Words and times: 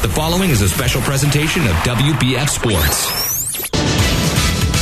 The 0.00 0.08
following 0.08 0.50
is 0.50 0.62
a 0.62 0.68
special 0.68 1.00
presentation 1.00 1.62
of 1.62 1.74
WBF 1.78 2.48
Sports. 2.48 3.37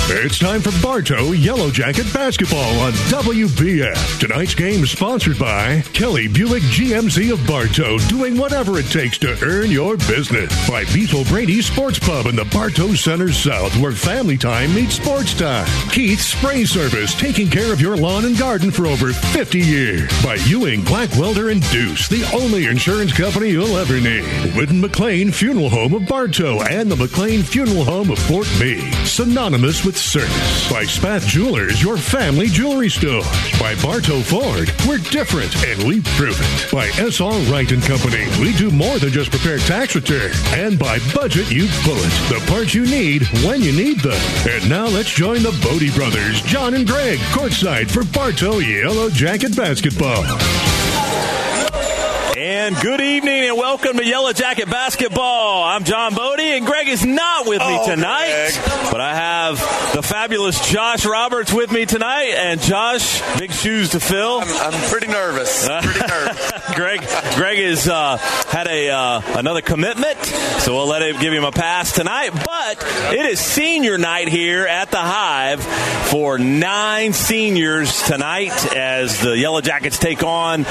It's 0.08 0.38
time 0.38 0.60
for 0.60 0.70
Bartow 0.80 1.32
Yellow 1.32 1.68
Jacket 1.68 2.06
basketball 2.14 2.78
on 2.78 2.92
WBF. 3.10 4.20
Tonight's 4.20 4.54
game 4.54 4.84
is 4.84 4.92
sponsored 4.92 5.36
by 5.36 5.80
Kelly 5.94 6.28
Buick 6.28 6.62
GMC 6.62 7.32
of 7.32 7.44
Bartow, 7.44 7.98
doing 8.06 8.36
whatever 8.38 8.78
it 8.78 8.86
takes 8.86 9.18
to 9.18 9.36
earn 9.42 9.68
your 9.68 9.96
business. 9.96 10.70
By 10.70 10.84
Beef 10.94 11.10
Brady 11.28 11.60
Sports 11.60 11.98
Pub 11.98 12.26
in 12.26 12.36
the 12.36 12.44
Bartow 12.44 12.94
Center 12.94 13.32
South, 13.32 13.76
where 13.78 13.90
family 13.90 14.38
time 14.38 14.72
meets 14.76 14.94
sports 14.94 15.34
time. 15.34 15.66
Keith 15.90 16.20
Spray 16.20 16.64
Service, 16.64 17.12
taking 17.12 17.50
care 17.50 17.72
of 17.72 17.80
your 17.80 17.96
lawn 17.96 18.26
and 18.26 18.38
garden 18.38 18.70
for 18.70 18.86
over 18.86 19.12
50 19.12 19.58
years. 19.58 20.08
By 20.22 20.36
Ewing, 20.46 20.82
Blackwelder, 20.82 21.50
and 21.50 21.68
Duce, 21.72 22.06
the 22.06 22.22
only 22.32 22.66
insurance 22.66 23.12
company 23.12 23.50
you'll 23.50 23.76
ever 23.76 24.00
need. 24.00 24.54
Whidden 24.54 24.80
McLean 24.80 25.32
Funeral 25.32 25.68
Home 25.68 25.94
of 25.94 26.06
Bartow 26.06 26.62
and 26.62 26.88
the 26.88 26.96
McLean 26.96 27.42
Funeral 27.42 27.82
Home 27.82 28.10
of 28.10 28.20
Fort 28.20 28.46
Meade. 28.60 28.94
Synonymous 29.04 29.84
with 29.84 29.95
service. 29.96 30.70
By 30.70 30.84
Spath 30.84 31.26
Jewelers, 31.26 31.82
your 31.82 31.96
family 31.96 32.46
jewelry 32.46 32.88
store. 32.88 33.22
By 33.58 33.74
Bartow 33.82 34.20
Ford, 34.20 34.72
we're 34.86 34.98
different 34.98 35.54
and 35.64 35.82
we 35.84 36.00
prove 36.16 36.38
it. 36.38 36.72
By 36.72 36.88
SR 36.90 37.32
Wright 37.50 37.70
and 37.72 37.82
Company, 37.82 38.26
we 38.40 38.52
do 38.52 38.70
more 38.70 38.98
than 38.98 39.10
just 39.10 39.30
prepare 39.30 39.58
tax 39.58 39.94
returns. 39.94 40.36
And 40.52 40.78
by 40.78 40.98
Budget 41.14 41.50
You 41.50 41.68
Bullet, 41.84 42.12
the 42.28 42.44
parts 42.48 42.74
you 42.74 42.84
need 42.86 43.22
when 43.44 43.62
you 43.62 43.72
need 43.72 44.00
them. 44.00 44.20
And 44.48 44.68
now 44.68 44.86
let's 44.86 45.10
join 45.10 45.42
the 45.42 45.58
Bodie 45.62 45.92
brothers, 45.92 46.42
John 46.42 46.74
and 46.74 46.86
Greg, 46.86 47.18
courtside 47.30 47.90
for 47.90 48.04
Bartow 48.12 48.58
Yellow 48.58 49.10
Jacket 49.10 49.56
basketball. 49.56 50.24
And 52.46 52.76
good 52.76 53.00
evening 53.00 53.48
and 53.48 53.58
welcome 53.58 53.96
to 53.96 54.04
Yellow 54.06 54.32
Jacket 54.32 54.70
Basketball. 54.70 55.64
I'm 55.64 55.82
John 55.82 56.14
Bodie 56.14 56.44
and 56.56 56.64
Greg 56.64 56.86
is 56.86 57.04
not 57.04 57.44
with 57.48 57.58
me 57.58 57.66
Oh, 57.80 57.88
tonight. 57.90 58.28
Greg. 58.52 58.92
But 58.92 59.00
I 59.00 59.14
have 59.16 59.92
the 59.92 60.00
fabulous 60.00 60.70
Josh 60.70 61.04
Roberts 61.04 61.52
with 61.52 61.72
me 61.72 61.86
tonight. 61.86 62.34
And 62.36 62.60
Josh, 62.60 63.20
big 63.36 63.50
shoes 63.50 63.90
to 63.90 64.00
fill. 64.00 64.38
I'm, 64.42 64.72
I'm 64.72 64.88
pretty 64.90 65.08
nervous. 65.08 65.66
Pretty 65.66 66.06
nervous. 66.06 66.52
Greg 66.76 67.00
Greg 67.34 67.58
has 67.58 67.88
uh, 67.88 68.16
had 68.18 68.68
a 68.68 68.90
uh, 68.90 69.22
another 69.38 69.60
commitment, 69.62 70.16
so 70.24 70.72
we'll 70.76 70.86
let 70.86 71.02
him 71.02 71.18
give 71.20 71.32
him 71.32 71.42
a 71.44 71.50
pass 71.52 71.90
tonight. 71.92 72.30
But 72.30 73.12
it 73.12 73.26
is 73.26 73.40
senior 73.40 73.98
night 73.98 74.28
here 74.28 74.66
at 74.68 74.92
the 74.92 74.98
Hive 74.98 75.64
for 76.10 76.38
nine 76.38 77.12
seniors 77.12 78.02
tonight 78.04 78.52
as 78.76 79.20
the 79.20 79.36
Yellow 79.36 79.60
Jackets 79.62 79.98
take 79.98 80.22
on 80.22 80.64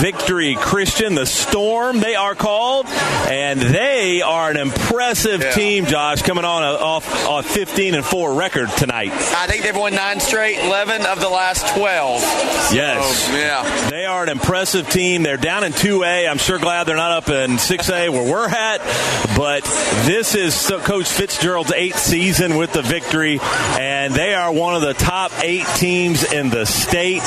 Victory 0.00 0.56
Christian, 0.56 1.14
the 1.20 1.26
Storm. 1.26 2.00
They 2.00 2.14
are 2.14 2.34
called, 2.34 2.86
and 2.86 3.60
they 3.60 4.22
are 4.22 4.50
an 4.50 4.56
impressive 4.56 5.42
Yeah. 5.42 5.50
team. 5.52 5.84
Josh 5.86 6.22
coming 6.22 6.46
on 6.46 6.62
a, 6.62 6.72
off 6.76 7.28
a 7.28 7.42
15 7.42 7.94
and 7.94 8.02
four 8.04 8.32
record 8.32 8.70
tonight. 8.78 9.12
I 9.12 9.46
think 9.46 9.62
they've 9.62 9.76
won 9.76 9.94
nine 9.94 10.18
straight, 10.20 10.58
11 10.60 11.04
of 11.04 11.20
the 11.20 11.28
last 11.28 11.74
12. 11.76 12.22
Yes. 12.72 13.26
So, 13.26 13.36
yeah. 13.36 13.90
They 13.90 14.06
are 14.06 14.22
an 14.22 14.30
impressive 14.30 14.88
team. 14.88 15.22
They're 15.22 15.36
down 15.36 15.62
in 15.62 15.72
2A. 15.74 16.26
I'm 16.26 16.38
sure 16.38 16.58
glad 16.58 16.84
they're 16.84 16.96
not 16.96 17.12
up 17.12 17.28
in 17.28 17.58
6A 17.58 18.08
where 18.08 18.22
we're 18.30 18.48
at. 18.48 18.78
But 19.36 19.64
this 20.06 20.34
is 20.34 20.54
Coach 20.84 21.08
Fitzgerald's 21.08 21.72
eighth 21.72 21.98
season 21.98 22.56
with 22.56 22.72
the 22.72 22.82
victory, 22.82 23.40
and 23.78 24.14
they 24.14 24.34
are 24.34 24.50
one 24.52 24.74
of 24.74 24.80
the 24.82 24.94
top 24.94 25.32
eight 25.42 25.66
teams 25.76 26.32
in 26.32 26.48
the 26.48 26.64
state. 26.64 27.22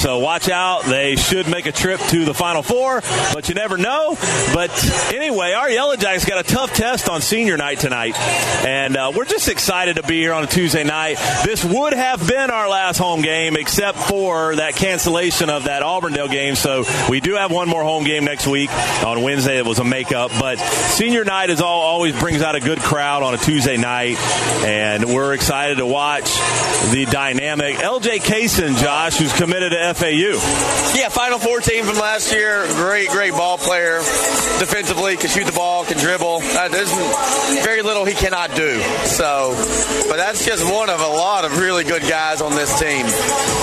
So 0.00 0.18
watch 0.18 0.48
out. 0.48 0.84
They 0.84 1.16
should 1.16 1.48
make 1.48 1.66
a 1.66 1.72
trip 1.72 2.00
to 2.08 2.24
the 2.24 2.34
Final 2.34 2.62
Four, 2.62 3.02
but 3.32 3.48
you 3.48 3.54
never 3.54 3.76
know. 3.76 4.16
But 4.52 4.70
anyway, 5.14 5.52
our 5.52 5.70
Yellow 5.70 5.96
Jackets 5.96 6.24
got 6.24 6.44
a 6.44 6.48
tough 6.48 6.74
test 6.74 7.08
on 7.08 7.20
senior 7.20 7.56
night 7.56 7.78
tonight, 7.80 8.16
and 8.66 8.96
uh, 8.96 9.12
we're 9.14 9.24
just 9.24 9.48
excited 9.48 9.96
to 9.96 10.02
be 10.02 10.20
here 10.20 10.32
on 10.32 10.44
a 10.44 10.46
Tuesday 10.46 10.84
night. 10.84 11.16
This 11.44 11.64
would 11.64 11.92
have 11.92 12.26
been 12.26 12.50
our 12.50 12.68
last 12.68 12.98
home 12.98 13.22
game, 13.22 13.56
except 13.56 13.98
for 13.98 14.56
that 14.56 14.74
cancellation 14.74 15.50
of 15.50 15.64
that 15.64 15.82
Auburndale 15.82 16.28
game. 16.28 16.54
So 16.56 16.84
we 17.08 17.20
do 17.20 17.34
have 17.34 17.50
one 17.50 17.68
more 17.68 17.82
home 17.82 18.04
game 18.04 18.24
next 18.24 18.46
week 18.46 18.70
on 19.04 19.22
Wednesday. 19.22 19.58
It 19.58 19.66
was 19.66 19.78
a 19.78 19.84
makeup, 19.84 20.30
but 20.38 20.58
senior 20.58 21.24
night 21.24 21.50
is 21.50 21.60
all 21.60 21.80
always 21.82 22.18
brings 22.18 22.42
out 22.42 22.54
a 22.54 22.60
good 22.60 22.78
crowd 22.80 23.22
on 23.22 23.34
a 23.34 23.38
Tuesday 23.38 23.76
night, 23.76 24.16
and 24.64 25.04
we're 25.06 25.34
excited 25.34 25.78
to 25.78 25.86
watch 25.86 26.24
the 26.90 27.06
dynamic 27.10 27.76
LJ 27.76 28.18
Kaysen, 28.20 28.76
Josh, 28.76 29.16
who's 29.16 29.32
committed 29.32 29.72
to 29.72 29.94
FAU. 29.94 30.38
Yeah, 30.98 31.08
Final 31.08 31.38
Four 31.38 31.60
team 31.60 31.84
from 31.84 31.96
last 31.98 32.32
year. 32.32 32.66
Great, 32.74 33.08
great 33.14 33.32
ball 33.32 33.56
player. 33.56 33.98
Defensively, 34.58 35.16
can 35.16 35.30
shoot 35.30 35.46
the 35.46 35.52
ball, 35.52 35.84
can 35.84 35.96
dribble. 35.98 36.40
Uh, 36.42 36.68
there's 36.68 36.90
very 37.62 37.80
little 37.82 38.04
he 38.04 38.14
cannot 38.14 38.54
do. 38.56 38.80
So, 39.06 39.54
but 40.08 40.16
that's 40.16 40.44
just 40.44 40.64
one 40.64 40.90
of 40.90 40.98
a 41.00 41.06
lot 41.06 41.44
of 41.44 41.58
really 41.58 41.84
good 41.84 42.02
guys 42.02 42.40
on 42.40 42.52
this 42.56 42.76
team. 42.80 43.06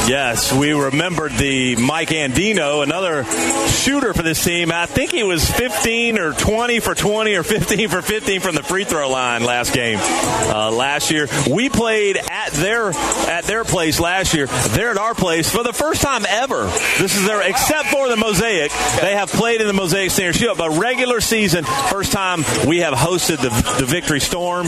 Yes, 0.08 0.54
we 0.54 0.72
remembered 0.72 1.34
the 1.34 1.76
Mike 1.76 2.10
Andino, 2.10 2.82
another 2.82 3.26
shooter 3.68 4.14
for 4.14 4.24
this 4.24 4.42
team. 4.44 4.72
I 4.72 4.86
think 4.86 5.12
he 5.12 5.24
was 5.24 5.50
15 5.50 6.18
or 6.18 6.32
20 6.32 6.80
for 6.80 6.96
20 6.96 7.36
or 7.36 7.44
15 7.44 7.90
for 7.90 8.02
15 8.02 8.40
from 8.40 8.56
the 8.56 8.64
free 8.64 8.86
throw 8.86 9.10
line 9.10 9.44
last 9.44 9.74
game. 9.74 10.00
Uh, 10.00 10.72
last 10.72 11.12
year, 11.12 11.28
we 11.50 11.70
played 11.70 12.18
at 12.18 12.52
their 12.54 12.92
at 12.92 13.44
their 13.44 13.66
place 13.66 14.00
last 14.00 14.34
year. 14.34 14.48
They're 14.48 14.92
at 14.92 14.98
our 14.98 15.14
place 15.14 15.50
for 15.50 15.64
the 15.64 15.74
first 15.74 16.02
time 16.02 16.26
ever. 16.28 16.66
This 17.00 17.16
is 17.16 17.26
their 17.26 17.42
except 17.42 17.90
for 17.90 18.08
the 18.08 18.18
Mosaic. 18.18 18.72
They 19.02 19.16
have 19.16 19.30
played 19.42 19.60
in 19.60 19.66
the 19.66 19.74
Mosaic 19.74 20.12
Senior 20.12 20.34
Shield, 20.34 20.60
but 20.60 20.78
regular 20.78 21.20
season, 21.20 21.64
first 21.64 22.12
time 22.12 22.44
we 22.68 22.82
have 22.82 22.94
hosted 22.94 23.38
the, 23.38 23.50
the 23.80 23.88
Victory 23.88 24.20
Storm, 24.20 24.68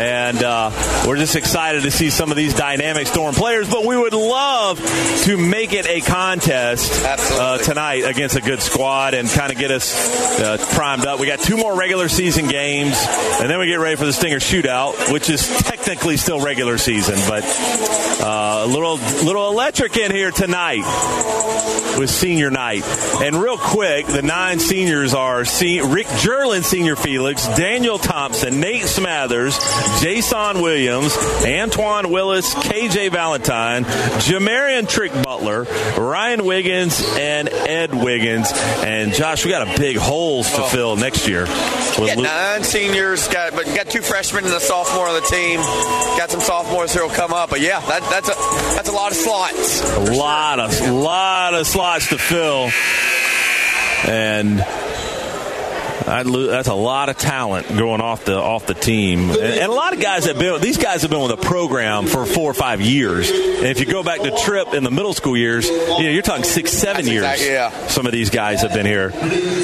and 0.00 0.42
uh, 0.42 0.70
we're 1.06 1.18
just 1.18 1.36
excited 1.36 1.82
to 1.82 1.90
see 1.90 2.08
some 2.08 2.30
of 2.30 2.36
these 2.38 2.54
dynamic 2.54 3.06
Storm 3.06 3.34
players. 3.34 3.68
But 3.68 3.84
we 3.84 3.98
would 3.98 4.14
love 4.14 4.78
to 5.24 5.36
make 5.36 5.74
it 5.74 5.84
a 5.86 6.00
contest 6.00 7.04
uh, 7.04 7.58
tonight 7.58 8.06
against 8.06 8.34
a 8.34 8.40
good 8.40 8.62
squad 8.62 9.12
and 9.12 9.28
kind 9.28 9.52
of 9.52 9.58
get 9.58 9.70
us 9.70 10.40
uh, 10.40 10.56
primed 10.70 11.04
up. 11.04 11.20
We 11.20 11.26
got 11.26 11.40
two 11.40 11.58
more 11.58 11.78
regular 11.78 12.08
season 12.08 12.48
games, 12.48 12.96
and 13.42 13.50
then 13.50 13.58
we 13.58 13.66
get 13.66 13.74
ready 13.74 13.96
for 13.96 14.06
the 14.06 14.12
Stinger 14.14 14.38
Shootout, 14.38 15.12
which 15.12 15.28
is 15.28 15.46
technically 15.64 16.16
still 16.16 16.40
regular 16.40 16.78
season, 16.78 17.16
but 17.28 17.44
uh, 17.44 18.62
a 18.64 18.66
little 18.66 18.96
little 18.96 19.50
electric 19.50 19.98
in 19.98 20.12
here 20.12 20.30
tonight 20.30 20.84
with 21.98 22.10
senior 22.10 22.50
night. 22.50 22.84
And 23.22 23.36
real 23.36 23.58
quick, 23.58 24.06
the 24.06 24.22
nine 24.22 24.58
seniors 24.58 25.14
are 25.14 25.38
Rick 25.40 26.06
Jerlin, 26.06 26.62
Senior 26.64 26.96
Felix, 26.96 27.46
Daniel 27.56 27.98
Thompson, 27.98 28.60
Nate 28.60 28.82
Smathers, 28.82 29.58
Jason 30.02 30.60
Williams, 30.62 31.16
Antoine 31.44 32.10
Willis, 32.10 32.52
KJ 32.54 33.12
Valentine, 33.12 33.84
Jamarian 33.84 34.88
Trick 34.88 35.12
Butler, 35.12 35.64
Ryan 35.96 36.44
Wiggins, 36.44 37.00
and 37.18 37.48
Ed 37.48 37.94
Wiggins. 37.94 38.50
And 38.52 39.12
Josh, 39.12 39.44
we 39.44 39.50
got 39.50 39.68
a 39.68 39.78
big 39.78 39.96
holes 39.96 40.50
to 40.52 40.62
fill 40.64 40.96
next 40.96 41.28
year. 41.28 41.42
With 41.98 42.08
Yeah, 42.08 42.14
nine 42.16 42.64
seniors, 42.64 43.28
got 43.28 43.52
but 43.54 43.66
got 43.66 43.88
two 43.88 44.02
freshmen 44.02 44.44
and 44.44 44.52
a 44.54 44.60
sophomore 44.60 45.08
on 45.08 45.14
the 45.14 45.26
team. 45.28 45.60
Got 46.18 46.30
some 46.30 46.40
sophomores 46.40 46.92
who 46.92 47.02
will 47.02 47.14
come 47.14 47.32
up, 47.32 47.50
but 47.50 47.60
yeah, 47.60 47.80
that, 47.80 48.02
that's 48.10 48.28
a 48.28 48.34
that's 48.74 48.88
a 48.88 48.92
lot 48.92 49.12
of 49.12 49.16
slots. 49.16 49.82
a 49.96 50.14
lot 50.16 50.58
of 50.58 50.90
lot 50.90 51.54
of 51.54 51.66
slots 51.66 51.83
to 51.84 52.16
fill, 52.16 52.70
and 54.10 54.58
lo- 56.06 56.46
that's 56.46 56.68
a 56.68 56.74
lot 56.74 57.08
of 57.08 57.16
talent 57.18 57.68
going 57.68 58.00
off 58.00 58.24
the 58.24 58.36
off 58.36 58.66
the 58.66 58.74
team, 58.74 59.30
and, 59.30 59.38
and 59.40 59.70
a 59.70 59.74
lot 59.74 59.92
of 59.94 60.00
guys 60.00 60.26
have 60.26 60.38
been. 60.38 60.60
These 60.60 60.78
guys 60.78 61.02
have 61.02 61.10
been 61.10 61.20
with 61.20 61.30
the 61.30 61.36
program 61.46 62.06
for 62.06 62.26
four 62.26 62.50
or 62.50 62.54
five 62.54 62.80
years, 62.80 63.30
and 63.30 63.66
if 63.66 63.80
you 63.80 63.86
go 63.86 64.02
back 64.02 64.20
to 64.20 64.30
Trip 64.44 64.74
in 64.74 64.84
the 64.84 64.90
middle 64.90 65.14
school 65.14 65.36
years, 65.36 65.68
you 65.68 65.86
know 65.88 65.98
you're 66.10 66.22
talking 66.22 66.44
six, 66.44 66.72
seven 66.72 67.04
That's 67.04 67.08
years. 67.12 67.24
exactly- 67.24 67.46
yeah. 67.48 67.86
Some 67.88 68.06
of 68.06 68.12
these 68.12 68.30
guys 68.30 68.62
have 68.62 68.72
been 68.72 68.86
here. 68.86 69.10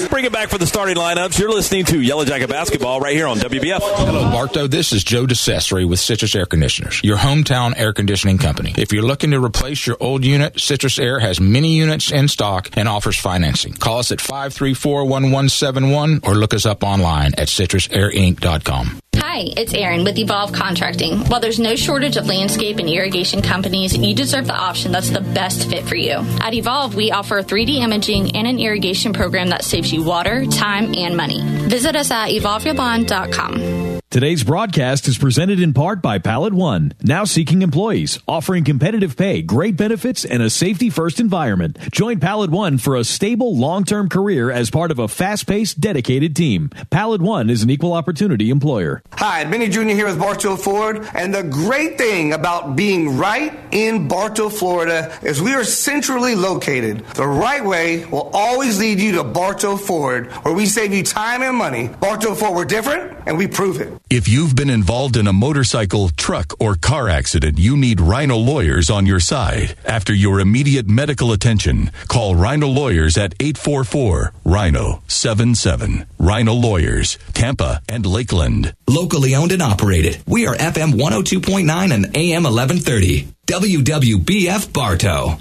Bring 0.08 0.24
it 0.24 0.32
back 0.32 0.48
for 0.48 0.58
the 0.58 0.66
starting 0.66 0.96
lineups. 0.96 1.38
You're 1.38 1.50
listening 1.52 1.84
to 1.86 2.00
Yellow 2.00 2.24
Jacket 2.24 2.48
basketball 2.48 3.00
right 3.00 3.14
here 3.14 3.26
on 3.26 3.38
WBF. 3.38 3.80
Hello, 3.82 4.30
Bartow. 4.30 4.66
This 4.66 4.92
is 4.92 5.04
Joe 5.04 5.26
DeCessory 5.26 5.88
with 5.88 5.98
Citrus 6.00 6.34
Air 6.34 6.46
Conditioners, 6.46 7.00
your 7.04 7.18
hometown 7.18 7.74
air 7.76 7.92
conditioning 7.92 8.38
company. 8.38 8.74
If 8.78 8.92
you're 8.92 9.02
looking 9.02 9.32
to 9.32 9.44
replace 9.44 9.86
your 9.86 9.96
old 10.00 10.24
unit, 10.24 10.58
Citrus 10.60 10.98
Air 10.98 11.18
has 11.18 11.40
many 11.40 11.74
units 11.74 12.10
in 12.12 12.28
stock 12.28 12.70
and 12.74 12.88
offers 12.88 13.18
financing. 13.18 13.72
Call 13.74 13.98
us 13.98 14.12
at 14.12 14.18
534-1171 14.20 16.20
or 16.30 16.36
look 16.36 16.54
us 16.54 16.64
up 16.64 16.84
online 16.84 17.34
at 17.36 17.48
citrusairinc.com. 17.48 19.00
Hi, 19.16 19.44
it's 19.56 19.74
Erin 19.74 20.04
with 20.04 20.16
Evolve 20.18 20.52
Contracting. 20.52 21.18
While 21.26 21.40
there's 21.40 21.58
no 21.58 21.74
shortage 21.74 22.16
of 22.16 22.26
landscape 22.26 22.78
and 22.78 22.88
irrigation 22.88 23.42
companies, 23.42 23.96
you 23.96 24.14
deserve 24.14 24.46
the 24.46 24.54
option 24.54 24.92
that's 24.92 25.10
the 25.10 25.20
best 25.20 25.68
fit 25.68 25.84
for 25.84 25.96
you. 25.96 26.14
At 26.40 26.54
Evolve, 26.54 26.94
we 26.94 27.10
offer 27.10 27.42
3D 27.42 27.80
imaging 27.80 28.36
and 28.36 28.46
an 28.46 28.58
irrigation 28.60 29.12
program 29.12 29.48
that 29.48 29.64
saves 29.64 29.92
you 29.92 30.04
water, 30.04 30.46
time, 30.46 30.94
and 30.96 31.16
money. 31.16 31.42
Visit 31.68 31.96
us 31.96 32.10
at 32.10 32.28
evolveyourlawn.com. 32.28 33.89
Today's 34.12 34.42
broadcast 34.42 35.06
is 35.06 35.16
presented 35.16 35.60
in 35.60 35.72
part 35.72 36.02
by 36.02 36.18
Pallet 36.18 36.52
One, 36.52 36.94
now 37.00 37.22
seeking 37.22 37.62
employees, 37.62 38.18
offering 38.26 38.64
competitive 38.64 39.16
pay, 39.16 39.40
great 39.40 39.76
benefits, 39.76 40.24
and 40.24 40.42
a 40.42 40.50
safety 40.50 40.90
first 40.90 41.20
environment. 41.20 41.78
Join 41.92 42.18
Pallet 42.18 42.50
One 42.50 42.78
for 42.78 42.96
a 42.96 43.04
stable, 43.04 43.56
long 43.56 43.84
term 43.84 44.08
career 44.08 44.50
as 44.50 44.68
part 44.68 44.90
of 44.90 44.98
a 44.98 45.06
fast 45.06 45.46
paced, 45.46 45.80
dedicated 45.80 46.34
team. 46.34 46.70
Pallet 46.90 47.22
One 47.22 47.48
is 47.48 47.62
an 47.62 47.70
equal 47.70 47.92
opportunity 47.92 48.50
employer. 48.50 49.00
Hi, 49.12 49.44
Benny 49.44 49.68
Jr. 49.68 49.82
here 49.82 50.06
with 50.06 50.18
Bartow 50.18 50.56
Ford, 50.56 51.08
and 51.14 51.32
the 51.32 51.44
great 51.44 51.96
thing 51.96 52.32
about 52.32 52.74
being 52.74 53.16
right 53.16 53.56
in 53.70 54.08
Bartow, 54.08 54.48
Florida 54.48 55.16
is 55.22 55.40
we 55.40 55.54
are 55.54 55.62
centrally 55.62 56.34
located. 56.34 57.06
The 57.14 57.28
right 57.28 57.64
way 57.64 58.06
will 58.06 58.28
always 58.34 58.76
lead 58.80 58.98
you 58.98 59.12
to 59.12 59.22
Bartow 59.22 59.76
Ford, 59.76 60.32
where 60.42 60.52
we 60.52 60.66
save 60.66 60.92
you 60.92 61.04
time 61.04 61.42
and 61.42 61.56
money. 61.56 61.86
Bartow 62.00 62.34
Ford, 62.34 62.56
we're 62.56 62.64
different, 62.64 63.16
and 63.26 63.38
we 63.38 63.46
prove 63.46 63.80
it. 63.80 63.99
If 64.08 64.28
you've 64.28 64.56
been 64.56 64.70
involved 64.70 65.16
in 65.16 65.26
a 65.26 65.32
motorcycle, 65.32 66.08
truck, 66.10 66.54
or 66.58 66.74
car 66.74 67.08
accident, 67.08 67.58
you 67.58 67.76
need 67.76 68.00
Rhino 68.00 68.36
Lawyers 68.36 68.90
on 68.90 69.06
your 69.06 69.20
side. 69.20 69.76
After 69.84 70.12
your 70.12 70.40
immediate 70.40 70.88
medical 70.88 71.32
attention, 71.32 71.90
call 72.08 72.34
Rhino 72.34 72.66
Lawyers 72.66 73.16
at 73.16 73.34
844 73.38 74.32
Rhino 74.44 75.02
77. 75.06 76.06
Rhino 76.18 76.54
Lawyers, 76.54 77.18
Tampa 77.34 77.82
and 77.88 78.04
Lakeland. 78.04 78.74
Locally 78.88 79.34
owned 79.36 79.52
and 79.52 79.62
operated. 79.62 80.20
We 80.26 80.46
are 80.46 80.56
FM 80.56 80.94
102.9 80.94 81.92
and 81.92 82.16
AM 82.16 82.44
1130. 82.44 83.28
WWBF 83.46 84.72
Bartow. 84.72 85.38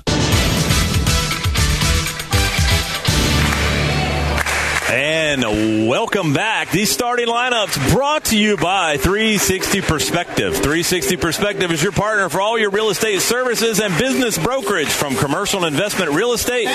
And 4.92 5.88
welcome 5.88 6.34
back. 6.34 6.72
These 6.72 6.90
starting 6.90 7.28
lineups 7.28 7.94
brought 7.94 8.26
to 8.26 8.38
you 8.38 8.58
by 8.58 8.98
360 8.98 9.82
Perspective. 9.82 10.54
360 10.54 11.16
Perspective 11.16 11.72
is 11.72 11.84
your 11.84 11.92
partner 11.92 12.28
for 12.28 12.42
all 12.42 12.58
your 12.58 12.72
real 12.72 12.90
estate 12.90 13.22
services 13.22 13.80
and 13.80 13.96
business 14.00 14.40
brokerage 14.40 14.90
from 14.90 15.16
commercial 15.16 15.66
investment 15.66 16.14
real 16.14 16.34
estate 16.34 16.68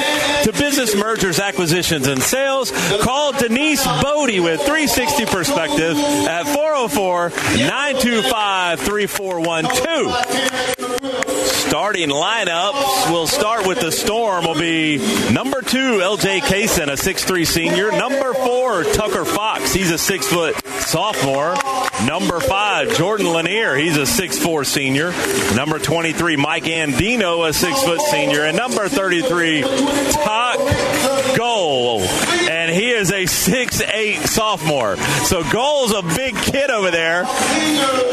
to 0.44 0.52
business 0.52 0.94
mergers, 0.94 1.40
acquisitions, 1.40 2.06
and 2.06 2.22
sales. 2.22 2.70
Call 3.00 3.32
Denise 3.32 3.84
Bodie 3.84 4.38
with 4.38 4.60
360 4.60 5.26
Perspective 5.26 5.98
at 5.98 6.44
404 6.44 7.30
925 7.66 8.78
3412 8.78 11.03
starting 11.74 12.08
lineups. 12.08 13.10
We'll 13.10 13.26
start 13.26 13.66
with 13.66 13.80
the 13.80 13.90
Storm. 13.90 14.44
Will 14.46 14.54
be 14.54 14.98
number 15.32 15.60
two, 15.62 15.98
LJ 15.98 16.40
Kaysen, 16.40 16.88
a 16.88 16.96
six-three 16.96 17.44
senior. 17.44 17.90
Number 17.90 18.34
four, 18.34 18.84
Tucker 18.84 19.24
Fox. 19.24 19.72
He's 19.72 19.90
a 19.90 19.98
six 19.98 20.26
foot 20.26 20.54
sophomore. 20.82 21.54
Number 22.06 22.40
five, 22.40 22.96
Jordan 22.96 23.26
Lanier. 23.26 23.74
He's 23.76 23.96
a 23.96 24.06
six-four 24.06 24.64
senior. 24.64 25.12
Number 25.54 25.78
23, 25.78 26.36
Mike 26.36 26.64
Andino, 26.64 27.48
a 27.48 27.52
six 27.52 27.82
foot 27.82 28.00
senior. 28.02 28.44
And 28.44 28.56
number 28.56 28.88
33, 28.88 29.62
Todd 29.62 31.36
Goal. 31.36 32.00
He 32.74 32.90
is 32.90 33.12
a 33.12 33.26
six-eight 33.26 34.22
sophomore. 34.26 34.96
So 34.96 35.48
Goal's 35.50 35.92
a 35.92 36.02
big 36.02 36.36
kid 36.36 36.70
over 36.70 36.90
there. 36.90 37.24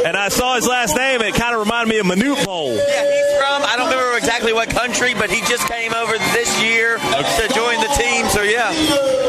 And 0.06 0.16
I 0.16 0.30
saw 0.30 0.56
his 0.56 0.68
last 0.68 0.96
name. 0.96 1.22
And 1.22 1.30
it 1.30 1.36
kind 1.36 1.56
of 1.56 1.62
reminded 1.62 1.90
me 1.90 2.00
of 2.00 2.06
Manute 2.06 2.46
Bol. 2.46 2.76
Yeah, 2.76 2.78
he's 2.78 3.38
from, 3.38 3.64
I 3.64 3.76
don't 3.78 3.90
remember 3.90 4.18
exactly 4.18 4.54
what 4.54 4.70
country, 4.70 5.14
but 5.16 5.32
he 5.32 5.42
just 5.42 5.68
came 5.68 5.94
over 5.94 6.18
this 6.34 6.62
year 6.62 6.98
to 6.98 7.50
join 7.54 7.80
the 7.80 7.92
team. 7.98 8.28
So, 8.28 8.44
yeah. 8.44 8.72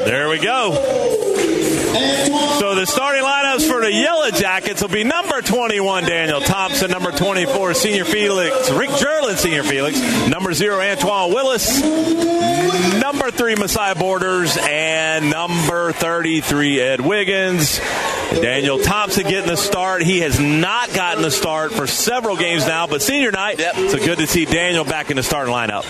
There 0.05 0.29
we 0.29 0.39
go. 0.39 1.52
So 1.93 2.75
the 2.75 2.87
starting 2.87 3.23
lineups 3.23 3.69
for 3.69 3.83
the 3.83 3.93
Yellow 3.93 4.31
Jackets 4.31 4.81
will 4.81 4.89
be 4.89 5.05
number 5.05 5.43
21, 5.43 6.05
Daniel 6.05 6.41
Thompson, 6.41 6.91
number 6.91 7.11
24, 7.11 7.75
Senior 7.75 8.07
Felix, 8.07 8.71
Rick 8.71 8.91
Jerlin, 8.91 9.37
Senior 9.37 9.63
Felix, 9.63 10.01
number 10.29 10.55
0, 10.55 10.81
Antoine 10.81 11.35
Willis, 11.35 11.83
number 12.99 13.31
3, 13.31 13.57
Messiah 13.57 13.95
Borders, 13.95 14.57
and 14.59 15.31
number 15.31 15.93
33, 15.93 16.81
Ed 16.81 17.01
Wiggins. 17.03 17.79
Daniel 18.31 18.79
Thompson 18.79 19.25
getting 19.25 19.51
the 19.51 19.57
start. 19.57 20.03
He 20.03 20.21
has 20.21 20.41
not 20.41 20.95
gotten 20.95 21.23
the 21.23 21.31
start 21.31 21.73
for 21.73 21.87
several 21.87 22.37
games 22.37 22.67
now, 22.67 22.87
but 22.87 23.03
senior 23.03 23.33
night, 23.33 23.59
yep. 23.59 23.75
so 23.75 23.99
good 23.99 24.19
to 24.19 24.27
see 24.27 24.47
Daniel 24.47 24.85
back 24.85 25.11
in 25.11 25.17
the 25.17 25.23
starting 25.23 25.53
lineup. 25.53 25.85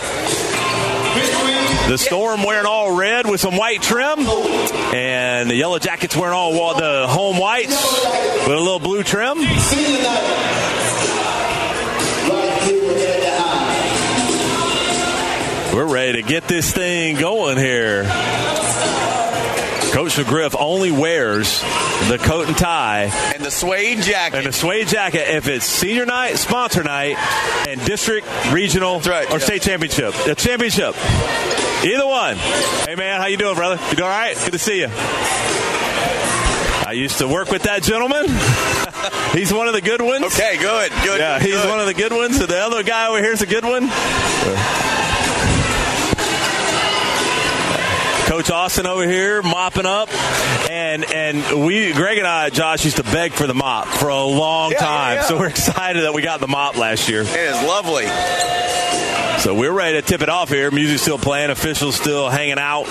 The 1.89 1.99
Storm 1.99 2.43
wearing 2.45 2.65
all 2.65 2.97
red 2.97 3.29
with 3.29 3.41
some 3.41 3.57
white 3.57 3.83
trim, 3.83 4.21
and 4.21 5.51
the 5.51 5.55
Yellow 5.55 5.79
Jackets 5.79 6.17
wearing 6.17 6.35
all 6.35 6.75
the 6.75 7.07
home 7.09 7.39
whites 7.39 7.71
with 8.47 8.57
a 8.57 8.61
little 8.61 8.79
blue 8.79 9.03
trim. 9.03 9.39
We're 15.75 15.93
ready 15.93 16.23
to 16.23 16.29
get 16.29 16.49
this 16.49 16.73
thing 16.73 17.17
going 17.19 17.59
here. 17.59 18.05
Coach 19.93 20.17
McGriff 20.17 20.57
only 20.59 20.91
wears 20.91 21.61
the 22.09 22.19
coat 22.19 22.49
and 22.49 22.57
tie 22.57 23.11
and 23.35 23.45
the 23.45 23.51
suede 23.51 24.01
jacket 24.01 24.39
and 24.39 24.47
the 24.47 24.53
suede 24.53 24.89
jacket 24.89 25.29
if 25.29 25.49
it's 25.49 25.67
senior 25.67 26.07
night, 26.07 26.37
sponsor 26.37 26.83
night, 26.83 27.19
and 27.69 27.79
district, 27.85 28.27
regional, 28.51 29.01
right, 29.01 29.31
or 29.31 29.39
yeah. 29.39 29.45
state 29.45 29.61
championship. 29.61 30.15
The 30.25 30.35
championship. 30.35 30.97
Either 31.85 32.07
one. 32.07 32.37
Hey 32.87 32.95
man, 32.97 33.21
how 33.21 33.27
you 33.27 33.37
doing, 33.37 33.55
brother? 33.55 33.79
You 33.91 33.97
doing 33.97 34.09
all 34.09 34.09
right? 34.09 34.35
Good 34.35 34.53
to 34.53 34.59
see 34.59 34.81
you. 34.81 34.89
I 34.89 36.93
used 36.95 37.19
to 37.19 37.29
work 37.29 37.51
with 37.51 37.65
that 37.65 37.83
gentleman. 37.83 38.25
he's 39.39 39.53
one 39.53 39.69
of 39.69 39.75
the 39.75 39.83
good 39.83 40.01
ones. 40.01 40.25
Okay, 40.25 40.57
good, 40.57 40.91
good. 41.05 41.21
Yeah, 41.21 41.39
good. 41.39 41.49
he's 41.49 41.67
one 41.67 41.81
of 41.81 41.87
the 41.87 41.95
good 41.95 42.13
ones. 42.13 42.39
So 42.39 42.47
the 42.47 42.59
other 42.59 42.83
guy 42.83 43.09
over 43.09 43.19
here 43.19 43.33
is 43.33 43.43
a 43.43 43.47
good 43.47 43.65
one. 43.65 43.91
Coach 48.33 48.51
Austin 48.51 48.87
over 48.87 49.07
here 49.07 49.43
mopping 49.43 49.85
up, 49.85 50.09
and 50.71 51.05
and 51.05 51.67
we 51.67 51.93
Greg 51.93 52.17
and 52.17 52.27
I, 52.27 52.49
Josh, 52.49 52.83
used 52.83 52.97
to 52.97 53.03
beg 53.03 53.35
for 53.35 53.47
the 53.47 53.53
mop 53.53 53.87
for 53.87 54.09
a 54.09 54.25
long 54.25 54.71
yeah, 54.71 54.79
time. 54.79 55.15
Yeah, 55.17 55.21
yeah. 55.21 55.29
So 55.29 55.39
we're 55.39 55.49
excited 55.49 56.05
that 56.05 56.15
we 56.15 56.23
got 56.23 56.41
the 56.41 56.49
mop 56.49 56.79
last 56.79 57.11
year. 57.11 57.21
It 57.21 57.29
is 57.29 57.63
lovely. 57.63 58.07
So 59.43 59.55
we're 59.55 59.73
ready 59.73 60.01
to 60.01 60.07
tip 60.07 60.23
it 60.23 60.31
off 60.31 60.49
here. 60.49 60.71
Music 60.71 60.99
still 60.99 61.19
playing, 61.19 61.51
officials 61.51 61.97
still 61.97 62.31
hanging 62.31 62.59
out. 62.59 62.87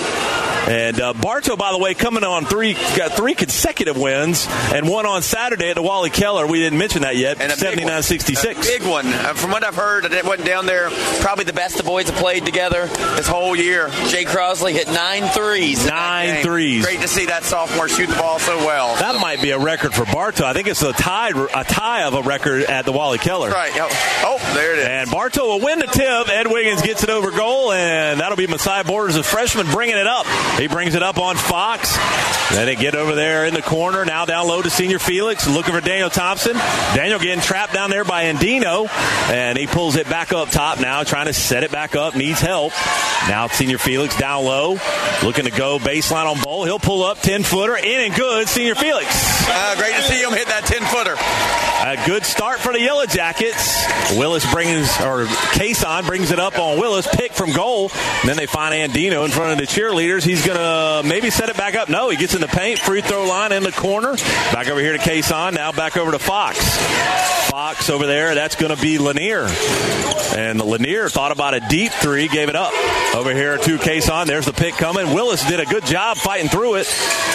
And 0.68 1.00
uh, 1.00 1.12
Bartow, 1.12 1.56
by 1.56 1.72
the 1.72 1.78
way, 1.78 1.94
coming 1.94 2.22
on 2.22 2.44
three, 2.44 2.74
got 2.74 3.12
three 3.12 3.34
consecutive 3.34 3.96
wins 3.96 4.46
and 4.72 4.88
one 4.88 5.06
on 5.06 5.22
Saturday 5.22 5.70
at 5.70 5.74
the 5.74 5.82
Wally 5.82 6.10
Keller. 6.10 6.46
We 6.46 6.60
didn't 6.60 6.78
mention 6.78 7.02
that 7.02 7.16
yet. 7.16 7.40
And 7.40 7.50
a 7.50 7.56
79 7.56 8.02
66. 8.02 8.68
Big 8.68 8.82
one. 8.82 9.06
Uh, 9.06 9.34
from 9.34 9.50
what 9.50 9.64
I've 9.64 9.74
heard, 9.74 10.04
it 10.04 10.24
went 10.24 10.44
down 10.44 10.66
there. 10.66 10.90
Probably 11.20 11.44
the 11.44 11.52
best 11.52 11.78
the 11.78 11.82
boys 11.82 12.08
have 12.08 12.18
played 12.18 12.44
together 12.44 12.86
this 12.86 13.26
whole 13.26 13.56
year. 13.56 13.88
Jay 14.08 14.24
Crosley 14.24 14.72
hit 14.72 14.86
nine 14.86 15.22
threes. 15.34 15.86
Nine 15.86 16.42
threes. 16.42 16.84
Great 16.84 17.00
to 17.00 17.08
see 17.08 17.26
that 17.26 17.44
sophomore 17.44 17.88
shoot 17.88 18.08
the 18.08 18.16
ball 18.16 18.38
so 18.38 18.58
well. 18.58 18.94
That 18.96 19.20
might 19.20 19.42
be 19.42 19.50
a 19.50 19.58
record 19.58 19.94
for 19.94 20.04
Bartow. 20.04 20.44
I 20.44 20.52
think 20.52 20.68
it's 20.68 20.82
a 20.82 20.92
tie, 20.92 21.30
a 21.30 21.64
tie 21.64 22.04
of 22.04 22.14
a 22.14 22.22
record 22.22 22.62
at 22.64 22.84
the 22.84 22.92
Wally 22.92 23.18
Keller. 23.18 23.50
Right. 23.50 23.72
Oh, 23.74 24.38
there 24.54 24.72
it 24.74 24.78
is. 24.80 24.86
And 24.86 25.10
Bartow 25.10 25.46
will 25.46 25.60
win 25.60 25.78
the 25.78 25.86
tip. 25.86 26.28
Ed 26.28 26.46
Wiggins 26.46 26.82
gets 26.82 27.02
it 27.02 27.10
over 27.10 27.30
goal, 27.30 27.72
and 27.72 28.20
that'll 28.20 28.36
be 28.36 28.46
Messiah 28.46 28.84
Borders, 28.84 29.16
a 29.16 29.22
freshman, 29.22 29.66
bringing 29.70 29.96
it 29.96 30.06
up. 30.06 30.26
He 30.58 30.68
brings 30.68 30.94
it 30.94 31.02
up 31.02 31.18
on 31.18 31.36
Fox. 31.36 31.96
Then 32.50 32.66
they 32.66 32.76
get 32.76 32.94
over 32.94 33.14
there 33.14 33.46
in 33.46 33.54
the 33.54 33.62
corner. 33.62 34.04
Now 34.04 34.24
down 34.24 34.46
low 34.46 34.60
to 34.60 34.68
Senior 34.70 34.98
Felix, 34.98 35.48
looking 35.48 35.72
for 35.74 35.80
Daniel 35.80 36.10
Thompson. 36.10 36.54
Daniel 36.94 37.18
getting 37.18 37.40
trapped 37.40 37.72
down 37.72 37.90
there 37.90 38.04
by 38.04 38.24
Andino, 38.24 38.88
and 39.30 39.56
he 39.56 39.66
pulls 39.66 39.96
it 39.96 40.08
back 40.08 40.32
up 40.32 40.50
top 40.50 40.78
now, 40.78 41.02
trying 41.02 41.26
to 41.26 41.32
set 41.32 41.64
it 41.64 41.70
back 41.70 41.96
up, 41.96 42.14
needs 42.14 42.40
help. 42.40 42.72
Now 43.28 43.46
Senior 43.46 43.78
Felix 43.78 44.16
down 44.16 44.44
low, 44.44 44.76
looking 45.24 45.44
to 45.44 45.50
go 45.50 45.78
baseline 45.78 46.26
on 46.26 46.40
Bowl. 46.40 46.64
He'll 46.64 46.78
pull 46.78 47.02
up 47.02 47.20
10 47.20 47.42
footer, 47.42 47.76
in 47.76 48.00
and 48.00 48.14
good, 48.14 48.48
Senior 48.48 48.74
Felix. 48.74 49.08
Uh, 49.48 49.74
great 49.76 49.94
to 49.94 50.02
see 50.02 50.20
him 50.22 50.30
hit 50.32 50.46
that 50.48 50.64
10 50.64 50.82
footer. 50.86 51.16
A 51.82 52.06
good 52.06 52.24
start 52.24 52.60
for 52.60 52.72
the 52.72 52.80
Yellow 52.80 53.06
Jackets. 53.06 53.86
Willis 54.16 54.50
brings, 54.52 54.88
or 55.00 55.24
Kason 55.54 56.06
brings 56.06 56.30
it 56.30 56.38
up 56.38 56.58
on 56.58 56.78
Willis, 56.78 57.08
pick 57.12 57.32
from 57.32 57.52
goal. 57.52 57.90
And 58.20 58.28
then 58.28 58.36
they 58.36 58.46
find 58.46 58.72
Andino 58.72 59.24
in 59.24 59.30
front 59.30 59.52
of 59.52 59.58
the 59.58 59.64
cheerleaders. 59.64 60.22
He's 60.24 60.46
going 60.46 60.58
to 60.58 61.02
maybe 61.08 61.30
set 61.30 61.48
it 61.48 61.56
back 61.56 61.74
up. 61.74 61.88
No, 61.88 62.08
he 62.08 62.16
gets 62.16 62.34
in 62.34 62.40
the 62.40 62.46
paint, 62.46 62.78
free 62.78 63.00
throw 63.00 63.24
line 63.26 63.52
in 63.52 63.62
the 63.64 63.72
corner. 63.72 64.14
Back 64.52 64.68
over 64.68 64.80
here 64.80 64.92
to 64.92 64.98
Kason. 64.98 65.54
Now 65.54 65.72
back 65.72 65.96
over 65.96 66.12
to 66.12 66.18
Fox. 66.18 66.58
Fox 67.50 67.90
over 67.90 68.06
there. 68.06 68.34
That's 68.34 68.54
going 68.54 68.74
to 68.74 68.80
be 68.80 68.98
Lanier. 68.98 69.48
And 70.36 70.60
Lanier 70.60 71.08
thought 71.08 71.32
about 71.32 71.54
a 71.54 71.60
deep 71.60 71.92
three, 71.92 72.28
gave 72.28 72.48
it 72.48 72.56
up. 72.56 72.72
Over 73.14 73.34
here 73.34 73.58
to 73.58 73.76
Kason. 73.78 74.26
There's 74.26 74.46
the 74.46 74.52
pick 74.52 74.74
coming. 74.74 75.11
Willis 75.12 75.46
did 75.46 75.60
a 75.60 75.66
good 75.66 75.84
job 75.84 76.16
fighting 76.16 76.48
through 76.48 76.76
it. 76.76 76.88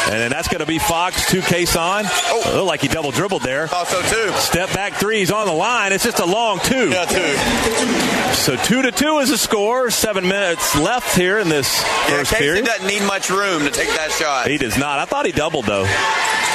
And 0.06 0.16
then 0.16 0.32
that's 0.32 0.48
going 0.48 0.60
to 0.62 0.66
be 0.66 0.80
Fox 0.80 1.30
to 1.32 1.42
Kason. 1.42 2.04
Oh. 2.08 2.52
Looked 2.56 2.68
like 2.68 2.82
he 2.82 2.88
double 2.88 3.12
dribbled 3.12 3.42
there. 3.42 3.68
Also 3.74 4.02
two. 4.04 4.32
Step 4.38 4.74
back 4.74 4.94
three. 4.94 5.20
He's 5.20 5.32
on 5.32 5.48
the 5.48 5.54
line. 5.54 5.92
It's 5.94 6.04
just 6.04 6.20
a 6.20 6.26
long 6.26 6.60
two. 6.60 6.90
Yeah, 6.90 7.06
two. 7.06 8.34
So 8.34 8.56
two 8.56 8.82
to 8.84 8.92
two 8.92 9.20
is 9.20 9.30
the 9.30 9.38
score. 9.38 9.90
Seven 9.90 10.28
minutes 10.28 10.78
left 10.80 11.16
here 11.16 11.40
in 11.40 11.50
this 11.50 11.82
yeah, 11.82 12.18
first 12.18 12.32
Casey 12.32 12.44
period. 12.44 12.66
doesn't 12.66 12.88
need 12.88 13.04
much 13.04 13.30
room 13.30 13.64
to 13.64 13.72
take 13.72 13.90
that 13.90 14.12
shot. 14.12 14.48
He 14.48 14.58
does 14.58 14.78
not. 14.78 15.00
I 15.00 15.06
thought 15.06 15.26
he 15.26 15.32
doubled 15.32 15.66
though. 15.66 15.86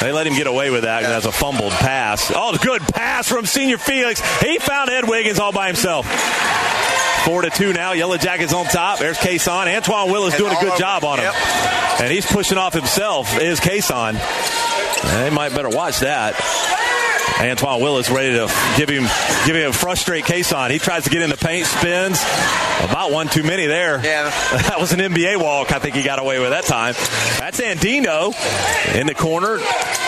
They 0.01 0.11
let 0.13 0.27
him 0.27 0.35
get 0.35 0.47
away 0.47 0.71
with 0.71 0.83
that, 0.83 1.05
and 1.05 1.13
that's 1.13 1.27
a 1.27 1.33
fumbled 1.33 1.73
pass. 1.73 2.33
Oh, 2.35 2.57
good 2.61 2.83
pass 2.83 3.29
from 3.29 3.47
Senior 3.47 3.79
Felix. 3.79 4.21
He 4.41 4.59
found 4.59 4.91
Ed 4.91 5.09
Wiggins 5.09 5.39
all 5.39 5.53
by 5.53 5.69
himself. 5.69 6.07
Four 7.25 7.43
to 7.43 7.51
two 7.51 7.73
now. 7.73 7.93
Yellow 7.93 8.17
Jackets 8.17 8.53
on 8.53 8.67
top. 8.67 8.99
There's 8.99 9.19
Kason. 9.19 9.75
Antoine 9.75 10.11
Willis 10.11 10.37
doing 10.37 10.53
a 10.57 10.61
good 10.61 10.79
job 10.79 11.05
on 11.05 11.19
him. 11.19 11.25
Yep. 11.27 11.35
And 12.01 12.13
he's 12.13 12.27
pushing 12.27 12.59
off 12.59 12.75
himself, 12.75 13.39
is 13.41 13.61
Kason. 13.61 14.15
They 15.03 15.31
might 15.31 15.55
better 15.55 15.69
watch 15.69 16.01
that. 16.01 16.35
Antoine 17.41 17.81
Willis 17.81 18.11
ready 18.11 18.33
to 18.33 18.47
give 18.77 18.89
him 18.89 19.05
give 19.47 19.57
him 19.57 19.71
a 19.71 19.73
frustrate 19.73 20.25
Kason. 20.25 20.71
He 20.71 20.79
tries 20.79 21.05
to 21.05 21.11
get 21.11 21.23
in 21.23 21.31
the 21.31 21.37
paint, 21.37 21.67
spins. 21.67 22.23
About 22.83 23.13
one 23.13 23.29
too 23.29 23.43
many 23.43 23.67
there. 23.67 24.03
Yeah. 24.05 24.31
That 24.73 24.81
was 24.81 24.93
an 24.93 25.01
NBA 25.01 25.39
walk. 25.41 25.73
I 25.73 25.79
think 25.79 25.95
he 25.95 26.03
got 26.03 26.19
away 26.19 26.39
with 26.39 26.51
that 26.51 26.65
time. 26.65 26.95
That's 27.39 27.61
Andino 27.61 28.33
in 28.95 29.07
the 29.07 29.15
corner. 29.15 29.59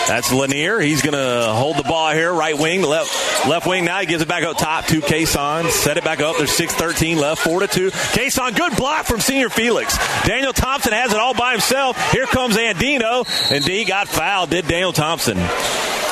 That's 0.07 0.31
Lanier. 0.31 0.79
He's 0.79 1.01
going 1.01 1.13
to 1.13 1.51
hold 1.51 1.77
the 1.77 1.83
ball 1.83 2.11
here. 2.13 2.33
Right 2.33 2.57
wing, 2.57 2.81
left 2.81 3.47
left 3.47 3.67
wing. 3.67 3.85
Now 3.85 3.99
he 3.99 4.05
gives 4.07 4.23
it 4.23 4.27
back 4.27 4.43
up 4.43 4.57
top 4.57 4.85
to 4.85 5.01
Kason. 5.01 5.69
Set 5.69 5.97
it 5.97 6.03
back 6.03 6.19
up. 6.19 6.37
There's 6.37 6.51
6-13 6.57 7.17
left. 7.17 7.43
4 7.43 7.59
to 7.61 7.67
2. 7.67 7.91
Kason, 7.91 8.55
good 8.55 8.75
block 8.75 9.05
from 9.05 9.19
senior 9.19 9.49
Felix. 9.49 9.95
Daniel 10.25 10.53
Thompson 10.53 10.93
has 10.93 11.11
it 11.11 11.19
all 11.19 11.33
by 11.33 11.51
himself. 11.51 12.11
Here 12.11 12.25
comes 12.25 12.55
Andino. 12.57 13.25
And 13.51 13.63
D 13.63 13.85
got 13.85 14.07
fouled. 14.07 14.49
Did 14.49 14.67
Daniel 14.67 14.93
Thompson. 14.93 15.37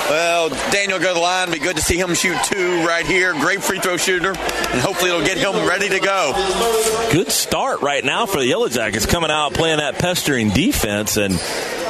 Well, 0.09 0.49
Daniel 0.71 0.92
go 0.99 1.09
to 1.09 1.13
the 1.13 1.19
line. 1.19 1.51
Be 1.51 1.59
good 1.59 1.75
to 1.75 1.81
see 1.81 1.97
him 1.97 2.13
shoot 2.13 2.37
two 2.45 2.85
right 2.85 3.05
here. 3.05 3.33
Great 3.33 3.63
free 3.63 3.79
throw 3.79 3.97
shooter, 3.97 4.29
and 4.29 4.81
hopefully 4.81 5.11
it'll 5.11 5.25
get 5.25 5.37
him 5.37 5.67
ready 5.67 5.89
to 5.89 5.99
go. 5.99 6.33
Good 7.11 7.31
start 7.31 7.81
right 7.81 8.03
now 8.03 8.25
for 8.25 8.39
the 8.39 8.47
Yellow 8.47 8.69
Jackets 8.69 9.05
coming 9.05 9.31
out 9.31 9.53
playing 9.53 9.77
that 9.77 9.99
pestering 9.99 10.49
defense 10.49 11.17
and 11.17 11.39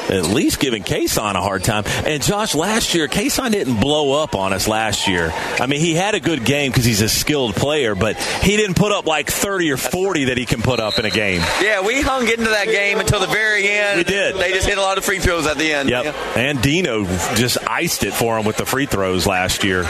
at 0.09 0.27
least 0.27 0.59
giving 0.59 0.83
Kason 0.83 1.35
a 1.35 1.41
hard 1.41 1.63
time. 1.63 1.83
And 2.05 2.21
Josh, 2.21 2.55
last 2.55 2.93
year, 2.93 3.07
Kason 3.07 3.51
didn't 3.51 3.79
blow 3.79 4.21
up 4.21 4.35
on 4.35 4.53
us 4.53 4.67
last 4.67 5.07
year. 5.07 5.31
I 5.33 5.65
mean, 5.67 5.79
he 5.79 5.93
had 5.93 6.15
a 6.15 6.19
good 6.19 6.45
game 6.45 6.71
because 6.71 6.85
he's 6.85 7.01
a 7.01 7.09
skilled 7.09 7.55
player, 7.55 7.95
but 7.95 8.17
he 8.17 8.57
didn't 8.57 8.75
put 8.75 8.91
up 8.91 9.05
like 9.05 9.29
30 9.29 9.71
or 9.71 9.77
40 9.77 10.25
that 10.25 10.37
he 10.37 10.45
can 10.45 10.61
put 10.61 10.79
up 10.79 10.99
in 10.99 11.05
a 11.05 11.09
game. 11.09 11.41
Yeah, 11.61 11.85
we 11.85 12.01
hung 12.01 12.27
into 12.27 12.49
that 12.49 12.67
game 12.67 12.99
until 12.99 13.19
the 13.19 13.27
very 13.27 13.67
end. 13.67 13.97
We 13.97 14.03
did. 14.03 14.35
They 14.35 14.51
just 14.51 14.67
hit 14.67 14.77
a 14.77 14.81
lot 14.81 14.97
of 14.97 15.05
free 15.05 15.19
throws 15.19 15.47
at 15.47 15.57
the 15.57 15.71
end. 15.71 15.89
Yep. 15.89 16.05
Yeah. 16.05 16.53
Andino 16.53 17.35
just 17.35 17.57
iced 17.67 18.03
it 18.03 18.13
for 18.13 18.37
him 18.37 18.45
with 18.45 18.57
the 18.57 18.65
free 18.65 18.85
throws 18.93 19.25
last 19.25 19.63
year. 19.63 19.85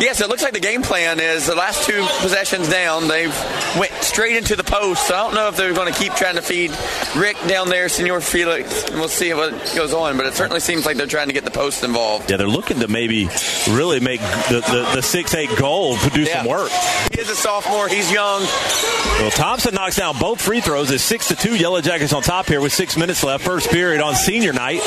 Yes, 0.00 0.20
it 0.20 0.28
looks 0.28 0.42
like 0.42 0.52
the 0.52 0.60
game 0.60 0.82
plan 0.82 1.18
is 1.18 1.46
the 1.46 1.54
last 1.56 1.86
two 1.88 2.04
possessions 2.20 2.68
down, 2.68 3.08
they've 3.08 3.34
went 3.78 3.92
straight 4.02 4.36
into 4.36 4.54
the 4.54 4.62
post. 4.62 5.06
So 5.08 5.14
I 5.14 5.18
don't 5.24 5.34
know 5.34 5.48
if 5.48 5.56
they're 5.56 5.72
going 5.74 5.92
to 5.92 5.98
keep 5.98 6.14
trying 6.14 6.36
to 6.36 6.42
feed 6.42 6.70
Rick 7.16 7.36
down 7.48 7.68
there, 7.68 7.88
Senor 7.88 8.20
Felix. 8.20 8.84
And 8.84 8.96
we'll 9.00 9.08
see 9.08 9.34
what 9.34 9.50
goes 9.74 9.92
on, 9.92 10.16
but 10.16 10.26
it 10.26 10.34
certainly 10.34 10.60
seems 10.60 10.86
like 10.86 10.96
they're 10.96 11.06
trying 11.06 11.26
to 11.28 11.32
get 11.32 11.44
the 11.44 11.50
post 11.50 11.82
involved. 11.82 12.30
Yeah, 12.30 12.36
they're 12.36 12.46
looking 12.48 12.78
to 12.80 12.88
maybe 12.88 13.28
really 13.70 13.98
make 14.00 14.20
the, 14.20 14.62
the, 14.68 14.90
the 14.96 15.02
6 15.02 15.34
8 15.34 15.56
goal 15.58 15.96
do 16.14 16.22
Yeah. 16.22 16.38
some 16.38 16.46
work. 16.46 16.70
He 17.12 17.20
is 17.20 17.28
a 17.30 17.36
sophomore. 17.36 17.88
He's 17.88 18.10
young. 18.12 18.42
Well, 18.42 19.30
Thompson 19.32 19.74
knocks 19.74 19.96
down 19.96 20.16
both 20.18 20.40
free 20.40 20.60
throws. 20.60 20.90
It's 20.92 21.02
six 21.02 21.28
to 21.28 21.36
two. 21.36 21.56
Yellow 21.56 21.80
Jackets 21.80 22.12
on 22.12 22.22
top 22.22 22.46
here 22.46 22.60
with 22.60 22.72
six 22.72 22.96
minutes 22.96 23.24
left. 23.24 23.44
First 23.44 23.68
period 23.70 24.00
on 24.00 24.14
senior 24.14 24.52
night. 24.52 24.80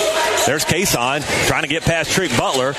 There's 0.45 0.63
Kason 0.63 1.21
trying 1.47 1.63
to 1.63 1.67
get 1.67 1.83
past 1.83 2.11
Trick 2.11 2.31
Butler. 2.37 2.73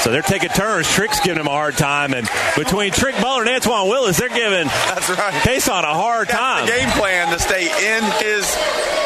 So 0.00 0.10
they're 0.10 0.22
taking 0.22 0.48
turns. 0.48 0.90
Trick's 0.92 1.20
giving 1.20 1.40
him 1.40 1.46
a 1.46 1.50
hard 1.50 1.75
time, 1.76 2.14
and 2.14 2.28
between 2.56 2.92
Trick 2.92 3.14
Butler 3.16 3.42
and 3.42 3.50
Antoine 3.50 3.88
Willis, 3.88 4.18
they're 4.18 4.28
giving 4.28 4.66
That's 4.66 5.08
right. 5.10 5.34
Kason 5.44 5.84
a 5.84 5.94
hard 5.94 6.28
That's 6.28 6.38
time. 6.38 6.66
the 6.66 6.72
game 6.72 6.88
plan 6.90 7.32
to 7.32 7.38
stay 7.38 7.64
in 7.66 8.02
his. 8.20 8.44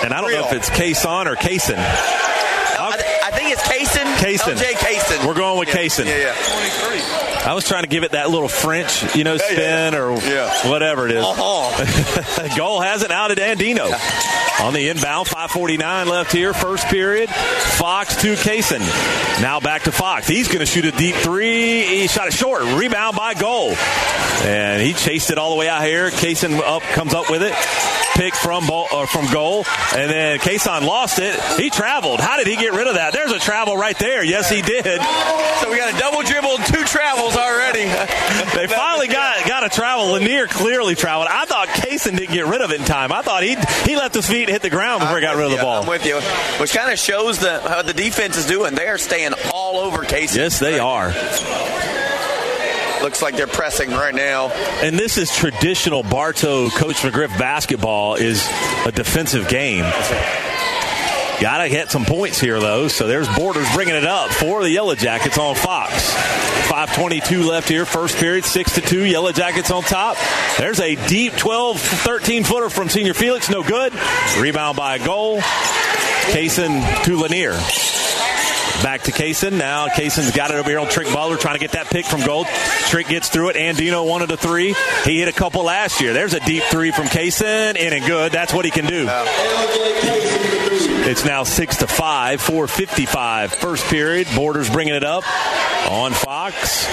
And 0.02 0.14
I 0.14 0.20
don't 0.20 0.32
know 0.32 0.46
if 0.46 0.52
it's 0.52 0.70
Kason 0.70 1.26
or 1.26 1.36
Kason. 1.36 1.76
I, 1.76 2.96
I 3.24 3.30
think 3.30 3.52
it's 3.52 3.62
Kaysen. 3.62 4.06
Kaysen. 4.16 4.56
LJ 4.56 4.72
Kaysen. 4.80 5.26
We're 5.26 5.34
going 5.34 5.58
with 5.58 5.68
yeah. 5.68 5.74
Kaysen. 5.74 6.06
Yeah, 6.06 6.16
yeah. 6.16 7.39
I 7.46 7.54
was 7.54 7.66
trying 7.66 7.84
to 7.84 7.88
give 7.88 8.02
it 8.04 8.12
that 8.12 8.28
little 8.30 8.48
French, 8.48 9.14
you 9.16 9.24
know, 9.24 9.34
Yeah, 9.34 9.40
yeah. 9.50 9.88
spin 9.90 9.94
or 9.94 10.20
Yeah. 10.22 10.68
whatever 10.70 11.06
it 11.08 11.12
is. 11.16 11.24
Uh-huh. 11.24 12.48
Goal 12.56 12.80
has 12.80 13.02
it 13.02 13.10
out 13.10 13.30
at 13.30 13.38
Andino. 13.38 13.90
On 14.62 14.74
the 14.74 14.88
inbound, 14.90 15.26
5.49 15.26 16.06
left 16.06 16.32
here, 16.32 16.52
first 16.52 16.86
period. 16.88 17.30
Fox 17.30 18.14
to 18.16 18.34
Kaysen. 18.34 18.80
Now 19.40 19.58
back 19.58 19.84
to 19.84 19.92
Fox. 19.92 20.28
He's 20.28 20.48
going 20.48 20.58
to 20.60 20.66
shoot 20.66 20.84
a 20.84 20.90
deep 20.92 21.14
three. 21.16 21.82
He 21.86 22.06
shot 22.08 22.26
it 22.28 22.34
short. 22.34 22.62
Rebound 22.78 23.16
by 23.16 23.32
goal. 23.32 23.72
And 24.42 24.82
he 24.82 24.92
chased 24.92 25.30
it 25.30 25.38
all 25.38 25.50
the 25.50 25.56
way 25.56 25.68
out 25.68 25.82
here. 25.82 26.10
Kaysen 26.10 26.60
up 26.60 26.82
comes 26.82 27.14
up 27.14 27.30
with 27.30 27.42
it. 27.42 27.54
Pick 28.16 28.34
from 28.34 28.66
ball, 28.66 28.86
or 28.92 29.06
from 29.06 29.30
goal. 29.32 29.64
And 29.94 30.10
then 30.10 30.38
Kaysen 30.40 30.82
lost 30.84 31.18
it. 31.20 31.40
He 31.58 31.70
traveled. 31.70 32.20
How 32.20 32.36
did 32.36 32.46
he 32.46 32.56
get 32.56 32.72
rid 32.74 32.86
of 32.86 32.94
that? 32.96 33.14
There's 33.14 33.32
a 33.32 33.38
travel 33.38 33.76
right 33.78 33.98
there. 33.98 34.22
Yes, 34.22 34.50
he 34.50 34.60
did. 34.60 34.84
So 34.84 35.70
we 35.70 35.78
got 35.78 35.94
a 35.94 35.98
double 35.98 36.22
dribble 36.22 36.56
and 36.56 36.66
two 36.66 36.84
travels 36.84 37.29
already. 37.36 37.90
They 38.50 38.66
finally 38.66 39.06
got 39.06 39.46
got 39.46 39.64
a 39.64 39.68
travel. 39.68 40.12
Lanier 40.12 40.46
clearly 40.46 40.94
traveled. 40.94 41.28
I 41.30 41.44
thought 41.44 41.68
Kaysen 41.68 42.16
didn't 42.16 42.34
get 42.34 42.46
rid 42.46 42.60
of 42.60 42.72
it 42.72 42.80
in 42.80 42.86
time. 42.86 43.12
I 43.12 43.22
thought 43.22 43.42
he 43.42 43.56
he 43.88 43.96
left 43.96 44.14
his 44.14 44.26
feet 44.26 44.42
and 44.42 44.50
hit 44.50 44.62
the 44.62 44.70
ground 44.70 45.00
before 45.00 45.16
he 45.16 45.22
got 45.22 45.36
rid 45.36 45.46
of 45.46 45.52
the 45.52 45.58
ball. 45.58 45.82
I'm 45.82 45.88
with 45.88 46.04
you. 46.04 46.20
Which 46.60 46.72
kind 46.74 46.92
of 46.92 46.98
shows 46.98 47.38
the, 47.38 47.60
how 47.60 47.82
the 47.82 47.94
defense 47.94 48.36
is 48.36 48.46
doing. 48.46 48.74
They 48.74 48.88
are 48.88 48.98
staying 48.98 49.32
all 49.52 49.78
over 49.78 50.04
Casey. 50.04 50.40
Yes, 50.40 50.58
they 50.58 50.78
are. 50.78 51.08
Looks 53.02 53.22
like 53.22 53.36
they're 53.36 53.46
pressing 53.46 53.90
right 53.90 54.14
now. 54.14 54.48
And 54.82 54.98
this 54.98 55.16
is 55.16 55.34
traditional 55.34 56.02
Bartow 56.02 56.68
Coach 56.68 56.96
McGriff 56.96 57.36
basketball 57.38 58.16
is 58.16 58.46
a 58.84 58.92
defensive 58.92 59.48
game. 59.48 59.84
Got 61.40 61.62
to 61.62 61.70
get 61.70 61.90
some 61.90 62.04
points 62.04 62.38
here, 62.38 62.60
though. 62.60 62.88
So 62.88 63.06
there's 63.06 63.26
Borders 63.34 63.66
bringing 63.72 63.94
it 63.94 64.04
up 64.04 64.30
for 64.30 64.62
the 64.62 64.68
Yellow 64.68 64.94
Jackets 64.94 65.38
on 65.38 65.54
Fox. 65.54 66.14
5.22 66.70 67.48
left 67.48 67.68
here, 67.68 67.86
first 67.86 68.16
period, 68.18 68.44
6 68.44 68.74
to 68.74 68.80
2. 68.82 69.04
Yellow 69.06 69.32
Jackets 69.32 69.70
on 69.70 69.82
top. 69.82 70.18
There's 70.58 70.80
a 70.80 70.96
deep 71.08 71.32
12, 71.32 71.80
13 71.80 72.44
footer 72.44 72.68
from 72.68 72.90
Senior 72.90 73.14
Felix, 73.14 73.48
no 73.48 73.62
good. 73.62 73.94
Rebound 74.38 74.76
by 74.76 74.96
a 74.96 75.04
goal. 75.04 75.40
Kaysen 75.40 77.04
to 77.04 77.16
Lanier. 77.16 77.58
Back 78.82 79.02
to 79.02 79.12
Kaysen. 79.12 79.52
Now 79.52 79.88
Kaysen's 79.88 80.34
got 80.34 80.50
it 80.50 80.54
over 80.54 80.70
here 80.70 80.78
on 80.78 80.88
Trick 80.88 81.12
Butler 81.12 81.36
trying 81.36 81.54
to 81.54 81.60
get 81.60 81.72
that 81.72 81.86
pick 81.88 82.06
from 82.06 82.22
Gold. 82.24 82.46
Trick 82.88 83.08
gets 83.08 83.28
through 83.28 83.50
it. 83.50 83.56
Andino 83.56 84.06
wanted 84.08 84.30
a 84.30 84.36
three. 84.38 84.74
He 85.04 85.18
hit 85.18 85.28
a 85.28 85.32
couple 85.32 85.64
last 85.64 86.00
year. 86.00 86.14
There's 86.14 86.32
a 86.32 86.40
deep 86.40 86.62
three 86.64 86.90
from 86.90 87.04
Kaysen. 87.06 87.76
In 87.76 87.92
and 87.92 88.06
good. 88.06 88.32
That's 88.32 88.54
what 88.54 88.64
he 88.64 88.70
can 88.70 88.86
do. 88.86 89.06
It's 91.08 91.24
now 91.24 91.44
six 91.44 91.76
to 91.78 91.86
five, 91.86 92.40
four 92.40 92.66
fifty-five. 92.66 93.52
First 93.54 93.84
period. 93.86 94.28
Borders 94.34 94.70
bringing 94.70 94.94
it 94.94 95.04
up 95.04 95.24
on 95.90 96.12
Fox. 96.12 96.86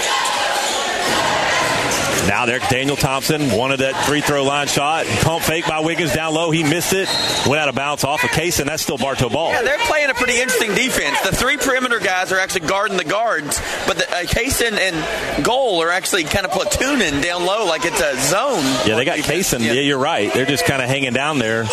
Now 2.28 2.44
there, 2.44 2.58
Daniel 2.58 2.96
Thompson 2.96 3.50
wanted 3.50 3.78
that 3.80 4.04
free 4.04 4.20
throw 4.20 4.44
line 4.44 4.66
shot. 4.66 5.06
Pump 5.06 5.42
fake 5.42 5.66
by 5.66 5.80
Wiggins 5.80 6.12
down 6.12 6.34
low. 6.34 6.50
He 6.50 6.62
missed 6.62 6.92
it. 6.92 7.08
Went 7.48 7.58
out 7.60 7.70
of 7.70 7.74
bounds 7.74 8.04
off 8.04 8.22
of 8.22 8.30
Case, 8.30 8.60
and 8.60 8.68
that's 8.68 8.82
still 8.82 8.98
Bartow 8.98 9.30
ball. 9.30 9.50
Yeah, 9.50 9.62
they're 9.62 9.78
playing 9.78 10.10
a 10.10 10.14
pretty 10.14 10.38
interesting 10.38 10.74
defense. 10.74 11.18
The 11.22 11.34
three 11.34 11.56
perimeter 11.56 11.98
guys 11.98 12.30
are 12.30 12.38
actually 12.38 12.66
guarding 12.66 12.98
the 12.98 13.04
guards, 13.04 13.60
but 13.86 13.96
the, 13.96 14.10
uh, 14.10 14.22
Kaysen 14.24 14.78
and 14.78 15.44
Goal 15.44 15.82
are 15.82 15.90
actually 15.90 16.24
kind 16.24 16.44
of 16.44 16.52
platooning 16.52 17.22
down 17.22 17.46
low 17.46 17.64
like 17.66 17.86
it's 17.86 18.00
a 18.00 18.14
zone. 18.28 18.62
Yeah, 18.86 18.96
they 18.96 19.06
got 19.06 19.18
Kaysen. 19.20 19.60
Yeah. 19.60 19.72
you're 19.72 19.98
right. 19.98 20.32
They're 20.32 20.44
just 20.44 20.66
kind 20.66 20.82
of 20.82 20.88
hanging 20.88 21.14
down 21.14 21.38
there. 21.38 21.64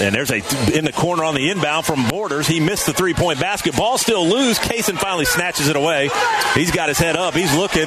And 0.00 0.14
there's 0.14 0.30
a 0.30 0.36
in 0.76 0.84
the 0.86 0.92
corner 0.92 1.24
on 1.24 1.34
the 1.34 1.50
inbound 1.50 1.84
from 1.84 2.08
Borders. 2.08 2.46
He 2.46 2.58
missed 2.58 2.86
the 2.86 2.92
three 2.94 3.12
point 3.14 3.38
basket. 3.38 3.76
Ball 3.76 3.98
still 3.98 4.26
loose. 4.26 4.58
Kaysen 4.58 4.98
finally 4.98 5.26
snatches 5.26 5.68
it 5.68 5.76
away. 5.76 6.08
He's 6.54 6.70
got 6.70 6.88
his 6.88 6.98
head 6.98 7.16
up. 7.16 7.34
He's 7.34 7.54
looking 7.54 7.86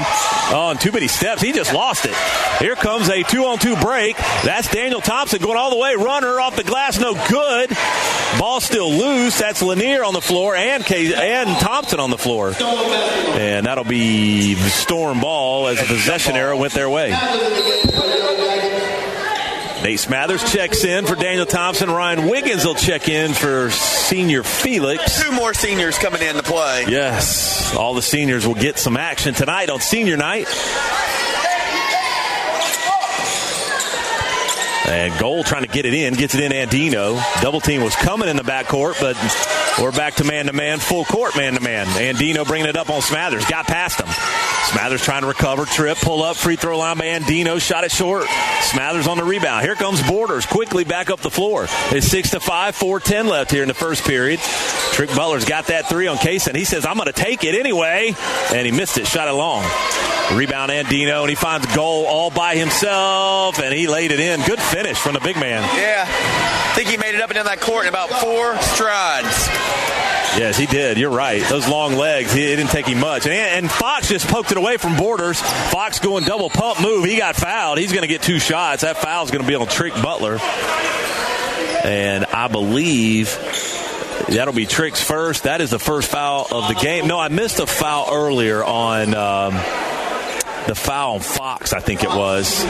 on 0.54 0.78
too 0.78 0.92
many 0.92 1.08
steps. 1.08 1.42
He 1.42 1.52
just 1.54 1.74
lost 1.74 2.06
it. 2.06 2.14
Here 2.60 2.76
comes 2.76 3.10
a 3.10 3.24
two 3.24 3.46
on 3.46 3.58
two 3.58 3.76
break. 3.78 4.16
That's 4.44 4.70
Daniel 4.70 5.02
Thompson 5.02 5.42
going 5.42 5.58
all 5.58 5.72
the 5.72 5.78
way. 5.78 5.96
Runner 5.96 6.40
off 6.40 6.56
the 6.56 6.64
glass. 6.64 7.00
No 7.00 7.14
good. 7.30 7.76
Ball 8.40 8.62
still 8.62 8.92
loose. 8.92 9.40
That's 9.40 9.62
Lanier 9.62 10.04
on 10.04 10.14
the 10.14 10.22
floor 10.22 10.56
and 10.56 10.86
Kay- 10.86 11.14
and 11.14 11.50
Thompson 11.60 12.00
on 12.00 12.12
the 12.12 12.18
floor. 12.18 12.54
And 12.60 13.66
that'll 13.66 13.84
be 13.84 14.54
the 14.54 14.70
Storm 14.70 15.20
ball 15.20 15.68
as 15.68 15.82
a 15.82 15.86
possession 15.86 16.36
error 16.36 16.56
went 16.56 16.74
their 16.74 16.90
way. 16.90 17.12
Nate 19.84 20.00
Smathers 20.00 20.50
checks 20.50 20.86
in 20.86 21.06
for 21.06 21.16
Daniel 21.16 21.46
Thompson. 21.46 21.92
Ryan 21.92 22.30
Wiggins 22.30 22.64
will 22.64 22.74
check 22.74 23.10
in 23.10 23.34
for 23.34 23.70
senior 23.70 24.42
Felix. 24.42 25.22
Two 25.22 25.34
more 25.34 25.54
seniors 25.54 25.98
coming 25.98 26.22
in 26.22 26.36
to 26.36 26.44
play. 26.44 26.86
Yes, 26.88 27.76
all 27.76 27.94
the 27.94 28.02
seniors 28.02 28.48
will 28.48 28.56
get 28.56 28.78
some 28.78 28.96
action 28.96 29.34
tonight 29.34 29.70
on 29.70 29.82
senior 29.82 30.16
night. 30.16 30.48
And 34.86 35.20
Goal 35.20 35.44
trying 35.44 35.64
to 35.64 35.70
get 35.70 35.86
it 35.86 35.94
in, 35.94 36.14
gets 36.14 36.34
it 36.34 36.42
in 36.42 36.52
Andino. 36.54 37.22
Double 37.42 37.60
team 37.60 37.84
was 37.84 37.96
coming 37.96 38.30
in 38.30 38.38
the 38.38 38.44
backcourt, 38.44 39.02
but 39.02 39.18
we're 39.82 39.92
back 39.92 40.16
to 40.16 40.24
man 40.24 40.46
to 40.48 40.54
man, 40.54 40.80
full 40.80 41.06
court 41.06 41.36
man 41.36 41.54
to 41.54 41.60
man. 41.60 41.86
Andino 41.88 42.46
bringing 42.46 42.68
it 42.68 42.78
up 42.78 42.90
on 42.90 43.02
Smathers, 43.02 43.50
got 43.50 43.66
past 43.68 44.00
him. 44.00 44.08
Smathers 44.08 45.04
trying 45.04 45.22
to 45.22 45.28
recover, 45.28 45.66
trip, 45.66 45.98
pull 45.98 46.24
up, 46.24 46.36
free 46.36 46.56
throw 46.56 46.78
line 46.78 46.98
by 46.98 47.06
Andino, 47.06 47.62
shot 47.62 47.84
it 47.84 47.92
short. 47.92 48.26
Smathers 48.26 49.08
on 49.08 49.18
the 49.18 49.24
rebound. 49.24 49.64
Here 49.64 49.76
comes 49.76 50.02
Borders, 50.04 50.46
quickly 50.46 50.84
back 50.84 51.10
up 51.10 51.20
the 51.20 51.30
floor. 51.30 51.68
It's 51.92 52.08
six 52.08 52.32
to 52.32 52.40
five, 52.40 52.76
four 52.76 53.00
ten 53.00 53.28
left 53.28 53.52
here 53.52 53.62
in 53.62 53.68
the 53.68 53.74
first 53.74 54.04
period. 54.04 54.40
Trick 54.94 55.10
Butler's 55.10 55.46
got 55.46 55.68
that 55.68 55.90
three 55.90 56.08
on 56.08 56.18
Kaysen. 56.18 56.56
He 56.56 56.66
says, 56.66 56.86
I'm 56.86 56.96
going 56.96 57.08
to 57.08 57.14
take 57.14 57.44
it 57.44 57.56
anyway. 57.56 58.14
And 58.54 58.66
he 58.66 58.72
missed 58.72 58.98
it, 58.98 59.08
shot 59.08 59.28
it 59.28 59.34
long. 59.34 59.64
Rebound 60.34 60.72
Andino, 60.72 61.22
and 61.22 61.30
he 61.30 61.36
finds 61.36 61.66
goal 61.76 62.06
all 62.06 62.30
by 62.32 62.56
himself, 62.56 63.60
and 63.60 63.74
he 63.74 63.88
laid 63.88 64.12
it 64.12 64.20
in. 64.20 64.42
Good 64.46 64.62
finish 64.62 64.98
from 64.98 65.14
the 65.14 65.20
big 65.20 65.36
man. 65.36 65.62
Yeah. 65.78 66.06
I 66.08 66.76
think 66.76 66.90
he 66.90 66.98
made 66.98 67.14
it 67.14 67.22
up 67.22 67.30
and 67.30 67.36
down 67.36 67.46
that 67.46 67.62
court 67.62 67.86
in 67.86 67.90
about 67.90 68.10
four 68.10 68.58
strides. 68.74 69.63
Yes, 70.36 70.58
he 70.58 70.66
did. 70.66 70.98
You're 70.98 71.12
right. 71.12 71.44
Those 71.48 71.68
long 71.68 71.94
legs, 71.94 72.34
it 72.34 72.56
didn't 72.56 72.72
take 72.72 72.88
him 72.88 73.00
much. 73.00 73.28
And, 73.28 73.34
and 73.34 73.72
Fox 73.72 74.10
just 74.10 74.28
poked 74.28 74.52
it 74.52 74.58
away 74.58 74.78
from 74.78 74.98
Borders. 74.98 75.40
Fox 75.40 76.00
going 76.00 76.24
double 76.24 76.50
pump 76.50 76.82
move. 76.82 77.06
He 77.06 77.18
got 77.18 77.36
fouled. 77.36 77.78
He's 77.78 77.92
going 77.92 78.02
to 78.02 78.08
get 78.08 78.24
two 78.24 78.40
shots. 78.40 78.82
That 78.82 78.98
foul's 78.98 79.30
going 79.30 79.44
to 79.44 79.48
be 79.48 79.54
on 79.54 79.68
Trick 79.68 79.94
Butler. 79.94 80.40
And 81.84 82.26
I 82.26 82.48
believe 82.48 83.38
that'll 84.28 84.56
be 84.56 84.66
Trick's 84.66 85.04
first. 85.04 85.44
That 85.44 85.62
is 85.62 85.70
the 85.70 85.80
first 85.80 86.10
foul 86.10 86.48
of 86.50 86.68
the 86.68 86.76
game. 86.76 87.08
No, 87.08 87.20
I 87.20 87.28
missed 87.28 87.60
a 87.60 87.68
foul 87.68 88.08
earlier 88.12 88.64
on. 88.64 89.14
Um, 89.14 89.54
the 90.68 90.76
foul 90.76 91.16
on 91.16 91.20
Fox, 91.22 91.74
I 91.74 91.80
think 91.80 92.04
it 92.04 92.10
was 92.10 92.64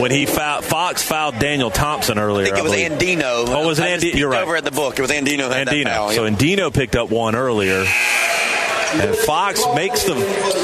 when 0.00 0.10
he 0.10 0.26
fouled, 0.26 0.64
Fox 0.64 1.02
fouled 1.02 1.38
Daniel 1.38 1.70
Thompson 1.70 2.18
earlier. 2.18 2.46
I 2.54 2.56
think 2.56 2.58
it 2.58 2.90
was. 2.90 3.00
Andino. 3.00 3.44
Oh, 3.48 3.66
was 3.66 3.78
it 3.78 3.84
I 3.84 3.88
just 3.90 3.98
Andi- 3.98 4.06
peeked 4.08 4.16
You're 4.18 4.30
right. 4.30 4.42
Over 4.42 4.56
at 4.56 4.64
the 4.64 4.70
book, 4.70 4.98
it 4.98 5.02
was 5.02 5.10
Andino. 5.10 5.48
That 5.48 5.58
had 5.58 5.68
that 5.68 5.74
Andino. 5.74 5.84
foul, 5.84 6.10
So 6.12 6.24
yeah. 6.24 6.30
Andino 6.30 6.72
picked 6.74 6.96
up 6.96 7.10
one 7.10 7.34
earlier. 7.34 7.84
And 8.92 9.14
Fox 9.14 9.62
makes 9.76 10.02
the 10.04 10.16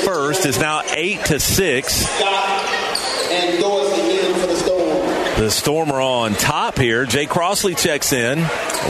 first. 0.04 0.46
Is 0.46 0.58
now 0.58 0.82
eight 0.90 1.24
to 1.26 1.38
six. 1.38 2.04
And 2.20 3.60
goes 3.60 3.92
again 3.92 4.34
for 4.40 4.46
the 4.48 4.56
Storm. 4.56 5.40
The 5.40 5.50
Storm 5.50 5.92
are 5.92 6.00
on 6.00 6.32
top 6.34 6.76
here. 6.78 7.04
Jay 7.06 7.26
Crossley 7.26 7.74
checks 7.76 8.12
in. 8.12 8.38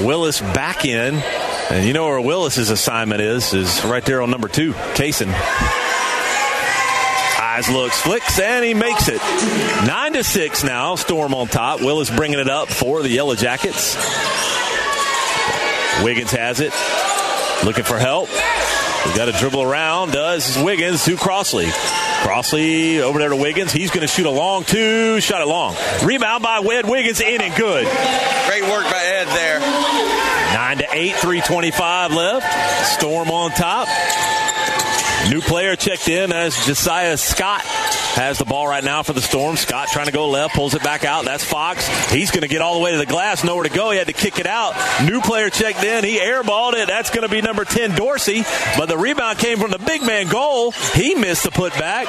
Willis 0.06 0.40
back 0.40 0.84
in. 0.86 1.16
And 1.70 1.84
you 1.86 1.92
know 1.92 2.06
where 2.06 2.20
Willis's 2.20 2.70
assignment 2.70 3.20
is? 3.20 3.52
Is 3.52 3.84
right 3.84 4.04
there 4.04 4.22
on 4.22 4.30
number 4.30 4.48
two, 4.48 4.72
Kaysen. 4.94 5.30
Looks, 7.56 7.98
flicks, 8.00 8.38
and 8.38 8.62
he 8.64 8.74
makes 8.74 9.08
it. 9.08 9.20
Nine 9.86 10.12
to 10.12 10.22
six 10.22 10.62
now. 10.62 10.94
Storm 10.94 11.32
on 11.32 11.48
top. 11.48 11.80
Willis 11.80 12.10
bringing 12.10 12.38
it 12.38 12.50
up 12.50 12.68
for 12.68 13.02
the 13.02 13.08
Yellow 13.08 13.34
Jackets. 13.34 13.96
Wiggins 16.04 16.30
has 16.32 16.60
it. 16.60 16.72
Looking 17.64 17.84
for 17.84 17.98
help. 17.98 18.28
He's 18.28 19.16
got 19.16 19.24
to 19.24 19.32
dribble 19.32 19.62
around. 19.62 20.12
Does 20.12 20.62
Wiggins 20.62 21.04
to 21.06 21.16
Crossley. 21.16 21.68
Crossley 22.22 23.00
over 23.00 23.18
there 23.18 23.30
to 23.30 23.36
Wiggins. 23.36 23.72
He's 23.72 23.90
going 23.90 24.06
to 24.06 24.12
shoot 24.12 24.26
a 24.26 24.30
long 24.30 24.64
two. 24.64 25.18
Shot 25.20 25.40
it 25.40 25.48
long. 25.48 25.74
Rebound 26.04 26.42
by 26.42 26.60
Wed 26.60 26.86
Wiggins. 26.86 27.20
In 27.20 27.40
and 27.40 27.54
good. 27.56 27.86
Great 28.46 28.64
work 28.64 28.84
by 28.84 29.02
Ed 29.02 29.24
there. 29.28 29.60
Nine 30.54 30.78
to 30.78 30.86
eight. 30.92 31.16
Three 31.16 31.40
twenty-five 31.40 32.12
left. 32.12 32.92
Storm 33.00 33.30
on 33.30 33.50
top. 33.52 33.88
New 35.30 35.40
player 35.40 35.74
checked 35.76 36.08
in 36.08 36.32
as 36.32 36.54
Josiah 36.66 37.16
Scott 37.16 37.62
has 37.64 38.38
the 38.38 38.44
ball 38.44 38.66
right 38.66 38.84
now 38.84 39.02
for 39.02 39.12
the 39.12 39.20
Storm. 39.20 39.56
Scott 39.56 39.88
trying 39.88 40.06
to 40.06 40.12
go 40.12 40.28
left, 40.28 40.54
pulls 40.54 40.74
it 40.74 40.82
back 40.82 41.04
out. 41.04 41.24
That's 41.24 41.44
Fox. 41.44 41.86
He's 42.10 42.30
going 42.30 42.42
to 42.42 42.48
get 42.48 42.62
all 42.62 42.74
the 42.74 42.80
way 42.80 42.92
to 42.92 42.98
the 42.98 43.06
glass, 43.06 43.44
nowhere 43.44 43.64
to 43.64 43.68
go. 43.68 43.90
He 43.90 43.98
had 43.98 44.06
to 44.06 44.12
kick 44.12 44.38
it 44.38 44.46
out. 44.46 44.74
New 45.04 45.20
player 45.20 45.50
checked 45.50 45.82
in. 45.82 46.04
He 46.04 46.18
airballed 46.18 46.74
it. 46.74 46.86
That's 46.86 47.10
going 47.10 47.22
to 47.22 47.28
be 47.28 47.42
number 47.42 47.64
10, 47.64 47.96
Dorsey. 47.96 48.44
But 48.78 48.86
the 48.86 48.96
rebound 48.96 49.38
came 49.38 49.58
from 49.58 49.70
the 49.72 49.78
big 49.78 50.02
man 50.02 50.28
goal. 50.28 50.70
He 50.94 51.14
missed 51.14 51.42
the 51.42 51.50
putback. 51.50 52.04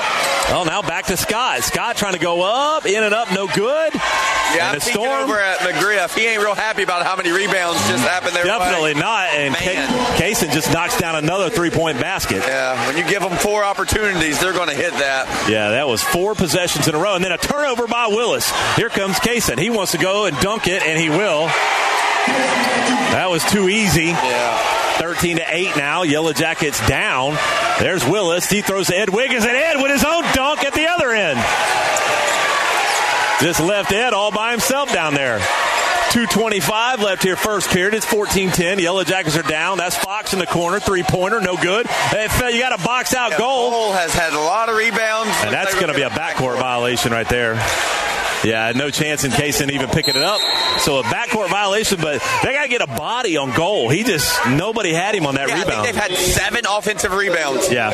Oh, 0.50 0.64
now 0.66 0.82
back 0.82 1.08
to 1.08 1.18
Scott. 1.18 1.64
Scott 1.64 1.98
trying 1.98 2.14
to 2.14 2.20
go 2.20 2.44
up, 2.44 2.86
in 2.86 3.04
and 3.04 3.14
up, 3.14 3.32
no 3.34 3.48
good. 3.48 3.94
Yeah, 3.96 4.54
and 4.54 4.62
I'm 4.62 4.74
the 4.76 4.80
peeking 4.80 4.94
Storm. 4.94 5.24
over 5.24 5.40
at 5.40 5.58
McGriff. 5.60 6.18
He 6.18 6.28
ain't 6.28 6.42
real 6.42 6.56
happy 6.56 6.84
about 6.84 7.04
how 7.06 7.16
many 7.16 7.32
rebounds 7.32 7.80
just 7.90 8.08
happened 8.08 8.36
there. 8.36 8.46
Definitely 8.46 8.94
not. 8.94 9.30
And. 9.34 9.56
Kaysen 10.18 10.52
just 10.52 10.72
knocks 10.72 10.98
down 10.98 11.16
another 11.16 11.50
three 11.50 11.70
point 11.70 12.00
basket. 12.00 12.38
Yeah, 12.38 12.88
when 12.88 12.98
you 12.98 13.04
give 13.08 13.22
them 13.22 13.38
four 13.38 13.64
opportunities, 13.64 14.40
they're 14.40 14.54
going 14.54 14.70
to 14.70 14.76
hit 14.76 14.92
that. 14.94 15.50
Yeah, 15.50 15.70
that 15.72 15.88
was 15.88 16.04
four 16.04 16.36
possessions 16.36 16.88
in 16.88 16.96
a 16.96 17.00
row. 17.00 17.16
And 17.16 17.24
then 17.24 17.32
a 17.32 17.38
turnover 17.38 17.88
by 17.88 18.08
Willis. 18.08 18.52
Here 18.76 18.90
comes 18.90 19.18
Kaysen. 19.18 19.60
He 19.60 19.70
wants 19.70 19.94
to 19.94 19.98
go 19.98 20.26
and 20.26 20.38
dunk 20.40 20.68
it, 20.68 20.84
and 20.84 21.00
he 21.00 21.10
will. 21.10 21.48
That 23.16 23.28
was 23.30 23.44
too 23.46 23.70
easy. 23.70 24.08
Yeah. 24.08 24.78
13 25.00 25.38
to 25.38 25.44
8 25.48 25.78
now. 25.78 26.04
Yellow 26.04 26.34
Jackets 26.34 26.86
down. 26.88 27.38
There's 27.80 28.06
Willis. 28.06 28.50
He 28.50 28.62
throws 28.62 28.88
to 28.88 28.98
Ed 28.98 29.10
Wiggins, 29.10 29.44
and 29.44 29.56
Ed 29.56 29.82
with 29.82 29.92
his 29.92 30.04
own 30.04 30.24
dunk 30.34 30.64
at 30.64 30.74
the 30.74 30.88
other 30.88 31.12
end. 31.12 31.40
Just 33.42 33.60
left 33.60 33.92
Ed 33.92 34.14
all 34.14 34.32
by 34.32 34.52
himself 34.52 34.92
down 34.92 35.14
there. 35.14 35.40
225 36.26 37.02
left 37.04 37.22
here, 37.22 37.36
first 37.36 37.70
period. 37.70 37.94
It's 37.94 38.06
14 38.06 38.50
10. 38.50 38.80
Yellow 38.80 39.04
Jackets 39.04 39.38
are 39.38 39.44
down. 39.44 39.78
That's 39.78 39.96
Fox 39.96 40.34
in 40.34 40.40
the 40.40 40.48
corner. 40.48 40.80
Three 40.80 41.04
pointer, 41.04 41.40
no 41.40 41.56
good. 41.56 41.86
You 42.12 42.60
got 42.60 42.80
a 42.80 42.84
box 42.84 43.14
out 43.14 43.38
goal. 43.38 43.70
Cole 43.70 43.92
has 43.94 44.16
had 44.16 44.34
a 44.34 44.40
lot 44.40 44.68
of 44.68 44.76
rebounds. 44.78 45.30
And 45.44 45.54
that's 45.54 45.76
going 45.76 45.90
to 45.90 45.94
be 45.94 46.02
a 46.02 46.10
backcourt 46.10 46.58
violation 46.60 47.12
right 47.12 47.30
there. 47.30 47.54
Yeah, 48.44 48.72
no 48.76 48.90
chance 48.90 49.24
in 49.26 49.32
case 49.32 49.62
Kaysen 49.62 49.72
even 49.72 49.90
picking 49.90 50.16
it 50.16 50.24
up. 50.24 50.40
So 50.80 51.00
a 51.00 51.04
backcourt 51.04 51.50
violation, 51.50 52.00
but 52.02 52.22
they 52.44 52.54
got 52.54 52.64
to 52.64 52.70
get 52.70 52.82
a 52.82 52.88
body 52.88 53.38
on 53.38 53.52
goal. 53.56 53.90
He 53.90 54.04
just, 54.04 54.40
nobody 54.48 54.94
had 54.94 55.14
him 55.16 55.26
on 55.28 55.36
that 55.36 55.50
Yeah, 55.50 55.56
I 55.56 55.58
think 55.58 55.68
rebound. 55.70 55.86
they've 55.86 55.96
had 55.96 56.12
seven 56.16 56.62
offensive 56.68 57.14
rebounds. 57.14 57.72
Yeah. 57.72 57.90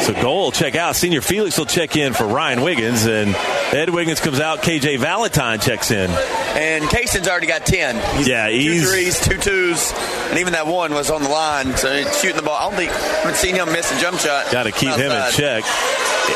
So 0.00 0.14
goal 0.22 0.44
will 0.44 0.52
check 0.52 0.74
out. 0.74 0.96
Senior 0.96 1.20
Felix 1.20 1.58
will 1.58 1.66
check 1.66 1.96
in 1.96 2.14
for 2.14 2.26
Ryan 2.26 2.62
Wiggins, 2.62 3.04
and 3.06 3.34
Ed 3.74 3.90
Wiggins 3.90 4.20
comes 4.20 4.40
out. 4.40 4.62
KJ 4.62 4.98
Valentine 4.98 5.58
checks 5.60 5.90
in. 5.90 6.10
And 6.10 6.84
Kaysen's 6.84 7.28
already 7.28 7.46
got 7.46 7.66
10. 7.66 8.16
He's 8.16 8.26
Yeah, 8.28 8.46
two 8.48 8.52
he's- 8.54 8.88
threes, 8.88 9.20
two 9.20 9.36
twos, 9.38 9.92
and 10.30 10.38
even 10.38 10.54
that 10.54 10.66
one 10.66 10.94
was 10.94 11.10
on 11.10 11.22
the 11.22 11.28
line. 11.28 11.76
So 11.76 11.92
he's 11.94 12.20
shooting 12.20 12.36
the 12.36 12.42
ball. 12.42 12.56
I 12.56 12.62
don't 12.70 12.76
think 12.76 12.90
I 12.90 12.94
haven't 13.18 13.36
seen 13.36 13.54
him 13.54 13.70
miss 13.72 13.90
a 13.92 14.00
jump 14.00 14.18
shot. 14.20 14.50
Got 14.50 14.62
to 14.64 14.72
keep 14.72 14.94
him 14.94 15.10
in 15.12 15.32
check. 15.32 15.64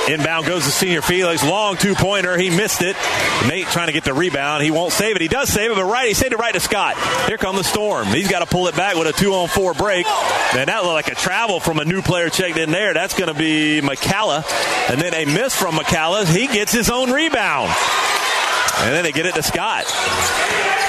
Inbound 0.08 0.46
goes 0.46 0.64
to 0.64 0.70
Senior 0.70 1.02
Felix. 1.02 1.44
Long 1.44 1.76
two 1.76 1.94
pointer. 1.94 2.36
He 2.38 2.48
missed 2.50 2.80
it. 2.82 2.96
Nate 3.46 3.66
trying 3.66 3.88
to 3.88 3.92
get 3.92 4.04
the 4.04 4.14
rebound. 4.14 4.62
He 4.64 4.70
won't 4.70 4.92
save 4.92 5.16
it. 5.16 5.22
He 5.22 5.28
does 5.28 5.50
save 5.50 5.70
it, 5.70 5.74
but 5.74 5.84
right, 5.84 6.08
he 6.08 6.14
saved 6.14 6.32
it 6.32 6.38
right 6.38 6.54
to 6.54 6.60
Scott. 6.60 6.96
Here 7.26 7.36
come 7.36 7.56
the 7.56 7.62
Storm. 7.64 8.06
He's 8.08 8.28
got 8.28 8.38
to 8.38 8.46
pull 8.46 8.68
it 8.68 8.76
back 8.76 8.96
with 8.96 9.06
a 9.06 9.12
two 9.12 9.34
on 9.34 9.48
four 9.48 9.74
break. 9.74 10.06
And 10.54 10.68
that 10.68 10.82
looked 10.84 10.94
like 10.94 11.08
a 11.08 11.14
travel 11.14 11.60
from 11.60 11.78
a 11.78 11.84
new 11.84 12.00
player 12.00 12.30
checked 12.30 12.56
in 12.56 12.70
there. 12.70 12.94
That's 12.94 13.14
going 13.14 13.28
to 13.32 13.38
be 13.38 13.51
McCalla. 13.82 14.44
And 14.90 15.00
then 15.00 15.14
a 15.14 15.24
miss 15.24 15.54
from 15.54 15.74
McCalla. 15.74 16.26
He 16.26 16.46
gets 16.46 16.72
his 16.72 16.90
own 16.90 17.10
rebound. 17.10 17.72
And 18.78 18.94
then 18.94 19.04
they 19.04 19.12
get 19.12 19.26
it 19.26 19.34
to 19.34 19.42
Scott. 19.42 19.84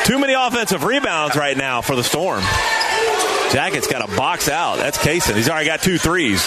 Too 0.06 0.20
many 0.20 0.34
offensive 0.34 0.84
rebounds 0.84 1.36
right 1.36 1.56
now 1.56 1.82
for 1.82 1.96
the 1.96 2.04
Storm. 2.04 2.44
Jacket's 3.52 3.88
got 3.88 4.04
a 4.08 4.16
box 4.16 4.50
out. 4.50 4.78
That's 4.78 4.98
Kaysen. 4.98 5.36
He's 5.36 5.48
already 5.48 5.68
got 5.68 5.82
two 5.82 5.98
threes. 6.00 6.44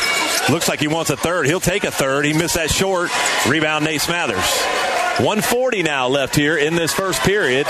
Looks 0.51 0.69
like 0.69 0.81
he 0.81 0.89
wants 0.89 1.11
a 1.11 1.17
third. 1.17 1.47
He'll 1.47 1.61
take 1.61 1.85
a 1.85 1.91
third. 1.93 2.25
He 2.25 2.33
missed 2.33 2.57
that 2.57 2.71
short. 2.71 3.11
Rebound, 3.49 3.85
Nate 3.85 4.01
Smathers. 4.01 4.45
140 5.23 5.83
now 5.83 6.09
left 6.09 6.37
here 6.37 6.59
in 6.59 6.75
this 6.75 6.93
first 6.93 7.23
period. 7.23 7.67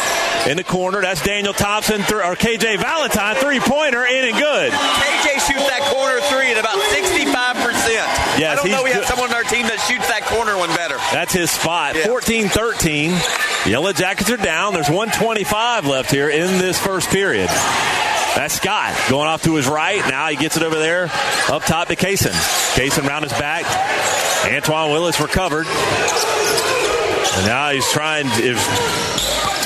In 0.48 0.56
the 0.56 0.64
corner, 0.64 1.00
that's 1.00 1.22
Daniel 1.22 1.52
Thompson 1.52 1.98
th- 1.98 2.12
or 2.12 2.34
KJ 2.34 2.78
Valentine 2.80 3.36
three 3.36 3.60
pointer 3.60 4.04
in 4.04 4.24
and 4.24 4.36
good. 4.36 4.72
KJ 4.72 5.46
shoots 5.46 5.68
that 5.70 5.86
corner 5.94 6.18
three 6.26 6.50
at 6.50 6.58
about 6.58 6.78
65%. 6.90 8.25
Yes, 8.40 8.58
I 8.58 8.62
don't 8.62 8.70
know 8.70 8.82
we 8.82 8.90
have 8.90 9.06
someone 9.06 9.30
on 9.30 9.36
our 9.36 9.44
team 9.44 9.66
that 9.66 9.80
shoots 9.88 10.06
that 10.08 10.22
corner 10.24 10.56
one 10.58 10.68
better. 10.76 10.96
That's 11.12 11.32
his 11.32 11.50
spot. 11.50 11.96
Yeah. 11.96 12.06
14 12.06 12.48
13. 12.48 13.14
Yellow 13.66 13.92
Jackets 13.92 14.30
are 14.30 14.36
down. 14.36 14.74
There's 14.74 14.90
125 14.90 15.86
left 15.86 16.10
here 16.10 16.28
in 16.28 16.58
this 16.58 16.78
first 16.78 17.08
period. 17.08 17.48
That's 18.36 18.54
Scott 18.54 18.94
going 19.08 19.26
off 19.26 19.42
to 19.44 19.54
his 19.54 19.66
right. 19.66 20.06
Now 20.10 20.28
he 20.28 20.36
gets 20.36 20.58
it 20.58 20.62
over 20.62 20.78
there 20.78 21.04
up 21.48 21.64
top 21.64 21.88
to 21.88 21.96
Kaysen. 21.96 22.32
Kaysen 22.76 23.08
round 23.08 23.24
his 23.24 23.32
back. 23.32 23.64
Antoine 24.52 24.90
Willis 24.92 25.18
recovered. 25.18 25.66
And 25.66 27.46
now 27.46 27.70
he's 27.70 27.90
trying. 27.90 28.26
If 28.32 28.58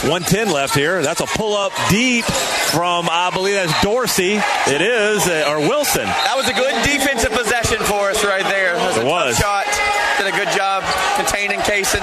110 0.02 0.50
left 0.52 0.74
here, 0.74 1.02
that's 1.02 1.20
a 1.20 1.26
pull 1.26 1.54
up 1.54 1.72
deep 1.90 2.24
from 2.24 3.08
I 3.10 3.30
believe 3.34 3.54
that's 3.54 3.82
Dorsey. 3.82 4.38
It 4.66 4.80
is 4.80 5.26
uh, 5.26 5.44
or 5.48 5.58
Wilson. 5.60 6.06
That 6.06 6.34
was 6.36 6.48
a 6.48 6.54
good 6.54 6.72
defensive 6.84 7.32
for 7.78 8.10
us 8.10 8.24
right 8.24 8.42
there. 8.42 8.74
That 8.74 8.86
was 8.88 8.96
a 8.98 9.06
was. 9.06 9.38
shot. 9.38 9.66
Did 10.18 10.26
a 10.26 10.36
good 10.36 10.50
job 10.56 10.82
containing 11.14 11.60
Kaysen. 11.60 12.02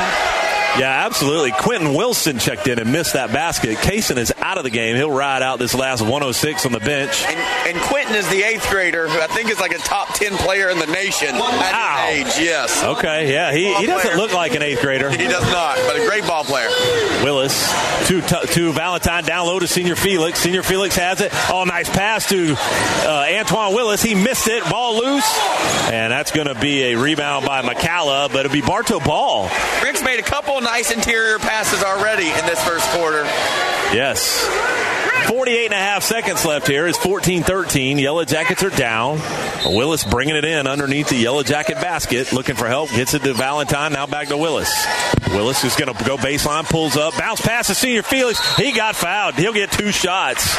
Yeah, 0.80 1.06
absolutely. 1.06 1.52
Quentin 1.52 1.94
Wilson 1.94 2.40
checked 2.40 2.68
in 2.68 2.80
and 2.80 2.92
missed 2.92 3.13
that 3.13 3.32
basket. 3.34 3.78
Kaysen 3.78 4.18
is 4.18 4.32
out 4.38 4.58
of 4.58 4.63
the 4.63 4.70
game. 4.70 4.96
He'll 4.96 5.12
ride 5.12 5.42
out 5.42 5.60
this 5.60 5.74
last 5.74 6.02
106 6.02 6.66
on 6.66 6.72
the 6.72 6.80
bench. 6.80 7.24
And, 7.26 7.38
and 7.76 7.82
Quentin 7.84 8.16
is 8.16 8.28
the 8.30 8.44
eighth 8.44 8.70
grader 8.70 9.08
who 9.08 9.20
I 9.20 9.28
think 9.28 9.50
is 9.50 9.60
like 9.60 9.72
a 9.74 9.78
top 9.80 10.13
10 10.13 10.38
player 10.38 10.70
in 10.70 10.78
the 10.80 10.86
nation 10.88 11.30
at 11.36 11.40
Wow. 11.42 12.08
his 12.10 12.38
age. 12.38 12.44
Yes. 12.46 12.84
Okay, 12.84 13.32
yeah, 13.34 13.52
he, 13.52 13.74
he 13.76 13.86
doesn't 13.88 14.02
player. 14.12 14.18
look 14.18 14.34
like 14.34 14.54
an 14.56 14.62
eighth 14.62 14.82
grader. 14.82 15.10
He 15.10 15.18
does 15.28 15.44
not, 15.52 15.78
but 15.88 15.96
a 16.00 16.06
great 16.06 16.26
ball 16.28 16.44
player. 16.44 16.70
Willis 17.24 17.72
to 18.08 18.22
to 18.22 18.72
Valentine 18.74 19.24
down 19.24 19.48
low 19.48 19.60
to 19.60 19.68
Senior 19.68 19.96
Felix. 19.96 20.40
Senior 20.40 20.63
Felix 20.63 20.96
has 20.96 21.22
it. 21.22 21.32
Oh, 21.52 21.63
nice 21.66 21.90
pass 21.90 22.28
to 22.30 22.56
uh, 22.58 23.26
Antoine 23.40 23.74
Willis. 23.74 24.02
He 24.04 24.13
missed 24.16 24.48
it. 24.48 24.63
Ball 24.70 24.98
loose, 24.98 25.40
and 25.92 26.12
that's 26.12 26.32
going 26.32 26.48
to 26.48 26.56
be 26.56 26.84
a 26.94 26.96
rebound 26.98 27.46
by 27.46 27.62
McCalla, 27.62 28.30
but 28.32 28.46
it'll 28.46 28.52
be 28.54 28.62
Bartow 28.62 29.00
Ball. 29.00 29.50
Rick's 29.84 30.04
made 30.04 30.20
a 30.20 30.24
couple 30.24 30.60
nice 30.67 30.91
interior 30.91 31.39
passes 31.39 31.82
already 31.82 32.27
in 32.27 32.45
this 32.45 32.62
first 32.63 32.86
quarter. 32.89 33.23
Yes. 33.95 34.45
48 35.30 35.65
and 35.65 35.73
a 35.73 35.77
half 35.77 36.03
seconds 36.03 36.43
left 36.43 36.67
here. 36.67 36.88
It's 36.88 36.97
14 36.97 37.43
13. 37.43 37.97
Yellow 37.97 38.25
Jackets 38.25 38.63
are 38.63 38.69
down. 38.69 39.19
Willis 39.65 40.03
bringing 40.03 40.36
it 40.36 40.43
in 40.43 40.67
underneath 40.67 41.08
the 41.08 41.15
Yellow 41.15 41.43
Jacket 41.43 41.75
basket. 41.75 42.34
Looking 42.34 42.56
for 42.56 42.67
help. 42.67 42.89
Gets 42.89 43.13
it 43.13 43.23
to 43.23 43.34
Valentine. 43.34 43.93
Now 43.93 44.08
back 44.08 44.27
to 44.27 44.38
Willis. 44.38 44.86
Willis 45.30 45.63
is 45.63 45.75
going 45.77 45.93
to 45.93 46.03
go 46.03 46.17
baseline, 46.17 46.65
pulls 46.65 46.97
up, 46.97 47.17
bounce 47.17 47.41
past 47.41 47.69
the 47.69 47.75
senior 47.75 48.03
Felix. 48.03 48.58
He 48.58 48.73
got 48.73 48.95
fouled. 48.95 49.36
He'll 49.36 49.53
get 49.53 49.71
two 49.71 49.91
shots. 49.91 50.53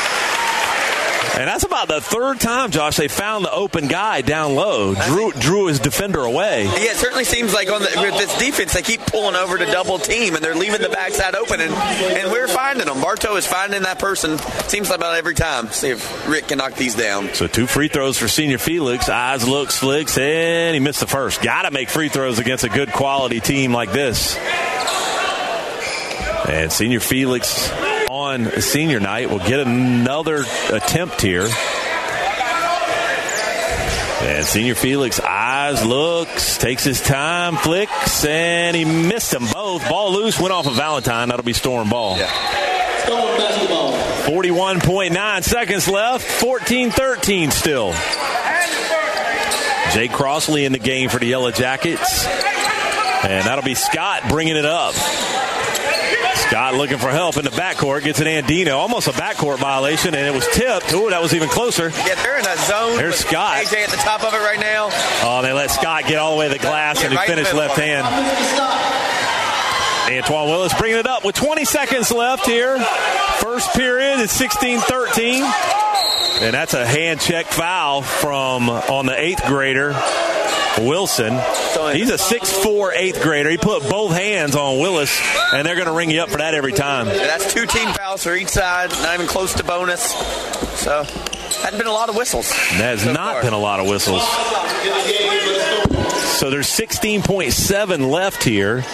And 1.37 1.47
that's 1.47 1.65
about 1.65 1.89
the 1.89 2.01
third 2.01 2.41
time, 2.41 2.71
Josh, 2.71 2.97
they 2.97 3.09
found 3.09 3.45
the 3.45 3.53
open 3.53 3.87
guy 3.87 4.23
down 4.23 4.55
low. 4.55 4.95
Drew 4.95 5.33
drew 5.33 5.67
his 5.67 5.79
defender 5.79 6.23
away. 6.25 6.65
Yeah, 6.65 6.93
it 6.93 6.97
certainly 6.97 7.25
seems 7.25 7.55
like 7.55 7.71
on 7.71 7.81
the, 7.81 7.91
with 8.01 8.19
this 8.19 8.37
defense, 8.39 8.73
they 8.73 8.83
keep 8.83 9.01
pulling 9.03 9.37
over 9.37 9.57
to 9.57 9.67
double 9.67 9.99
team, 9.99 10.35
and 10.35 10.45
they're 10.45 10.57
leaving 10.57 10.81
the 10.81 10.89
backside 10.89 11.35
open, 11.35 11.61
and, 11.61 11.73
and 11.73 12.33
we're 12.33 12.49
finding 12.49 12.87
them. 12.87 13.01
Bartow 13.01 13.37
is 13.37 13.47
finding 13.47 13.83
that 13.83 13.99
person. 13.99 14.39
Seems 14.69 14.91
like 14.91 14.99
about 14.99 15.17
every 15.17 15.35
time. 15.35 15.69
See 15.69 15.91
if 15.91 16.29
Rick 16.29 16.49
can 16.49 16.59
knock 16.59 16.75
these 16.75 16.95
down. 16.95 17.33
So 17.35 17.47
two 17.47 17.67
free 17.67 17.89
throws 17.89 18.19
for 18.19 18.27
senior 18.27 18.59
Felix. 18.59 19.09
Eyes 19.09 19.47
looks, 19.47 19.79
flicks, 19.79 20.19
and 20.19 20.75
he 20.75 20.81
missed 20.81 21.01
the 21.01 21.07
first. 21.07 21.41
Got 21.41 21.63
to 21.63 21.71
make 21.71 21.89
free 21.89 22.09
throws 22.09 22.39
against 22.39 22.65
a 22.65 22.69
good 22.69 22.93
quality 22.93 23.41
team 23.41 23.73
like 23.73 23.93
this. 23.93 24.37
And 26.49 26.73
senior 26.73 27.01
Felix 27.01 27.71
on 28.19 28.61
senior 28.61 29.01
night 29.01 29.31
will 29.31 29.39
get 29.39 29.61
another 29.61 30.45
attempt 30.71 31.21
here. 31.21 31.49
And 34.21 34.45
senior 34.45 34.75
Felix 34.75 35.21
eyes, 35.21 35.85
looks, 35.87 36.59
takes 36.59 36.83
his 36.83 37.01
time, 37.01 37.57
flicks, 37.57 38.25
and 38.25 38.77
he 38.77 38.85
missed 38.85 39.31
them 39.31 39.47
both. 39.53 39.89
Ball 39.89 40.13
loose, 40.13 40.39
went 40.41 40.53
off 40.53 40.67
of 40.67 40.75
Valentine. 40.75 41.29
That'll 41.29 41.45
be 41.45 41.53
Storm 41.53 41.89
ball. 41.89 42.17
Storm 42.17 42.27
basketball. 43.39 43.93
41.9 43.93 45.45
seconds 45.45 45.89
left, 45.89 46.25
14 46.25 46.91
13 46.91 47.51
still. 47.53 47.93
Jay 49.93 50.09
Crossley 50.09 50.65
in 50.65 50.73
the 50.73 50.79
game 50.79 51.09
for 51.09 51.19
the 51.19 51.27
Yellow 51.27 51.51
Jackets. 51.51 52.27
And 52.27 53.47
that'll 53.47 53.65
be 53.65 53.75
Scott 53.75 54.25
bringing 54.29 54.57
it 54.57 54.67
up. 54.67 54.95
Scott 56.49 56.75
looking 56.75 56.97
for 56.97 57.11
help 57.11 57.37
in 57.37 57.45
the 57.45 57.51
backcourt. 57.51 58.05
Gets 58.05 58.21
an 58.21 58.27
Andino. 58.27 58.79
Almost 58.79 59.07
a 59.07 59.13
backcourt 59.13 59.59
violation, 59.59 60.15
and 60.15 60.27
it 60.27 60.33
was 60.33 60.47
tipped. 60.55 60.95
Ooh, 60.95 61.11
that 61.11 61.21
was 61.21 61.35
even 61.35 61.51
closer. 61.51 61.91
Yeah, 61.91 62.15
they're 62.23 62.39
in 62.39 62.47
a 62.47 62.57
zone. 62.57 62.97
There's 62.97 63.17
Scott. 63.17 63.59
AJ 63.59 63.85
at 63.85 63.91
the 63.91 63.99
top 63.99 64.25
of 64.25 64.33
it 64.33 64.39
right 64.39 64.59
now. 64.59 64.89
Oh, 65.23 65.43
they 65.43 65.53
let 65.53 65.71
Scott 65.71 66.07
get 66.07 66.17
all 66.17 66.33
the 66.33 66.39
way 66.39 66.49
to 66.49 66.55
the 66.55 66.59
glass, 66.59 67.03
and 67.03 67.13
he 67.13 67.19
right 67.19 67.29
finished 67.29 67.53
left 67.53 67.77
hand. 67.77 68.07
Antoine 70.11 70.49
Willis 70.49 70.73
bringing 70.79 70.99
it 70.99 71.07
up 71.07 71.23
with 71.23 71.35
20 71.35 71.67
seconds 71.67 72.11
left 72.11 72.47
here. 72.47 72.79
First 73.41 73.75
period 73.75 74.21
is 74.21 74.33
16 74.33 74.81
13. 74.81 75.45
And 76.41 76.55
that's 76.55 76.75
a 76.75 76.87
hand 76.87 77.21
check 77.21 77.47
foul 77.47 78.03
from 78.03 78.71
on 78.71 79.07
the 79.07 79.21
eighth 79.21 79.45
grader, 79.47 79.91
Wilson. 80.79 81.33
He's 81.95 82.11
a 82.11 82.17
6'4 82.17 82.93
eighth 82.95 83.23
grader. 83.23 83.51
He 83.51 83.57
put 83.57 83.89
both 83.89 84.13
hands 84.13 84.55
on 84.55 84.79
Willis, 84.79 85.21
and 85.53 85.67
they're 85.67 85.75
going 85.75 85.89
to 85.89 85.93
ring 85.93 86.11
you 86.11 86.21
up 86.21 86.31
for 86.31 86.39
that 86.39 86.55
every 86.55 86.73
time. 86.73 87.09
Yeah, 87.09 87.15
that's 87.27 87.53
two 87.53 87.67
team 87.67 87.93
fouls 87.93 88.23
for 88.23 88.35
each 88.35 88.49
side, 88.49 88.91
not 88.91 89.15
even 89.15 89.27
close 89.27 89.53
to 89.55 89.65
bonus. 89.65 90.13
So, 90.81 91.03
hadn't 91.63 91.79
been 91.79 91.89
a 91.89 91.93
lot 91.93 92.09
of 92.09 92.15
whistles. 92.17 92.51
That 92.51 92.99
has 92.99 93.03
so 93.03 93.13
not 93.13 93.35
far. 93.35 93.43
been 93.43 93.53
a 93.53 93.59
lot 93.59 93.81
of 93.81 93.87
whistles. 93.89 94.23
So 96.39 96.51
there's 96.51 96.69
16.7 96.69 98.11
left 98.11 98.45
here. 98.45 98.85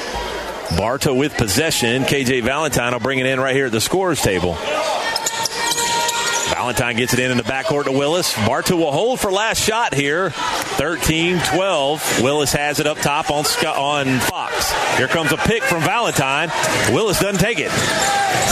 Bartow 0.79 1.13
with 1.13 1.35
possession. 1.37 2.05
KJ 2.05 2.43
Valentine 2.43 2.95
will 2.95 3.01
bring 3.01 3.19
it 3.19 3.27
in 3.27 3.39
right 3.39 3.55
here 3.55 3.67
at 3.67 3.73
the 3.73 3.83
scorers 3.83 4.23
table. 4.23 4.57
Valentine 6.65 6.97
gets 6.97 7.13
it 7.13 7.19
in 7.19 7.31
in 7.31 7.37
the 7.37 7.43
backcourt 7.43 7.85
to 7.85 7.93
Willis. 7.93 8.35
Bartow 8.47 8.77
will 8.77 8.91
hold 8.91 9.21
for 9.21 9.31
last 9.31 9.61
shot 9.61 9.93
here. 9.93 10.31
13-12. 10.31 12.23
Willis 12.23 12.55
has 12.55 12.81
it 12.81 12.87
up 12.87 12.97
top 12.97 13.31
on 13.31 13.45
on 13.67 14.19
Fox. 14.21 14.73
Here 14.97 15.07
comes 15.07 15.31
a 15.31 15.37
pick 15.37 15.63
from 15.63 15.83
Valentine. 15.83 16.51
Willis 16.91 17.21
doesn't 17.21 17.39
take 17.39 17.59
it. 17.61 17.71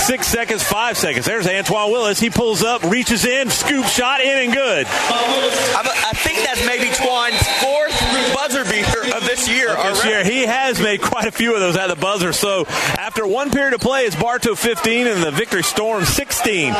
Six 0.05 0.27
seconds, 0.27 0.62
five 0.62 0.98
seconds. 0.98 1.25
There's 1.25 1.46
Antoine 1.46 1.90
Willis. 1.90 2.20
He 2.20 2.29
pulls 2.29 2.62
up, 2.62 2.83
reaches 2.83 3.25
in, 3.25 3.48
scoop 3.48 3.87
shot 3.87 4.20
in 4.20 4.44
and 4.44 4.53
good. 4.53 4.87
I, 4.87 6.12
think 6.12 6.44
that's 6.44 6.66
maybe 6.66 6.90
Twine's 6.92 7.40
fourth 7.62 7.96
buzzer 8.42 8.64
beater 8.64 9.16
of 9.16 9.24
this 9.24 9.48
year. 9.48 9.68
this 9.68 10.05
year. 10.05 10.24
He 10.24 10.44
has 10.44 10.81
made 10.81 11.00
quite 11.00 11.28
a 11.28 11.31
few 11.31 11.55
of 11.55 11.61
those 11.61 11.76
at 11.76 11.87
the 11.87 11.94
buzzer. 11.94 12.33
So 12.33 12.64
after 12.66 13.24
one 13.24 13.52
period 13.52 13.72
of 13.72 13.81
play, 13.81 14.00
it's 14.00 14.16
Bartow 14.16 14.57
15 14.57 15.07
and 15.07 15.22
the 15.22 15.31
Victory 15.31 15.62
Storm 15.62 16.05
16. 16.05 16.74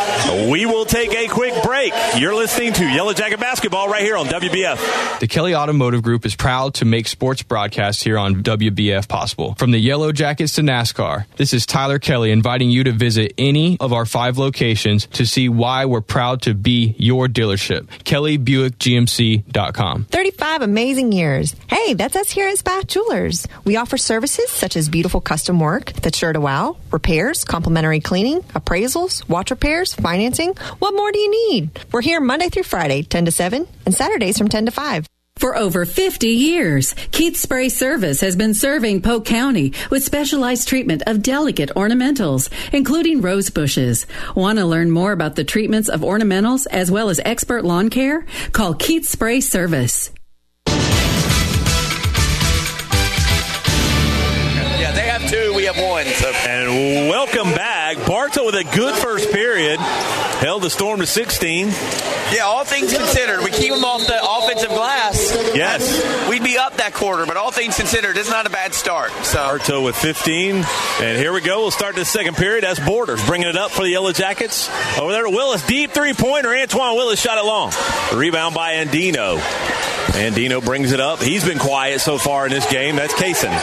We 0.51 0.67
will 0.67 0.85
take 0.85 1.15
a 1.15 1.29
quick 1.29 1.55
break. 1.63 1.93
You're 2.17 2.35
listening 2.35 2.73
to 2.75 2.85
Yellow 2.85 3.13
Jacket 3.13 3.39
Basketball 3.39 3.89
right 3.89 4.03
here 4.03 4.17
on 4.17 4.27
WBF. 4.27 5.21
The 5.21 5.29
Kelly 5.29 5.55
Automotive 5.55 6.03
Group 6.03 6.27
is 6.27 6.35
proud 6.35 6.75
to 6.75 6.85
make 6.85 7.07
sports 7.07 7.45
broadcasts 7.45 8.03
here 8.03 8.19
on 8.19 8.43
WBF 8.43 9.07
possible. 9.07 9.55
From 9.55 9.71
the 9.71 9.79
Yellow 9.79 10.11
Jackets 10.11 10.57
to 10.57 10.63
NASCAR, 10.63 11.27
this 11.37 11.55
is 11.55 11.65
Tyler 11.65 12.01
Kelly 12.01 12.33
inviting 12.33 12.71
you 12.71 12.83
to 12.83 12.91
visit 12.91 13.35
any 13.39 13.77
of 13.79 13.93
our 13.93 14.05
five 14.05 14.37
locations 14.37 15.07
to 15.07 15.25
see 15.25 15.49
why 15.49 15.85
we're 15.85 16.01
proud 16.01 16.43
to 16.43 16.55
be 16.55 16.97
your 16.99 17.29
dealership. 17.29 17.87
KellyBuickGMC.com. 18.03 20.07
35 20.11 20.63
amazing 20.63 21.13
years. 21.13 21.52
Hey, 21.69 21.95
that's 21.95 22.17
us 22.17 22.31
here 22.31 22.49
at 22.49 22.59
Spath 22.59 22.87
Jewelers. 22.87 23.47
We 23.65 23.77
offer 23.77 23.97
services 23.97 24.51
such 24.51 24.77
as 24.77 24.89
beautiful 24.89 25.21
custom 25.21 25.59
work 25.59 25.93
that's 25.95 26.19
sure 26.19 26.33
to 26.33 26.41
wow, 26.41 26.77
repairs, 26.91 27.45
complimentary 27.45 28.01
cleaning, 28.01 28.41
appraisals, 28.55 29.29
watch 29.29 29.51
repairs, 29.51 29.95
financing. 29.95 30.55
What 30.79 30.95
more 30.95 31.13
do 31.13 31.19
you 31.19 31.51
need? 31.51 31.71
We're 31.91 32.03
here 32.03 32.21
Monday 32.21 32.49
through 32.49 32.65
Friday, 32.65 33.03
10 33.03 33.25
to 33.25 33.33
7, 33.33 33.67
and 33.87 33.95
Saturdays 33.95 34.39
from 34.39 34.49
10 34.49 34.67
to 34.67 34.73
5. 34.73 35.07
For 35.37 35.57
over 35.57 35.85
50 35.85 36.29
years, 36.29 36.95
Keith 37.11 37.37
Spray 37.37 37.69
Service 37.69 38.21
has 38.21 38.37
been 38.37 38.55
serving 38.55 39.03
Polk 39.03 39.25
County 39.25 39.73
with 39.91 40.05
specialized 40.05 40.69
treatment 40.69 41.03
of 41.07 41.23
delicate 41.23 41.71
ornamentals, 41.71 42.49
including 42.73 43.23
rose 43.23 43.51
bushes. 43.51 44.07
Want 44.37 44.61
to 44.61 44.67
learn 44.67 44.91
more 44.91 45.11
about 45.11 45.35
the 45.35 45.43
treatments 45.43 45.89
of 45.89 46.03
ornamentals 46.03 46.67
as 46.71 46.93
well 46.93 47.09
as 47.09 47.21
expert 47.25 47.65
lawn 47.65 47.91
care? 47.91 48.25
Call 48.53 48.75
Keith 48.75 49.09
Spray 49.09 49.41
Service. 49.41 50.13
We 55.63 55.67
have. 55.67 55.77
So. 56.17 56.29
And 56.29 57.09
welcome 57.09 57.55
back. 57.55 58.05
Bartow 58.07 58.47
with 58.47 58.57
a 58.57 58.65
good 58.65 58.97
first 58.97 59.31
period. 59.31 59.79
Held 60.43 60.63
the 60.63 60.71
Storm 60.71 60.99
to 60.99 61.07
16. 61.07 61.69
Yeah, 61.69 62.43
all 62.45 62.65
things 62.65 62.93
considered, 62.93 63.45
we 63.45 63.53
keep 63.53 63.73
them 63.73 63.85
off 63.85 64.05
the 64.09 64.19
offensive 64.21 64.71
glass. 64.71 65.33
Yes. 65.55 66.29
We'd 66.29 66.43
be 66.43 66.59
up 66.59 66.79
that 66.79 66.95
quarter, 66.95 67.27
but 67.27 67.37
all 67.37 67.53
things 67.53 67.77
considered, 67.77 68.17
it's 68.17 68.29
not 68.29 68.45
a 68.47 68.51
bad 68.51 68.75
start. 68.75 69.13
So 69.23 69.39
Bartow 69.39 69.83
with 69.85 69.95
15. 69.95 70.57
And 71.01 71.19
here 71.19 71.33
we 71.33 71.43
go. 71.43 71.61
We'll 71.61 71.71
start 71.71 71.95
the 71.95 72.05
second 72.05 72.37
period. 72.37 72.65
That's 72.65 72.81
Borders 72.81 73.25
bringing 73.25 73.49
it 73.49 73.57
up 73.57 73.71
for 73.71 73.83
the 73.83 73.91
Yellow 73.91 74.11
Jackets. 74.11 74.69
Over 74.99 75.13
there 75.13 75.23
to 75.23 75.31
Willis. 75.31 75.65
Deep 75.65 75.93
three 75.93 76.13
pointer. 76.13 76.53
Antoine 76.53 76.97
Willis 76.97 77.21
shot 77.21 77.39
it 77.39 77.45
long. 77.45 77.71
Rebound 78.13 78.55
by 78.55 78.85
Andino. 78.85 79.39
Andino 80.13 80.65
brings 80.65 80.93
it 80.93 81.01
up. 81.01 81.23
He's 81.23 81.45
been 81.45 81.59
quiet 81.59 82.01
so 82.01 82.19
far 82.19 82.47
in 82.47 82.53
this 82.53 82.69
game. 82.71 82.97
That's 82.97 83.15
Kaysen. 83.15 83.57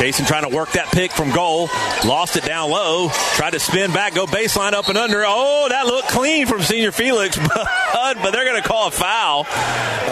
Kaysen 0.00 0.26
trying 0.26 0.48
to 0.48 0.56
work 0.56 0.72
that 0.72 0.86
pick 0.86 1.12
from 1.12 1.30
goal. 1.30 1.68
Lost 2.06 2.36
it 2.36 2.44
down 2.44 2.70
low. 2.70 3.10
Tried 3.34 3.50
to 3.50 3.60
spin 3.60 3.92
back, 3.92 4.14
go 4.14 4.24
baseline 4.24 4.72
up 4.72 4.88
and 4.88 4.96
under. 4.96 5.22
Oh, 5.26 5.66
that 5.68 5.84
looked 5.84 6.08
clean 6.08 6.19
from 6.20 6.60
Senior 6.62 6.92
Felix, 6.92 7.36
but, 7.54 8.16
but 8.22 8.30
they're 8.32 8.44
going 8.44 8.60
to 8.60 8.68
call 8.68 8.88
a 8.88 8.90
foul 8.90 9.46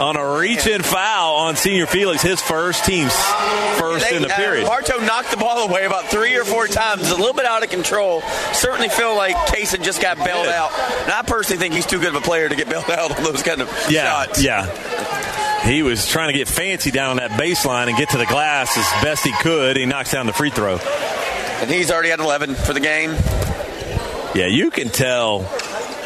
on 0.00 0.16
a 0.16 0.38
reach 0.38 0.66
in 0.66 0.82
foul 0.82 1.36
on 1.36 1.54
Senior 1.56 1.86
Felix, 1.86 2.22
his 2.22 2.40
first 2.40 2.84
team's 2.86 3.12
first 3.78 4.08
They- 4.08 4.16
in 4.16 4.22
the 4.22 4.32
uh, 4.32 4.36
period. 4.36 4.66
Bartow 4.66 4.98
knocked 5.04 5.30
the 5.30 5.36
ball 5.36 5.68
away 5.68 5.84
about 5.84 6.06
three 6.06 6.34
or 6.36 6.44
four 6.44 6.66
times. 6.66 7.10
A 7.10 7.14
little 7.16 7.34
bit 7.34 7.44
out 7.44 7.62
of 7.62 7.68
control. 7.70 8.22
Certainly 8.52 8.88
feel 8.88 9.14
like 9.16 9.36
Kaysen 9.36 9.82
just 9.82 10.00
got 10.00 10.16
bailed 10.16 10.46
out. 10.48 10.72
And 11.02 11.12
I 11.12 11.22
personally 11.26 11.58
think 11.58 11.74
he's 11.74 11.86
too 11.86 11.98
good 12.00 12.08
of 12.08 12.14
a 12.16 12.20
player 12.22 12.48
to 12.48 12.56
get 12.56 12.68
bailed 12.70 12.90
out 12.90 13.16
on 13.16 13.22
those 13.22 13.42
kind 13.42 13.60
of 13.60 13.68
Yeah, 13.90 14.24
shots. 14.24 14.42
yeah. 14.42 15.64
He 15.66 15.82
was 15.82 16.08
trying 16.08 16.32
to 16.32 16.38
get 16.38 16.48
fancy 16.48 16.90
down 16.90 17.10
on 17.10 17.16
that 17.18 17.32
baseline 17.32 17.88
and 17.88 17.96
get 17.98 18.10
to 18.10 18.18
the 18.18 18.26
glass 18.26 18.76
as 18.78 19.04
best 19.04 19.24
he 19.24 19.32
could. 19.32 19.76
He 19.76 19.84
knocks 19.84 20.10
down 20.12 20.24
the 20.26 20.32
free 20.32 20.50
throw. 20.50 20.78
And 20.78 21.68
he's 21.70 21.90
already 21.90 22.12
at 22.12 22.20
11 22.20 22.54
for 22.54 22.72
the 22.72 22.80
game. 22.80 23.10
Yeah, 24.34 24.46
you 24.46 24.70
can 24.70 24.88
tell. 24.90 25.40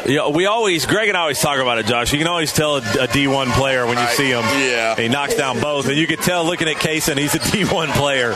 You 0.05 0.15
know, 0.15 0.29
we 0.31 0.45
always, 0.45 0.85
Greg 0.85 1.07
and 1.07 1.17
I 1.17 1.21
always 1.21 1.39
talk 1.39 1.59
about 1.59 1.77
it, 1.77 1.85
Josh. 1.85 2.11
You 2.11 2.17
can 2.17 2.27
always 2.27 2.51
tell 2.51 2.75
a, 2.75 2.79
a 2.79 3.07
D1 3.07 3.51
player 3.53 3.85
when 3.85 3.97
you 3.97 4.07
see 4.07 4.29
him. 4.29 4.43
Yeah. 4.43 4.95
He 4.95 5.07
knocks 5.07 5.35
down 5.35 5.61
both. 5.61 5.87
And 5.87 5.95
you 5.97 6.07
can 6.07 6.17
tell 6.17 6.43
looking 6.45 6.67
at 6.67 6.75
Kaysen, 6.75 7.17
he's 7.17 7.35
a 7.35 7.39
D1 7.39 7.93
player. 7.93 8.35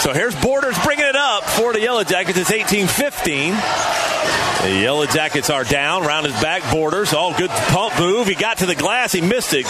So 0.00 0.12
here's 0.12 0.34
Borders 0.40 0.76
bringing 0.84 1.06
it 1.06 1.16
up 1.16 1.44
for 1.44 1.72
the 1.72 1.80
Yellow 1.80 2.04
Jackets. 2.04 2.38
It's 2.38 2.50
18 2.50 2.86
15. 2.86 3.54
The 4.60 4.70
Yellow 4.70 5.06
Jackets 5.06 5.50
are 5.50 5.64
down. 5.64 6.02
Round 6.04 6.26
his 6.26 6.40
back, 6.40 6.62
Borders. 6.72 7.12
All 7.12 7.36
good 7.36 7.50
pump 7.50 7.98
move. 7.98 8.28
He 8.28 8.34
got 8.34 8.58
to 8.58 8.66
the 8.66 8.76
glass. 8.76 9.12
He 9.12 9.20
missed 9.20 9.54
it. 9.54 9.66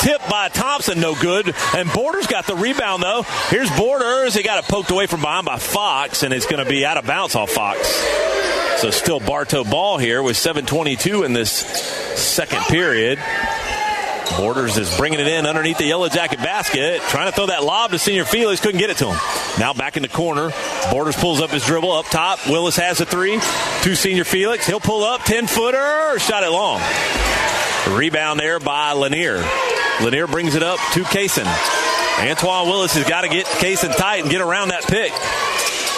Tipped 0.00 0.28
by 0.30 0.48
Thompson, 0.48 1.00
no 1.00 1.14
good. 1.14 1.54
And 1.74 1.92
Borders 1.92 2.26
got 2.26 2.46
the 2.46 2.54
rebound, 2.54 3.02
though. 3.02 3.22
Here's 3.48 3.70
Borders. 3.76 4.34
He 4.34 4.42
got 4.42 4.62
it 4.62 4.68
poked 4.68 4.90
away 4.90 5.06
from 5.06 5.20
behind 5.20 5.46
by 5.46 5.58
Fox, 5.58 6.22
and 6.22 6.32
it's 6.32 6.46
going 6.46 6.62
to 6.62 6.70
be 6.70 6.84
out 6.86 6.96
of 6.96 7.06
bounds 7.06 7.34
off 7.34 7.50
Fox. 7.50 7.80
So 8.80 8.90
still 8.90 9.20
Bartow 9.20 9.64
ball 9.64 9.96
here 9.96 10.22
with 10.22 10.36
7:22 10.36 11.24
in 11.24 11.32
this 11.32 11.50
second 11.50 12.62
period. 12.64 13.18
Borders 14.36 14.76
is 14.76 14.94
bringing 14.96 15.20
it 15.20 15.26
in 15.26 15.46
underneath 15.46 15.78
the 15.78 15.84
yellow 15.84 16.08
jacket 16.08 16.38
basket, 16.38 17.00
trying 17.02 17.30
to 17.30 17.32
throw 17.32 17.46
that 17.46 17.62
lob 17.62 17.92
to 17.92 17.98
Senior 17.98 18.24
Felix, 18.24 18.60
couldn't 18.60 18.80
get 18.80 18.90
it 18.90 18.96
to 18.98 19.06
him. 19.06 19.16
Now 19.58 19.72
back 19.72 19.96
in 19.96 20.02
the 20.02 20.08
corner, 20.08 20.50
Borders 20.90 21.16
pulls 21.16 21.40
up 21.40 21.50
his 21.50 21.64
dribble 21.64 21.92
up 21.92 22.06
top. 22.06 22.46
Willis 22.48 22.76
has 22.76 23.00
a 23.00 23.06
three 23.06 23.38
to 23.82 23.94
Senior 23.94 24.24
Felix. 24.24 24.66
He'll 24.66 24.80
pull 24.80 25.04
up, 25.04 25.22
10 25.22 25.46
footer, 25.46 26.18
shot 26.18 26.42
it 26.42 26.50
long. 26.50 26.80
Rebound 27.96 28.40
there 28.40 28.58
by 28.58 28.92
Lanier. 28.92 29.44
Lanier 30.02 30.26
brings 30.26 30.54
it 30.54 30.62
up 30.62 30.78
to 30.92 31.02
Kaysen. 31.04 31.46
Antoine 32.18 32.68
Willis 32.68 32.94
has 32.94 33.08
got 33.08 33.22
to 33.22 33.28
get 33.28 33.46
Kaysen 33.46 33.94
tight 33.96 34.22
and 34.22 34.30
get 34.30 34.40
around 34.40 34.68
that 34.68 34.82
pick. 34.84 35.12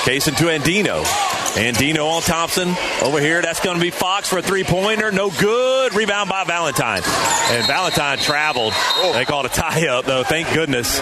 Kaysen 0.05 0.37
to 0.37 0.45
Andino. 0.45 1.38
Andino 1.55 2.07
on 2.11 2.23
Thompson. 2.23 2.75
Over 3.03 3.21
here, 3.21 3.43
that's 3.43 3.61
going 3.61 3.77
to 3.77 3.83
be 3.83 3.91
Fox 3.91 4.29
for 4.29 4.39
a 4.39 4.43
three 4.43 4.65
pointer. 4.65 5.11
No 5.11 5.31
good. 5.31 5.95
Rebound 5.95 6.29
by 6.29 6.45
Valentine. 6.45 7.03
And 7.05 7.67
Valentine 7.67 8.19
traveled. 8.19 8.75
They 9.15 9.25
called 9.25 9.47
a 9.47 9.51
tie 9.51 9.89
up, 9.89 10.05
though. 10.05 10.23
Thank 10.23 10.53
goodness. 10.53 11.01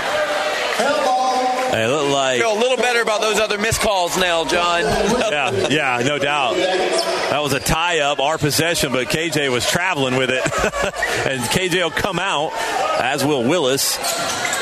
It 1.69 1.89
looked 1.89 2.11
like. 2.11 2.41
Feel 2.41 2.55
a 2.55 2.61
little 2.61 2.77
better 2.77 3.03
about 3.03 3.21
those 3.21 3.39
other 3.39 3.59
missed 3.59 3.81
calls 3.81 4.17
now, 4.17 4.45
John. 4.45 4.83
yeah, 4.83 5.69
yeah, 5.69 6.03
no 6.07 6.19
doubt. 6.19 6.55
That 6.57 7.41
was 7.43 7.53
a 7.53 7.61
tie 7.61 8.01
up, 8.01 8.19
our 8.19 8.39
possession, 8.39 8.93
but 8.93 9.09
KJ 9.09 9.51
was 9.51 9.69
traveling 9.69 10.17
with 10.17 10.31
it. 10.31 10.43
and 11.27 11.43
KJ 11.43 11.83
will 11.83 11.91
come 11.91 12.19
out, 12.19 12.53
as 13.01 13.25
will 13.25 13.45
Willis. 13.45 13.99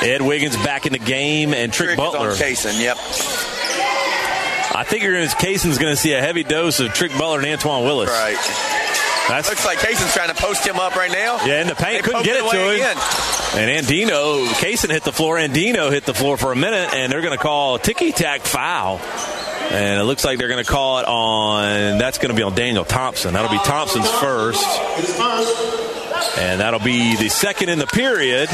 Ed 0.03 0.23
Wiggins 0.23 0.57
back 0.57 0.87
in 0.87 0.92
the 0.92 0.99
game, 0.99 1.55
and 1.55 1.73
Trick, 1.73 1.88
Trick 1.90 1.99
Butler. 1.99 2.33
Kaysen, 2.33 2.81
yep. 2.81 2.99
I 4.74 4.82
think 4.84 5.02
you're 5.02 5.12
going 5.12 5.28
to 5.28 5.37
Kaysen's 5.37 5.78
going 5.78 5.92
to 5.92 5.96
see 5.96 6.12
a 6.14 6.20
heavy 6.20 6.42
dose 6.42 6.80
of 6.80 6.92
Trick 6.94 7.12
Butler 7.12 7.38
and 7.38 7.46
Antoine 7.46 7.84
Willis. 7.84 8.10
Right. 8.10 8.37
That's, 9.28 9.48
Looks 9.48 9.64
like 9.64 9.78
Kaysen's 9.78 10.12
trying 10.12 10.28
to 10.28 10.34
post 10.34 10.66
him 10.66 10.76
up 10.78 10.96
right 10.96 11.10
now. 11.10 11.38
Yeah, 11.46 11.62
in 11.62 11.68
the 11.68 11.74
paint, 11.74 12.02
They 12.04 12.10
couldn't 12.10 12.24
get 12.24 12.44
it 12.44 12.50
to 12.50 12.58
him. 12.58 12.74
again. 12.74 12.96
And 13.56 13.87
Andino, 13.87 14.46
Kaysen 14.54 14.90
hit 14.90 15.04
the 15.04 15.12
floor. 15.12 15.37
Andino 15.38 15.90
hit 15.90 16.04
the 16.04 16.12
floor 16.12 16.37
for 16.37 16.52
a 16.52 16.56
minute, 16.56 16.92
and 16.92 17.10
they're 17.10 17.22
going 17.22 17.37
to 17.37 17.42
call 17.42 17.78
ticky 17.78 18.12
tack 18.12 18.42
foul. 18.42 18.98
And 19.70 19.98
it 19.98 20.04
looks 20.04 20.24
like 20.26 20.38
they're 20.38 20.48
going 20.48 20.62
to 20.62 20.70
call 20.70 20.98
it 20.98 21.06
on. 21.06 21.96
That's 21.98 22.18
going 22.18 22.30
to 22.30 22.37
be 22.37 22.42
on 22.42 22.54
Daniel 22.54 22.84
Thompson. 22.84 23.32
That'll 23.32 23.50
be 23.50 23.64
Thompson's 23.64 24.10
first, 24.10 24.62
and 26.38 26.60
that'll 26.60 26.80
be 26.80 27.16
the 27.16 27.30
second 27.30 27.70
in 27.70 27.78
the 27.78 27.87
period. 27.87 28.50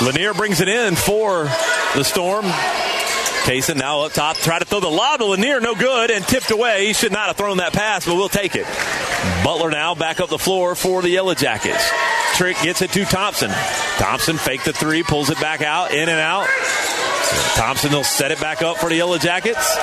Lanier 0.00 0.32
brings 0.32 0.60
it 0.62 0.68
in 0.68 0.94
for 0.96 1.44
the 1.96 2.02
Storm. 2.04 2.46
Kaysen 3.44 3.76
now 3.76 4.02
up 4.02 4.12
top, 4.12 4.36
try 4.36 4.58
to 4.58 4.64
throw 4.64 4.80
the 4.80 4.88
lob 4.88 5.20
to 5.20 5.26
Lanier, 5.26 5.60
no 5.60 5.74
good, 5.74 6.10
and 6.10 6.24
tipped 6.26 6.50
away. 6.50 6.86
He 6.86 6.92
should 6.92 7.12
not 7.12 7.28
have 7.28 7.36
thrown 7.36 7.58
that 7.58 7.72
pass, 7.72 8.04
but 8.04 8.14
we'll 8.14 8.28
take 8.28 8.54
it. 8.54 8.66
Butler 9.42 9.70
now 9.70 9.94
back 9.94 10.20
up 10.20 10.28
the 10.28 10.38
floor 10.38 10.74
for 10.74 11.02
the 11.02 11.08
Yellow 11.08 11.34
Jackets. 11.34 11.90
Trick 12.34 12.56
gets 12.62 12.82
it 12.82 12.90
to 12.92 13.04
Thompson. 13.04 13.50
Thompson 13.96 14.36
faked 14.36 14.64
the 14.66 14.72
three, 14.72 15.02
pulls 15.02 15.30
it 15.30 15.40
back 15.40 15.62
out, 15.62 15.92
in 15.92 16.08
and 16.08 16.20
out. 16.20 16.46
Thompson 17.54 17.92
will 17.92 18.04
set 18.04 18.30
it 18.30 18.40
back 18.40 18.62
up 18.62 18.76
for 18.78 18.88
the 18.88 18.96
Yellow 18.96 19.18
Jackets. 19.18 19.76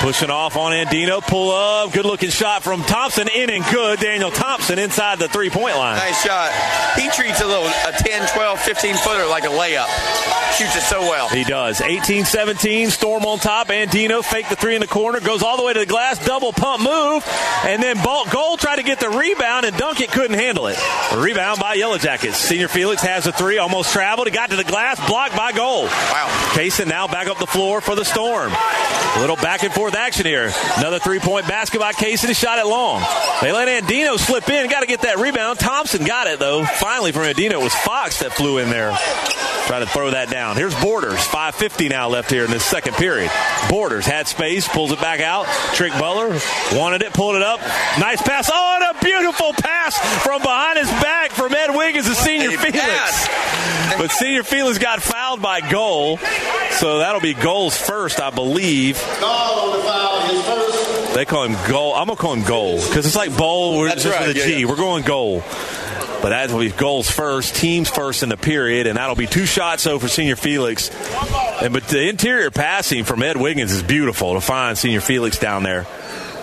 Pushing 0.00 0.28
off 0.28 0.56
on 0.56 0.72
Andino. 0.72 1.22
Pull 1.22 1.50
up. 1.50 1.92
Good 1.92 2.04
looking 2.04 2.28
shot 2.28 2.62
from 2.62 2.82
Thompson. 2.82 3.28
In 3.28 3.48
and 3.48 3.64
good. 3.66 4.00
Daniel 4.00 4.30
Thompson 4.30 4.78
inside 4.78 5.18
the 5.18 5.28
three 5.28 5.50
point 5.50 5.76
line. 5.76 5.96
Nice 5.96 6.22
shot. 6.22 6.52
He 6.96 7.08
treats 7.10 7.40
a 7.40 7.46
little 7.46 7.64
a 7.64 7.92
10, 7.92 8.28
12, 8.34 8.60
15 8.60 8.96
footer 8.96 9.26
like 9.26 9.44
a 9.44 9.48
layup. 9.48 9.88
Shoots 10.58 10.76
it 10.76 10.82
so 10.82 11.00
well. 11.00 11.28
He 11.28 11.44
does. 11.44 11.80
18 11.80 12.24
17, 12.26 12.73
Storm 12.90 13.24
on 13.24 13.38
top. 13.38 13.68
Andino 13.68 14.24
fake 14.24 14.48
the 14.48 14.56
three 14.56 14.74
in 14.74 14.80
the 14.80 14.86
corner, 14.86 15.20
goes 15.20 15.42
all 15.42 15.56
the 15.56 15.62
way 15.62 15.72
to 15.72 15.78
the 15.78 15.86
glass, 15.86 16.24
double 16.24 16.52
pump 16.52 16.82
move, 16.82 17.24
and 17.64 17.82
then 17.82 18.02
Bolt 18.02 18.30
Gold 18.30 18.58
tried 18.58 18.76
to 18.76 18.82
get 18.82 18.98
the 19.00 19.08
rebound, 19.08 19.64
and 19.64 19.74
Dunkett 19.76 20.10
couldn't 20.10 20.36
handle 20.36 20.66
it. 20.66 20.76
A 21.12 21.20
rebound 21.20 21.60
by 21.60 21.74
Yellow 21.74 21.98
Jackets. 21.98 22.36
Senior 22.36 22.68
Felix 22.68 23.02
has 23.02 23.26
a 23.26 23.32
three, 23.32 23.58
almost 23.58 23.92
traveled. 23.92 24.26
He 24.26 24.32
got 24.32 24.50
to 24.50 24.56
the 24.56 24.64
glass, 24.64 24.98
blocked 25.06 25.36
by 25.36 25.52
Gold. 25.52 25.86
Wow. 25.86 26.50
Kaysen 26.52 26.88
now 26.88 27.06
back 27.06 27.28
up 27.28 27.38
the 27.38 27.46
floor 27.46 27.80
for 27.80 27.94
the 27.94 28.04
Storm. 28.04 28.52
A 28.52 29.20
little 29.20 29.36
back 29.36 29.62
and 29.62 29.72
forth 29.72 29.94
action 29.94 30.26
here. 30.26 30.52
Another 30.76 30.98
three 30.98 31.20
point 31.20 31.46
basket 31.46 31.78
by 31.78 31.92
Kaysen. 31.92 32.26
He 32.26 32.34
shot 32.34 32.58
it 32.58 32.66
long. 32.66 33.00
They 33.40 33.52
let 33.52 33.68
Andino 33.68 34.18
slip 34.18 34.48
in. 34.48 34.68
Got 34.68 34.80
to 34.80 34.86
get 34.86 35.02
that 35.02 35.18
rebound. 35.18 35.60
Thompson 35.60 36.04
got 36.04 36.26
it, 36.26 36.40
though. 36.40 36.64
Finally, 36.64 37.12
from 37.12 37.22
Andino, 37.22 37.52
it 37.52 37.60
was 37.60 37.74
Fox 37.74 38.18
that 38.20 38.32
flew 38.32 38.58
in 38.58 38.70
there. 38.70 38.96
Try 39.66 39.78
to 39.78 39.86
throw 39.86 40.10
that 40.10 40.30
down. 40.30 40.56
Here's 40.56 40.74
Borders. 40.82 41.20
5.50 41.20 41.88
now 41.88 42.08
left 42.08 42.30
here 42.30 42.44
in 42.44 42.50
this 42.50 42.63
second 42.64 42.94
period. 42.96 43.30
Borders 43.68 44.06
had 44.06 44.26
space, 44.28 44.66
pulls 44.68 44.90
it 44.92 45.00
back 45.00 45.20
out. 45.20 45.46
Trick 45.74 45.92
Butler 45.92 46.38
wanted 46.78 47.02
it, 47.02 47.12
pulled 47.12 47.36
it 47.36 47.42
up. 47.42 47.60
Nice 47.98 48.20
pass. 48.22 48.50
Oh, 48.52 48.78
and 48.80 48.96
a 48.96 49.04
beautiful 49.04 49.52
pass 49.52 49.96
from 50.22 50.42
behind 50.42 50.78
his 50.78 50.88
back 51.02 51.30
from 51.30 51.54
Ed 51.54 51.76
Wiggins 51.76 52.06
to 52.08 52.14
Senior 52.14 52.50
Felix. 52.52 52.78
pass. 52.78 53.96
But 53.98 54.10
Senior 54.10 54.42
Felix 54.42 54.78
got 54.78 55.02
fouled 55.02 55.40
by 55.42 55.60
Goal. 55.60 56.18
So 56.78 56.98
that'll 56.98 57.20
be 57.20 57.34
Goal's 57.34 57.76
first, 57.76 58.20
I 58.20 58.30
believe. 58.30 58.98
They 61.14 61.24
call 61.24 61.44
him 61.44 61.56
Goal. 61.70 61.94
I'm 61.94 62.06
going 62.06 62.16
to 62.16 62.22
call 62.22 62.32
him 62.34 62.42
Goal 62.42 62.76
because 62.76 63.06
it's 63.06 63.14
like 63.16 63.36
bowl. 63.36 63.78
We're 63.78 63.88
That's 63.88 64.02
just 64.02 64.18
right, 64.18 64.26
with 64.28 64.36
a 64.36 64.38
yeah, 64.40 64.46
G. 64.46 64.60
yeah. 64.60 64.66
We're 64.66 64.76
going 64.76 65.04
goal. 65.04 65.42
But 66.24 66.30
that'll 66.30 66.58
be 66.58 66.70
goals 66.70 67.10
first, 67.10 67.54
teams 67.54 67.90
first 67.90 68.22
in 68.22 68.30
the 68.30 68.38
period, 68.38 68.86
and 68.86 68.96
that'll 68.96 69.14
be 69.14 69.26
two 69.26 69.44
shots 69.44 69.82
so 69.82 69.98
for 69.98 70.08
Senior 70.08 70.36
Felix. 70.36 70.88
And 71.60 71.70
but 71.74 71.86
the 71.88 72.08
interior 72.08 72.50
passing 72.50 73.04
from 73.04 73.22
Ed 73.22 73.36
Wiggins 73.36 73.70
is 73.70 73.82
beautiful 73.82 74.32
to 74.32 74.40
find 74.40 74.78
Senior 74.78 75.02
Felix 75.02 75.38
down 75.38 75.64
there. 75.64 75.86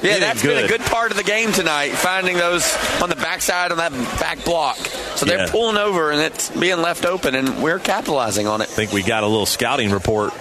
Yeah, 0.04 0.20
that's 0.20 0.44
been 0.44 0.64
a 0.64 0.68
good 0.68 0.82
part 0.82 1.10
of 1.10 1.18
the 1.18 1.24
game 1.24 1.52
tonight, 1.52 1.94
finding 1.94 2.38
those 2.38 2.64
on 3.02 3.10
the 3.10 3.16
backside 3.16 3.72
on 3.72 3.80
that 3.80 3.92
back 4.20 4.46
block. 4.46 4.78
So 5.16 5.26
they're 5.26 5.46
Yeah. 5.46 5.52
pulling 5.52 5.78
over 5.78 6.12
and 6.12 6.22
it's 6.22 6.52
being 6.52 6.80
left 6.80 7.04
open, 7.04 7.34
and 7.34 7.64
we're 7.64 7.80
capitalizing 7.80 8.46
on 8.46 8.62
it. 8.62 8.70
I 8.70 8.74
think 8.74 8.92
we 8.94 9.02
got 9.02 9.24
a 9.24 9.28
little 9.28 9.48
scouting 9.48 9.90
report. 9.90 10.32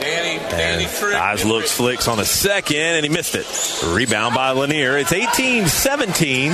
Danny, 0.00 0.40
Danny 0.50 0.86
And 0.86 1.14
eyes 1.14 1.44
looks 1.44 1.70
flicks 1.70 2.08
on 2.08 2.18
the 2.18 2.24
second, 2.24 2.76
and 2.96 3.04
he 3.06 3.10
missed 3.12 3.36
it. 3.36 3.46
Rebound 3.94 4.34
by 4.34 4.50
Lanier. 4.50 4.98
It's 4.98 5.12
18 5.12 5.68
17. 5.68 6.52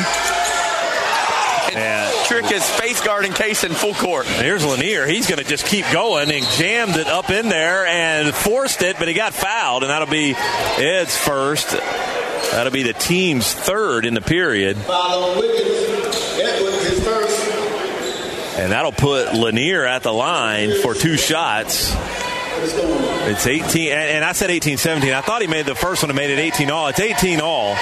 And 1.75 2.27
Trick 2.27 2.51
is 2.53 2.69
face 2.71 3.01
guarding 3.05 3.33
Kaysen 3.33 3.71
full 3.71 3.95
court. 3.95 4.27
Here's 4.27 4.65
Lanier. 4.65 5.07
He's 5.07 5.27
going 5.29 5.39
to 5.39 5.45
just 5.45 5.67
keep 5.67 5.85
going 5.93 6.31
and 6.31 6.45
jammed 6.45 6.97
it 6.97 7.07
up 7.07 7.31
in 7.31 7.49
there 7.49 7.87
and 7.87 8.35
forced 8.35 8.83
it, 8.83 8.97
but 8.99 9.09
he 9.09 9.15
got 9.15 9.35
fouled, 9.35 9.83
and 9.83 9.91
that'll 9.91 10.09
be 10.09 10.35
Ed's 10.37 11.17
first. 11.17 11.71
That'll 11.71 12.73
be 12.73 12.83
the 12.83 12.93
team's 12.93 13.53
third 13.53 14.05
in 14.05 14.15
the 14.15 14.21
period. 14.21 14.77
Foul 14.79 15.25
on 15.25 15.39
Wiggins. 15.39 16.39
Edwards, 16.39 16.89
his 16.89 17.05
first. 17.05 17.51
And 18.59 18.73
that'll 18.73 18.93
put 18.93 19.35
Lanier 19.35 19.85
at 19.85 20.03
the 20.03 20.13
line 20.13 20.73
for 20.83 20.95
two 20.95 21.17
shots. 21.17 21.95
It's 22.63 23.47
18, 23.47 23.93
and 23.93 24.01
and 24.01 24.25
I 24.25 24.33
said 24.33 24.51
18 24.51 24.77
17. 24.77 25.15
I 25.15 25.23
thought 25.23 25.41
he 25.41 25.47
made 25.47 25.65
the 25.65 25.75
first 25.75 26.03
one 26.03 26.11
and 26.11 26.17
made 26.17 26.31
it 26.31 26.39
18 26.39 26.71
all. 26.71 26.89
It's 26.89 27.01
18 27.01 27.41
all. 27.41 27.75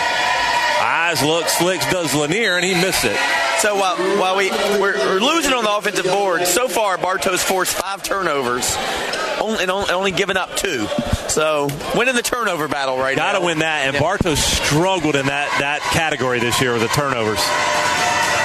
Eyes 1.08 1.22
look, 1.22 1.48
slicks 1.48 1.90
does 1.90 2.14
Lanier, 2.14 2.56
and 2.56 2.64
he 2.66 2.74
missed 2.74 3.06
it. 3.06 3.16
So 3.60 3.76
while, 3.76 3.96
while 4.20 4.36
we, 4.36 4.50
we're, 4.78 4.92
we're 4.94 5.20
losing 5.20 5.54
on 5.54 5.64
the 5.64 5.74
offensive 5.74 6.04
board, 6.04 6.46
so 6.46 6.68
far 6.68 6.98
Bartow's 6.98 7.42
forced 7.42 7.72
five 7.72 8.02
turnovers 8.02 8.76
only, 9.40 9.62
and 9.62 9.70
only, 9.70 10.10
given 10.10 10.36
up 10.36 10.54
two. 10.56 10.86
So 11.30 11.68
winning 11.96 12.14
the 12.14 12.20
turnover 12.20 12.68
battle 12.68 12.98
right 12.98 13.16
Got 13.16 13.24
now. 13.24 13.32
Got 13.32 13.38
to 13.38 13.44
win 13.46 13.60
that, 13.60 13.86
and 13.86 13.94
Yeah. 13.94 14.00
Bartow's 14.00 14.38
struggled 14.38 15.16
in 15.16 15.24
that, 15.26 15.48
that 15.60 15.80
category 15.94 16.40
this 16.40 16.60
year 16.60 16.74
with 16.74 16.82
the 16.82 16.88
turnovers. 16.88 17.40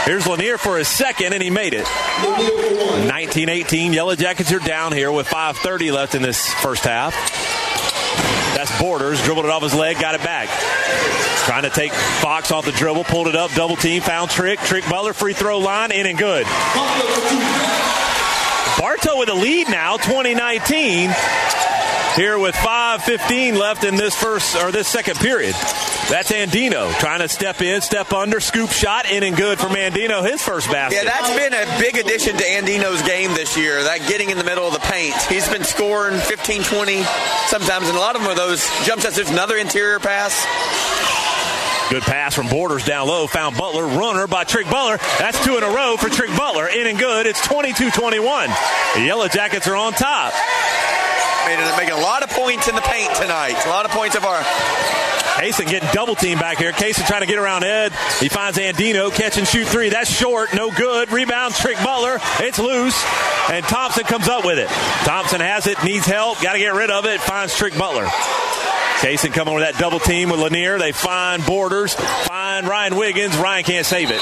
Here's 0.05 0.25
Lanier 0.25 0.57
for 0.57 0.77
his 0.77 0.87
second, 0.87 1.33
and 1.33 1.43
he 1.43 1.49
made 1.49 1.73
it. 1.73 1.83
19-18. 1.83 3.93
Yellow 3.93 4.15
Jackets 4.15 4.53
are 4.53 4.59
down 4.59 4.93
here 4.93 5.11
with 5.11 5.27
5.30 5.27 5.91
left 5.91 6.15
in 6.15 6.21
this 6.21 6.47
first 6.53 6.85
half. 6.85 7.13
Borders. 8.79 9.21
Dribbled 9.23 9.45
it 9.45 9.51
off 9.51 9.63
his 9.63 9.73
leg, 9.73 9.99
got 9.99 10.15
it 10.15 10.23
back. 10.23 10.49
Trying 11.45 11.63
to 11.63 11.69
take 11.69 11.91
Fox 11.91 12.51
off 12.51 12.65
the 12.65 12.71
dribble, 12.71 13.03
pulled 13.05 13.27
it 13.27 13.35
up, 13.35 13.51
double 13.51 13.75
team, 13.75 14.01
found 14.01 14.31
Trick. 14.31 14.59
Trick 14.59 14.87
Butler, 14.89 15.13
free 15.13 15.33
throw 15.33 15.59
line, 15.59 15.91
in 15.91 16.05
and 16.05 16.17
good. 16.17 16.45
Bartow 18.77 19.17
with 19.17 19.29
a 19.29 19.33
lead 19.33 19.69
now, 19.69 19.97
2019. 19.97 21.13
Here 22.15 22.37
with 22.37 22.55
5:15 22.55 23.57
left 23.57 23.83
in 23.83 23.95
this 23.95 24.15
first 24.15 24.55
or 24.55 24.71
this 24.71 24.87
second 24.87 25.19
period. 25.19 25.55
That's 26.09 26.31
Andino 26.31 26.93
trying 26.99 27.21
to 27.21 27.29
step 27.29 27.61
in, 27.61 27.81
step 27.81 28.13
under, 28.13 28.39
scoop 28.39 28.71
shot, 28.71 29.09
in 29.09 29.23
and 29.23 29.35
good 29.35 29.57
for 29.57 29.67
Andino. 29.67 30.23
His 30.23 30.41
first 30.41 30.69
basket. 30.69 30.97
Yeah, 30.97 31.05
that's 31.05 31.35
been 31.35 31.53
a 31.53 31.79
big 31.79 31.97
addition 31.97 32.37
to 32.37 32.43
Andino's 32.43 33.01
game 33.01 33.33
this 33.33 33.57
year. 33.57 33.81
That 33.83 34.07
getting 34.07 34.29
in 34.29 34.37
the 34.37 34.43
middle 34.43 34.67
of 34.67 34.73
the 34.73 34.79
paint. 34.79 35.15
He's 35.23 35.47
been 35.49 35.63
scoring 35.63 36.19
15, 36.19 36.63
20 36.63 37.03
sometimes, 37.47 37.87
and 37.87 37.97
a 37.97 37.99
lot 37.99 38.15
of 38.15 38.21
them 38.21 38.31
are 38.31 38.35
those 38.35 38.63
jump 38.85 39.01
shots. 39.01 39.15
There's 39.15 39.31
another 39.31 39.57
interior 39.57 39.99
pass. 39.99 40.45
Good 41.93 42.01
pass 42.01 42.33
from 42.33 42.47
Borders 42.47 42.83
down 42.83 43.07
low. 43.07 43.27
Found 43.27 43.55
Butler. 43.55 43.85
Runner 43.85 44.25
by 44.25 44.45
Trick 44.45 44.67
Butler. 44.67 44.97
That's 45.19 45.37
two 45.45 45.57
in 45.57 45.63
a 45.63 45.69
row 45.69 45.95
for 45.95 46.09
Trick 46.09 46.35
Butler. 46.35 46.67
In 46.67 46.87
and 46.87 46.97
good. 46.97 47.27
It's 47.27 47.39
22 47.45 47.91
21. 47.91 48.49
The 48.95 49.01
Yellow 49.01 49.27
Jackets 49.27 49.67
are 49.67 49.75
on 49.75 49.93
top. 49.93 50.33
Made 51.45 51.59
it, 51.59 51.77
making 51.77 51.93
a 51.93 52.01
lot 52.01 52.23
of 52.23 52.31
points 52.31 52.67
in 52.67 52.73
the 52.73 52.81
paint 52.81 53.13
tonight. 53.13 53.63
A 53.67 53.69
lot 53.69 53.85
of 53.85 53.91
points 53.91 54.15
of 54.15 54.25
our. 54.25 54.41
Kaysen 55.37 55.69
getting 55.69 55.87
double 55.93 56.15
team 56.15 56.39
back 56.39 56.57
here. 56.57 56.71
Kaysen 56.71 57.05
trying 57.05 57.21
to 57.21 57.27
get 57.27 57.37
around 57.37 57.63
Ed. 57.63 57.91
He 58.19 58.27
finds 58.27 58.57
Andino. 58.57 59.13
Catch 59.13 59.37
and 59.37 59.47
shoot 59.47 59.67
three. 59.67 59.89
That's 59.89 60.09
short. 60.09 60.55
No 60.55 60.71
good. 60.71 61.11
Rebound. 61.11 61.53
Trick 61.53 61.77
Butler. 61.83 62.17
It's 62.39 62.57
loose. 62.57 62.99
And 63.51 63.63
Thompson 63.65 64.05
comes 64.05 64.27
up 64.27 64.45
with 64.45 64.57
it. 64.57 64.69
Thompson 65.05 65.41
has 65.41 65.67
it. 65.67 65.77
Needs 65.83 66.07
help. 66.07 66.41
Got 66.41 66.53
to 66.53 66.59
get 66.59 66.73
rid 66.73 66.89
of 66.89 67.05
it. 67.05 67.21
Finds 67.21 67.55
Trick 67.55 67.77
Butler. 67.77 68.09
Kaysen 69.03 69.33
coming 69.33 69.53
with 69.53 69.65
that 69.65 69.77
double 69.77 69.99
team 69.99 70.29
with 70.29 70.39
Lanier. 70.39 70.79
They 70.79 70.93
find 70.93 71.45
Borders. 71.45 71.93
Find 71.93 72.65
Ryan 72.65 72.95
Wiggins. 72.95 73.35
Ryan 73.35 73.65
can't 73.65 73.85
save 73.85 74.11
it. 74.11 74.21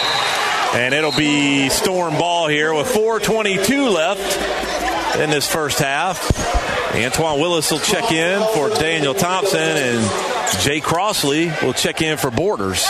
And 0.73 0.95
it'll 0.95 1.15
be 1.15 1.69
Storm 1.69 2.17
ball 2.17 2.47
here 2.47 2.73
with 2.73 2.87
4.22 2.87 3.93
left 3.93 5.19
in 5.19 5.29
this 5.29 5.47
first 5.47 5.77
half. 5.77 6.95
Antoine 6.95 7.39
Willis 7.39 7.71
will 7.71 7.77
check 7.77 8.11
in 8.11 8.41
for 8.55 8.69
Daniel 8.69 9.13
Thompson, 9.13 9.59
and 9.59 10.59
Jay 10.61 10.79
Crossley 10.79 11.51
will 11.61 11.73
check 11.73 12.01
in 12.01 12.17
for 12.17 12.31
Borders. 12.31 12.83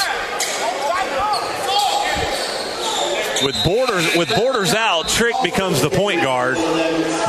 With 3.44 3.56
borders 3.64 4.16
with 4.16 4.34
borders 4.36 4.74
out, 4.74 5.08
Trick 5.08 5.36
becomes 5.44 5.82
the 5.82 5.90
point 5.90 6.22
guard, 6.22 6.56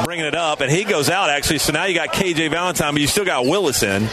bringing 0.04 0.26
it 0.26 0.34
up, 0.34 0.60
and 0.60 0.70
he 0.70 0.84
goes 0.84 1.08
out 1.08 1.30
actually. 1.30 1.58
So 1.58 1.72
now 1.72 1.84
you 1.84 1.94
got 1.94 2.12
KJ 2.12 2.50
Valentine, 2.50 2.92
but 2.94 3.00
you 3.00 3.06
still 3.06 3.24
got 3.24 3.46
Willis 3.46 3.82
in. 3.82 4.08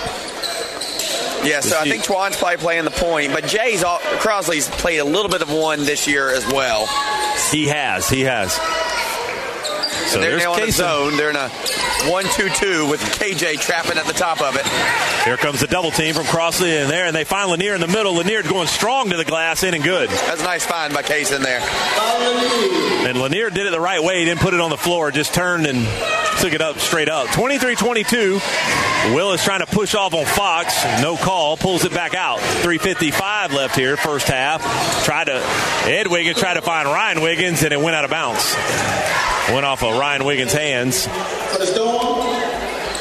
Yeah, 1.42 1.62
so 1.62 1.78
I 1.80 1.88
think 1.90 2.04
Twan's 2.04 2.36
probably 2.36 2.58
playing 2.58 2.84
the 2.84 2.92
point, 2.92 3.32
but 3.32 3.46
Jay's 3.46 3.82
all, 3.84 4.00
Crossley's 4.00 4.68
played 4.68 4.98
a 4.98 5.06
little 5.06 5.30
bit 5.30 5.42
of 5.42 5.50
one 5.52 5.86
this 5.86 6.06
year 6.06 6.30
as 6.30 6.46
well. 6.48 6.86
He 7.50 7.68
has, 7.68 8.10
he 8.10 8.22
has. 8.22 8.60
So 10.08 10.20
they're 10.20 10.32
there's 10.32 10.44
now 10.44 10.54
in 10.56 10.64
a 10.64 10.66
Kaysen. 10.68 10.72
zone. 10.72 11.18
They're 11.18 11.30
in 11.30 11.36
a 11.36 11.50
one-two-two 12.10 12.88
with 12.90 13.02
KJ 13.02 13.60
trapping 13.60 13.98
at 13.98 14.06
the 14.06 14.14
top 14.14 14.42
of 14.42 14.56
it. 14.56 14.66
Here 15.26 15.38
comes 15.38 15.60
the 15.62 15.68
double 15.68 15.92
team 15.92 16.14
from 16.16 16.26
Crossley 16.26 16.76
in 16.76 16.88
there, 16.88 17.06
and 17.06 17.16
they 17.16 17.24
find 17.26 17.50
Lanier 17.52 17.76
in 17.76 17.82
the 17.82 17.88
middle. 17.88 18.16
Lanier 18.16 18.42
going 18.44 18.68
strong 18.68 19.10
to 19.12 19.18
the 19.18 19.26
glass, 19.26 19.64
in 19.64 19.74
and 19.74 19.84
good. 19.84 20.10
That's 20.10 20.42
a 20.42 20.46
nice 20.46 20.66
find 20.66 20.94
by 20.94 21.04
Kaysen 21.04 21.42
there. 21.42 21.60
And 23.08 23.20
Lanier 23.20 23.50
did 23.50 23.66
it 23.68 23.72
the 23.72 23.80
right 23.80 24.02
way. 24.02 24.20
He 24.20 24.26
didn't 24.26 24.40
put 24.42 24.54
it 24.54 24.60
on 24.62 24.70
the 24.70 24.78
floor, 24.78 25.12
just 25.12 25.34
turned 25.34 25.66
and 25.68 25.86
took 26.40 26.54
it 26.54 26.62
up 26.62 26.80
straight 26.80 27.10
up. 27.10 27.28
23 27.32 27.76
22. 27.76 28.40
Willis 29.14 29.44
trying 29.44 29.62
to 29.62 29.66
push 29.66 29.96
off 29.96 30.14
on 30.14 30.26
Fox. 30.26 30.84
No 31.02 31.16
call. 31.18 31.56
Pulls 31.58 31.86
it 31.86 31.94
back 31.94 32.14
out. 32.14 32.40
3.55 32.40 33.54
left 33.54 33.76
here, 33.76 33.96
first 33.98 34.28
half. 34.28 34.62
Tried 35.06 35.26
to, 35.26 35.42
Ed 35.86 36.08
Wiggins 36.08 36.38
tried 36.38 36.56
to 36.56 36.62
find 36.62 36.88
Ryan 36.88 37.22
Wiggins, 37.22 37.64
and 37.64 37.72
it 37.74 37.80
went 37.80 37.96
out 37.96 38.04
of 38.04 38.12
bounds. 38.12 38.56
Went 39.54 39.66
off 39.66 39.84
Ryan 39.98 40.26
Wiggins' 40.26 40.54
hands. 40.54 41.08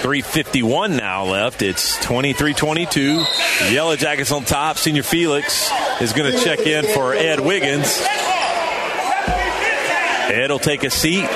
351 0.03 0.97
now 0.97 1.25
left. 1.25 1.61
It's 1.61 1.97
23-22. 1.99 3.73
Yellow 3.73 3.97
Jackets 3.97 4.31
on 4.31 4.45
top. 4.45 4.79
Senior 4.79 5.03
Felix 5.03 5.71
is 6.01 6.13
going 6.13 6.33
to 6.33 6.39
check 6.39 6.61
in 6.61 6.85
for 6.87 7.15
Ed 7.15 7.41
Wiggins. 7.41 8.01
Ed 10.31 10.51
will 10.51 10.59
take 10.59 10.85
a 10.85 10.91
seat. 10.91 11.29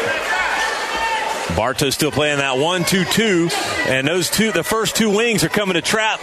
Bartow's 1.56 1.94
still 1.94 2.12
playing 2.12 2.38
that 2.38 2.56
one, 2.56 2.84
two, 2.84 3.04
two, 3.04 3.48
and 3.86 4.06
those 4.06 4.30
two, 4.30 4.52
the 4.52 4.62
first 4.62 4.96
two 4.96 5.10
wings 5.10 5.44
are 5.44 5.48
coming 5.48 5.74
to 5.74 5.82
trap 5.82 6.20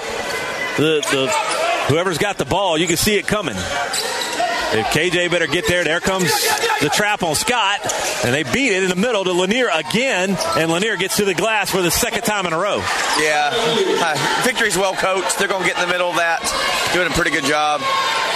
the 0.77 1.01
the 1.11 1.27
whoever's 1.89 2.17
got 2.17 2.37
the 2.37 2.45
ball. 2.45 2.77
You 2.77 2.87
can 2.87 2.97
see 2.97 3.17
it 3.17 3.27
coming. 3.27 3.55
If 4.71 4.85
KJ 4.87 5.31
better 5.31 5.47
get 5.47 5.67
there, 5.67 5.83
there 5.83 5.99
comes 5.99 6.29
the 6.81 6.89
trap 6.93 7.23
on 7.23 7.33
Scott, 7.35 7.79
and 8.23 8.33
they 8.33 8.43
beat 8.43 8.71
it 8.71 8.83
in 8.83 8.89
the 8.89 8.95
middle 8.95 9.23
to 9.23 9.33
Lanier 9.33 9.67
again, 9.73 10.37
and 10.57 10.71
Lanier 10.71 10.95
gets 10.95 11.17
to 11.17 11.25
the 11.25 11.33
glass 11.33 11.71
for 11.71 11.81
the 11.81 11.89
second 11.89 12.21
time 12.21 12.45
in 12.45 12.53
a 12.53 12.57
row. 12.57 12.77
Yeah, 13.19 13.49
uh, 13.51 14.43
Victory's 14.43 14.77
well 14.77 14.93
coached. 14.93 15.39
They're 15.39 15.47
going 15.47 15.63
to 15.63 15.67
get 15.67 15.81
in 15.81 15.87
the 15.87 15.91
middle 15.91 16.09
of 16.09 16.17
that, 16.17 16.41
doing 16.93 17.07
a 17.07 17.11
pretty 17.11 17.31
good 17.31 17.45
job. 17.45 17.81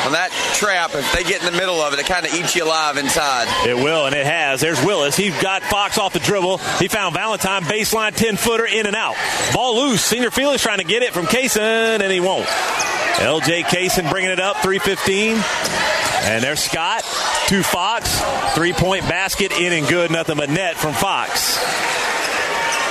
On 0.06 0.12
that 0.12 0.32
trap, 0.56 0.92
if 0.96 1.10
they 1.14 1.24
get 1.24 1.40
in 1.40 1.52
the 1.52 1.58
middle 1.58 1.80
of 1.80 1.94
it, 1.94 2.00
it 2.00 2.06
kind 2.06 2.26
of 2.26 2.34
eats 2.34 2.56
you 2.56 2.66
alive 2.66 2.98
inside. 2.98 3.48
It 3.66 3.76
will, 3.76 4.06
and 4.06 4.14
it 4.14 4.26
has. 4.26 4.60
There's 4.60 4.84
Willis. 4.84 5.16
He's 5.16 5.40
got 5.42 5.64
Fox 5.64 5.98
off 5.98 6.12
the 6.12 6.20
dribble. 6.20 6.58
He 6.80 6.90
found 6.90 7.16
Valentine, 7.16 7.64
baseline 7.64 8.14
10 8.14 8.36
footer, 8.36 8.66
in 8.66 8.86
and 8.86 8.96
out. 8.96 9.16
Ball 9.54 9.76
loose. 9.78 10.04
Senior 10.04 10.32
Felix 10.32 10.62
trying 10.62 10.80
to 10.80 10.84
get 10.84 11.04
it 11.04 11.14
from 11.14 11.26
Kaysen, 11.26 12.02
and 12.02 12.12
he 12.12 12.20
won't. 12.20 12.46
LJ 12.46 13.64
Kaysen 13.64 14.10
bringing 14.10 14.32
it 14.32 14.40
up, 14.40 14.58
315. 14.58 15.38
And 16.26 16.44
there's 16.44 16.60
Scott 16.60 17.04
to 17.48 17.64
Fox. 17.64 18.22
Three 18.56 18.74
point 18.74 19.04
basket, 19.04 19.52
in 19.52 19.74
and 19.74 19.88
good. 19.88 20.12
Nothing 20.12 20.38
but 20.38 20.50
net 20.50 20.76
from 20.76 20.94
Fox. 20.94 21.58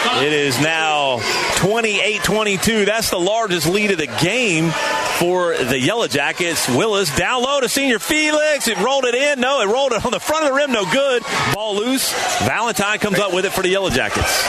It 0.05 0.33
is 0.33 0.61
now 0.61 1.21
28 1.57 2.23
22. 2.23 2.85
That's 2.85 3.11
the 3.11 3.19
largest 3.19 3.69
lead 3.69 3.93
of 3.93 3.99
the 3.99 4.07
game 4.07 4.71
for 5.19 5.57
the 5.57 5.79
Yellow 5.79 6.09
Jackets. 6.09 6.69
Willis 6.69 7.15
down 7.17 7.43
low 7.43 7.61
to 7.61 7.69
senior 7.69 7.99
Felix. 7.99 8.69
It 8.69 8.79
rolled 8.79 9.05
it 9.05 9.15
in. 9.15 9.41
No, 9.41 9.61
it 9.61 9.67
rolled 9.67 9.93
it 9.93 10.05
on 10.05 10.11
the 10.13 10.21
front 10.21 10.45
of 10.45 10.51
the 10.51 10.57
rim. 10.57 10.73
No 10.73 10.85
good. 10.91 11.23
Ball 11.55 11.77
loose. 11.77 12.13
Valentine 12.43 12.99
comes 12.99 13.19
up 13.19 13.33
with 13.33 13.45
it 13.45 13.53
for 13.53 13.63
the 13.63 13.69
Yellow 13.69 13.91
Jackets. 13.91 14.47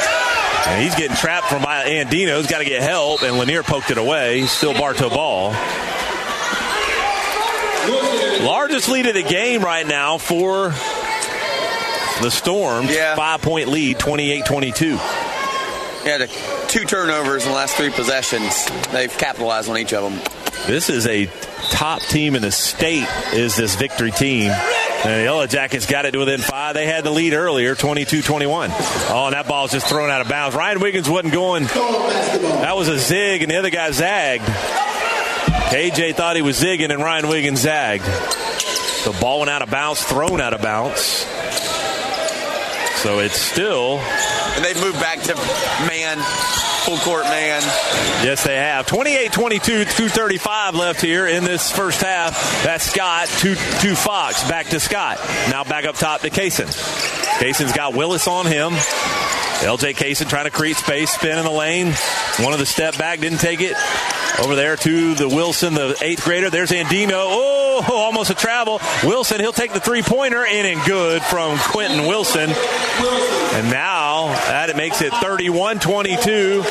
And 0.68 0.82
he's 0.82 0.96
getting 0.96 1.16
trapped 1.16 1.48
from 1.48 1.62
Andino. 1.64 2.38
He's 2.38 2.48
got 2.48 2.60
to 2.60 2.66
get 2.66 2.82
help, 2.82 3.22
and 3.22 3.38
Lanier 3.38 3.64
poked 3.64 3.92
it 3.92 3.98
away. 3.98 4.46
Still 4.46 4.74
Bartow 4.74 5.10
ball. 5.10 5.52
Largest 8.44 8.90
lead 8.90 9.06
of 9.08 9.14
the 9.14 9.24
game 9.24 9.62
right 9.62 9.86
now 9.86 10.18
for 10.18 10.70
the 12.22 12.30
Storm. 12.30 12.88
Five 13.16 13.42
point 13.42 13.68
lead, 13.68 14.00
28 14.00 14.46
22. 14.46 15.00
Yeah, 16.06 16.18
the 16.18 16.66
two 16.68 16.84
turnovers 16.86 17.46
in 17.46 17.52
the 17.52 17.56
last 17.56 17.76
three 17.76 17.90
possessions. 17.90 18.66
They've 18.92 19.16
capitalized 19.18 19.70
on 19.70 19.78
each 19.78 19.94
of 19.94 20.04
them. 20.04 20.20
This 20.68 20.90
is 20.90 21.08
a 21.08 21.30
top 21.72 22.02
team 22.02 22.36
in 22.36 22.42
the 22.42 22.52
state, 22.52 23.08
is 23.34 23.56
this 23.56 23.76
victory 23.76 24.12
team. 24.12 24.52
And 24.52 25.20
the 25.20 25.24
Yellow 25.24 25.48
Jackets 25.48 25.86
got 25.86 26.06
it 26.06 26.12
to 26.12 26.20
within 26.20 26.40
five. 26.40 26.76
They 26.76 26.86
had 26.86 27.04
the 27.04 27.12
lead 27.12 27.34
earlier, 27.34 27.76
22 27.76 28.22
21. 28.22 28.70
Oh, 28.72 29.26
and 29.26 29.34
that 29.34 29.48
ball's 29.48 29.72
just 29.72 29.88
thrown 29.88 30.10
out 30.10 30.22
of 30.22 30.30
bounds. 30.30 30.56
Ryan 30.56 30.80
Wiggins 30.80 31.10
wasn't 31.10 31.34
going. 31.34 31.64
That 31.64 32.76
was 32.76 32.88
a 32.88 33.00
zig, 33.00 33.42
and 33.42 33.52
the 33.52 33.58
other 33.58 33.70
guy 33.70 33.92
zagged. 33.92 34.46
KJ 35.74 36.16
thought 36.16 36.36
he 36.36 36.42
was 36.42 36.62
zigging, 36.62 36.92
and 36.92 37.02
Ryan 37.02 37.28
Wiggins 37.28 37.62
zagged. 37.62 38.06
The 38.06 39.18
ball 39.20 39.40
went 39.40 39.50
out 39.50 39.62
of 39.62 39.70
bounds, 39.70 40.02
thrown 40.04 40.40
out 40.40 40.54
of 40.54 40.62
bounds. 40.62 41.26
So 43.02 43.20
it's 43.20 43.38
still. 43.38 44.00
And 44.00 44.64
they've 44.64 44.80
moved 44.80 45.00
back 45.02 45.20
to 45.24 45.34
man, 46.16 46.63
full 46.84 46.98
court 46.98 47.24
man. 47.24 47.62
Yes, 48.24 48.44
they 48.44 48.56
have. 48.56 48.86
28 48.86 49.32
22, 49.32 49.66
235 49.86 50.76
left 50.76 51.02
here 51.02 51.28
in 51.28 51.44
this 51.44 51.72
first 51.72 52.02
half. 52.02 52.64
That's 52.64 52.84
Scott 52.86 53.28
to, 53.40 53.56
to 53.56 53.96
Fox. 53.96 54.48
Back 54.50 54.68
to 54.68 54.80
Scott. 54.80 55.20
Now 55.50 55.64
back 55.64 55.86
up 55.86 55.96
top 55.96 56.22
to 56.22 56.30
Kaysen. 56.30 56.68
Kaysen's 57.40 57.74
got 57.74 57.94
Willis 57.94 58.28
on 58.28 58.46
him. 58.46 58.74
LJ 59.64 59.96
Kaysen 59.96 60.28
trying 60.28 60.44
to 60.44 60.52
create 60.52 60.76
space, 60.76 61.12
spin 61.12 61.38
in 61.38 61.46
the 61.46 61.52
lane. 61.52 61.94
One 62.40 62.52
of 62.52 62.60
the 62.60 62.66
step 62.66 62.98
back, 62.98 63.20
didn't 63.22 63.40
take 63.40 63.62
it. 63.62 63.78
Over 64.44 64.56
there 64.56 64.76
to 64.76 65.16
the 65.16 65.30
Wilson, 65.30 65.74
the 65.76 65.96
eighth 66.02 66.26
grader. 66.26 66.50
There's 66.50 66.72
Andino. 66.72 67.28
Oh, 67.30 67.86
almost 67.90 68.30
a 68.30 68.36
travel. 68.36 68.82
Wilson, 69.04 69.40
he'll 69.40 69.54
take 69.54 69.72
the 69.72 69.80
three 69.80 70.02
pointer 70.02 70.44
in 70.44 70.66
and 70.66 70.84
good 70.86 71.22
from 71.22 71.58
Quentin 71.60 72.08
Wilson. 72.08 72.50
And 72.50 73.70
now 73.72 74.28
that 74.28 74.70
it 74.70 74.76
makes 74.76 75.02
it 75.02 75.14
31 75.14 75.80
22. 75.80 76.64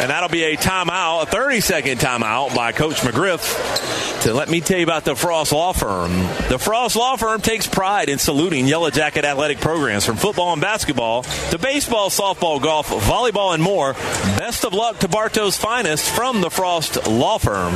And 0.00 0.10
that'll 0.10 0.28
be 0.28 0.44
a 0.44 0.56
timeout, 0.56 1.24
a 1.24 1.26
30 1.26 1.60
second 1.60 1.98
timeout 1.98 2.54
by 2.54 2.72
Coach 2.72 2.96
McGriff. 2.96 4.22
To 4.22 4.32
let 4.34 4.48
me 4.48 4.60
tell 4.60 4.78
you 4.78 4.84
about 4.84 5.04
the 5.04 5.14
Frost 5.14 5.52
Law 5.52 5.72
Firm. 5.72 6.12
The 6.48 6.58
Frost 6.58 6.96
Law 6.96 7.16
Firm 7.16 7.40
takes 7.40 7.66
pride 7.66 8.08
in 8.08 8.18
saluting 8.18 8.66
Yellow 8.66 8.90
Jacket 8.90 9.24
athletic 9.24 9.58
programs 9.58 10.04
from 10.04 10.16
football 10.16 10.52
and 10.52 10.60
basketball 10.60 11.22
to 11.22 11.58
baseball, 11.58 12.10
softball, 12.10 12.60
golf, 12.60 12.88
volleyball, 12.88 13.54
and 13.54 13.62
more. 13.62 13.92
Best 14.38 14.64
of 14.64 14.72
luck 14.72 14.98
to 15.00 15.08
Bartow's 15.08 15.56
finest 15.56 16.08
from 16.10 16.40
the 16.40 16.50
Frost 16.50 17.06
Law 17.06 17.38
Firm. 17.38 17.74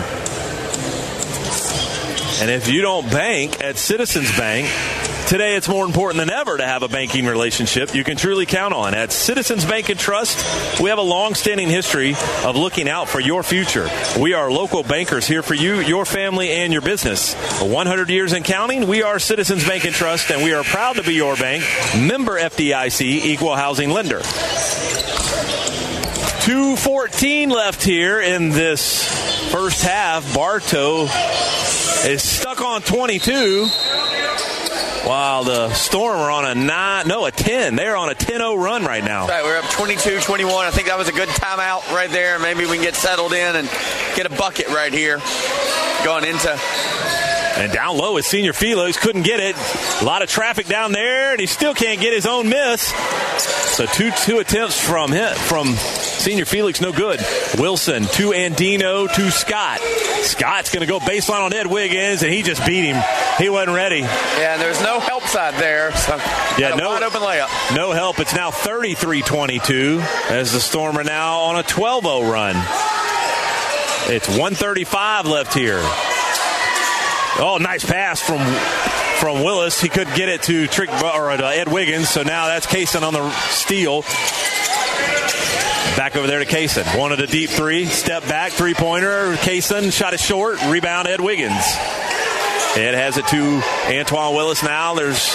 And 2.41 2.51
if 2.51 2.69
you 2.69 2.81
don't 2.81 3.11
bank 3.11 3.63
at 3.63 3.77
Citizens 3.77 4.35
Bank, 4.37 4.67
today 5.31 5.55
it's 5.55 5.69
more 5.69 5.87
important 5.87 6.19
than 6.19 6.29
ever 6.29 6.57
to 6.57 6.67
have 6.67 6.83
a 6.83 6.89
banking 6.89 7.25
relationship 7.25 7.95
you 7.95 8.03
can 8.03 8.17
truly 8.17 8.47
count 8.47 8.75
on. 8.75 8.95
At 8.95 9.13
Citizens 9.13 9.65
Bank 9.65 9.89
and 9.89 9.99
Trust, 9.99 10.81
we 10.81 10.91
have 10.91 10.99
a 10.99 11.03
long-standing 11.03 11.69
history 11.69 12.17
of 12.45 12.57
looking 12.57 12.89
out 12.89 13.09
for 13.09 13.21
your 13.21 13.45
future. 13.45 13.89
We 14.19 14.35
are 14.35 14.51
local 14.51 14.83
bankers 14.83 15.29
here 15.29 15.45
for 15.45 15.55
you, 15.55 15.77
your 15.77 16.05
family, 16.05 16.51
and 16.51 16.73
your 16.73 16.83
business. 16.83 17.35
100 17.63 18.11
years 18.11 18.33
and 18.33 18.45
counting, 18.45 18.89
we 18.89 19.05
are 19.05 19.21
Citizens 19.21 19.65
Bank 19.65 19.85
and 19.85 19.95
Trust, 19.95 20.33
and 20.33 20.43
we 20.43 20.53
are 20.53 20.65
proud 20.65 20.97
to 20.97 21.05
be 21.05 21.15
your 21.15 21.37
bank. 21.37 21.63
Member 21.97 22.37
FDIC, 22.37 23.01
equal 23.01 23.55
housing 23.55 23.91
lender. 23.91 24.23
214 26.43 27.51
left 27.51 27.85
here 27.85 28.21
in 28.21 28.49
this 28.49 29.05
first 29.53 29.85
half. 29.85 30.35
Bartow 30.35 31.05
is 32.05 32.21
stuck 32.21 32.61
on 32.61 32.83
22. 32.83 33.69
While 35.05 35.45
the 35.45 35.73
Storm 35.73 36.19
are 36.19 36.31
on 36.31 36.45
a 36.45 36.55
nine, 36.55 37.09
no, 37.09 37.25
a 37.27 37.31
10. 37.31 37.77
They're 37.77 37.97
on 37.97 38.11
a 38.11 38.15
10-0 38.15 38.63
run 38.63 38.85
right 38.85 39.05
now. 39.05 39.27
Right, 39.27 39.43
we're 39.43 39.59
up 39.59 39.65
22-21. 39.65 40.51
I 40.51 40.71
think 40.71 40.89
that 40.89 40.99
was 40.99 41.09
a 41.09 41.13
good 41.13 41.29
timeout 41.29 41.91
right 41.93 42.11
there. 42.11 42.39
Maybe 42.39 42.67
we 42.67 42.77
can 42.77 42.85
get 42.85 42.95
settled 42.95 43.33
in 43.33 43.57
and 43.57 43.69
get 44.15 44.27
a 44.27 44.35
bucket 44.35 44.69
right 44.69 44.93
here 44.93 45.21
going 46.05 46.25
into 46.25 46.59
and 47.57 47.73
down 47.73 47.97
low 47.97 48.17
is 48.17 48.27
Senior 48.27 48.53
Felix. 48.53 48.97
Couldn't 48.97 49.23
get 49.23 49.41
it. 49.41 49.57
A 50.01 50.05
lot 50.05 50.23
of 50.23 50.29
traffic 50.29 50.67
down 50.67 50.93
there, 50.93 51.33
and 51.33 51.41
he 51.41 51.47
still 51.47 51.75
can't 51.75 52.01
get 52.01 52.13
his 52.13 52.27
own 52.27 52.49
miss. 52.49 52.93
So 53.77 53.87
two 53.87 54.11
two 54.25 54.39
attempts 54.39 54.79
from 54.79 55.13
him, 55.13 55.35
from 55.35 55.75
Senior 55.77 56.45
Felix, 56.45 56.81
no 56.81 56.93
good. 56.93 57.21
Wilson 57.59 58.03
to 58.03 58.31
Andino 58.31 59.13
to 59.13 59.31
Scott. 59.31 59.81
Scott's 60.23 60.71
going 60.71 60.87
to 60.87 60.87
go 60.87 60.99
baseline 60.99 61.41
on 61.41 61.55
Ed 61.55 61.67
Wiggins, 61.67 62.23
and 62.23 62.33
he 62.33 62.43
just 62.43 62.65
beat 62.67 62.85
him. 62.85 63.03
He 63.39 63.49
wasn't 63.49 63.75
ready. 63.75 64.01
Yeah, 64.01 64.55
and 64.55 64.61
there's 64.61 64.83
no 64.83 65.01
help 65.01 65.23
side 65.25 65.55
there. 65.55 65.93
So 65.97 66.17
yeah, 66.59 66.75
no 66.77 66.91
wide 66.91 67.03
open 67.03 67.23
layup. 67.23 67.75
No 67.75 67.93
help. 67.93 68.21
It's 68.21 68.35
now 68.35 68.51
33-22 68.51 70.01
as 70.31 70.53
the 70.53 70.61
Storm 70.61 70.99
are 70.99 71.05
now 71.05 71.39
on 71.41 71.57
a 71.57 71.63
12-0 71.63 72.31
run. 72.31 72.57
It's 74.13 74.29
135 74.29 75.27
left 75.27 75.55
here. 75.55 75.81
Oh, 77.43 77.57
nice 77.57 77.85
pass 77.85 78.21
from 78.21 78.41
from 79.19 79.43
Willis. 79.43 79.81
He 79.81 79.89
couldn't 79.89 80.15
get 80.15 80.29
it 80.29 80.43
to 80.43 80.67
Trick 80.67 80.91
or 80.91 81.31
uh, 81.31 81.41
Ed 81.41 81.69
Wiggins, 81.73 82.11
so 82.11 82.23
now 82.23 82.49
that's 82.49 82.67
Kaysen 82.67 83.03
on 83.03 83.15
the 83.15 83.31
steal. 83.49 84.03
Back 85.97 86.17
over 86.17 86.27
there 86.27 86.39
to 86.39 86.45
Kaysen. 86.45 86.99
Wanted 86.99 87.21
a 87.21 87.27
deep 87.27 87.49
three. 87.49 87.87
Step 87.87 88.25
back, 88.29 88.53
three 88.53 88.75
pointer. 88.75 89.35
Kaysen 89.37 89.91
shot 89.91 90.13
it 90.13 90.21
short. 90.21 90.63
Rebound, 90.67 91.09
Ed 91.09 91.21
Wiggins. 91.21 91.65
Ed 92.77 92.95
has 92.95 93.17
it 93.17 93.27
to 93.29 93.63
Antoine 93.87 94.35
Willis 94.35 94.63
now. 94.63 94.95
There's 94.95 95.35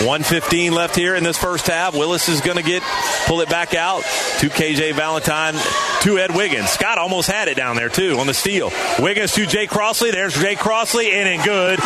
115 0.00 0.72
left 0.72 0.94
here 0.94 1.14
in 1.16 1.24
this 1.24 1.36
first 1.36 1.66
half. 1.66 1.94
Willis 1.94 2.28
is 2.28 2.40
going 2.40 2.56
to 2.56 2.62
get 2.62 2.82
pull 3.26 3.40
it 3.40 3.48
back 3.48 3.74
out 3.74 4.02
to 4.38 4.48
KJ 4.48 4.94
Valentine 4.94 5.54
to 6.02 6.18
Ed 6.18 6.34
Wiggins. 6.34 6.70
Scott 6.70 6.98
almost 6.98 7.28
had 7.28 7.48
it 7.48 7.56
down 7.56 7.76
there 7.76 7.88
too 7.88 8.18
on 8.18 8.26
the 8.26 8.34
steal. 8.34 8.70
Wiggins 9.00 9.32
to 9.32 9.46
Jay 9.46 9.66
Crossley. 9.66 10.12
There's 10.12 10.34
Jay 10.34 10.54
Crossley 10.54 11.10
in 11.10 11.26
and 11.26 11.42
good. 11.42 11.80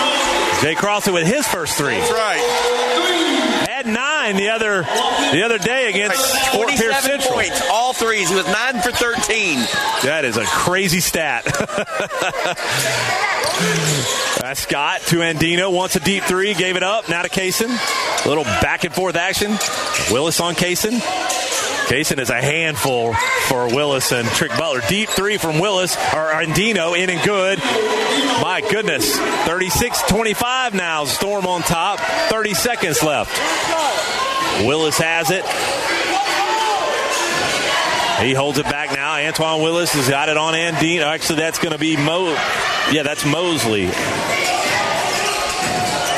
Jay 0.60 0.74
Crossley 0.74 1.14
with 1.14 1.26
his 1.26 1.46
first 1.46 1.76
three. 1.76 1.98
That's 1.98 2.12
right. 2.12 3.71
Had 3.82 3.92
nine 3.92 4.36
the 4.36 4.50
other 4.50 4.82
the 4.82 5.42
other 5.44 5.58
day 5.58 5.90
against 5.90 6.16
Fort 6.52 6.68
Pierce 6.68 7.00
Central. 7.00 7.34
Points, 7.34 7.60
all 7.70 7.92
threes. 7.92 8.28
He 8.28 8.34
was 8.36 8.46
nine 8.46 8.80
for 8.80 8.92
13. 8.92 9.58
That 10.04 10.24
is 10.24 10.36
a 10.36 10.44
crazy 10.44 11.00
stat. 11.00 11.44
That's 14.40 14.60
Scott 14.60 15.00
to 15.06 15.16
Andino. 15.16 15.72
Wants 15.72 15.96
a 15.96 16.00
deep 16.00 16.22
three. 16.24 16.54
Gave 16.54 16.76
it 16.76 16.82
up. 16.84 17.08
Now 17.08 17.22
to 17.22 17.28
Kaysen. 17.28 17.70
A 18.24 18.28
little 18.28 18.44
back 18.44 18.84
and 18.84 18.94
forth 18.94 19.16
action. 19.16 19.50
Willis 20.12 20.38
on 20.40 20.54
Kaysen. 20.54 21.00
Kaysen 21.92 22.18
is 22.20 22.30
a 22.30 22.40
handful 22.40 23.12
for 23.48 23.66
Willis 23.66 24.12
and 24.12 24.26
Trick 24.28 24.50
Butler. 24.56 24.80
Deep 24.88 25.10
three 25.10 25.36
from 25.36 25.58
Willis 25.58 25.94
or 25.94 26.32
Andino 26.32 26.98
in 26.98 27.10
and 27.10 27.22
good. 27.22 27.58
My 27.58 28.62
goodness. 28.66 29.14
36 29.14 30.00
25 30.08 30.72
now. 30.72 31.04
Storm 31.04 31.44
on 31.44 31.60
top. 31.60 32.00
30 32.30 32.54
seconds 32.54 33.02
left. 33.02 33.36
Willis 34.66 34.96
has 34.96 35.30
it. 35.30 35.44
He 38.26 38.32
holds 38.32 38.56
it 38.56 38.64
back 38.64 38.96
now. 38.96 39.16
Antoine 39.16 39.60
Willis 39.60 39.92
has 39.92 40.08
got 40.08 40.30
it 40.30 40.38
on 40.38 40.54
Andino. 40.54 41.02
Actually, 41.02 41.40
that's 41.40 41.58
going 41.58 41.72
to 41.72 41.78
be 41.78 41.98
Mo. 41.98 42.28
Yeah, 42.90 43.02
that's 43.02 43.26
Mosley. 43.26 43.90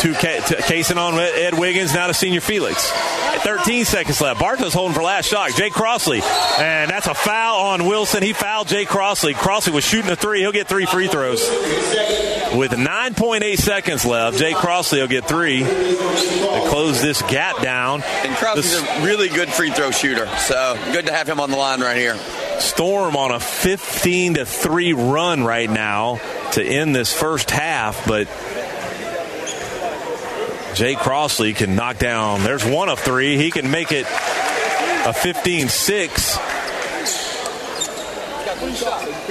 Two 0.05 0.12
Kaysen 0.12 0.98
on 0.98 1.14
Ed 1.18 1.59
Wiggins, 1.59 1.94
now 1.94 2.09
to 2.09 2.12
Senior 2.12 2.42
Felix. 2.42 2.90
13 2.90 3.86
seconds 3.86 4.20
left. 4.20 4.38
Bartow's 4.38 4.74
holding 4.74 4.94
for 4.94 5.02
last 5.02 5.24
shot. 5.24 5.52
Jay 5.52 5.70
Crossley. 5.70 6.20
And 6.59 6.90
that's 6.90 7.07
a 7.07 7.14
foul 7.14 7.68
on 7.68 7.86
Wilson. 7.86 8.22
He 8.22 8.34
fouled 8.34 8.68
Jay 8.68 8.84
Crossley. 8.84 9.32
Crossley 9.32 9.72
was 9.72 9.82
shooting 9.82 10.11
a 10.11 10.16
three. 10.16 10.40
He'll 10.40 10.52
get 10.52 10.68
three 10.68 10.84
free 10.84 11.09
throws. 11.09 11.40
With 12.55 12.72
9.8 12.72 13.57
seconds 13.57 14.05
left, 14.05 14.36
Jay 14.36 14.52
Crossley 14.52 15.00
will 15.00 15.09
get 15.09 15.26
three 15.26 15.61
to 15.61 16.66
close 16.68 17.00
this 17.00 17.22
gap 17.22 17.62
down. 17.62 18.02
And 18.02 18.36
Crossley's 18.36 18.82
the, 18.82 18.86
a 18.86 19.05
really 19.07 19.30
good 19.30 19.48
free 19.48 19.70
throw 19.70 19.90
shooter. 19.90 20.26
So 20.36 20.78
good 20.92 21.07
to 21.07 21.12
have 21.12 21.26
him 21.26 21.40
on 21.40 21.50
the 21.50 21.57
line 21.57 21.80
right 21.80 21.96
here. 21.96 22.18
Storm 22.59 23.16
on 23.16 23.30
a 23.30 23.40
15 23.40 24.34
to 24.34 24.44
3 24.44 24.92
run 24.92 25.44
right 25.44 25.70
now 25.70 26.20
to 26.52 26.62
end 26.62 26.94
this 26.94 27.11
first 27.11 27.50
half, 27.50 28.07
but 28.07 28.28
Jay 30.74 30.96
Crossley 30.96 31.54
can 31.54 31.76
knock 31.76 31.98
down. 31.98 32.42
There's 32.42 32.64
one 32.64 32.88
of 32.88 32.98
three. 32.98 33.36
He 33.36 33.50
can 33.50 33.70
make 33.70 33.92
it 33.92 34.06
a 34.06 35.12
15 35.12 35.68
6 35.68 36.38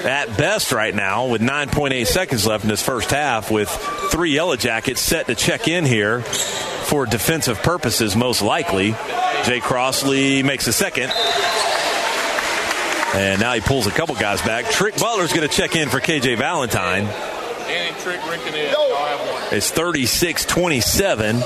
at 0.05 0.37
best 0.37 0.71
right 0.71 0.93
now 0.93 1.27
with 1.27 1.41
9.8 1.41 2.05
seconds 2.07 2.45
left 2.45 2.63
in 2.63 2.69
this 2.69 2.81
first 2.81 3.11
half 3.11 3.51
with 3.51 3.69
three 4.11 4.31
Yellow 4.31 4.55
Jackets 4.55 5.01
set 5.01 5.27
to 5.27 5.35
check 5.35 5.67
in 5.67 5.85
here 5.85 6.21
for 6.21 7.05
defensive 7.05 7.61
purposes, 7.61 8.15
most 8.15 8.41
likely. 8.41 8.95
Jay 9.43 9.59
Crossley 9.59 10.43
makes 10.43 10.67
a 10.67 10.73
second. 10.73 11.11
And 13.15 13.41
now 13.41 13.53
he 13.53 13.61
pulls 13.61 13.85
a 13.85 13.91
couple 13.91 14.15
guys 14.15 14.41
back. 14.41 14.65
Trick 14.65 14.97
Butler's 14.97 15.33
going 15.33 15.47
to 15.47 15.53
check 15.53 15.75
in 15.75 15.89
for 15.89 15.99
KJ 15.99 16.37
Valentine. 16.37 17.32
Danny 17.68 17.99
Trick, 17.99 18.20
Rick, 18.30 18.41
and 18.45 18.55
Ed. 18.55 18.76
It's 19.53 19.72
36 19.72 20.45
27. 20.45 21.41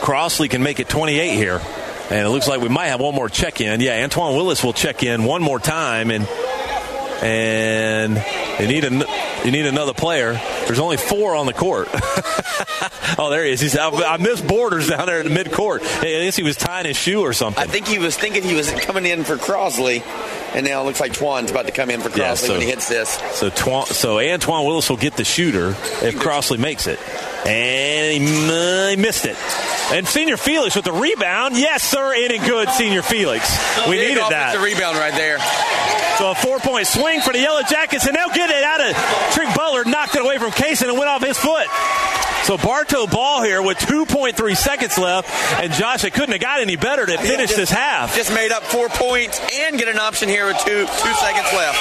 Crossley 0.00 0.48
can 0.48 0.62
make 0.62 0.80
it 0.80 0.88
28 0.88 1.34
here. 1.34 1.60
And 2.10 2.26
it 2.26 2.28
looks 2.28 2.46
like 2.46 2.60
we 2.60 2.68
might 2.68 2.86
have 2.86 3.00
one 3.00 3.14
more 3.14 3.28
check 3.28 3.60
in. 3.60 3.80
Yeah, 3.80 4.02
Antoine 4.02 4.36
Willis 4.36 4.62
will 4.62 4.72
check 4.72 5.02
in 5.02 5.24
one 5.24 5.42
more 5.42 5.58
time. 5.58 6.10
And 6.10 6.28
and 7.22 8.16
you 8.60 8.66
need 8.66 8.84
a 8.84 9.44
you 9.44 9.50
need 9.50 9.66
another 9.66 9.94
player. 9.94 10.34
There's 10.66 10.78
only 10.78 10.96
four 10.96 11.34
on 11.34 11.46
the 11.46 11.52
court. 11.52 11.88
oh, 13.18 13.28
there 13.30 13.44
he 13.44 13.52
is. 13.52 13.60
He's 13.60 13.76
I, 13.76 13.88
I 13.88 14.16
missed 14.18 14.46
Borders 14.46 14.88
down 14.88 15.06
there 15.06 15.20
in 15.20 15.26
the 15.26 15.34
mid 15.34 15.50
court. 15.52 15.82
I 15.82 16.04
guess 16.04 16.36
he 16.36 16.42
was 16.42 16.56
tying 16.56 16.86
his 16.86 16.96
shoe 16.96 17.22
or 17.22 17.32
something. 17.32 17.62
I 17.62 17.66
think 17.66 17.86
he 17.86 17.98
was 17.98 18.16
thinking 18.16 18.42
he 18.42 18.54
was 18.54 18.70
coming 18.70 19.06
in 19.06 19.24
for 19.24 19.36
Crossley, 19.36 20.02
and 20.56 20.64
now 20.64 20.80
it 20.80 20.84
looks 20.86 21.00
like 21.00 21.12
Twan's 21.12 21.50
about 21.50 21.66
to 21.66 21.72
come 21.72 21.90
in 21.90 22.00
for 22.00 22.08
Crossley 22.08 22.22
yeah, 22.22 22.34
so, 22.34 22.52
when 22.54 22.62
he 22.62 22.66
hits 22.66 22.88
this. 22.88 23.10
So 23.34 23.50
Twan, 23.50 23.86
so 23.86 24.18
Antoine 24.18 24.64
Willis 24.64 24.88
will 24.88 24.96
get 24.96 25.14
the 25.16 25.24
shooter 25.24 25.76
if 26.02 26.18
Crossley 26.18 26.56
makes 26.56 26.86
it, 26.86 26.98
and 27.46 28.12
he, 28.12 28.96
he 28.96 28.96
missed 28.96 29.26
it. 29.26 29.36
And 29.92 30.06
Senior 30.06 30.36
Felix 30.36 30.74
with 30.74 30.84
the 30.84 30.92
rebound. 30.92 31.56
Yes, 31.56 31.82
sir, 31.82 32.14
in 32.14 32.32
and 32.32 32.44
good, 32.44 32.68
Senior 32.70 33.02
Felix. 33.02 33.46
We 33.88 33.96
Big 33.96 34.08
needed 34.08 34.24
that. 34.30 34.56
The 34.56 34.64
rebound 34.64 34.98
right 34.98 35.14
there. 35.14 35.38
So 36.18 36.30
a 36.30 36.34
four-point 36.34 36.86
swing 36.86 37.20
for 37.20 37.32
the 37.32 37.40
Yellow 37.40 37.62
Jackets, 37.62 38.06
and 38.06 38.16
they'll 38.16 38.30
get 38.30 38.50
it 38.50 38.64
out 38.64 38.80
of 38.80 39.32
Trick 39.32 39.54
Butler, 39.54 39.84
knocked 39.84 40.16
it 40.16 40.22
away 40.22 40.38
from 40.38 40.50
Kaysen 40.50 40.88
and 40.88 40.98
went 40.98 41.08
off 41.08 41.22
his 41.22 41.38
foot. 41.38 41.68
So 42.46 42.56
Bartow 42.56 43.08
ball 43.08 43.42
here 43.42 43.60
with 43.60 43.76
2.3 43.78 44.56
seconds 44.56 44.96
left, 44.98 45.28
and 45.60 45.72
Josh, 45.72 46.04
it 46.04 46.14
couldn't 46.14 46.30
have 46.30 46.40
got 46.40 46.60
any 46.60 46.76
better 46.76 47.04
to 47.04 47.18
finish 47.18 47.50
just, 47.50 47.56
this 47.56 47.70
half. 47.70 48.14
Just 48.14 48.32
made 48.32 48.52
up 48.52 48.62
four 48.62 48.88
points 48.88 49.40
and 49.52 49.76
get 49.76 49.88
an 49.88 49.98
option 49.98 50.28
here 50.28 50.46
with 50.46 50.56
two 50.58 50.86
two 50.86 51.14
seconds 51.14 51.52
left. 51.52 51.76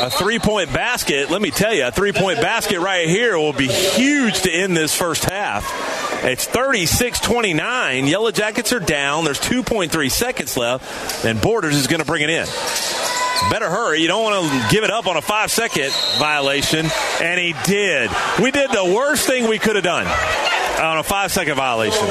A 0.00 0.10
three-point 0.10 0.72
basket. 0.72 1.30
Let 1.30 1.42
me 1.42 1.50
tell 1.50 1.74
you, 1.74 1.86
a 1.86 1.92
three-point 1.92 2.40
basket 2.40 2.80
right 2.80 3.06
here 3.06 3.36
will 3.38 3.52
be 3.52 3.68
huge 3.68 4.42
to 4.42 4.50
end 4.50 4.74
this 4.74 4.96
first 4.96 5.24
half. 5.24 5.66
It's 6.24 6.46
36-29. 7.42 8.08
Yellow 8.08 8.30
Jackets 8.30 8.72
are 8.72 8.80
down. 8.80 9.24
There's 9.24 9.40
2.3 9.40 10.10
seconds 10.10 10.56
left, 10.56 11.24
and 11.24 11.40
Borders 11.40 11.76
is 11.76 11.86
going 11.86 12.00
to 12.00 12.06
bring 12.06 12.22
it 12.22 12.30
in 12.30 13.17
better 13.50 13.70
hurry. 13.70 14.00
You 14.00 14.08
don't 14.08 14.22
want 14.22 14.50
to 14.50 14.74
give 14.74 14.84
it 14.84 14.90
up 14.90 15.06
on 15.06 15.16
a 15.16 15.22
five 15.22 15.50
second 15.50 15.92
violation. 16.18 16.86
And 17.20 17.40
he 17.40 17.54
did. 17.64 18.10
We 18.40 18.50
did 18.50 18.70
the 18.70 18.84
worst 18.84 19.26
thing 19.26 19.48
we 19.48 19.58
could 19.58 19.76
have 19.76 19.84
done 19.84 20.06
on 20.80 20.98
a 20.98 21.02
five 21.02 21.32
second 21.32 21.56
violation 21.56 22.06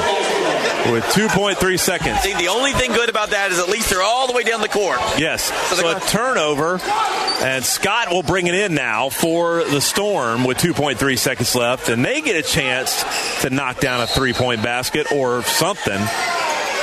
with 0.92 1.04
2.3 1.04 1.78
seconds. 1.78 2.22
The 2.22 2.48
only 2.48 2.72
thing 2.72 2.92
good 2.92 3.08
about 3.08 3.30
that 3.30 3.50
is 3.50 3.58
at 3.58 3.68
least 3.68 3.90
they're 3.90 4.02
all 4.02 4.26
the 4.26 4.32
way 4.32 4.42
down 4.42 4.60
the 4.60 4.68
court. 4.68 4.98
Yes. 5.18 5.44
So, 5.70 5.76
so 5.76 5.96
a 5.96 6.00
turnover, 6.00 6.80
and 7.42 7.64
Scott 7.64 8.10
will 8.10 8.22
bring 8.22 8.46
it 8.46 8.54
in 8.54 8.74
now 8.74 9.08
for 9.08 9.64
the 9.64 9.80
Storm 9.80 10.44
with 10.44 10.58
2.3 10.58 11.18
seconds 11.18 11.54
left, 11.54 11.88
and 11.88 12.04
they 12.04 12.20
get 12.20 12.36
a 12.36 12.46
chance 12.46 13.04
to 13.42 13.50
knock 13.50 13.80
down 13.80 14.00
a 14.00 14.06
three 14.06 14.32
point 14.32 14.62
basket 14.62 15.10
or 15.12 15.42
something. 15.42 15.98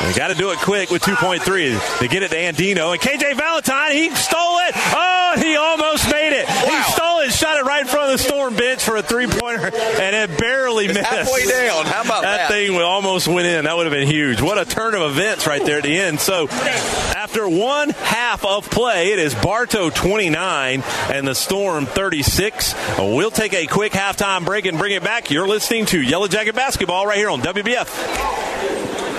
They 0.02 0.14
got 0.14 0.28
to 0.28 0.36
do 0.36 0.52
it 0.52 0.60
quick 0.60 0.92
with 0.92 1.02
2.3. 1.02 2.00
They 2.00 2.08
get 2.08 2.24
it 2.24 2.32
to 2.32 2.38
Andino. 2.38 2.92
And 2.92 3.02
KJ 3.02 3.38
Valentine, 3.38 3.94
he 3.94 4.10
stole 4.12 4.60
it. 4.60 4.72
Oh, 4.76 5.36
he 5.38 5.56
almost 5.56 6.12
made 6.12 6.34
it. 6.34 6.48
Wow. 6.48 6.66
He 6.66 6.92
stole 6.92 7.20
it, 7.22 7.32
shot 7.32 7.58
it 7.58 7.64
right 7.64 7.82
in 7.82 7.88
front 7.88 8.12
of 8.12 8.18
the 8.18 8.24
Storm 8.24 8.56
bench 8.56 8.84
for 8.84 8.98
a 8.98 9.02
three 9.02 9.28
pointer, 9.28 9.66
and 9.66 10.16
it 10.16 10.38
barely 10.38 10.86
it's 10.86 10.94
missed. 10.94 11.08
Halfway 11.08 11.46
down. 11.46 11.86
How 11.86 12.02
about 12.02 12.22
that? 12.24 12.38
That 12.38 12.50
thing 12.50 12.66
thing 12.66 12.82
almost 12.82 13.28
went 13.28 13.48
in. 13.48 13.66
That 13.66 13.76
would 13.78 13.86
have 13.86 13.94
been 13.94 14.08
huge. 14.08 14.42
What 14.42 14.58
a 14.58 14.66
turn 14.66 14.96
of 14.96 15.02
events 15.12 15.48
right 15.48 15.64
there 15.64 15.78
at 15.78 15.84
the 15.84 15.98
end. 15.98 16.20
So 16.20 16.48
after 16.50 17.48
one 17.48 17.90
half 17.90 18.46
of 18.46 18.70
play, 18.70 19.12
it 19.12 19.20
is 19.20 19.36
Bartow 19.36 19.90
29 19.90 20.84
and 21.10 21.28
the 21.28 21.36
Storm 21.36 21.86
36. 21.86 22.76
We'll 22.98 23.32
take 23.32 23.54
a 23.54 23.66
quick 23.68 23.94
halftime 23.94 24.46
break 24.46 24.66
and 24.66 24.78
bring 24.78 24.94
it 24.94 25.04
back. 25.04 25.32
You're 25.32 25.48
listening 25.48 25.86
to 25.88 26.02
Yellow 26.02 26.28
Jacket 26.28 26.56
Basketball 26.56 27.06
right 27.06 27.18
here 27.18 27.30
on 27.30 27.42
WBF. 27.42 29.15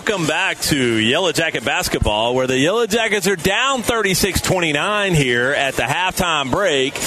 Welcome 0.00 0.26
back 0.26 0.58
to 0.58 0.96
Yellow 0.96 1.30
Jacket 1.30 1.62
Basketball, 1.62 2.34
where 2.34 2.46
the 2.46 2.56
Yellow 2.56 2.86
Jackets 2.86 3.26
are 3.26 3.36
down 3.36 3.82
36 3.82 4.40
29 4.40 5.12
here 5.12 5.50
at 5.50 5.74
the 5.74 5.82
halftime 5.82 6.50
break. 6.50 6.98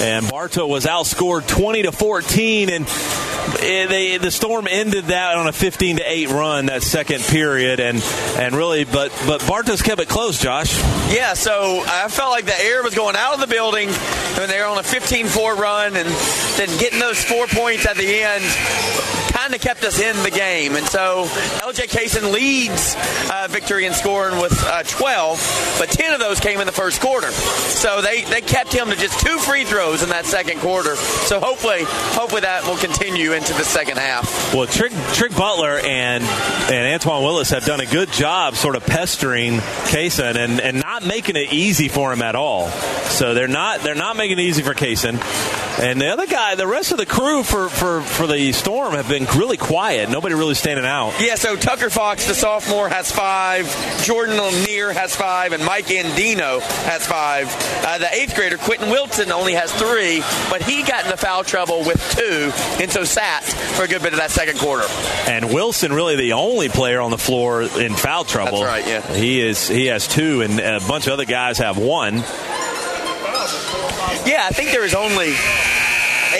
And 0.00 0.28
Bartow 0.28 0.66
was 0.66 0.84
outscored 0.84 1.46
20 1.46 1.82
to 1.82 1.92
14. 1.92 2.70
And 2.70 2.88
eh, 3.60 3.86
they, 3.86 4.18
the 4.18 4.32
Storm 4.32 4.66
ended 4.68 5.04
that 5.06 5.36
on 5.36 5.46
a 5.46 5.52
15 5.52 5.98
to 5.98 6.02
8 6.02 6.30
run 6.30 6.66
that 6.66 6.82
second 6.82 7.22
period. 7.22 7.78
And, 7.78 8.02
and 8.36 8.56
really, 8.56 8.82
but, 8.82 9.12
but 9.28 9.46
Bartow's 9.46 9.80
kept 9.80 10.00
it 10.00 10.08
close, 10.08 10.36
Josh. 10.40 10.76
Yeah, 11.14 11.34
so 11.34 11.84
I 11.86 12.08
felt 12.08 12.32
like 12.32 12.46
the 12.46 12.60
air 12.60 12.82
was 12.82 12.96
going 12.96 13.14
out 13.14 13.34
of 13.34 13.40
the 13.40 13.46
building 13.46 13.90
when 14.36 14.48
they 14.48 14.58
were 14.58 14.66
on 14.66 14.78
a 14.78 14.82
15 14.82 15.26
4 15.26 15.54
run. 15.54 15.94
And 15.94 16.08
then 16.56 16.78
getting 16.80 16.98
those 16.98 17.22
four 17.22 17.46
points 17.46 17.86
at 17.86 17.96
the 17.96 18.22
end 18.22 19.19
kind 19.40 19.54
of 19.54 19.60
kept 19.62 19.82
us 19.84 19.98
in 19.98 20.22
the 20.22 20.30
game. 20.30 20.76
And 20.76 20.86
so 20.86 21.24
LJ 21.24 21.88
Kaysen 21.88 22.30
leads 22.30 22.94
uh, 23.30 23.48
victory 23.48 23.86
in 23.86 23.94
scoring 23.94 24.38
with 24.38 24.52
uh, 24.66 24.82
12, 24.82 25.76
but 25.78 25.88
10 25.88 26.12
of 26.12 26.20
those 26.20 26.40
came 26.40 26.60
in 26.60 26.66
the 26.66 26.72
first 26.72 27.00
quarter. 27.00 27.30
So 27.30 28.02
they, 28.02 28.24
they 28.24 28.42
kept 28.42 28.70
him 28.70 28.90
to 28.90 28.96
just 28.96 29.18
two 29.20 29.38
free 29.38 29.64
throws 29.64 30.02
in 30.02 30.10
that 30.10 30.26
second 30.26 30.60
quarter. 30.60 30.94
So 30.96 31.40
hopefully, 31.40 31.84
hopefully 31.84 32.42
that 32.42 32.66
will 32.66 32.76
continue 32.76 33.32
into 33.32 33.54
the 33.54 33.64
second 33.64 33.96
half. 33.96 34.52
Well, 34.52 34.66
Trick, 34.66 34.92
Trick 35.14 35.34
Butler 35.34 35.78
and 35.78 36.22
and 36.22 36.94
Antoine 36.94 37.22
Willis 37.22 37.50
have 37.50 37.64
done 37.64 37.80
a 37.80 37.86
good 37.86 38.12
job 38.12 38.54
sort 38.54 38.76
of 38.76 38.84
pestering 38.84 39.54
Kaysen 39.88 40.36
and, 40.36 40.60
and 40.60 40.80
not 40.80 41.06
making 41.06 41.36
it 41.36 41.52
easy 41.52 41.88
for 41.88 42.12
him 42.12 42.20
at 42.20 42.34
all. 42.34 42.68
So 42.68 43.32
they're 43.32 43.48
not 43.48 43.80
they're 43.80 43.94
not 43.94 44.16
making 44.16 44.38
it 44.38 44.42
easy 44.42 44.62
for 44.62 44.74
Kaysen. 44.74 45.18
And 45.80 45.98
the 45.98 46.08
other 46.08 46.26
guy, 46.26 46.56
the 46.56 46.66
rest 46.66 46.92
of 46.92 46.98
the 46.98 47.06
crew 47.06 47.42
for, 47.42 47.70
for, 47.70 48.02
for 48.02 48.26
the 48.26 48.52
Storm 48.52 48.92
have 48.92 49.08
been 49.08 49.24
really 49.36 49.56
quiet. 49.56 50.08
Nobody 50.10 50.34
really 50.34 50.54
standing 50.54 50.84
out. 50.86 51.14
Yeah, 51.20 51.34
so 51.34 51.56
Tucker 51.56 51.90
Fox, 51.90 52.26
the 52.26 52.34
sophomore, 52.34 52.88
has 52.88 53.10
five. 53.10 53.66
Jordan 54.02 54.36
Lanier 54.36 54.92
has 54.92 55.14
five, 55.14 55.52
and 55.52 55.64
Mike 55.64 55.86
Andino 55.86 56.60
has 56.84 57.06
five. 57.06 57.48
Uh, 57.84 57.98
the 57.98 58.12
eighth 58.14 58.34
grader, 58.34 58.56
Quentin 58.56 58.90
Wilson, 58.90 59.32
only 59.32 59.54
has 59.54 59.72
three, 59.72 60.22
but 60.50 60.62
he 60.62 60.82
got 60.82 61.04
into 61.04 61.16
foul 61.16 61.44
trouble 61.44 61.84
with 61.84 62.00
two, 62.16 62.52
and 62.82 62.90
so 62.90 63.04
sat 63.04 63.44
for 63.44 63.84
a 63.84 63.88
good 63.88 64.02
bit 64.02 64.12
of 64.12 64.18
that 64.18 64.30
second 64.30 64.58
quarter. 64.58 64.86
And 65.28 65.52
Wilson, 65.52 65.92
really 65.92 66.16
the 66.16 66.32
only 66.34 66.68
player 66.68 67.00
on 67.00 67.10
the 67.10 67.18
floor 67.18 67.62
in 67.62 67.94
foul 67.94 68.24
trouble. 68.24 68.60
That's 68.62 68.86
right. 68.86 68.86
Yeah, 68.86 69.14
he 69.14 69.40
is. 69.40 69.68
He 69.68 69.86
has 69.86 70.06
two, 70.08 70.42
and 70.42 70.58
a 70.60 70.80
bunch 70.80 71.06
of 71.06 71.12
other 71.12 71.24
guys 71.24 71.58
have 71.58 71.78
one. 71.78 72.22
Yeah, 74.26 74.46
I 74.46 74.50
think 74.52 74.70
there 74.70 74.84
is 74.84 74.94
only 74.94 75.34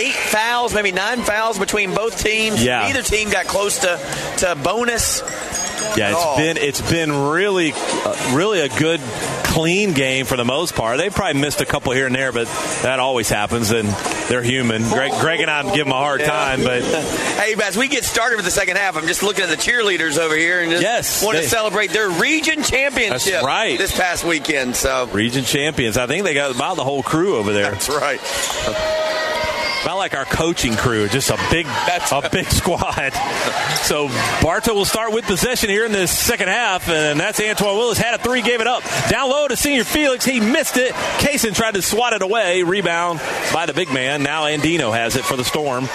eight 0.00 0.14
fouls, 0.14 0.74
maybe 0.74 0.92
nine 0.92 1.20
fouls 1.22 1.58
between 1.58 1.94
both 1.94 2.18
teams. 2.22 2.62
Yeah. 2.64 2.80
Neither 2.86 3.02
team 3.02 3.30
got 3.30 3.46
close 3.46 3.78
to, 3.80 3.98
to 4.38 4.54
bonus. 4.62 5.20
Yeah, 5.96 6.12
it's 6.14 6.36
been 6.36 6.56
it's 6.68 6.90
been 6.90 7.10
really 7.30 7.72
uh, 7.74 8.32
really 8.36 8.60
a 8.60 8.68
good 8.68 9.00
clean 9.44 9.92
game 9.94 10.26
for 10.26 10.36
the 10.36 10.44
most 10.44 10.74
part. 10.76 10.98
They 10.98 11.08
probably 11.10 11.40
missed 11.40 11.60
a 11.62 11.64
couple 11.66 11.92
here 11.92 12.06
and 12.06 12.14
there, 12.14 12.30
but 12.32 12.46
that 12.82 13.00
always 13.00 13.28
happens, 13.30 13.70
and 13.72 13.88
they're 14.28 14.42
human. 14.42 14.82
Greg, 14.88 15.10
Greg 15.20 15.40
and 15.40 15.50
I 15.50 15.62
give 15.74 15.86
them 15.86 15.92
a 15.92 15.96
hard 15.96 16.20
Yeah. 16.20 16.26
time, 16.28 16.62
but 16.62 16.82
hey, 17.38 17.54
as 17.64 17.76
we 17.78 17.88
get 17.88 18.04
started 18.04 18.36
with 18.36 18.44
the 18.44 18.50
second 18.52 18.76
half, 18.76 18.96
I'm 18.96 19.06
just 19.06 19.22
looking 19.24 19.42
at 19.42 19.48
the 19.50 19.56
cheerleaders 19.56 20.18
over 20.18 20.36
here 20.36 20.60
and 20.60 20.70
just 20.70 20.82
Yes, 20.82 21.24
want 21.24 21.38
to 21.38 21.44
celebrate 21.44 21.90
their 21.90 22.10
region 22.10 22.62
championship. 22.62 23.32
That's 23.32 23.44
right. 23.44 23.76
This 23.78 23.96
past 23.96 24.22
weekend, 24.24 24.76
so 24.76 25.06
region 25.08 25.44
champions. 25.44 25.96
I 25.96 26.06
think 26.06 26.24
they 26.24 26.34
got 26.34 26.54
about 26.54 26.76
the 26.76 26.84
whole 26.84 27.02
crew 27.02 27.36
over 27.36 27.52
there. 27.54 27.70
That's 27.72 27.88
right. 27.88 28.20
About 29.82 29.96
like 29.96 30.14
our 30.14 30.26
coaching 30.26 30.74
crew, 30.76 31.08
just 31.08 31.30
a 31.30 31.38
big, 31.50 31.66
a 31.66 32.28
big 32.30 32.46
squad. 32.50 33.12
So 33.82 34.08
Bartow 34.42 34.74
will 34.74 34.84
start 34.84 35.12
with 35.12 35.24
possession 35.24 35.70
here 35.70 35.86
in 35.86 35.92
the 35.92 36.06
second 36.06 36.48
half, 36.48 36.88
and 36.90 37.18
that's 37.18 37.40
Antoine 37.40 37.76
Willis 37.76 37.96
had 37.96 38.12
a 38.14 38.18
three, 38.22 38.42
gave 38.42 38.60
it 38.60 38.66
up 38.66 38.82
down 39.08 39.30
low 39.30 39.48
to 39.48 39.56
Senior 39.56 39.84
Felix. 39.84 40.24
He 40.24 40.38
missed 40.38 40.76
it. 40.76 40.92
Kaysen 40.92 41.54
tried 41.54 41.74
to 41.74 41.82
swat 41.82 42.12
it 42.12 42.20
away. 42.20 42.62
Rebound 42.62 43.20
by 43.54 43.64
the 43.64 43.72
big 43.72 43.90
man. 43.90 44.22
Now 44.22 44.44
Andino 44.44 44.92
has 44.92 45.16
it 45.16 45.24
for 45.24 45.36
the 45.36 45.44
Storm. 45.44 45.86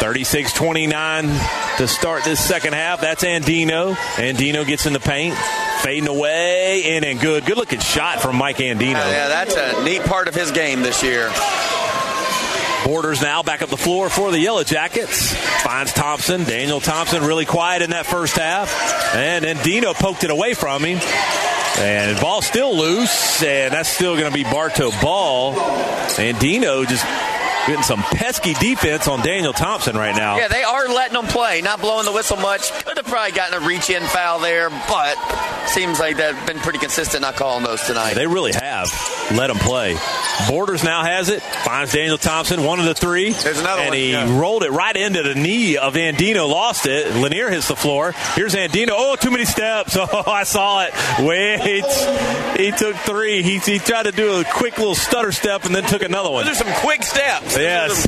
36-29 0.00 1.76
to 1.78 1.88
start 1.88 2.24
this 2.24 2.42
second 2.42 2.74
half. 2.74 3.00
That's 3.00 3.24
Andino. 3.24 3.94
Andino 3.94 4.66
gets 4.66 4.84
in 4.86 4.92
the 4.92 5.00
paint, 5.00 5.34
fading 5.80 6.08
away, 6.08 6.96
in 6.96 7.04
and 7.04 7.18
good. 7.20 7.44
Good 7.46 7.56
looking 7.56 7.80
shot 7.80 8.20
from 8.20 8.36
Mike 8.36 8.58
Andino. 8.58 8.92
yeah, 8.92 9.28
that's 9.28 9.54
a 9.56 9.82
neat 9.84 10.02
part 10.02 10.28
of 10.28 10.34
his 10.34 10.50
game 10.50 10.82
this 10.82 11.02
year. 11.02 11.30
Borders 12.86 13.20
now 13.20 13.42
back 13.42 13.62
up 13.62 13.68
the 13.68 13.76
floor 13.76 14.08
for 14.08 14.30
the 14.30 14.38
Yellow 14.38 14.62
Jackets. 14.62 15.34
Finds 15.64 15.92
Thompson. 15.92 16.44
Daniel 16.44 16.78
Thompson 16.78 17.24
really 17.24 17.44
quiet 17.44 17.82
in 17.82 17.90
that 17.90 18.06
first 18.06 18.36
half. 18.36 18.72
And 19.12 19.44
then 19.44 19.56
Andino 19.56 19.92
poked 19.92 20.22
it 20.22 20.30
away 20.30 20.54
from 20.54 20.84
him. 20.84 21.00
And 21.78 22.20
ball 22.20 22.42
still 22.42 22.76
loose. 22.76 23.42
And 23.42 23.74
that's 23.74 23.88
still 23.88 24.16
going 24.16 24.30
to 24.30 24.34
be 24.34 24.44
Bartow 24.44 24.92
ball. 25.02 25.54
Andino 25.54 26.86
just 26.86 27.04
getting 27.66 27.82
some 27.82 28.02
pesky 28.02 28.54
defense 28.54 29.08
on 29.08 29.20
Daniel 29.20 29.52
Thompson 29.52 29.96
right 29.96 30.14
now. 30.14 30.36
Yeah, 30.36 30.46
they 30.46 30.62
are 30.62 30.88
letting 30.88 31.14
them 31.14 31.26
play, 31.26 31.62
not 31.62 31.80
blowing 31.80 32.04
the 32.04 32.12
whistle 32.12 32.36
much. 32.36 32.70
Could 32.84 32.98
have 32.98 33.06
probably 33.06 33.32
gotten 33.32 33.60
a 33.60 33.66
reach 33.66 33.90
in 33.90 34.02
foul 34.04 34.38
there, 34.38 34.70
but 34.70 35.16
seems 35.76 36.00
like 36.00 36.16
they've 36.16 36.46
been 36.46 36.58
pretty 36.58 36.78
consistent 36.78 37.20
not 37.20 37.36
calling 37.36 37.62
those 37.62 37.82
tonight. 37.82 38.14
They 38.14 38.26
really 38.26 38.52
have 38.52 38.90
let 39.30 39.50
him 39.50 39.58
play. 39.58 39.94
Borders 40.48 40.82
now 40.82 41.04
has 41.04 41.28
it. 41.28 41.42
Finds 41.42 41.92
Daniel 41.92 42.16
Thompson, 42.16 42.62
one 42.62 42.80
of 42.80 42.86
the 42.86 42.94
three. 42.94 43.32
There's 43.32 43.60
another 43.60 43.82
and 43.82 43.90
one, 43.90 43.98
he 43.98 44.12
yeah. 44.12 44.40
rolled 44.40 44.62
it 44.62 44.70
right 44.70 44.96
into 44.96 45.22
the 45.22 45.34
knee 45.34 45.76
of 45.76 45.92
Andino, 45.92 46.48
lost 46.48 46.86
it. 46.86 47.14
Lanier 47.14 47.50
hits 47.50 47.68
the 47.68 47.76
floor. 47.76 48.12
Here's 48.34 48.54
Andino. 48.54 48.90
Oh, 48.92 49.16
too 49.16 49.30
many 49.30 49.44
steps. 49.44 49.96
Oh, 50.08 50.30
I 50.30 50.44
saw 50.44 50.84
it. 50.84 50.94
Wait. 51.26 51.84
He 52.58 52.70
took 52.70 52.94
three. 52.96 53.42
He, 53.42 53.58
he 53.58 53.78
tried 53.78 54.04
to 54.04 54.12
do 54.12 54.40
a 54.40 54.44
quick 54.44 54.78
little 54.78 54.94
stutter 54.94 55.32
step 55.32 55.64
and 55.64 55.74
then 55.74 55.82
took 55.82 56.02
another 56.02 56.30
one. 56.30 56.46
Those 56.46 56.60
are 56.60 56.64
some 56.64 56.74
quick 56.74 57.02
steps. 57.02 57.56
Yes. 57.56 58.04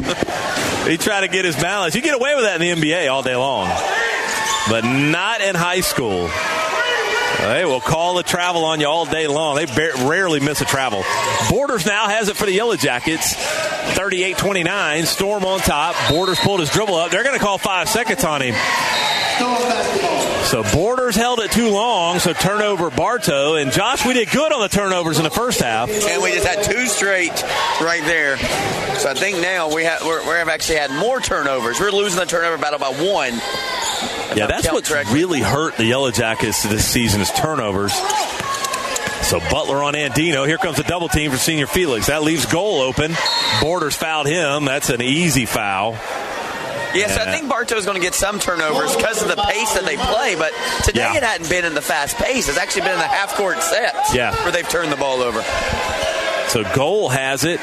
he 0.86 0.96
tried 0.96 1.22
to 1.22 1.28
get 1.28 1.44
his 1.44 1.56
balance. 1.56 1.96
You 1.96 2.02
get 2.02 2.14
away 2.14 2.36
with 2.36 2.44
that 2.44 2.62
in 2.62 2.78
the 2.78 2.88
NBA 2.88 3.10
all 3.10 3.22
day 3.22 3.34
long, 3.34 3.68
but 4.70 4.84
not 4.84 5.40
in 5.40 5.56
high 5.56 5.80
school. 5.80 6.30
They 7.38 7.64
will 7.64 7.80
call 7.80 8.14
the 8.14 8.22
travel 8.22 8.64
on 8.64 8.80
you 8.80 8.88
all 8.88 9.06
day 9.06 9.26
long. 9.28 9.56
They 9.56 9.66
rarely 10.04 10.40
miss 10.40 10.60
a 10.60 10.64
travel. 10.64 11.04
Borders 11.48 11.86
now 11.86 12.08
has 12.08 12.28
it 12.28 12.36
for 12.36 12.46
the 12.46 12.52
Yellow 12.52 12.76
Jackets. 12.76 13.34
38-29. 13.94 15.06
Storm 15.06 15.44
on 15.44 15.60
top. 15.60 15.94
Borders 16.10 16.38
pulled 16.40 16.60
his 16.60 16.70
dribble 16.70 16.94
up. 16.94 17.10
They're 17.10 17.24
going 17.24 17.38
to 17.38 17.44
call 17.44 17.58
five 17.58 17.88
seconds 17.88 18.24
on 18.24 18.42
him. 18.42 18.54
So 20.48 20.62
Borders 20.72 21.14
held 21.14 21.40
it 21.40 21.50
too 21.50 21.68
long, 21.68 22.20
so 22.20 22.32
turnover 22.32 22.88
Bartow. 22.88 23.56
And 23.56 23.70
Josh, 23.70 24.06
we 24.06 24.14
did 24.14 24.30
good 24.30 24.50
on 24.50 24.62
the 24.62 24.68
turnovers 24.68 25.18
in 25.18 25.24
the 25.24 25.30
first 25.30 25.60
half. 25.60 25.90
And 25.90 26.22
we 26.22 26.32
just 26.32 26.46
had 26.46 26.64
two 26.64 26.86
straight 26.86 27.42
right 27.82 28.00
there. 28.04 28.38
So 28.96 29.10
I 29.10 29.14
think 29.14 29.42
now 29.42 29.74
we 29.74 29.84
have 29.84 30.02
we're, 30.06 30.20
we've 30.22 30.48
actually 30.48 30.78
had 30.78 30.90
more 30.90 31.20
turnovers. 31.20 31.78
We're 31.78 31.90
losing 31.90 32.18
the 32.18 32.24
turnover 32.24 32.56
battle 32.56 32.78
by 32.78 32.88
one. 32.88 33.34
Yeah, 34.34 34.46
that's 34.46 34.72
what's 34.72 34.90
really 34.90 35.40
hurt 35.40 35.76
the 35.76 35.84
Yellow 35.84 36.10
Jackets 36.10 36.62
this 36.62 36.86
season 36.86 37.20
is 37.20 37.30
turnovers. 37.30 37.92
So 39.28 39.40
Butler 39.50 39.82
on 39.82 39.92
Andino. 39.92 40.46
Here 40.46 40.56
comes 40.56 40.78
a 40.78 40.82
double 40.82 41.08
team 41.08 41.30
for 41.30 41.36
Senior 41.36 41.66
Felix. 41.66 42.06
That 42.06 42.22
leaves 42.22 42.46
Gold 42.46 42.80
open. 42.80 43.14
Borders 43.60 43.96
fouled 43.96 44.26
him. 44.26 44.64
That's 44.64 44.88
an 44.88 45.02
easy 45.02 45.44
foul. 45.44 45.98
Yes, 46.94 47.16
Yeah. 47.16 47.24
I 47.30 47.36
think 47.36 47.48
Bartow's 47.50 47.84
going 47.84 47.96
to 47.96 48.02
get 48.02 48.14
some 48.14 48.38
turnovers 48.38 48.94
because 48.96 49.22
of 49.22 49.28
the 49.28 49.36
pace 49.36 49.72
that 49.74 49.84
they 49.84 49.96
play. 49.96 50.34
But 50.36 50.52
today 50.84 51.00
Yeah. 51.02 51.16
it 51.16 51.22
hadn't 51.22 51.48
been 51.50 51.64
in 51.64 51.74
the 51.74 51.82
fast 51.82 52.16
pace. 52.16 52.48
It's 52.48 52.58
actually 52.58 52.82
been 52.82 52.92
in 52.92 52.98
the 52.98 53.04
half 53.06 53.34
court 53.34 53.62
sets 53.62 54.14
Yeah. 54.14 54.34
where 54.42 54.52
they've 54.52 54.68
turned 54.68 54.90
the 54.92 54.96
ball 54.96 55.22
over. 55.22 55.42
So 56.48 56.64
Gold 56.74 57.12
has 57.12 57.44
it. 57.44 57.60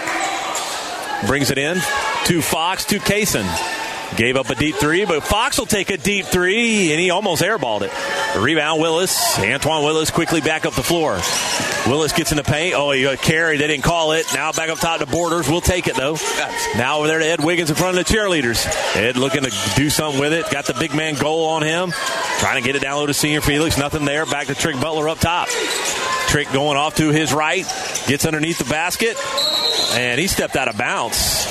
Brings 1.27 1.49
it 1.49 1.57
in 1.57 1.81
to 2.25 2.41
Fox 2.41 2.85
to 2.85 2.99
Kaysen. 2.99 3.45
Gave 4.17 4.37
up 4.37 4.49
a 4.49 4.55
deep 4.55 4.75
three, 4.75 5.03
but 5.03 5.23
Fox 5.23 5.59
will 5.59 5.65
take 5.65 5.89
a 5.89 5.97
deep 5.97 6.25
three, 6.25 6.91
and 6.91 6.99
he 7.01 7.09
almost 7.09 7.41
airballed 7.41 7.81
it. 7.81 7.91
Rebound 8.39 8.79
Willis. 8.81 9.37
Antoine 9.37 9.83
Willis 9.83 10.09
quickly 10.09 10.39
back 10.39 10.65
up 10.65 10.73
the 10.73 10.83
floor. 10.83 11.19
Willis 11.87 12.13
gets 12.13 12.31
in 12.31 12.37
the 12.37 12.43
paint. 12.43 12.75
Oh, 12.75 12.91
he 12.91 13.03
got 13.03 13.17
carried. 13.21 13.59
They 13.59 13.67
didn't 13.67 13.83
call 13.83 14.13
it. 14.13 14.25
Now 14.33 14.53
back 14.53 14.69
up 14.69 14.79
top 14.79 14.99
to 14.99 15.05
Borders. 15.05 15.49
We'll 15.49 15.59
take 15.59 15.87
it, 15.87 15.95
though. 15.95 16.17
Now 16.77 16.99
over 16.99 17.07
there 17.07 17.19
to 17.19 17.25
Ed 17.25 17.43
Wiggins 17.43 17.69
in 17.69 17.75
front 17.75 17.97
of 17.97 18.05
the 18.05 18.13
cheerleaders. 18.13 18.65
Ed 18.95 19.17
looking 19.17 19.43
to 19.43 19.51
do 19.75 19.89
something 19.89 20.19
with 20.19 20.31
it. 20.31 20.49
Got 20.49 20.65
the 20.65 20.73
big 20.75 20.95
man 20.95 21.15
Gold 21.15 21.49
on 21.51 21.63
him. 21.63 21.91
Trying 22.39 22.61
to 22.61 22.65
get 22.65 22.75
it 22.77 22.81
down 22.81 22.97
low 22.97 23.05
to 23.05 23.13
Senior 23.13 23.41
Felix. 23.41 23.77
Nothing 23.77 24.05
there. 24.05 24.25
Back 24.25 24.47
to 24.47 24.55
Trick 24.55 24.79
Butler 24.79 25.09
up 25.09 25.19
top. 25.19 25.49
Trick 26.27 26.49
going 26.53 26.77
off 26.77 26.95
to 26.95 27.09
his 27.11 27.33
right. 27.33 27.65
Gets 28.07 28.25
underneath 28.25 28.59
the 28.59 28.65
basket. 28.65 29.17
and 29.93 30.19
he 30.19 30.27
stepped 30.27 30.55
out 30.55 30.67
of 30.67 30.77
bounds. 30.77 31.45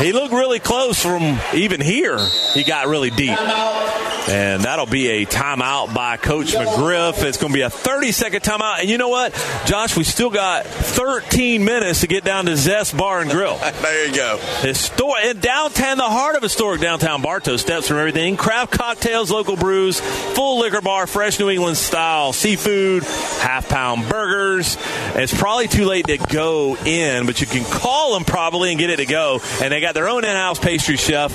He 0.00 0.12
looked 0.12 0.32
really 0.32 0.58
close 0.58 1.00
from 1.02 1.38
even 1.54 1.80
here. 1.80 1.99
He 2.54 2.64
got 2.64 2.86
really 2.86 3.10
deep. 3.10 3.38
And 4.28 4.62
that'll 4.62 4.86
be 4.86 5.08
a 5.08 5.26
timeout 5.26 5.94
by 5.94 6.16
Coach 6.16 6.52
McGriff. 6.52 7.22
It's 7.24 7.38
going 7.38 7.52
to 7.52 7.56
be 7.56 7.62
a 7.62 7.70
30 7.70 8.12
second 8.12 8.42
timeout. 8.42 8.80
And 8.80 8.88
you 8.88 8.98
know 8.98 9.08
what, 9.08 9.32
Josh, 9.64 9.96
we 9.96 10.04
still 10.04 10.30
got 10.30 10.66
13 10.66 11.64
minutes 11.64 12.00
to 12.00 12.06
get 12.06 12.22
down 12.22 12.46
to 12.46 12.56
Zest 12.56 12.96
Bar 12.96 13.22
and 13.22 13.30
Grill. 13.30 13.56
there 13.82 14.06
you 14.06 14.14
go. 14.14 14.38
Historic 14.60 15.10
in 15.24 15.40
downtown, 15.40 15.98
the 15.98 16.04
heart 16.04 16.36
of 16.36 16.42
historic 16.42 16.80
downtown 16.80 17.22
Bartow. 17.22 17.56
Steps 17.56 17.88
from 17.88 17.98
everything: 17.98 18.36
craft 18.36 18.72
cocktails, 18.72 19.30
local 19.30 19.56
brews, 19.56 20.00
full 20.00 20.60
liquor 20.60 20.80
bar, 20.80 21.06
fresh 21.06 21.38
New 21.38 21.50
England 21.50 21.76
style 21.76 22.32
seafood, 22.32 23.02
half 23.02 23.68
pound 23.68 24.08
burgers. 24.08 24.76
It's 25.14 25.36
probably 25.36 25.68
too 25.68 25.86
late 25.86 26.06
to 26.06 26.18
go 26.18 26.76
in, 26.76 27.26
but 27.26 27.40
you 27.40 27.46
can 27.46 27.64
call 27.64 28.14
them 28.14 28.24
probably 28.24 28.70
and 28.70 28.78
get 28.78 28.90
it 28.90 28.96
to 28.96 29.06
go. 29.06 29.40
And 29.60 29.72
they 29.72 29.80
got 29.80 29.94
their 29.94 30.08
own 30.08 30.24
in-house 30.24 30.58
pastry 30.58 30.96
chef, 30.96 31.32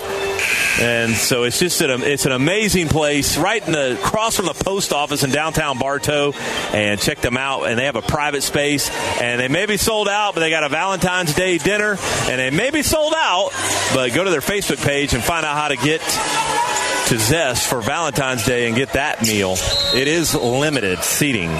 and 0.79 1.13
so 1.15 1.43
it's 1.43 1.59
just 1.59 1.81
an 1.81 2.03
it's 2.03 2.25
an 2.25 2.31
amazing 2.31 2.89
place 2.89 3.37
right 3.37 3.65
in 3.65 3.73
the 3.73 3.93
across 3.93 4.35
from 4.35 4.45
the 4.45 4.53
post 4.53 4.93
office 4.93 5.23
in 5.23 5.31
downtown 5.31 5.77
Bartow. 5.77 6.33
And 6.73 6.99
check 6.99 7.21
them 7.21 7.37
out. 7.37 7.63
And 7.63 7.79
they 7.79 7.85
have 7.85 7.95
a 7.95 8.01
private 8.01 8.43
space, 8.43 8.89
and 9.21 9.39
they 9.39 9.47
may 9.47 9.65
be 9.65 9.77
sold 9.77 10.07
out, 10.07 10.33
but 10.33 10.41
they 10.41 10.49
got 10.49 10.63
a 10.63 10.69
Valentine's 10.69 11.33
Day 11.33 11.57
dinner, 11.57 11.97
and 12.29 12.39
they 12.39 12.49
may 12.49 12.71
be 12.71 12.81
sold 12.81 13.13
out. 13.15 13.51
But 13.93 14.13
go 14.13 14.23
to 14.23 14.29
their 14.29 14.41
Facebook 14.41 14.83
page 14.85 15.13
and 15.13 15.23
find 15.23 15.45
out 15.45 15.55
how 15.55 15.67
to 15.69 15.77
get 15.77 16.01
to 16.01 17.19
Zest 17.19 17.67
for 17.67 17.81
Valentine's 17.81 18.45
Day 18.45 18.67
and 18.67 18.75
get 18.75 18.93
that 18.93 19.21
meal. 19.21 19.55
It 19.93 20.07
is 20.07 20.35
limited 20.35 20.99
seating. 20.99 21.51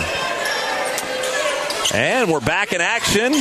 And 1.93 2.31
we're 2.31 2.41
back 2.41 2.73
in 2.73 2.81
action. 2.81 3.33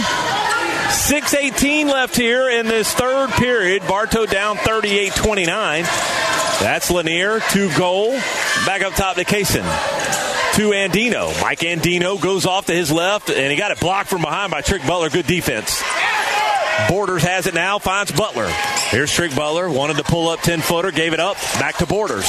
6.18 0.94 1.86
left 1.86 2.16
here 2.16 2.48
in 2.48 2.66
this 2.66 2.90
third 2.94 3.28
period. 3.30 3.82
Bartow 3.86 4.24
down 4.26 4.56
38 4.56 5.12
29. 5.14 5.82
That's 5.82 6.90
Lanier, 6.90 7.40
two 7.50 7.68
Gold. 7.76 8.14
Back 8.64 8.82
up 8.82 8.94
top 8.94 9.16
to 9.16 9.24
Kaysen. 9.24 9.64
To 10.54 10.70
Andino. 10.70 11.38
Mike 11.42 11.58
Andino 11.58 12.18
goes 12.18 12.46
off 12.46 12.66
to 12.66 12.72
his 12.72 12.90
left, 12.90 13.28
and 13.28 13.50
he 13.50 13.58
got 13.58 13.72
it 13.72 13.80
blocked 13.80 14.08
from 14.08 14.22
behind 14.22 14.50
by 14.50 14.62
Trick 14.62 14.86
Butler. 14.86 15.10
Good 15.10 15.26
defense. 15.26 15.82
Borders 16.88 17.22
has 17.22 17.46
it 17.46 17.54
now, 17.54 17.78
finds 17.78 18.12
Butler. 18.12 18.48
Here's 18.88 19.12
Trick 19.12 19.34
Butler, 19.34 19.68
wanted 19.68 19.96
to 19.96 20.04
pull 20.04 20.28
up 20.28 20.40
10 20.40 20.60
footer, 20.60 20.90
gave 20.90 21.12
it 21.12 21.20
up, 21.20 21.36
back 21.58 21.76
to 21.78 21.86
Borders. 21.86 22.26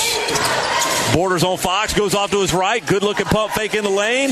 Borders 1.14 1.44
on 1.44 1.58
Fox, 1.58 1.94
goes 1.94 2.14
off 2.14 2.32
to 2.32 2.42
his 2.42 2.54
right, 2.54 2.86
good 2.86 3.04
looking 3.04 3.26
pump 3.26 3.54
fake 3.54 3.74
in 3.74 3.84
the 3.84 3.90
lane. 3.90 4.32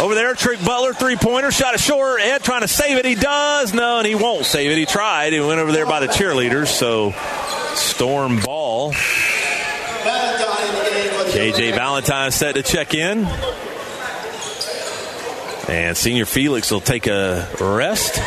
Over 0.00 0.14
there, 0.14 0.34
Trick 0.34 0.64
Butler, 0.64 0.94
three 0.94 1.16
pointer, 1.16 1.50
shot 1.50 1.74
a 1.74 1.78
short, 1.78 2.22
Ed 2.22 2.42
trying 2.42 2.62
to 2.62 2.68
save 2.68 2.96
it. 2.96 3.04
He 3.04 3.14
does, 3.14 3.74
no, 3.74 3.98
and 3.98 4.06
he 4.06 4.14
won't 4.14 4.46
save 4.46 4.70
it. 4.70 4.78
He 4.78 4.86
tried, 4.86 5.34
he 5.34 5.40
went 5.40 5.60
over 5.60 5.72
there 5.72 5.84
by 5.84 6.00
the 6.00 6.06
cheerleaders, 6.06 6.68
so 6.68 7.12
Storm 7.74 8.40
ball. 8.40 8.92
KJ 11.32 11.74
Valentine 11.74 12.30
set 12.30 12.54
to 12.54 12.62
check 12.62 12.94
in. 12.94 13.26
And 15.68 15.96
Senior 15.96 16.24
Felix 16.24 16.70
will 16.70 16.80
take 16.80 17.06
a 17.06 17.46
rest. 17.60 18.18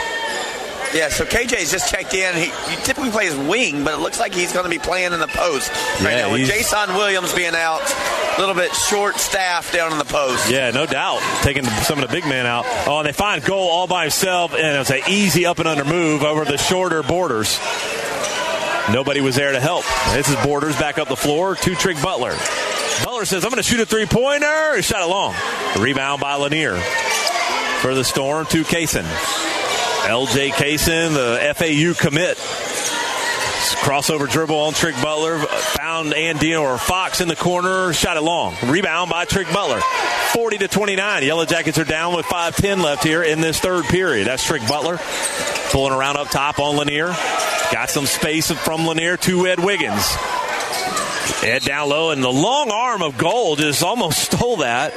Yeah, 0.94 1.10
so 1.10 1.26
KJ's 1.26 1.72
just 1.72 1.90
checked 1.92 2.14
in. 2.14 2.36
He, 2.36 2.46
he 2.70 2.76
typically 2.84 3.10
plays 3.10 3.36
wing, 3.36 3.84
but 3.84 3.94
it 3.96 3.98
looks 3.98 4.20
like 4.20 4.34
he's 4.34 4.54
going 4.54 4.66
to 4.66 4.70
be 4.70 4.78
playing 4.78 5.12
in 5.14 5.20
the 5.20 5.28
post 5.28 5.72
right 6.04 6.14
Yeah, 6.14 6.28
now. 6.28 6.32
With 6.32 6.48
Jason 6.48 6.94
Williams 6.96 7.34
being 7.34 7.56
out, 7.56 7.82
a 8.38 8.40
little 8.40 8.54
bit 8.54 8.72
short 8.74 9.16
staff 9.16 9.74
down 9.74 9.92
in 9.92 9.98
the 9.98 10.06
post. 10.06 10.52
Yeah, 10.52 10.70
no 10.72 10.86
doubt. 10.86 11.20
Taking 11.42 11.66
some 11.66 11.98
of 12.00 12.08
the 12.08 12.14
big 12.14 12.26
men 12.26 12.46
out. 12.46 12.66
Oh, 12.88 13.00
and 13.00 13.08
they 13.08 13.12
find 13.12 13.44
Gold 13.44 13.72
all 13.72 13.88
by 13.88 14.04
himself, 14.04 14.54
and 14.54 14.78
it's 14.80 14.92
an 14.92 15.02
easy 15.10 15.46
up 15.48 15.58
and 15.60 15.68
under 15.68 15.84
move 15.86 16.22
over 16.22 16.46
the 16.46 16.58
shorter 16.58 17.02
borders. 17.02 17.60
Nobody 18.92 19.22
was 19.22 19.36
there 19.36 19.52
to 19.54 19.60
help. 19.60 19.86
This 20.12 20.30
is 20.30 20.36
Borders 20.46 20.78
back 20.78 20.98
up 20.98 21.08
the 21.08 21.16
floor 21.16 21.56
Two 21.56 21.74
Trick 21.74 22.02
Butler. 22.04 22.36
Butler 23.04 23.26
says, 23.26 23.44
I'm 23.46 23.50
going 23.50 23.64
to 23.64 23.68
shoot 23.68 23.80
a 23.80 23.86
three 23.86 24.06
pointer. 24.06 24.76
He 24.76 24.82
shot 24.82 25.02
it 25.02 25.10
long. 25.10 25.34
Rebound 25.80 26.20
by 26.22 26.36
Lanier. 26.36 26.78
For 27.82 27.96
the 27.96 28.04
Storm 28.04 28.46
to 28.48 28.64
Kaysen. 28.64 29.04
LJ 30.08 30.50
Kaysen, 30.52 31.14
the 31.14 31.54
FAU 31.56 31.94
commit. 32.00 32.38
Crossover 33.84 34.30
dribble 34.30 34.56
on 34.56 34.74
Trick 34.74 34.96
Butler. 35.02 35.40
Found 35.40 36.14
Andino 36.14 36.62
or 36.62 36.78
Fox 36.78 37.20
in 37.20 37.28
the 37.28 37.36
corner. 37.36 37.92
Shot 37.92 38.16
it 38.16 38.22
long. 38.22 38.56
Rebound 38.66 39.10
by 39.10 39.26
Trick 39.26 39.48
Butler. 39.52 39.82
40 40.34 40.60
to 40.60 40.68
29. 40.68 41.24
Yellow 41.24 41.46
Jackets 41.46 41.78
are 41.78 41.84
down 41.84 42.16
with 42.16 42.26
5-10 42.26 42.82
left 42.82 43.04
here 43.04 43.24
in 43.24 43.42
this 43.42 43.60
third 43.60 43.86
period. 43.86 44.28
That's 44.28 44.46
Trick 44.46 44.66
Butler. 44.68 45.00
Pulling 45.72 45.94
around 45.94 46.18
up 46.18 46.30
top 46.30 46.60
on 46.60 46.78
Lanier. 46.78 47.08
Got 47.72 47.90
some 47.90 48.06
space 48.06 48.52
from 48.52 48.86
Lanier 48.86 49.18
to 49.18 49.48
Ed 49.48 49.60
Wiggins. 49.60 50.16
Ed 51.44 51.64
down 51.64 51.90
low, 51.90 52.12
and 52.12 52.24
the 52.24 52.32
long 52.32 52.72
arm 52.72 53.02
of 53.02 53.18
Gold 53.18 53.60
just 53.60 53.84
almost 53.84 54.20
stole 54.32 54.58
that. 54.58 54.94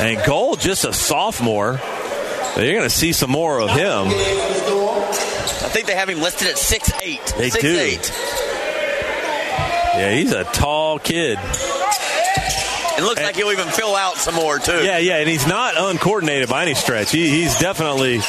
And 0.00 0.24
Gold, 0.24 0.60
just 0.60 0.84
a 0.84 0.92
sophomore. 0.92 1.80
You're 2.56 2.72
going 2.74 2.82
to 2.82 2.90
see 2.90 3.12
some 3.12 3.30
more 3.30 3.60
of 3.60 3.70
him. 3.70 4.08
I 4.08 5.72
think 5.72 5.86
they 5.86 5.94
have 5.94 6.08
him 6.08 6.20
listed 6.20 6.48
at 6.48 6.56
6'8". 6.56 7.36
They 7.38 7.50
Six 7.50 7.62
do. 7.62 7.78
eight. 7.78 8.12
Yeah, 9.96 10.14
he's 10.14 10.32
a 10.32 10.44
tall 10.44 10.98
kid. 10.98 11.38
It 12.98 13.02
looks 13.02 13.22
like 13.22 13.36
he'll 13.36 13.50
even 13.52 13.68
fill 13.68 13.96
out 13.96 14.16
some 14.16 14.34
more, 14.34 14.58
too. 14.58 14.84
Yeah, 14.84 14.98
yeah, 14.98 15.16
and 15.18 15.28
he's 15.28 15.46
not 15.46 15.74
uncoordinated 15.76 16.48
by 16.48 16.62
any 16.62 16.74
stretch. 16.74 17.10
He, 17.12 17.28
he's 17.30 17.58
definitely 17.58 18.20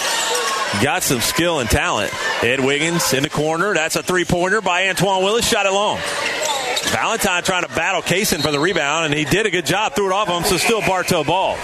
got 0.81 1.03
some 1.03 1.19
skill 1.19 1.59
and 1.59 1.69
talent. 1.69 2.13
Ed 2.43 2.59
Wiggins 2.59 3.13
in 3.13 3.23
the 3.23 3.29
corner. 3.29 3.73
That's 3.73 3.95
a 3.95 4.03
three 4.03 4.25
pointer 4.25 4.61
by 4.61 4.87
Antoine 4.89 5.23
Willis. 5.23 5.47
Shot 5.47 5.65
it 5.65 5.71
long. 5.71 5.99
Valentine 6.91 7.43
trying 7.43 7.63
to 7.63 7.69
battle 7.69 8.01
Kaysen 8.01 8.41
for 8.41 8.51
the 8.51 8.59
rebound, 8.59 9.05
and 9.05 9.13
he 9.13 9.25
did 9.25 9.45
a 9.45 9.49
good 9.49 9.65
job. 9.65 9.95
Threw 9.95 10.07
it 10.07 10.13
off 10.13 10.27
him, 10.27 10.43
so 10.43 10.57
still 10.57 10.81
Bartow 10.81 11.23
ball. 11.23 11.55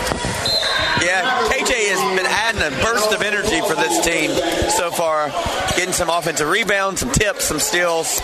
Yeah, 1.02 1.48
KJ 1.50 1.90
has 1.90 2.18
been 2.18 2.26
adding 2.26 2.62
a 2.62 2.84
burst 2.84 3.14
of 3.14 3.22
energy 3.22 3.60
for 3.62 3.76
this 3.76 4.04
team 4.06 4.32
so 4.72 4.90
far, 4.90 5.30
getting 5.76 5.94
some 5.94 6.10
offensive 6.10 6.50
rebounds, 6.50 7.02
some 7.02 7.12
tips, 7.12 7.46
some 7.46 7.60
steals. 7.60 8.20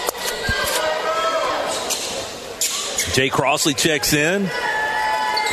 Jay 3.13 3.29
Crossley 3.29 3.75
checks 3.75 4.13
in 4.13 4.49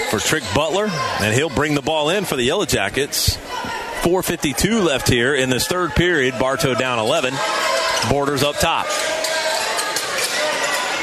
for 0.08 0.18
Trick 0.18 0.44
Butler, 0.54 0.86
and 1.20 1.34
he'll 1.34 1.50
bring 1.50 1.74
the 1.74 1.82
ball 1.82 2.08
in 2.08 2.24
for 2.24 2.36
the 2.36 2.44
Yellow 2.44 2.64
Jackets. 2.64 3.36
4.52 4.00 4.82
left 4.82 5.08
here 5.08 5.34
in 5.34 5.50
this 5.50 5.66
third 5.66 5.90
period. 5.92 6.38
Bartow 6.38 6.74
down 6.74 6.98
11. 6.98 7.34
Borders 8.08 8.42
up 8.42 8.56
top. 8.56 8.86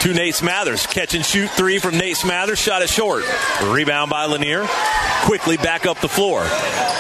To 0.01 0.13
Nate 0.13 0.33
Smathers. 0.33 0.87
Catch 0.87 1.13
and 1.13 1.23
shoot 1.23 1.49
three 1.51 1.77
from 1.77 1.95
Nate 1.97 2.15
Smathers. 2.15 2.57
Shot 2.57 2.81
it 2.81 2.89
short. 2.89 3.23
Rebound 3.63 4.09
by 4.09 4.25
Lanier. 4.25 4.65
Quickly 5.25 5.57
back 5.57 5.85
up 5.85 5.99
the 6.01 6.09
floor. 6.09 6.41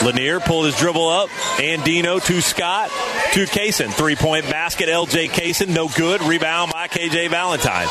Lanier 0.03 0.39
pulled 0.39 0.65
his 0.65 0.75
dribble 0.77 1.07
up. 1.07 1.29
Andino 1.57 2.23
to 2.25 2.41
Scott. 2.41 2.89
To 3.33 3.45
Kaysen. 3.45 3.91
Three 3.91 4.15
point 4.15 4.45
basket. 4.45 4.89
LJ 4.89 5.29
Kaysen. 5.29 5.69
No 5.69 5.87
good. 5.87 6.21
Rebound 6.21 6.71
by 6.73 6.87
KJ 6.87 7.29
Valentine. 7.29 7.87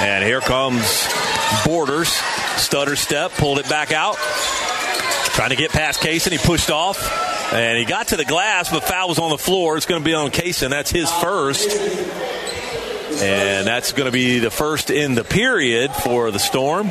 And 0.00 0.22
here 0.24 0.40
comes 0.40 1.08
Borders. 1.64 2.08
Stutter 2.56 2.96
step. 2.96 3.32
Pulled 3.32 3.58
it 3.58 3.68
back 3.68 3.92
out. 3.92 4.16
Trying 5.38 5.50
to 5.50 5.56
get 5.56 5.70
past 5.70 6.00
Kaysen. 6.00 6.32
He 6.32 6.38
pushed 6.38 6.68
off. 6.68 7.52
And 7.52 7.78
he 7.78 7.84
got 7.84 8.08
to 8.08 8.16
the 8.16 8.24
glass, 8.24 8.72
but 8.72 8.82
foul 8.82 9.08
was 9.08 9.20
on 9.20 9.30
the 9.30 9.38
floor. 9.38 9.76
It's 9.76 9.86
going 9.86 10.02
to 10.02 10.04
be 10.04 10.12
on 10.12 10.32
Kaysen. 10.32 10.70
That's 10.70 10.90
his 10.90 11.08
first. 11.12 11.70
And 13.22 13.64
that's 13.64 13.92
going 13.92 14.06
to 14.06 14.10
be 14.10 14.40
the 14.40 14.50
first 14.50 14.90
in 14.90 15.14
the 15.14 15.22
period 15.22 15.92
for 15.92 16.32
the 16.32 16.40
Storm. 16.40 16.90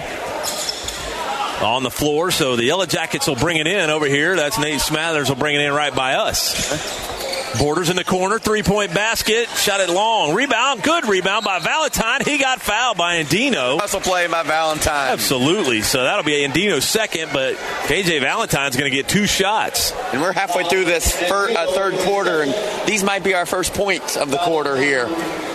On 1.61 1.83
the 1.83 1.91
floor, 1.91 2.31
so 2.31 2.55
the 2.55 2.63
Yellow 2.63 2.85
Jackets 2.85 3.27
will 3.27 3.35
bring 3.35 3.57
it 3.57 3.67
in 3.67 3.89
over 3.89 4.05
here. 4.05 4.37
That's 4.37 4.57
Nate 4.57 4.79
Smathers 4.79 5.27
will 5.27 5.35
bring 5.35 5.55
it 5.55 5.61
in 5.61 5.73
right 5.73 5.93
by 5.93 6.13
us. 6.13 7.16
Borders 7.59 7.89
in 7.89 7.95
the 7.95 8.03
corner, 8.03 8.39
three 8.39 8.61
point 8.61 8.93
basket, 8.93 9.49
shot 9.49 9.79
it 9.79 9.89
long. 9.89 10.35
Rebound, 10.35 10.83
good 10.83 11.07
rebound 11.07 11.45
by 11.45 11.59
Valentine. 11.59 12.21
He 12.23 12.37
got 12.37 12.61
fouled 12.61 12.97
by 12.97 13.23
Andino. 13.23 13.79
Hustle 13.79 14.01
play 14.01 14.27
by 14.27 14.43
Valentine. 14.43 15.11
Absolutely. 15.11 15.81
So 15.81 16.03
that'll 16.03 16.23
be 16.23 16.45
Andino's 16.47 16.85
second, 16.85 17.31
but 17.33 17.55
KJ 17.55 18.21
Valentine's 18.21 18.75
going 18.75 18.91
to 18.91 18.95
get 18.95 19.07
two 19.07 19.25
shots. 19.25 19.91
And 20.11 20.21
we're 20.21 20.33
halfway 20.33 20.65
through 20.65 20.85
this 20.85 21.11
fir- 21.11 21.51
uh, 21.51 21.71
third 21.71 21.95
quarter, 21.99 22.43
and 22.43 22.87
these 22.87 23.03
might 23.03 23.23
be 23.23 23.33
our 23.33 23.45
first 23.45 23.73
points 23.73 24.17
of 24.17 24.29
the 24.29 24.37
quarter 24.37 24.75
here. 24.75 25.07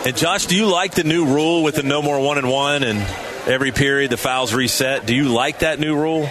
And 0.05 0.17
Josh, 0.17 0.47
do 0.47 0.57
you 0.57 0.67
like 0.67 0.95
the 0.95 1.05
new 1.05 1.27
rule 1.27 1.63
with 1.63 1.77
the 1.77 1.83
no 1.83 2.03
more 2.03 2.19
one 2.21 2.39
and 2.39 2.51
one 2.51 2.83
and 2.83 2.99
every 3.47 3.71
period 3.71 4.11
the 4.11 4.17
fouls 4.17 4.53
reset? 4.55 5.07
Do 5.07 5.15
you 5.15 5.29
like 5.33 5.61
that 5.61 5.79
new 5.79 5.95
rule? 5.97 6.29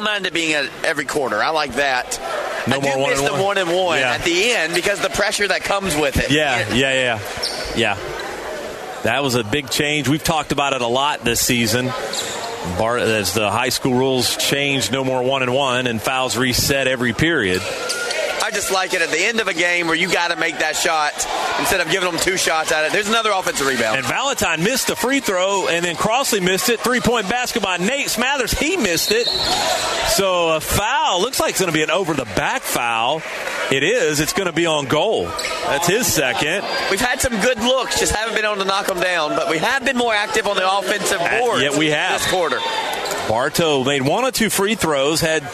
Don't 0.00 0.06
mind 0.06 0.24
it 0.24 0.32
being 0.32 0.54
at 0.54 0.70
every 0.82 1.04
quarter. 1.04 1.42
I 1.42 1.50
like 1.50 1.74
that. 1.74 2.18
No 2.66 2.76
I 2.78 2.80
more 2.80 2.94
do 2.94 2.98
one 3.00 3.10
miss 3.10 3.18
and 3.18 3.28
the 3.28 3.32
one? 3.34 3.42
one 3.42 3.58
and 3.58 3.70
one 3.70 3.98
Yeah. 3.98 4.12
at 4.14 4.24
the 4.24 4.50
end 4.52 4.74
because 4.74 4.98
the 5.00 5.10
pressure 5.10 5.46
that 5.46 5.62
comes 5.62 5.94
with 5.94 6.16
it. 6.16 6.30
Yeah, 6.30 6.72
yeah, 6.72 7.18
yeah, 7.74 7.96
yeah. 7.98 9.02
That 9.02 9.22
was 9.22 9.34
a 9.34 9.44
big 9.44 9.68
change. 9.68 10.08
We've 10.08 10.24
talked 10.24 10.52
about 10.52 10.72
it 10.72 10.80
a 10.80 10.86
lot 10.86 11.22
this 11.22 11.42
season. 11.42 11.92
Bar, 12.78 12.96
as 12.96 13.34
the 13.34 13.50
high 13.50 13.68
school 13.68 13.92
rules 13.92 14.38
change, 14.38 14.90
no 14.90 15.04
more 15.04 15.22
one 15.22 15.42
and 15.42 15.52
one, 15.52 15.86
and 15.86 16.00
fouls 16.00 16.34
reset 16.38 16.86
every 16.88 17.12
period. 17.12 17.60
I 18.42 18.50
just 18.50 18.72
like 18.72 18.94
it 18.94 19.02
at 19.02 19.10
the 19.10 19.22
end 19.22 19.40
of 19.40 19.48
a 19.48 19.54
game 19.54 19.86
where 19.86 19.96
you 19.96 20.10
got 20.10 20.30
to 20.30 20.36
make 20.36 20.58
that 20.58 20.76
shot 20.76 21.12
instead 21.58 21.80
of 21.80 21.90
giving 21.90 22.10
them 22.10 22.20
two 22.20 22.36
shots 22.36 22.72
at 22.72 22.86
it. 22.86 22.92
There's 22.92 23.08
another 23.08 23.30
offensive 23.32 23.66
rebound. 23.66 23.98
And 23.98 24.06
Valentine 24.06 24.62
missed 24.62 24.86
the 24.86 24.96
free 24.96 25.20
throw, 25.20 25.68
and 25.68 25.84
then 25.84 25.96
Crossley 25.96 26.40
missed 26.40 26.68
it. 26.68 26.80
Three 26.80 27.00
point 27.00 27.28
basket 27.28 27.62
by 27.62 27.76
Nate 27.76 28.06
Smathers. 28.06 28.56
He 28.58 28.76
missed 28.76 29.12
it. 29.12 29.26
So 30.10 30.56
a 30.56 30.60
foul 30.60 31.20
looks 31.20 31.38
like 31.38 31.50
it's 31.50 31.60
going 31.60 31.72
to 31.72 31.76
be 31.76 31.82
an 31.82 31.90
over 31.90 32.14
the 32.14 32.24
back 32.24 32.62
foul. 32.62 33.22
It 33.70 33.82
is. 33.82 34.20
It's 34.20 34.32
going 34.32 34.48
to 34.48 34.52
be 34.52 34.66
on 34.66 34.86
Gold. 34.86 35.28
That's 35.66 35.86
his 35.86 36.06
second. 36.06 36.64
We've 36.90 37.00
had 37.00 37.20
some 37.20 37.40
good 37.40 37.58
looks, 37.58 38.00
just 38.00 38.12
haven't 38.12 38.34
been 38.34 38.44
able 38.44 38.56
to 38.56 38.64
knock 38.64 38.86
them 38.86 39.00
down. 39.00 39.36
But 39.36 39.48
we 39.48 39.58
have 39.58 39.84
been 39.84 39.96
more 39.96 40.12
active 40.12 40.46
on 40.46 40.56
the 40.56 40.78
offensive 40.78 41.18
board. 41.18 41.62
Yeah, 41.62 41.78
we 41.78 41.88
have 41.90 42.20
this 42.20 42.30
quarter. 42.30 42.58
Bartow 43.28 43.84
made 43.84 44.02
one 44.02 44.24
or 44.24 44.32
two 44.32 44.50
free 44.50 44.74
throws, 44.74 45.20
had 45.20 45.48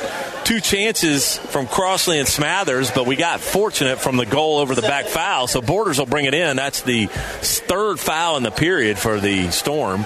two 0.44 0.60
chances 0.60 1.36
from 1.36 1.66
Crossley 1.66 2.18
and 2.18 2.26
Smathers, 2.26 2.75
but 2.94 3.06
we 3.06 3.16
got 3.16 3.40
fortunate 3.40 3.98
from 3.98 4.16
the 4.16 4.26
goal 4.26 4.58
over 4.58 4.74
the 4.74 4.82
back 4.82 5.06
foul. 5.06 5.46
So 5.46 5.62
Borders 5.62 5.98
will 5.98 6.06
bring 6.06 6.26
it 6.26 6.34
in. 6.34 6.56
That's 6.56 6.82
the 6.82 7.06
third 7.06 7.98
foul 7.98 8.36
in 8.36 8.42
the 8.42 8.50
period 8.50 8.98
for 8.98 9.18
the 9.18 9.50
Storm. 9.50 10.04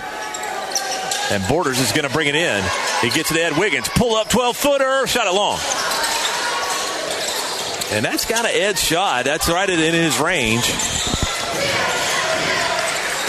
And 1.31 1.47
Borders 1.49 1.81
is 1.81 1.93
going 1.93 2.07
to 2.07 2.12
bring 2.12 2.29
it 2.29 2.35
in. 2.35 2.64
He 3.03 3.11
gets 3.11 3.33
to 3.33 3.41
Ed 3.41 3.57
Wiggins. 3.59 3.89
Pull 3.89 4.14
up 4.14 4.29
12 4.29 4.57
footer. 4.57 5.07
Shot 5.07 5.27
it 5.27 5.35
long. 5.35 5.59
And 7.93 8.05
that's 8.05 8.25
got 8.25 8.45
an 8.45 8.53
edge 8.55 8.79
shot. 8.79 9.25
That's 9.25 9.49
right 9.49 9.68
in 9.68 9.95
his 9.95 10.21
range. 10.21 10.64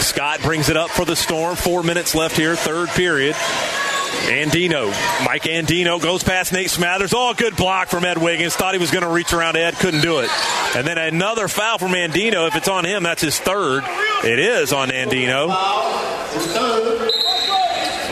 Scott 0.02 0.40
brings 0.42 0.68
it 0.68 0.76
up 0.76 0.90
for 0.90 1.04
the 1.04 1.16
Storm. 1.16 1.56
Four 1.56 1.82
minutes 1.82 2.14
left 2.14 2.36
here, 2.36 2.54
third 2.54 2.88
period. 2.90 3.34
Andino. 4.28 4.88
Mike 5.24 5.42
Andino 5.44 6.00
goes 6.00 6.22
past 6.22 6.52
Nate 6.52 6.68
Smathers. 6.68 7.12
Oh, 7.14 7.34
good 7.34 7.56
block 7.56 7.88
from 7.88 8.04
Ed 8.04 8.18
Wiggins. 8.18 8.54
Thought 8.54 8.74
he 8.74 8.80
was 8.80 8.90
going 8.90 9.04
to 9.04 9.10
reach 9.10 9.32
around 9.32 9.56
Ed, 9.56 9.74
couldn't 9.74 10.00
do 10.02 10.20
it. 10.20 10.30
And 10.76 10.86
then 10.86 10.98
another 10.98 11.48
foul 11.48 11.78
from 11.78 11.92
Andino. 11.92 12.48
If 12.48 12.56
it's 12.56 12.68
on 12.68 12.84
him, 12.84 13.02
that's 13.02 13.22
his 13.22 13.38
third. 13.38 13.84
It 14.24 14.38
is 14.38 14.72
on 14.72 14.88
Andino. 14.88 15.48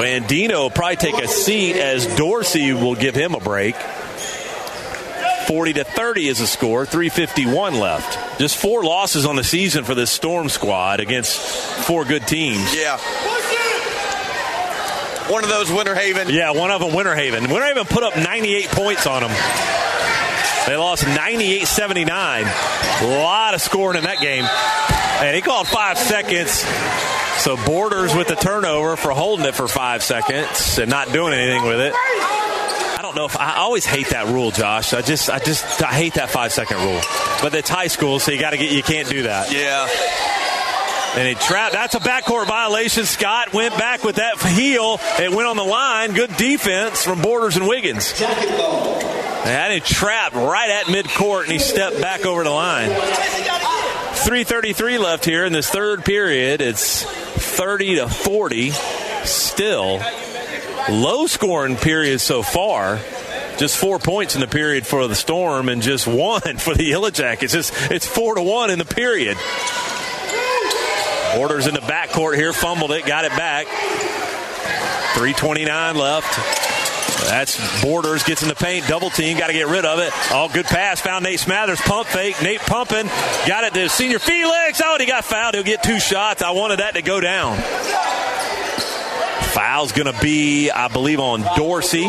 Andino 0.01 0.62
will 0.62 0.70
probably 0.70 0.96
take 0.96 1.22
a 1.22 1.28
seat 1.28 1.76
as 1.76 2.07
Dorsey 2.16 2.72
will 2.72 2.94
give 2.94 3.14
him 3.14 3.34
a 3.34 3.40
break. 3.40 3.76
40 5.51 5.72
to 5.74 5.84
30 5.84 6.28
is 6.28 6.38
the 6.38 6.46
score. 6.46 6.86
351 6.86 7.74
left. 7.74 8.38
Just 8.38 8.57
four 8.57 8.84
losses 8.84 9.26
on 9.26 9.36
the 9.36 9.42
season 9.42 9.84
for 9.84 9.94
this 9.94 10.11
Storm 10.11 10.48
squad 10.48 11.01
against 11.01 11.38
four 11.86 12.05
good 12.05 12.26
teams. 12.26 12.74
Yeah. 12.74 12.98
One 15.31 15.45
of 15.45 15.51
those 15.51 15.70
Winter 15.70 15.95
Haven. 15.95 16.28
Yeah, 16.28 16.51
one 16.51 16.70
of 16.70 16.81
them 16.81 16.93
Winter 16.93 17.14
Haven. 17.14 17.45
Winter 17.45 17.64
Haven 17.64 17.85
put 17.85 18.03
up 18.03 18.16
98 18.16 18.68
points 18.70 19.07
on 19.07 19.22
them. 19.22 19.31
They 20.66 20.76
lost 20.76 21.07
98 21.07 21.66
79. 21.66 22.45
A 22.47 23.07
lot 23.22 23.55
of 23.55 23.61
scoring 23.61 23.99
in 23.99 24.05
that 24.05 24.18
game. 24.20 24.45
And 25.24 25.35
he 25.35 25.41
called 25.41 25.68
five 25.68 25.99
seconds. 25.99 26.64
So 27.43 27.57
Borders 27.64 28.14
with 28.14 28.28
the 28.28 28.35
turnover 28.35 28.97
for 28.97 29.12
holding 29.12 29.47
it 29.47 29.55
for 29.55 29.68
five 29.68 30.03
seconds 30.03 30.78
and 30.78 30.91
not 30.91 31.12
doing 31.12 31.33
anything 31.33 31.64
with 31.64 31.81
it. 31.81 31.95
I 31.97 32.99
don't 33.01 33.16
know 33.16 33.24
if 33.24 33.39
I 33.39 33.57
always 33.57 33.87
hate 33.87 34.11
that 34.11 34.26
rule, 34.26 34.51
Josh. 34.51 34.93
I 34.93 35.01
just, 35.01 35.31
I 35.31 35.39
just, 35.39 35.83
I 35.83 35.93
hate 35.93 36.14
that 36.14 36.31
five 36.31 36.53
second 36.53 36.78
rule. 36.78 37.01
But 37.41 37.55
it's 37.55 37.70
high 37.70 37.87
school, 37.87 38.18
so 38.18 38.31
you 38.33 38.39
got 38.39 38.51
to 38.51 38.59
get, 38.59 38.70
you 38.70 38.83
can't 38.83 39.09
do 39.09 39.22
that. 39.22 39.53
Yeah. 39.53 39.89
And 41.16 41.26
he 41.26 41.34
trapped. 41.34 41.72
That's 41.72 41.94
a 41.94 42.00
backcourt 42.00 42.46
violation. 42.46 43.04
Scott 43.04 43.52
went 43.52 43.76
back 43.76 44.04
with 44.04 44.16
that 44.16 44.38
heel. 44.38 44.98
It 45.18 45.32
went 45.32 45.48
on 45.48 45.56
the 45.56 45.64
line. 45.64 46.12
Good 46.12 46.36
defense 46.36 47.04
from 47.04 47.20
Borders 47.20 47.56
and 47.56 47.66
Wiggins. 47.66 48.14
And 48.22 49.72
he 49.72 49.80
trapped 49.80 50.36
right 50.36 50.70
at 50.70 50.84
midcourt, 50.84 51.44
and 51.44 51.52
he 51.52 51.58
stepped 51.58 52.00
back 52.00 52.24
over 52.24 52.44
the 52.44 52.50
line. 52.50 52.90
3:33 52.90 54.98
left 54.98 55.24
here 55.24 55.44
in 55.44 55.52
this 55.52 55.68
third 55.68 56.04
period. 56.04 56.61
It's 56.61 57.04
30 57.04 57.96
to 57.96 58.08
40. 58.08 58.70
Still 59.24 60.00
low 60.88 61.26
scoring 61.26 61.76
period 61.76 62.20
so 62.20 62.42
far. 62.42 63.00
Just 63.58 63.76
four 63.76 63.98
points 63.98 64.34
in 64.34 64.40
the 64.40 64.46
period 64.46 64.86
for 64.86 65.06
the 65.06 65.14
Storm, 65.14 65.68
and 65.68 65.82
just 65.82 66.06
one 66.06 66.40
for 66.58 66.74
the 66.74 66.84
Yellow 66.84 67.11
Jackets. 67.11 67.54
It's, 67.54 67.90
it's 67.90 68.06
four 68.06 68.36
to 68.36 68.42
one 68.42 68.70
in 68.70 68.78
the 68.78 68.84
period. 68.84 69.36
Borders 71.35 71.66
in 71.66 71.74
the 71.74 71.81
backcourt 71.81 72.37
here, 72.37 72.53
fumbled 72.53 72.93
it, 72.93 73.07
got 73.07 73.24
it 73.24 73.31
back. 73.33 73.66
329 75.14 75.97
left. 75.97 76.37
That's 77.28 77.83
Borders 77.83 78.22
gets 78.22 78.43
in 78.43 78.49
the 78.49 78.55
paint, 78.55 78.87
double 78.89 79.11
team, 79.11 79.39
got 79.39 79.49
to 79.49 79.53
get 79.53 79.68
rid 79.68 79.85
of 79.85 79.99
it. 79.99 80.12
All 80.33 80.49
good 80.49 80.66
pass, 80.66 81.01
found 81.01 81.24
Nate 81.24 81.39
Smathers, 81.39 81.81
pump 81.81 82.09
fake. 82.09 82.41
Nate 82.43 82.61
pumping, 82.61 83.07
got 83.47 83.64
it 83.64 83.74
to 83.74 83.89
senior 83.89 84.18
Felix. 84.18 84.81
Oh, 84.83 84.97
he 84.99 85.07
got 85.07 85.24
fouled. 85.24 85.55
He'll 85.55 85.64
get 85.64 85.83
two 85.83 86.01
shots. 86.01 86.43
I 86.43 86.51
wanted 86.51 86.81
that 86.81 86.95
to 86.95 87.03
go 87.03 87.20
down. 87.20 87.57
Foul's 89.51 89.93
going 89.93 90.12
to 90.12 90.20
be, 90.20 90.70
I 90.70 90.89
believe, 90.89 91.20
on 91.20 91.43
Dorsey. 91.57 92.05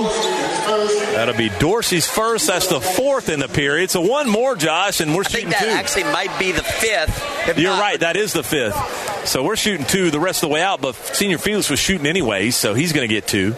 That'll 0.87 1.35
be 1.37 1.49
Dorsey's 1.59 2.07
first. 2.07 2.47
That's 2.47 2.67
the 2.67 2.79
fourth 2.81 3.29
in 3.29 3.39
the 3.39 3.47
period. 3.47 3.89
So 3.91 4.01
one 4.01 4.29
more, 4.29 4.55
Josh, 4.55 4.99
and 5.01 5.13
we're 5.15 5.21
I 5.21 5.29
shooting 5.29 5.49
think 5.49 5.59
that 5.61 5.65
two. 5.65 5.69
actually 5.71 6.03
might 6.05 6.37
be 6.39 6.51
the 6.51 6.63
fifth. 6.63 7.57
You're 7.57 7.71
not- 7.71 7.81
right. 7.81 7.99
That 7.99 8.15
is 8.17 8.33
the 8.33 8.43
fifth. 8.43 9.27
So 9.27 9.43
we're 9.43 9.55
shooting 9.55 9.85
two 9.85 10.09
the 10.11 10.19
rest 10.19 10.43
of 10.43 10.49
the 10.49 10.53
way 10.53 10.61
out, 10.61 10.81
but 10.81 10.95
Senior 10.95 11.37
Felix 11.37 11.69
was 11.69 11.79
shooting 11.79 12.07
anyways, 12.07 12.55
so 12.55 12.73
he's 12.73 12.93
going 12.93 13.07
to 13.07 13.13
get 13.13 13.27
two. 13.27 13.55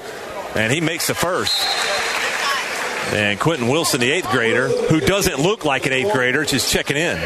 And 0.55 0.71
he 0.71 0.81
makes 0.81 1.07
the 1.07 1.15
first. 1.15 1.55
And 3.13 3.39
Quentin 3.39 3.67
Wilson, 3.67 3.99
the 3.99 4.11
eighth 4.11 4.29
grader, 4.31 4.67
who 4.69 4.99
doesn't 4.99 5.39
look 5.39 5.65
like 5.65 5.85
an 5.85 5.93
eighth 5.93 6.11
grader, 6.13 6.45
just 6.45 6.71
checking 6.71 6.97
in. 6.97 7.17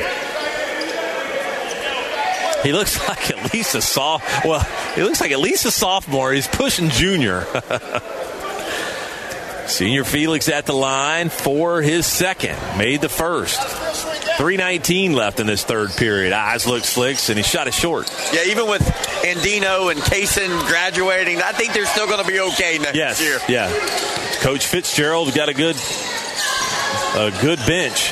He 2.64 2.74
looks 2.74 2.98
like 3.08 3.30
at 3.32 3.54
least 3.54 3.76
a 3.76 3.82
soft. 3.82 4.46
Well, 4.46 4.60
he 4.96 5.04
looks 5.04 5.22
like 5.22 5.32
at 5.32 5.40
least 5.40 5.66
a 5.66 5.72
sophomore. 5.72 6.34
He's 6.34 6.48
pushing 6.48 6.90
junior. 6.90 7.46
Senior 9.68 10.04
Felix 10.06 10.48
at 10.50 10.66
the 10.66 10.74
line 10.74 11.30
for 11.30 11.82
his 11.82 12.06
second. 12.06 12.58
Made 12.78 13.02
the 13.02 13.10
first. 13.10 13.62
319 13.62 15.14
left 15.14 15.40
in 15.40 15.48
this 15.48 15.64
third 15.64 15.92
period. 15.92 16.32
Eyes 16.32 16.66
look 16.68 16.84
slicks, 16.84 17.30
and 17.30 17.38
he 17.38 17.44
shot 17.44 17.68
it 17.68 17.74
short. 17.74 18.12
Yeah, 18.34 18.44
even 18.48 18.68
with 18.70 18.82
Andino 19.24 19.92
and 19.92 20.00
Kaysen 20.00 20.68
graduating, 20.68 21.42
I 21.42 21.52
think 21.52 21.74
they're 21.74 21.86
still 21.86 22.06
going 22.08 22.24
to 22.24 22.32
be 22.32 22.40
okay 22.40 22.78
next 22.78 22.96
Yes, 22.96 23.22
year. 23.22 23.40
yeah. 23.50 23.70
Coach 24.40 24.68
Fitzgerald's 24.68 25.36
got 25.36 25.50
a 25.50 25.54
good, 25.54 25.76
a 27.16 27.32
good 27.42 27.60
bench. 27.68 28.12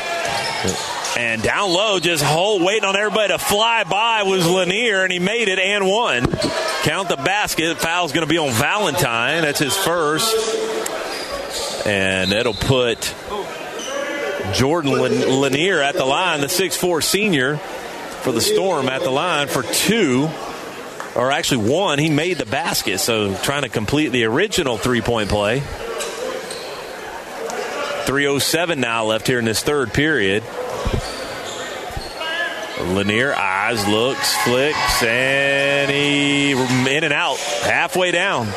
And 1.18 1.42
down 1.42 1.72
low, 1.72 2.00
just 2.00 2.24
hold, 2.24 2.62
waiting 2.64 2.84
on 2.84 2.98
everybody 2.98 3.30
to 3.30 3.40
fly 3.40 3.86
by 3.86 4.24
was 4.24 4.46
Lanier, 4.50 5.04
and 5.04 5.14
he 5.14 5.20
made 5.20 5.48
it 5.48 5.60
and 5.60 5.88
one. 5.88 6.26
Count 6.84 7.08
the 7.08 7.16
basket. 7.16 7.78
Foul's 7.78 8.12
going 8.12 8.26
to 8.28 8.30
be 8.30 8.38
on 8.38 8.52
Valentine. 8.52 9.44
That's 9.44 9.60
his 9.60 9.78
first. 9.78 10.36
And 11.86 12.32
that'll 12.32 12.54
put 12.54 13.14
Jordan 14.54 14.92
Lan- 14.92 15.42
Lanier 15.42 15.82
at 15.82 15.96
the 15.96 16.06
line, 16.06 16.42
the 16.42 16.48
6'4 16.48 17.04
senior 17.04 17.58
for 17.58 18.32
the 18.32 18.42
Storm 18.42 18.90
at 18.90 19.02
the 19.04 19.12
line 19.12 19.48
for 19.48 19.62
two, 19.62 20.28
or 21.16 21.32
actually 21.32 21.70
one. 21.70 22.00
He 22.00 22.10
made 22.10 22.38
the 22.40 22.46
basket, 22.46 23.00
so 23.00 23.36
trying 23.36 23.62
to 23.62 23.70
complete 23.70 24.10
the 24.10 24.24
original 24.26 24.78
three 24.78 25.02
point 25.02 25.30
play. 25.30 25.60
307 28.06 28.80
now 28.80 29.06
left 29.06 29.28
here 29.28 29.40
in 29.40 29.46
this 29.46 29.62
third 29.64 29.94
period. 29.94 30.44
Lanier 32.82 33.34
eyes, 33.34 33.88
looks, 33.88 34.36
flicks, 34.44 35.04
and 35.04 35.90
he 35.90 36.52
in 36.52 37.04
and 37.04 37.14
out, 37.14 37.38
halfway 37.38 38.12
down. 38.12 38.48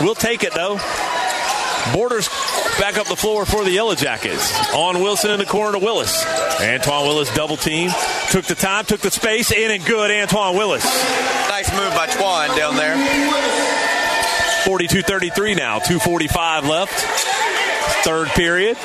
We'll 0.00 0.14
take 0.14 0.44
it 0.44 0.52
though. 0.54 0.78
Borders 1.92 2.28
back 2.78 2.96
up 2.96 3.06
the 3.06 3.16
floor 3.16 3.44
for 3.44 3.64
the 3.64 3.70
Yellow 3.70 3.94
Jackets. 3.94 4.52
On 4.74 5.02
Wilson 5.02 5.30
in 5.30 5.38
the 5.38 5.46
corner 5.46 5.78
to 5.78 5.84
Willis. 5.84 6.24
Antoine 6.60 7.06
Willis 7.06 7.32
double 7.34 7.56
team. 7.56 7.90
Took 8.30 8.46
the 8.46 8.54
time, 8.54 8.84
took 8.84 9.00
the 9.00 9.10
space, 9.10 9.52
in 9.52 9.70
and 9.70 9.84
good. 9.84 10.10
Antoine 10.10 10.56
Willis. 10.56 10.84
Nice 11.48 11.70
move 11.72 11.94
by 11.94 12.06
Twan 12.06 12.56
down 12.56 12.76
there. 12.76 12.96
42 14.64 15.02
33 15.02 15.54
now. 15.54 15.78
245 15.78 16.66
left. 16.66 16.92
Third 18.04 18.28
period. 18.28 18.76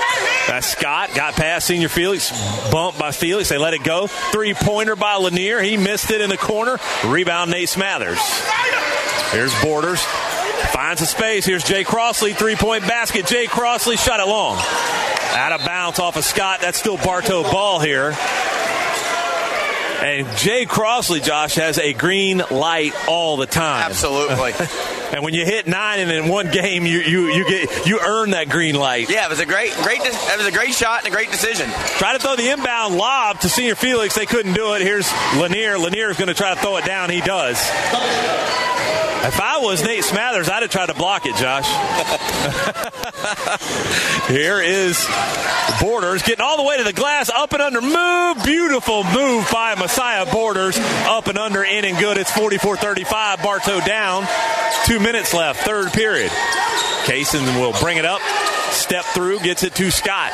That's 0.47 0.67
Scott. 0.67 1.13
Got 1.13 1.35
past 1.35 1.67
Senior 1.67 1.89
Felix. 1.89 2.31
Bumped 2.71 2.99
by 2.99 3.11
Felix. 3.11 3.49
They 3.49 3.57
let 3.57 3.73
it 3.73 3.83
go. 3.83 4.07
Three 4.07 4.53
pointer 4.53 4.95
by 4.95 5.15
Lanier. 5.15 5.61
He 5.61 5.77
missed 5.77 6.11
it 6.11 6.21
in 6.21 6.29
the 6.29 6.37
corner. 6.37 6.77
Rebound 7.05 7.51
Nate 7.51 7.69
Smathers. 7.69 8.19
Here's 9.31 9.53
Borders. 9.61 10.03
Finds 10.71 11.01
a 11.01 11.05
space. 11.05 11.45
Here's 11.45 11.63
Jay 11.63 11.83
Crossley. 11.83 12.33
Three 12.33 12.55
point 12.55 12.83
basket. 12.83 13.25
Jay 13.25 13.47
Crossley 13.47 13.97
shot 13.97 14.19
it 14.19 14.27
long. 14.27 14.57
Out 14.57 15.51
of 15.51 15.65
bounds 15.65 15.99
off 15.99 16.15
of 16.15 16.23
Scott. 16.23 16.61
That's 16.61 16.79
still 16.79 16.97
Bartow 16.97 17.43
ball 17.43 17.79
here. 17.79 18.15
And 20.01 20.37
Jay 20.37 20.65
Crossley, 20.65 21.19
Josh, 21.19 21.55
has 21.55 21.77
a 21.77 21.93
green 21.93 22.41
light 22.49 22.93
all 23.07 23.35
the 23.35 23.45
time. 23.45 23.83
Absolutely. 23.89 24.53
And 25.11 25.23
when 25.23 25.33
you 25.33 25.43
hit 25.43 25.65
nine 25.65 25.99
and 25.99 26.11
in 26.11 26.27
one 26.27 26.51
game, 26.51 26.85
you, 26.85 26.99
you, 26.99 27.33
you 27.33 27.43
get 27.47 27.87
you 27.87 27.99
earn 27.99 28.29
that 28.29 28.47
green 28.47 28.75
light. 28.75 29.09
Yeah, 29.09 29.25
it 29.25 29.29
was 29.29 29.39
a 29.39 29.45
great, 29.45 29.73
great, 29.81 30.01
it 30.03 30.37
was 30.37 30.45
a 30.45 30.51
great 30.51 30.75
shot 30.75 31.03
and 31.03 31.11
a 31.11 31.15
great 31.15 31.31
decision. 31.31 31.67
Try 31.97 32.13
to 32.13 32.19
throw 32.19 32.35
the 32.35 32.47
inbound 32.49 32.95
lob 32.95 33.39
to 33.39 33.49
Senior 33.49 33.73
Felix. 33.73 34.13
They 34.13 34.27
couldn't 34.27 34.53
do 34.53 34.75
it. 34.75 34.83
Here's 34.83 35.11
Lanier. 35.35 35.79
Lanier 35.79 36.11
is 36.11 36.17
going 36.17 36.27
to 36.27 36.35
try 36.35 36.53
to 36.53 36.61
throw 36.61 36.77
it 36.77 36.85
down. 36.85 37.09
He 37.09 37.21
does. 37.21 37.57
If 39.21 39.41
I 39.41 39.59
was 39.59 39.83
Nate 39.83 40.03
Smathers, 40.03 40.49
I'd 40.49 40.61
have 40.61 40.71
tried 40.71 40.87
to 40.87 40.93
block 40.93 41.25
it, 41.25 41.35
Josh. 41.35 41.67
Here 44.29 44.61
is 44.61 45.05
Borders 45.81 46.23
getting 46.23 46.41
all 46.41 46.55
the 46.55 46.63
way 46.63 46.77
to 46.77 46.83
the 46.83 46.93
glass, 46.93 47.29
up 47.29 47.51
and 47.51 47.61
under. 47.61 47.81
Move, 47.81 48.43
beautiful 48.45 49.03
move 49.03 49.47
by 49.51 49.75
Messiah 49.75 50.25
Borders, 50.31 50.77
up 50.79 51.27
and 51.27 51.37
under, 51.37 51.63
in 51.63 51.83
and 51.83 51.97
good. 51.97 52.17
It's 52.17 52.31
44-35. 52.31 53.43
Bartow 53.43 53.81
down. 53.81 54.25
Two 54.85 54.99
minutes 54.99 55.33
left, 55.33 55.65
third 55.65 55.91
period. 55.91 56.31
Kaysen 57.03 57.59
will 57.59 57.73
bring 57.81 57.97
it 57.97 58.05
up, 58.05 58.21
step 58.71 59.03
through, 59.03 59.39
gets 59.39 59.63
it 59.63 59.75
to 59.75 59.91
Scott. 59.91 60.31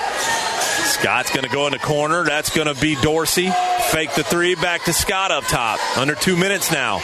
Scott's 1.06 1.30
going 1.30 1.44
to 1.44 1.52
go 1.52 1.68
in 1.68 1.72
the 1.72 1.78
corner. 1.78 2.24
That's 2.24 2.50
going 2.50 2.66
to 2.66 2.82
be 2.82 2.96
Dorsey. 2.96 3.52
Fake 3.92 4.16
the 4.16 4.24
three, 4.24 4.56
back 4.56 4.86
to 4.86 4.92
Scott 4.92 5.30
up 5.30 5.44
top. 5.44 5.80
Under 6.00 6.16
two 6.16 6.36
minutes 6.36 6.72
now. 6.72 6.98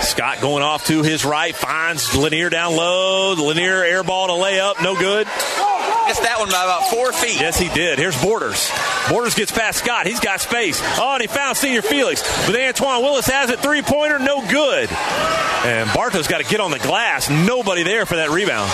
Scott 0.00 0.40
going 0.40 0.62
off 0.62 0.86
to 0.86 1.02
his 1.02 1.24
right, 1.24 1.56
finds 1.56 2.14
Lanier 2.14 2.50
down 2.50 2.76
low. 2.76 3.34
Lanier 3.34 3.82
airball 3.82 4.28
to 4.28 4.34
layup, 4.34 4.80
no 4.80 4.94
good. 4.94 5.26
Missed 6.06 6.22
that 6.22 6.36
one 6.38 6.48
by 6.50 6.62
about 6.62 6.88
four 6.88 7.12
feet. 7.12 7.40
Yes, 7.40 7.58
he 7.58 7.68
did. 7.70 7.98
Here's 7.98 8.22
Borders. 8.22 8.70
Borders 9.10 9.34
gets 9.34 9.50
past 9.50 9.80
Scott. 9.80 10.06
He's 10.06 10.20
got 10.20 10.40
space. 10.40 10.80
Oh, 10.96 11.14
and 11.14 11.22
he 11.22 11.26
found 11.26 11.56
Senior 11.56 11.82
Felix. 11.82 12.22
But 12.46 12.54
Antoine 12.54 13.02
Willis 13.02 13.26
has 13.26 13.50
it. 13.50 13.58
Three 13.58 13.82
pointer, 13.82 14.20
no 14.20 14.40
good. 14.48 14.88
And 14.88 15.90
Bartow's 15.90 16.28
got 16.28 16.38
to 16.38 16.48
get 16.48 16.60
on 16.60 16.70
the 16.70 16.78
glass. 16.78 17.28
Nobody 17.28 17.82
there 17.82 18.06
for 18.06 18.14
that 18.14 18.30
rebound. 18.30 18.70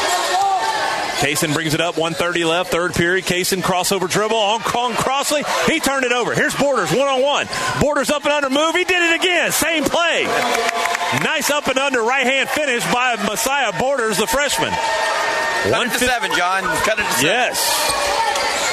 Kaysen 1.21 1.55
brings 1.55 1.75
it 1.75 1.81
up, 1.81 1.97
130 1.97 2.45
left, 2.45 2.71
third 2.71 2.95
period. 2.95 3.25
Kaysen 3.25 3.63
crossover 3.63 4.11
dribble 4.11 4.37
on, 4.37 4.61
Kong 4.61 4.93
Crossley. 4.95 5.43
He 5.67 5.81
turned 5.81 6.05
it 6.05 6.13
over. 6.13 6.35
Here's 6.35 6.55
Borders, 6.55 6.91
one 6.93 7.09
on 7.09 7.23
one. 7.23 7.49
Borders 7.81 8.11
up 8.11 8.25
and 8.25 8.33
under 8.33 8.51
move. 8.51 8.75
He 8.75 8.85
did 8.85 9.03
it 9.03 9.21
again. 9.21 9.53
Same 9.53 9.85
play. 9.85 10.25
Nice 11.23 11.51
up 11.51 11.69
and 11.69 11.79
under 11.79 12.03
right 12.03 12.27
hand 12.27 12.49
finish 12.49 12.85
by 12.93 13.17
Messiah 13.25 13.73
Borders, 13.79 14.19
the 14.19 14.27
freshman. 14.27 14.71
Cut 14.71 15.87
it 15.87 15.93
to 15.93 15.99
seven, 15.99 16.31
John. 16.37 16.63
Cut 16.63 16.99
it 16.99 17.05
to 17.05 17.13
seven. 17.13 17.27
Yes. 17.27 17.94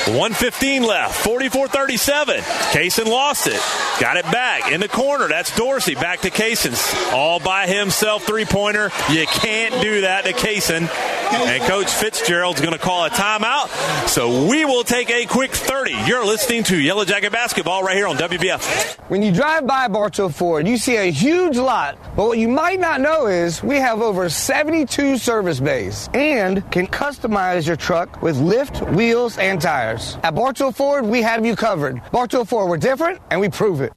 115 0.07 0.83
left. 0.83 1.15
44 1.23 1.67
37. 1.67 2.37
Kaysen 2.39 3.05
lost 3.05 3.47
it. 3.47 3.61
Got 3.99 4.17
it 4.17 4.25
back 4.25 4.71
in 4.71 4.79
the 4.79 4.87
corner. 4.87 5.27
That's 5.27 5.55
Dorsey. 5.55 5.95
Back 5.95 6.21
to 6.21 6.29
Kaysen. 6.29 6.73
All 7.13 7.39
by 7.39 7.67
himself, 7.67 8.23
three 8.23 8.45
pointer. 8.45 8.91
You 9.09 9.25
can't 9.27 9.81
do 9.81 10.01
that 10.01 10.25
to 10.25 10.33
Kaysen. 10.33 10.89
And 11.33 11.63
Coach 11.63 11.89
Fitzgerald's 11.89 12.61
going 12.61 12.73
to 12.73 12.79
call 12.79 13.05
a 13.05 13.09
timeout. 13.09 13.69
So 14.07 14.47
we 14.47 14.65
will 14.65 14.83
take 14.83 15.09
a 15.09 15.25
quick 15.25 15.51
30. 15.51 15.91
You're 16.05 16.25
listening 16.25 16.63
to 16.63 16.77
Yellow 16.77 17.05
Jacket 17.05 17.31
Basketball 17.31 17.83
right 17.83 17.95
here 17.95 18.07
on 18.07 18.17
WBF. 18.17 18.99
When 19.09 19.21
you 19.21 19.31
drive 19.31 19.65
by 19.67 19.87
Bartow 19.87 20.29
Ford, 20.29 20.67
you 20.67 20.77
see 20.77 20.97
a 20.97 21.11
huge 21.11 21.57
lot, 21.57 21.97
but 22.15 22.27
what 22.27 22.37
you 22.37 22.47
might 22.47 22.79
not 22.79 23.01
know 23.01 23.27
is 23.27 23.63
we 23.63 23.77
have 23.77 24.01
over 24.01 24.29
72 24.29 25.17
service 25.17 25.59
bays 25.59 26.09
and 26.13 26.69
can 26.71 26.87
customize 26.87 27.67
your 27.67 27.75
truck 27.75 28.21
with 28.21 28.37
lift, 28.37 28.81
wheels, 28.89 29.37
and 29.37 29.61
tires. 29.61 29.90
At 30.23 30.35
Bartow 30.35 30.71
Ford, 30.71 31.05
we 31.05 31.21
have 31.21 31.45
you 31.45 31.55
covered. 31.55 32.01
Bartow 32.11 32.43
Ford, 32.45 32.69
we're 32.69 32.77
different, 32.77 33.19
and 33.29 33.41
we 33.41 33.49
prove 33.49 33.81
it. 33.81 33.93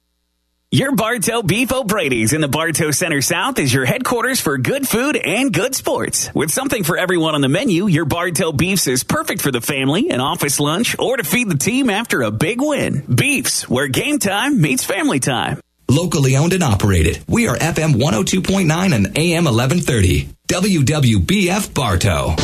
Your 0.71 0.93
Bartow 0.93 1.41
Beef 1.41 1.71
O'Brady's 1.71 2.33
in 2.33 2.41
the 2.41 2.49
Bartow 2.49 2.91
Center 2.91 3.21
South 3.21 3.59
is 3.59 3.73
your 3.73 3.85
headquarters 3.85 4.41
for 4.41 4.57
good 4.57 4.85
food 4.85 5.15
and 5.15 5.53
good 5.53 5.73
sports. 5.73 6.29
With 6.33 6.51
something 6.51 6.83
for 6.83 6.97
everyone 6.97 7.33
on 7.33 7.39
the 7.39 7.47
menu, 7.47 7.87
your 7.87 8.03
Bartow 8.03 8.51
Beefs 8.51 8.87
is 8.87 9.03
perfect 9.03 9.41
for 9.41 9.51
the 9.51 9.61
family, 9.61 10.09
an 10.09 10.19
office 10.19 10.59
lunch, 10.59 10.97
or 10.99 11.15
to 11.15 11.23
feed 11.23 11.49
the 11.49 11.57
team 11.57 11.89
after 11.89 12.23
a 12.23 12.31
big 12.31 12.59
win. 12.61 13.05
Beefs, 13.05 13.69
where 13.69 13.87
game 13.87 14.19
time 14.19 14.59
meets 14.59 14.83
family 14.83 15.21
time. 15.21 15.61
Locally 15.87 16.35
owned 16.35 16.51
and 16.51 16.63
operated. 16.63 17.23
We 17.27 17.47
are 17.47 17.55
FM 17.55 17.93
102.9 17.93 18.93
and 18.93 19.17
AM 19.17 19.45
1130. 19.45 20.27
WWBF 20.49 21.73
Bartow. 21.73 22.35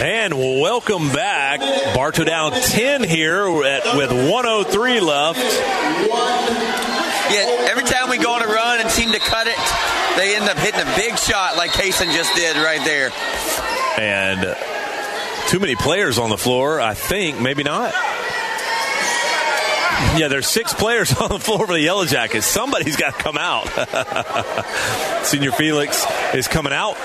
And 0.00 0.32
welcome 0.38 1.08
back. 1.08 1.58
Bartow 1.92 2.22
down 2.22 2.52
10 2.52 3.02
here 3.02 3.48
at, 3.64 3.96
with 3.96 4.12
103 4.12 5.00
left. 5.00 5.40
Yeah, 7.30 7.66
every 7.68 7.82
time 7.82 8.08
we 8.08 8.18
go 8.18 8.32
on 8.32 8.42
a 8.42 8.46
run 8.46 8.80
and 8.80 8.88
seem 8.90 9.10
to 9.10 9.18
cut 9.18 9.48
it, 9.48 9.56
they 10.16 10.36
end 10.36 10.48
up 10.48 10.56
hitting 10.56 10.80
a 10.80 10.96
big 10.96 11.18
shot 11.18 11.56
like 11.56 11.72
Kaysen 11.72 12.14
just 12.14 12.32
did 12.36 12.56
right 12.58 12.80
there. 12.84 13.10
And 13.98 14.56
too 15.48 15.58
many 15.58 15.74
players 15.74 16.16
on 16.16 16.30
the 16.30 16.38
floor, 16.38 16.80
I 16.80 16.94
think. 16.94 17.40
Maybe 17.40 17.64
not. 17.64 17.92
Yeah, 20.16 20.28
there's 20.28 20.46
six 20.46 20.72
players 20.72 21.12
on 21.20 21.28
the 21.28 21.40
floor 21.40 21.66
for 21.66 21.72
the 21.72 21.80
Yellow 21.80 22.04
Jackets. 22.04 22.46
Somebody's 22.46 22.96
got 22.96 23.16
to 23.16 23.22
come 23.22 23.36
out. 23.36 23.66
Senior 25.24 25.50
Felix 25.50 26.06
is 26.34 26.46
coming 26.46 26.72
out. 26.72 26.96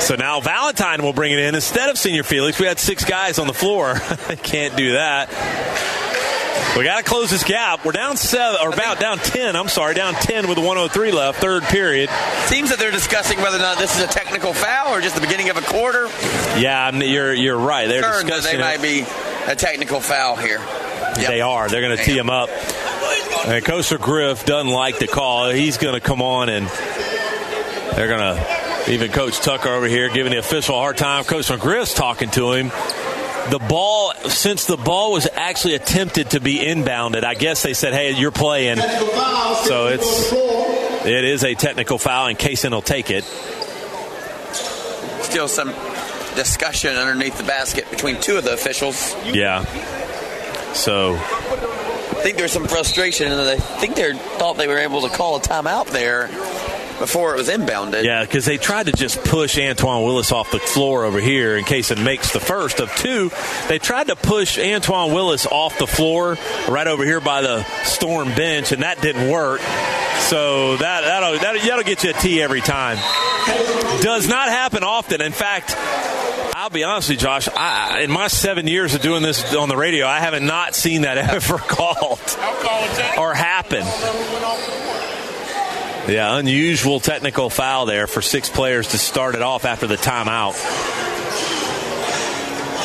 So 0.00 0.14
now 0.14 0.40
Valentine 0.40 1.02
will 1.02 1.12
bring 1.12 1.32
it 1.32 1.38
in 1.38 1.54
instead 1.54 1.88
of 1.88 1.98
Senior 1.98 2.22
Felix. 2.22 2.60
We 2.60 2.66
had 2.66 2.78
six 2.78 3.04
guys 3.04 3.38
on 3.38 3.46
the 3.46 3.54
floor. 3.54 3.94
Can't 4.42 4.76
do 4.76 4.92
that. 4.92 5.28
We 6.76 6.84
got 6.84 6.98
to 6.98 7.04
close 7.04 7.30
this 7.30 7.42
gap. 7.42 7.84
We're 7.86 7.92
down 7.92 8.16
seven, 8.18 8.58
or 8.62 8.68
about 8.68 9.00
down 9.00 9.16
ten. 9.18 9.56
I'm 9.56 9.68
sorry, 9.68 9.94
down 9.94 10.12
ten 10.14 10.46
with 10.48 10.58
103 10.58 11.10
left, 11.10 11.40
third 11.40 11.62
period. 11.64 12.10
Seems 12.44 12.68
that 12.68 12.78
they're 12.78 12.90
discussing 12.90 13.38
whether 13.40 13.56
or 13.56 13.60
not 13.60 13.78
this 13.78 13.96
is 13.96 14.04
a 14.04 14.06
technical 14.08 14.52
foul 14.52 14.92
or 14.94 15.00
just 15.00 15.14
the 15.14 15.20
beginning 15.22 15.48
of 15.48 15.56
a 15.56 15.62
quarter. 15.62 16.06
Yeah, 16.60 16.90
you're 16.94 17.32
you're 17.32 17.58
right. 17.58 17.88
They're 17.88 18.02
Concerned 18.02 18.28
that 18.28 18.36
discussing 18.42 18.58
they 18.60 18.74
it. 18.74 18.78
might 18.78 18.82
be 18.82 19.50
a 19.50 19.56
technical 19.56 20.00
foul 20.00 20.36
here. 20.36 20.58
They 21.16 21.40
are. 21.40 21.68
They're 21.70 21.80
going 21.80 21.96
to 21.96 22.04
tee 22.04 22.18
him 22.18 22.28
up. 22.28 22.50
And 23.46 23.64
Coach 23.64 23.88
McGriff 23.88 24.44
doesn't 24.44 24.70
like 24.70 24.98
the 24.98 25.06
call. 25.06 25.48
He's 25.48 25.78
going 25.78 25.94
to 25.94 26.00
come 26.00 26.20
on 26.20 26.50
and 26.50 26.66
they're 27.96 28.08
going 28.08 28.36
to. 28.36 28.65
Even 28.88 29.10
Coach 29.10 29.40
Tucker 29.40 29.68
over 29.68 29.86
here 29.86 30.08
giving 30.10 30.30
the 30.30 30.38
official 30.38 30.76
a 30.76 30.78
hard 30.78 30.96
time. 30.96 31.24
Coach 31.24 31.48
McGriff's 31.48 31.92
talking 31.92 32.30
to 32.30 32.52
him. 32.52 32.68
The 33.50 33.58
ball, 33.58 34.12
since 34.28 34.66
the 34.66 34.76
ball 34.76 35.12
was 35.12 35.28
actually 35.32 35.74
attempted 35.74 36.30
to 36.30 36.40
be 36.40 36.58
inbounded, 36.58 37.24
I 37.24 37.34
guess 37.34 37.62
they 37.62 37.74
said, 37.74 37.94
"Hey, 37.94 38.12
you're 38.12 38.30
playing." 38.30 38.78
So 38.78 39.88
it's 39.88 40.32
it 40.32 41.24
is 41.24 41.42
a 41.44 41.54
technical 41.54 41.98
foul, 41.98 42.28
and 42.28 42.38
Kaysen 42.38 42.70
will 42.70 42.82
take 42.82 43.10
it. 43.10 43.24
Still 45.22 45.48
some 45.48 45.74
discussion 46.36 46.94
underneath 46.96 47.38
the 47.38 47.44
basket 47.44 47.90
between 47.90 48.20
two 48.20 48.36
of 48.36 48.44
the 48.44 48.52
officials. 48.52 49.16
Yeah. 49.24 49.64
So 50.74 51.14
I 51.14 52.20
think 52.22 52.36
there's 52.36 52.52
some 52.52 52.66
frustration, 52.68 53.32
and 53.32 53.40
I 53.40 53.56
think 53.56 53.96
they 53.96 54.12
thought 54.38 54.56
they 54.56 54.68
were 54.68 54.78
able 54.78 55.02
to 55.02 55.08
call 55.08 55.36
a 55.36 55.40
timeout 55.40 55.86
there 55.88 56.28
before 56.98 57.34
it 57.34 57.36
was 57.36 57.48
inbounded. 57.48 58.04
Yeah, 58.04 58.22
because 58.22 58.44
they 58.44 58.58
tried 58.58 58.86
to 58.86 58.92
just 58.92 59.22
push 59.24 59.58
Antoine 59.58 60.04
Willis 60.04 60.32
off 60.32 60.50
the 60.50 60.58
floor 60.58 61.04
over 61.04 61.20
here 61.20 61.56
in 61.56 61.64
case 61.64 61.90
it 61.90 61.98
makes 61.98 62.32
the 62.32 62.40
first 62.40 62.80
of 62.80 62.94
two. 62.96 63.30
They 63.68 63.78
tried 63.78 64.08
to 64.08 64.16
push 64.16 64.58
Antoine 64.58 65.12
Willis 65.12 65.46
off 65.46 65.78
the 65.78 65.86
floor 65.86 66.36
right 66.68 66.86
over 66.86 67.04
here 67.04 67.20
by 67.20 67.42
the 67.42 67.64
Storm 67.84 68.28
bench, 68.34 68.72
and 68.72 68.82
that 68.82 69.00
didn't 69.00 69.30
work. 69.30 69.60
So 70.28 70.76
that 70.78 71.02
that'll 71.02 71.38
that'll, 71.38 71.60
that'll 71.60 71.84
get 71.84 72.02
you 72.04 72.10
a 72.10 72.12
T 72.14 72.42
every 72.42 72.60
time. 72.60 72.96
Does 74.02 74.28
not 74.28 74.48
happen 74.48 74.82
often. 74.82 75.20
In 75.20 75.32
fact, 75.32 75.74
I'll 76.56 76.70
be 76.70 76.84
honest 76.84 77.10
with 77.10 77.18
you, 77.18 77.22
Josh. 77.22 77.48
I, 77.48 78.00
in 78.00 78.10
my 78.10 78.28
seven 78.28 78.66
years 78.66 78.94
of 78.94 79.02
doing 79.02 79.22
this 79.22 79.54
on 79.54 79.68
the 79.68 79.76
radio, 79.76 80.06
I 80.06 80.20
haven't 80.20 80.46
not 80.46 80.74
seen 80.74 81.02
that 81.02 81.18
ever 81.34 81.58
called 81.58 82.18
or 83.18 83.34
happen. 83.34 83.84
Yeah, 86.08 86.36
unusual 86.36 87.00
technical 87.00 87.50
foul 87.50 87.86
there 87.86 88.06
for 88.06 88.22
six 88.22 88.48
players 88.48 88.88
to 88.88 88.98
start 88.98 89.34
it 89.34 89.42
off 89.42 89.64
after 89.64 89.86
the 89.86 89.96
timeout. 89.96 90.54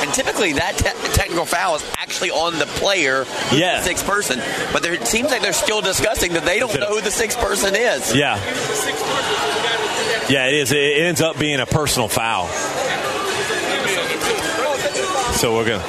And 0.01 0.11
typically, 0.13 0.53
that 0.53 0.75
te- 0.77 1.13
technical 1.13 1.45
foul 1.45 1.75
is 1.75 1.85
actually 1.97 2.31
on 2.31 2.57
the 2.57 2.65
player, 2.65 3.25
who's 3.25 3.59
Yeah. 3.59 3.77
the 3.77 3.83
sixth 3.83 4.05
person. 4.07 4.41
But 4.73 4.81
there, 4.81 4.93
it 4.93 5.05
seems 5.07 5.29
like 5.29 5.43
they're 5.43 5.53
still 5.53 5.81
discussing 5.81 6.33
that 6.33 6.45
they 6.45 6.57
don't 6.57 6.77
know 6.79 6.87
who 6.87 7.01
the 7.01 7.11
sixth 7.11 7.37
person 7.39 7.75
is. 7.75 8.15
Yeah. 8.15 8.37
Yeah, 10.27 10.47
it 10.47 10.53
is. 10.55 10.71
It 10.71 11.01
ends 11.03 11.21
up 11.21 11.37
being 11.37 11.59
a 11.59 11.65
personal 11.67 12.07
foul. 12.07 12.47
So 15.37 15.55
we're 15.55 15.65
gonna. 15.65 15.83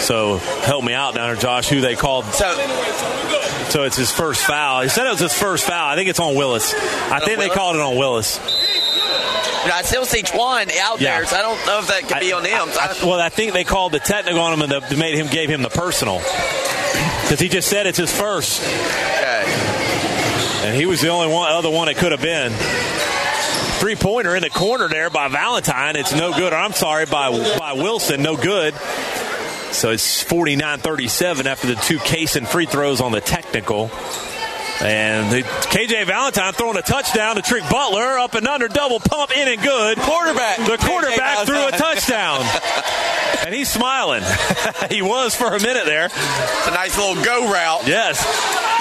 So 0.00 0.36
help 0.64 0.84
me 0.84 0.92
out 0.92 1.14
down 1.14 1.28
there, 1.28 1.36
Josh. 1.40 1.68
Who 1.68 1.80
they 1.80 1.96
called? 1.96 2.24
So, 2.26 2.46
so 3.70 3.82
it's 3.84 3.96
his 3.96 4.10
first 4.12 4.42
foul. 4.44 4.82
He 4.82 4.88
said 4.88 5.06
it 5.06 5.10
was 5.10 5.20
his 5.20 5.34
first 5.34 5.66
foul. 5.66 5.88
I 5.88 5.94
think 5.96 6.08
it's 6.08 6.20
on 6.20 6.34
Willis. 6.34 6.72
I 6.74 7.20
think 7.20 7.38
they 7.38 7.48
called 7.48 7.76
it 7.76 7.82
on 7.82 7.96
Willis. 7.96 8.38
Know, 8.38 9.72
I 9.74 9.82
still 9.82 10.04
see 10.04 10.22
Twan 10.22 10.70
out 10.78 11.00
Yeah. 11.00 11.16
there, 11.18 11.26
so 11.26 11.36
I 11.36 11.42
don't 11.42 11.66
know 11.66 11.80
if 11.80 11.88
that 11.88 12.06
could 12.06 12.20
be 12.20 12.32
on 12.32 12.44
him. 12.44 12.70
So 12.72 12.78
I- 12.80 12.84
I- 12.84 13.04
well, 13.04 13.20
I 13.20 13.28
think 13.30 13.52
they 13.52 13.64
called 13.64 13.90
the 13.92 13.98
technical 13.98 14.40
on 14.40 14.52
him 14.52 14.62
and 14.62 14.70
the, 14.70 14.96
made 14.96 15.16
him 15.16 15.26
gave 15.26 15.48
him 15.50 15.62
the 15.62 15.70
personal 15.70 16.18
because 17.22 17.40
he 17.40 17.48
just 17.48 17.68
said 17.68 17.86
it's 17.88 17.98
his 17.98 18.12
first. 18.12 18.62
okay. 18.62 19.44
And 20.64 20.76
he 20.76 20.86
was 20.86 21.00
the 21.00 21.08
only 21.08 21.26
one, 21.32 21.50
other 21.50 21.68
one 21.70 21.88
it 21.88 21.96
could 21.96 22.12
have 22.12 22.22
been. 22.22 22.52
Three 23.80 23.96
pointer 23.96 24.34
in 24.36 24.42
the 24.42 24.50
corner 24.50 24.88
there 24.88 25.10
by 25.10 25.28
Valentine. 25.28 25.96
It's 25.96 26.12
no 26.14 26.32
good. 26.32 26.52
Or 26.52 26.56
I'm 26.56 26.72
sorry, 26.72 27.04
by, 27.06 27.30
by 27.58 27.72
Wilson. 27.74 28.22
No 28.22 28.36
good. 28.36 28.72
So 29.72 29.90
it's 29.90 30.22
49 30.22 30.78
37 30.78 31.46
after 31.46 31.66
the 31.68 31.74
two 31.74 31.98
Kaysen 31.98 32.46
free 32.46 32.66
throws 32.66 33.00
on 33.00 33.12
the 33.12 33.20
technical. 33.20 33.90
And 34.80 35.32
the, 35.32 35.42
KJ 35.42 36.06
Valentine 36.06 36.52
throwing 36.52 36.76
a 36.76 36.82
touchdown 36.82 37.36
to 37.36 37.42
Trick 37.42 37.62
Butler 37.70 38.18
up 38.18 38.34
and 38.34 38.46
under 38.46 38.68
double 38.68 39.00
pump 39.00 39.34
in 39.34 39.48
and 39.48 39.62
good. 39.62 39.98
Quarterback. 39.98 40.58
The 40.58 40.76
quarterback 40.76 41.46
threw 41.46 41.66
a 41.66 41.70
touchdown. 41.70 42.40
and 43.46 43.54
he's 43.54 43.70
smiling. 43.70 44.24
he 44.90 45.02
was 45.02 45.36
for 45.36 45.54
a 45.54 45.62
minute 45.62 45.86
there. 45.86 46.06
It's 46.06 46.66
a 46.66 46.72
nice 46.72 46.98
little 46.98 47.22
go 47.22 47.48
route. 47.48 47.86
Yes. 47.86 48.20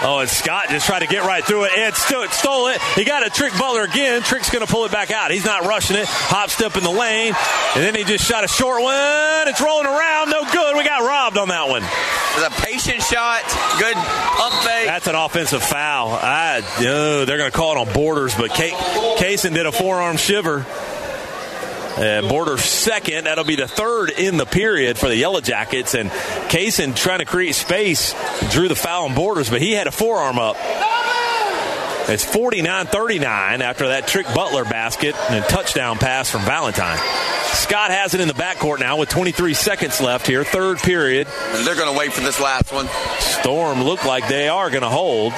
Oh, 0.01 0.17
and 0.19 0.29
Scott 0.29 0.69
just 0.69 0.87
tried 0.87 0.99
to 0.99 1.07
get 1.07 1.23
right 1.23 1.45
through 1.45 1.65
it 1.65 1.71
and 1.77 1.93
st- 1.93 2.31
stole 2.31 2.67
it. 2.67 2.81
He 2.95 3.05
got 3.05 3.25
a 3.25 3.29
Trick 3.29 3.53
Butler 3.59 3.83
again. 3.83 4.23
Trick's 4.23 4.49
going 4.49 4.65
to 4.65 4.71
pull 4.71 4.85
it 4.85 4.91
back 4.91 5.11
out. 5.11 5.29
He's 5.29 5.45
not 5.45 5.65
rushing 5.65 5.95
it. 5.97 6.07
Hop 6.07 6.49
step 6.49 6.75
in 6.77 6.83
the 6.83 6.89
lane. 6.89 7.33
And 7.75 7.83
then 7.83 7.93
he 7.93 8.03
just 8.03 8.25
shot 8.25 8.43
a 8.43 8.47
short 8.47 8.81
one. 8.81 9.47
It's 9.47 9.61
rolling 9.61 9.85
around. 9.85 10.31
No 10.31 10.43
good. 10.51 10.75
We 10.75 10.83
got 10.83 11.01
robbed 11.05 11.37
on 11.37 11.49
that 11.49 11.69
one. 11.69 11.83
It's 11.83 12.47
a 12.47 12.61
patient 12.65 13.03
shot. 13.03 13.43
Good 13.79 13.95
up 13.95 14.53
fake. 14.65 14.87
That's 14.87 15.07
an 15.07 15.15
offensive 15.15 15.61
foul. 15.61 16.09
I, 16.09 16.61
oh, 16.79 17.25
they're 17.25 17.37
going 17.37 17.51
to 17.51 17.55
call 17.55 17.77
it 17.77 17.87
on 17.87 17.93
Borders, 17.93 18.33
but 18.33 18.49
K- 18.49 18.71
Kaysen 18.71 19.53
did 19.53 19.67
a 19.67 19.71
forearm 19.71 20.17
shiver. 20.17 20.65
And 21.97 22.27
Border 22.27 22.57
second. 22.57 23.25
That'll 23.25 23.45
be 23.45 23.55
the 23.55 23.67
third 23.67 24.09
in 24.09 24.37
the 24.37 24.45
period 24.45 24.97
for 24.97 25.07
the 25.07 25.15
Yellow 25.15 25.41
Jackets. 25.41 25.93
And 25.93 26.09
Kaysen 26.09 26.95
trying 26.95 27.19
to 27.19 27.25
create 27.25 27.55
space, 27.55 28.13
drew 28.51 28.67
the 28.67 28.75
foul 28.75 29.05
on 29.05 29.15
Borders, 29.15 29.49
but 29.49 29.61
he 29.61 29.71
had 29.71 29.87
a 29.87 29.91
forearm 29.91 30.37
up. 30.37 30.57
It's 32.07 32.23
49 32.23 32.85
39 32.85 33.61
after 33.63 33.87
that 33.87 34.07
Trick 34.07 34.27
Butler 34.35 34.63
basket 34.63 35.15
and 35.15 35.43
a 35.43 35.47
touchdown 35.47 35.97
pass 35.97 36.29
from 36.29 36.41
Valentine. 36.41 36.99
Scott 37.55 37.89
has 37.89 38.13
it 38.13 38.21
in 38.21 38.27
the 38.27 38.35
backcourt 38.35 38.79
now 38.79 38.97
with 38.97 39.09
23 39.09 39.55
seconds 39.55 39.99
left 39.99 40.27
here, 40.27 40.43
third 40.43 40.77
period. 40.77 41.27
And 41.27 41.65
they're 41.65 41.75
going 41.75 41.91
to 41.91 41.97
wait 41.97 42.13
for 42.13 42.21
this 42.21 42.39
last 42.39 42.71
one. 42.71 42.87
Storm 43.19 43.83
look 43.83 44.05
like 44.05 44.27
they 44.27 44.49
are 44.49 44.69
going 44.69 44.83
to 44.83 44.89
hold 44.89 45.33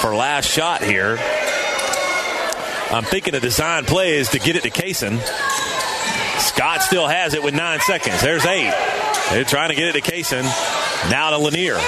for 0.00 0.16
last 0.16 0.50
shot 0.50 0.82
here. 0.82 1.16
I'm 2.90 3.04
thinking 3.04 3.34
a 3.34 3.40
design 3.40 3.84
play 3.84 4.16
is 4.16 4.30
to 4.30 4.38
get 4.38 4.56
it 4.56 4.62
to 4.62 4.70
Kaysen. 4.70 5.20
Scott 6.40 6.82
still 6.82 7.06
has 7.06 7.34
it 7.34 7.42
with 7.42 7.54
nine 7.54 7.80
seconds. 7.80 8.20
There's 8.22 8.46
eight. 8.46 8.72
They're 9.30 9.44
trying 9.44 9.68
to 9.68 9.74
get 9.74 9.94
it 9.94 10.02
to 10.02 10.10
Kaysen. 10.10 10.42
Now 11.10 11.30
to 11.30 11.38
Lanier. 11.38 11.78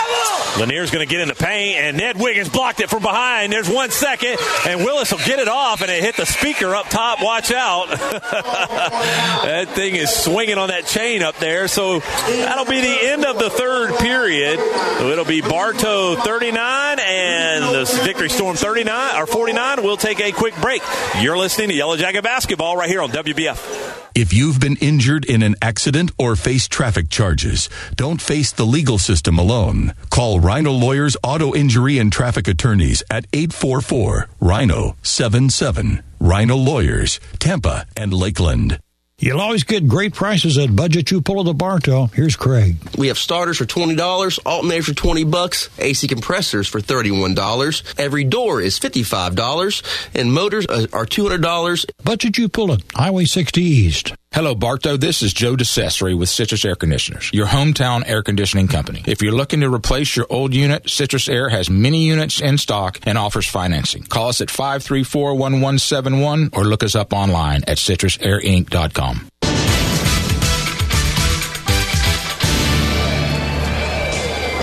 Lanier's 0.58 0.90
going 0.90 1.06
to 1.06 1.10
get 1.10 1.20
in 1.20 1.28
the 1.28 1.34
paint, 1.34 1.76
and 1.78 2.00
Ed 2.00 2.16
Wiggins 2.18 2.48
blocked 2.48 2.80
it 2.80 2.90
from 2.90 3.02
behind. 3.02 3.52
There's 3.52 3.68
one 3.68 3.90
second, 3.90 4.36
and 4.66 4.80
Willis 4.84 5.10
will 5.12 5.18
get 5.18 5.38
it 5.38 5.48
off, 5.48 5.80
and 5.80 5.90
it 5.90 6.02
hit 6.02 6.16
the 6.16 6.26
speaker 6.26 6.74
up 6.74 6.88
top. 6.88 7.22
Watch 7.22 7.52
out. 7.52 7.88
that 7.90 9.68
thing 9.74 9.94
is 9.94 10.10
swinging 10.10 10.58
on 10.58 10.68
that 10.68 10.86
chain 10.86 11.22
up 11.22 11.36
there. 11.38 11.68
So 11.68 12.00
that'll 12.00 12.64
be 12.64 12.80
the 12.80 12.98
end 13.10 13.24
of 13.24 13.38
the 13.38 13.50
third 13.50 13.96
period. 13.98 14.58
It'll 14.58 15.24
be 15.24 15.40
Bartow 15.40 16.16
39 16.16 16.98
and 17.00 17.74
the 17.74 18.00
Victory 18.04 18.28
Storm 18.28 18.56
39 18.56 19.16
or 19.20 19.26
49. 19.26 19.82
We'll 19.82 19.96
take 19.96 20.20
a 20.20 20.32
quick 20.32 20.54
break. 20.60 20.82
You're 21.20 21.38
listening 21.38 21.68
to 21.68 21.74
Yellow 21.74 21.96
Jacket 21.96 22.22
Basketball 22.22 22.76
right 22.76 22.88
here 22.88 23.02
on 23.02 23.10
WBF. 23.10 23.98
If 24.14 24.32
you've 24.32 24.58
been 24.58 24.76
injured 24.76 25.24
in 25.24 25.42
an 25.42 25.54
accident 25.62 26.10
or 26.18 26.34
face 26.34 26.66
traffic 26.66 27.10
charges, 27.10 27.68
don't 27.94 28.20
face 28.20 28.50
the 28.50 28.66
legal 28.66 28.98
system 28.98 29.38
alone. 29.38 29.94
Call 30.10 30.39
Rhino 30.40 30.70
Lawyers 30.72 31.18
Auto 31.22 31.54
Injury 31.54 31.98
and 31.98 32.10
Traffic 32.10 32.48
Attorneys 32.48 33.02
at 33.10 33.26
844 33.34 34.26
Rhino 34.40 34.96
77. 35.02 36.02
Rhino 36.18 36.56
Lawyers, 36.56 37.20
Tampa 37.38 37.84
and 37.94 38.14
Lakeland. 38.14 38.80
You'll 39.18 39.38
always 39.42 39.64
get 39.64 39.86
great 39.86 40.14
prices 40.14 40.56
at 40.56 40.74
Budget 40.74 41.10
You 41.10 41.20
Pull 41.20 41.40
of 41.40 41.44
the 41.44 41.52
Bartow. 41.52 42.06
Here's 42.06 42.36
Craig. 42.36 42.76
We 42.96 43.08
have 43.08 43.18
starters 43.18 43.58
for 43.58 43.66
$20, 43.66 43.96
alternators 43.98 44.84
for 44.84 44.94
20 44.94 45.24
bucks, 45.24 45.68
AC 45.78 46.08
compressors 46.08 46.66
for 46.66 46.80
$31. 46.80 48.00
Every 48.00 48.24
door 48.24 48.62
is 48.62 48.80
$55 48.80 49.82
and 50.14 50.32
motors 50.32 50.64
are 50.64 51.04
$200. 51.04 51.84
Budget 52.02 52.38
You 52.38 52.48
Pull 52.48 52.72
it, 52.72 52.82
Highway 52.94 53.26
60 53.26 53.60
East. 53.60 54.14
Hello, 54.32 54.54
Bartow. 54.54 54.96
This 54.96 55.22
is 55.22 55.32
Joe 55.32 55.56
DeCesare 55.56 56.16
with 56.16 56.28
Citrus 56.28 56.64
Air 56.64 56.76
Conditioners, 56.76 57.32
your 57.32 57.48
hometown 57.48 58.04
air 58.06 58.22
conditioning 58.22 58.68
company. 58.68 59.02
If 59.04 59.22
you're 59.22 59.32
looking 59.32 59.58
to 59.62 59.68
replace 59.68 60.14
your 60.14 60.28
old 60.30 60.54
unit, 60.54 60.88
Citrus 60.88 61.28
Air 61.28 61.48
has 61.48 61.68
many 61.68 62.06
units 62.06 62.40
in 62.40 62.56
stock 62.56 63.00
and 63.02 63.18
offers 63.18 63.48
financing. 63.48 64.04
Call 64.04 64.28
us 64.28 64.40
at 64.40 64.46
534-1171 64.46 66.56
or 66.56 66.64
look 66.64 66.84
us 66.84 66.94
up 66.94 67.12
online 67.12 67.64
at 67.66 67.78
citrusairinc.com. 67.78 69.26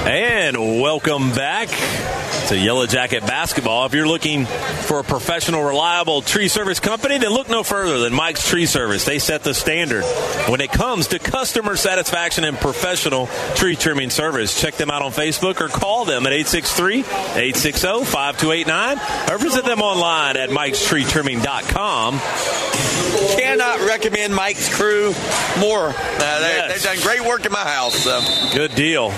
And 0.08 0.58
welcome 0.82 1.32
back 1.32 1.68
to 2.48 2.58
Yellow 2.58 2.86
Jacket 2.86 3.26
Basketball. 3.28 3.86
If 3.86 3.94
you're 3.94 4.08
looking 4.08 4.46
for 4.46 5.00
a 5.00 5.04
professional, 5.04 5.62
reliable 5.64 6.22
tree 6.22 6.48
service 6.48 6.80
company, 6.80 7.18
then 7.18 7.32
look 7.32 7.50
no 7.50 7.64
further 7.64 8.00
than 8.00 8.14
Mike's 8.14 8.48
Tree 8.48 8.66
Service. 8.66 9.04
They 9.04 9.20
set 9.20 9.44
the 9.44 9.54
standard 9.54 10.06
when 10.50 10.62
it 10.62 10.72
comes 10.72 11.08
to 11.08 11.20
customer 11.20 11.76
satisfaction 11.76 12.46
and 12.46 12.58
professional 12.58 13.28
tree 13.56 13.76
trimming 13.76 14.10
service. 14.10 14.58
Check 14.60 14.76
them 14.76 14.90
out 14.90 15.02
on 15.02 15.12
Facebook 15.12 15.60
or 15.60 15.68
call 15.68 16.06
them 16.06 16.26
at 16.26 16.32
863-860-5289 16.34 19.30
or 19.30 19.38
visit 19.38 19.66
them 19.66 19.82
online 19.82 20.38
at 20.38 20.50
mikestreetrimming.com. 20.50 22.20
Cannot 23.38 23.82
recommend 23.88 24.34
Mike's 24.36 24.74
crew 24.74 25.14
more. 25.60 25.90
Uh, 25.90 26.40
they, 26.40 26.48
Yes. 26.58 26.84
They've 26.84 26.96
done 26.96 27.04
great 27.06 27.22
work 27.28 27.46
in 27.46 27.52
my 27.52 27.60
house. 27.60 27.96
So. 27.96 28.22
Good 28.54 28.74
deal. 28.76 29.12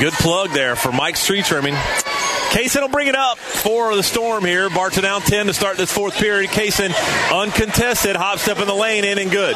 Good 0.00 0.12
plug 0.14 0.50
there 0.50 0.74
for 0.74 0.90
Mike's 0.90 1.24
tree 1.24 1.42
trimming. 1.42 1.74
Kaysen 1.74 2.80
will 2.80 2.88
bring 2.88 3.08
it 3.08 3.14
up 3.14 3.38
for 3.38 3.94
the 3.94 4.02
storm 4.02 4.44
here. 4.44 4.68
Bartow 4.68 5.00
down 5.00 5.22
10 5.22 5.46
to 5.46 5.54
start 5.54 5.76
this 5.76 5.92
fourth 5.92 6.14
period. 6.14 6.50
Kaysen 6.50 6.92
uncontested, 7.32 8.16
hop 8.16 8.38
step 8.38 8.58
in 8.58 8.66
the 8.66 8.74
lane, 8.74 9.04
in 9.04 9.18
and 9.18 9.30
good. 9.30 9.54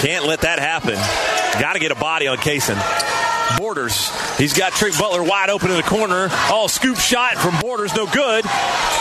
Can't 0.00 0.26
let 0.26 0.42
that 0.42 0.58
happen. 0.58 0.94
Got 1.60 1.72
to 1.72 1.78
get 1.78 1.90
a 1.90 1.94
body 1.94 2.26
on 2.26 2.36
Kaysen. 2.36 2.76
Borders. 3.58 4.10
He's 4.36 4.52
got 4.52 4.72
Trick 4.72 4.92
Butler 4.98 5.22
wide 5.22 5.48
open 5.48 5.70
in 5.70 5.76
the 5.76 5.82
corner. 5.82 6.28
All 6.50 6.68
scoop 6.68 6.98
shot 6.98 7.36
from 7.36 7.58
Borders, 7.60 7.94
no 7.94 8.06
good. 8.06 8.44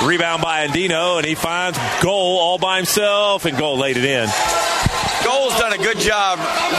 Rebound 0.04 0.42
by 0.42 0.68
Andino, 0.68 1.18
and 1.18 1.26
he 1.26 1.36
finds 1.36 1.78
Gold 2.02 2.40
all 2.40 2.58
by 2.58 2.78
himself, 2.78 3.46
and 3.46 3.58
Gold 3.58 3.80
laid 3.80 3.98
it 3.98 4.06
in. 4.06 4.30
Gold's 5.26 5.58
done 5.60 5.74
a 5.74 5.78
good 5.78 5.98
job 5.98 6.38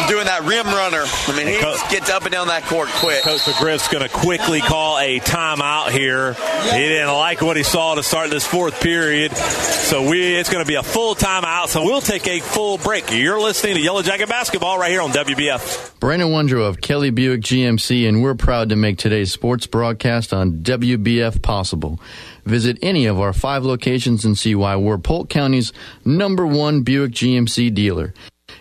doing 0.09 0.25
that 0.27 0.43
rim 0.45 0.67
runner. 0.67 1.03
I 1.05 1.37
mean, 1.37 1.49
he 1.49 1.59
Co- 1.59 1.77
gets 1.91 2.09
up 2.11 2.23
and 2.23 2.33
down 2.33 2.47
that 2.49 2.65
court 2.65 2.89
quick. 2.89 3.23
Coach 3.23 3.41
McGriff's 3.41 3.89
going 3.89 4.03
to 4.03 4.09
quickly 4.09 4.61
call 4.61 4.99
a 4.99 5.19
timeout 5.21 5.91
here. 5.91 6.35
He 6.35 6.79
didn't 6.89 7.09
like 7.13 7.43
what 7.43 7.57
he 7.57 7.63
saw 7.65 7.95
to 7.97 8.03
start 8.03 8.31
this 8.31 8.47
fourth 8.47 8.81
period, 8.81 9.37
so 9.37 10.09
we 10.09 10.35
it's 10.37 10.49
going 10.51 10.65
to 10.65 10.69
be 10.69 10.77
a 10.77 10.83
full 10.83 11.15
timeout. 11.15 11.69
So 11.69 11.83
we'll 11.85 12.01
take 12.01 12.27
a 12.29 12.41
full 12.41 12.79
break. 12.79 13.11
You're 13.13 13.41
listening 13.41 13.75
to 13.75 13.81
Yellow 13.81 14.03
Jacket 14.03 14.29
Basketball 14.29 14.79
right 14.79 14.91
here 14.91 15.03
on 15.03 15.11
WBF. 15.11 15.99
Brandon 15.99 16.29
Wondrow 16.29 16.69
of 16.69 16.81
Kelly 16.81 17.11
Buick 17.11 17.41
GMC, 17.41 18.09
and 18.09 18.23
we're 18.23 18.35
proud 18.35 18.69
to 18.69 18.77
make 18.77 18.99
today's 18.99 19.33
sports 19.33 19.67
broadcast 19.67 20.33
on 20.33 20.63
WBF 20.63 21.43
possible. 21.43 21.99
Visit 22.45 22.79
any 22.81 23.07
of 23.07 23.19
our 23.19 23.33
five 23.33 23.65
locations 23.65 24.25
and 24.25 24.39
see 24.39 24.55
why 24.55 24.77
we're 24.77 24.99
Polk 24.99 25.29
County's 25.29 25.73
number 26.05 26.47
one 26.47 26.83
Buick 26.83 27.11
GMC 27.13 27.75
dealer. 27.75 28.15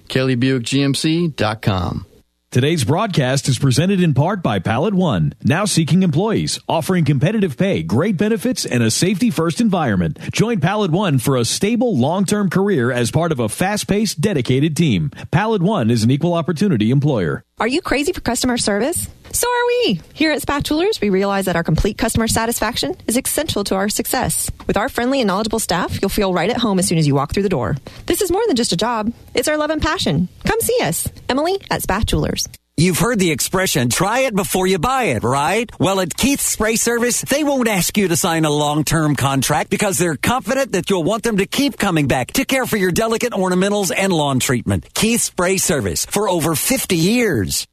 KellyBuickGMC.com. 0.07 2.14
Today's 2.51 2.85
broadcast 2.85 3.49
is 3.49 3.59
presented 3.59 4.01
in 4.01 4.13
part 4.13 4.41
by 4.41 4.59
Pallet 4.59 4.93
One, 4.93 5.33
now 5.43 5.65
seeking 5.65 6.03
employees, 6.03 6.57
offering 6.69 7.03
competitive 7.03 7.57
pay, 7.57 7.83
great 7.83 8.15
benefits, 8.15 8.65
and 8.65 8.81
a 8.81 8.89
safety 8.89 9.29
first 9.29 9.59
environment. 9.59 10.17
Join 10.31 10.61
Pallet 10.61 10.89
One 10.91 11.19
for 11.19 11.35
a 11.35 11.43
stable, 11.43 11.97
long 11.97 12.23
term 12.23 12.49
career 12.49 12.91
as 12.91 13.11
part 13.11 13.33
of 13.33 13.41
a 13.41 13.49
fast 13.49 13.89
paced, 13.89 14.21
dedicated 14.21 14.77
team. 14.77 15.11
Pallet 15.31 15.61
One 15.61 15.91
is 15.91 16.03
an 16.05 16.11
equal 16.11 16.33
opportunity 16.33 16.91
employer. 16.91 17.43
Are 17.59 17.67
you 17.67 17.81
crazy 17.81 18.13
for 18.13 18.21
customer 18.21 18.57
service? 18.57 19.09
So 19.31 19.49
are 19.49 19.67
we. 19.67 19.99
Here 20.13 20.31
at 20.31 20.41
Spath 20.41 20.63
Jewelers, 20.63 21.01
we 21.01 21.09
realize 21.09 21.43
that 21.45 21.57
our 21.57 21.63
complete 21.63 21.97
customer 21.97 22.27
satisfaction 22.27 22.95
is 23.05 23.17
essential 23.17 23.65
to 23.65 23.75
our 23.75 23.89
success. 23.89 24.49
With 24.65 24.77
our 24.77 24.87
friendly 24.87 25.19
and 25.19 25.27
knowledgeable 25.27 25.59
staff, 25.59 26.01
you'll 26.01 26.07
feel 26.09 26.33
right 26.33 26.49
at 26.49 26.57
home 26.57 26.79
as 26.79 26.87
soon 26.87 26.97
as 26.97 27.05
you 27.07 27.15
walk 27.15 27.33
through 27.33 27.43
the 27.43 27.49
door. 27.49 27.75
This 28.05 28.21
is 28.21 28.31
more 28.31 28.43
than 28.47 28.55
just 28.55 28.71
a 28.71 28.77
job, 28.77 29.11
it's 29.33 29.49
our 29.49 29.57
love 29.57 29.71
and 29.71 29.81
passion. 29.81 30.29
Come 30.45 30.61
see 30.61 30.77
us. 30.81 31.09
Emily 31.27 31.57
at 31.69 31.81
Spath 31.81 32.05
Jewelers. 32.05 32.44
You've 32.77 32.99
heard 32.99 33.19
the 33.19 33.31
expression, 33.31 33.87
try 33.87 34.19
it 34.27 34.35
before 34.35 34.67
you 34.67 34.79
buy 34.79 35.03
it, 35.03 35.23
right? 35.23 35.71
Well, 35.79 36.01
at 36.01 36.13
Keith's 36.13 36.43
Spray 36.43 36.75
Service, 36.75 37.21
they 37.21 37.41
won't 37.41 37.69
ask 37.69 37.97
you 37.97 38.09
to 38.09 38.17
sign 38.17 38.43
a 38.43 38.49
long-term 38.49 39.15
contract 39.15 39.69
because 39.69 39.97
they're 39.97 40.17
confident 40.17 40.73
that 40.73 40.89
you'll 40.89 41.05
want 41.05 41.23
them 41.23 41.37
to 41.37 41.45
keep 41.45 41.77
coming 41.77 42.07
back 42.07 42.33
to 42.33 42.43
care 42.43 42.65
for 42.65 42.75
your 42.75 42.91
delicate 42.91 43.31
ornamentals 43.31 43.93
and 43.95 44.11
lawn 44.11 44.41
treatment. 44.41 44.93
Keith's 44.93 45.23
Spray 45.23 45.55
Service 45.55 46.05
for 46.05 46.27
over 46.27 46.53
50 46.53 46.97
years. 46.97 47.65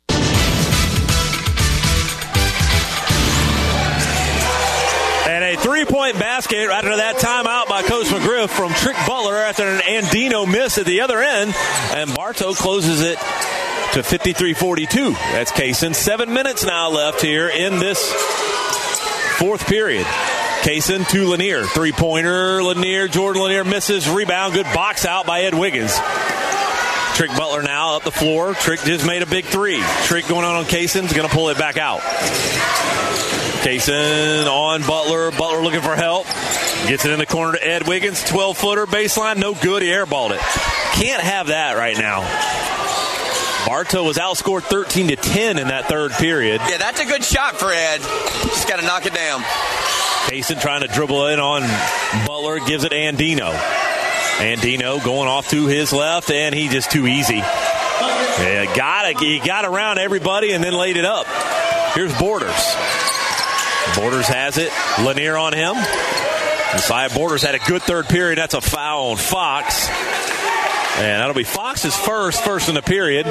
And 5.26 5.42
a 5.42 5.56
three 5.56 5.84
point 5.84 6.16
basket 6.20 6.68
right 6.68 6.84
after 6.84 6.96
that 6.98 7.16
timeout 7.16 7.68
by 7.68 7.82
Coach 7.82 8.06
McGriff 8.06 8.50
from 8.50 8.72
Trick 8.74 8.96
Butler 9.04 9.34
after 9.34 9.64
an 9.64 9.80
Andino 9.80 10.48
miss 10.48 10.78
at 10.78 10.86
the 10.86 11.00
other 11.00 11.20
end. 11.20 11.52
And 11.92 12.14
Bartow 12.14 12.54
closes 12.54 13.00
it 13.00 13.18
to 13.92 14.02
53 14.02 14.54
42. 14.54 15.12
That's 15.12 15.52
Kaysen. 15.52 15.94
Seven 15.94 16.32
minutes 16.32 16.64
now 16.64 16.88
left 16.88 17.20
here 17.20 17.48
in 17.48 17.78
this 17.78 18.10
fourth 19.38 19.66
period. 19.66 20.06
Kaysen 20.62 21.08
to 21.10 21.28
Lanier. 21.28 21.64
Three 21.64 21.92
pointer. 21.92 22.62
Lanier. 22.62 23.08
Jordan 23.08 23.42
Lanier 23.42 23.64
misses. 23.64 24.08
Rebound. 24.08 24.54
Good 24.54 24.66
box 24.72 25.04
out 25.04 25.26
by 25.26 25.42
Ed 25.42 25.54
Wiggins. 25.54 25.92
Trick 27.14 27.30
Butler 27.36 27.62
now 27.62 27.96
up 27.96 28.04
the 28.04 28.10
floor. 28.10 28.54
Trick 28.54 28.80
just 28.80 29.06
made 29.06 29.22
a 29.22 29.26
big 29.26 29.44
three. 29.44 29.82
Trick 30.04 30.26
going 30.26 30.44
on 30.46 30.56
on 30.56 30.64
Kaysen's 30.64 31.12
going 31.12 31.28
to 31.28 31.34
pull 31.34 31.50
it 31.50 31.58
back 31.58 31.76
out. 31.76 32.00
Kaysen 33.60 34.46
on 34.46 34.80
Butler. 34.86 35.30
Butler 35.32 35.62
looking 35.62 35.82
for 35.82 35.96
help. 35.96 36.26
Gets 36.88 37.04
it 37.04 37.10
in 37.10 37.18
the 37.18 37.26
corner 37.26 37.58
to 37.58 37.66
Ed 37.66 37.86
Wiggins. 37.86 38.24
12 38.24 38.56
footer 38.56 38.86
baseline. 38.86 39.36
No 39.36 39.54
good. 39.54 39.82
He 39.82 39.88
airballed 39.88 40.30
it. 40.30 40.40
Can't 40.94 41.22
have 41.22 41.48
that 41.48 41.76
right 41.76 41.98
now. 41.98 42.22
Bartow 43.66 44.04
was 44.04 44.18
outscored 44.18 44.62
13 44.62 45.08
to 45.08 45.16
10 45.16 45.58
in 45.58 45.68
that 45.68 45.86
third 45.86 46.10
period. 46.12 46.60
Yeah, 46.68 46.78
that's 46.78 47.00
a 47.00 47.04
good 47.04 47.24
shot 47.24 47.56
for 47.56 47.70
Ed. 47.70 47.98
Just 47.98 48.68
got 48.68 48.80
to 48.80 48.86
knock 48.86 49.06
it 49.06 49.14
down. 49.14 49.40
Kaysen 50.26 50.60
trying 50.60 50.82
to 50.82 50.88
dribble 50.88 51.26
in 51.28 51.38
on 51.40 51.62
Butler. 52.26 52.58
Gives 52.60 52.84
it 52.84 52.92
Andino. 52.92 53.52
Andino 54.38 55.02
going 55.04 55.28
off 55.28 55.50
to 55.50 55.66
his 55.66 55.92
left, 55.92 56.30
and 56.30 56.54
he 56.54 56.68
just 56.68 56.90
too 56.90 57.06
easy. 57.06 57.36
Yeah, 57.36 58.72
got 58.74 59.08
it. 59.08 59.18
He 59.18 59.38
got 59.38 59.64
around 59.64 59.98
everybody 59.98 60.52
and 60.52 60.64
then 60.64 60.72
laid 60.72 60.96
it 60.96 61.04
up. 61.04 61.26
Here's 61.94 62.16
Borders. 62.18 62.74
Borders 63.94 64.26
has 64.26 64.58
it. 64.58 64.72
Lanier 65.04 65.36
on 65.36 65.52
him. 65.52 65.74
Messiah 66.72 67.10
Borders 67.10 67.42
had 67.42 67.54
a 67.54 67.58
good 67.58 67.82
third 67.82 68.06
period. 68.06 68.38
That's 68.38 68.54
a 68.54 68.60
foul 68.60 69.10
on 69.10 69.16
Fox. 69.18 69.88
And 70.96 71.20
that'll 71.20 71.34
be 71.34 71.44
Fox's 71.72 71.96
first, 71.96 72.44
first 72.44 72.68
in 72.68 72.74
the 72.74 72.82
period. 72.82 73.26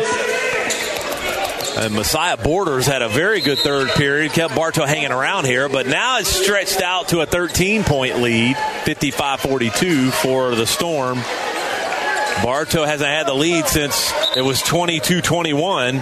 And 1.77 1.93
Messiah 1.93 2.37
Borders 2.37 2.87
had 2.87 3.03
a 3.03 3.07
very 3.07 3.39
good 3.39 3.59
third 3.59 3.89
period, 3.89 4.31
kept 4.31 4.55
Bartow 4.55 4.83
hanging 4.83 5.11
around 5.11 5.45
here, 5.45 5.69
but 5.69 5.85
now 5.85 6.17
it's 6.17 6.29
stretched 6.29 6.81
out 6.81 7.09
to 7.09 7.19
a 7.19 7.27
13 7.27 7.83
point 7.83 8.19
lead, 8.19 8.57
55 8.83 9.41
42 9.41 10.09
for 10.09 10.55
the 10.55 10.65
Storm. 10.65 11.19
Bartow 12.43 12.83
hasn't 12.83 13.07
had 13.07 13.27
the 13.27 13.35
lead 13.35 13.67
since 13.67 14.11
it 14.35 14.41
was 14.41 14.59
22 14.63 15.21
21 15.21 15.97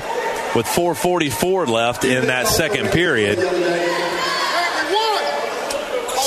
with 0.55 0.65
4.44 0.65 1.67
left 1.67 2.05
in 2.05 2.27
that 2.27 2.47
second 2.47 2.91
period. 2.91 3.37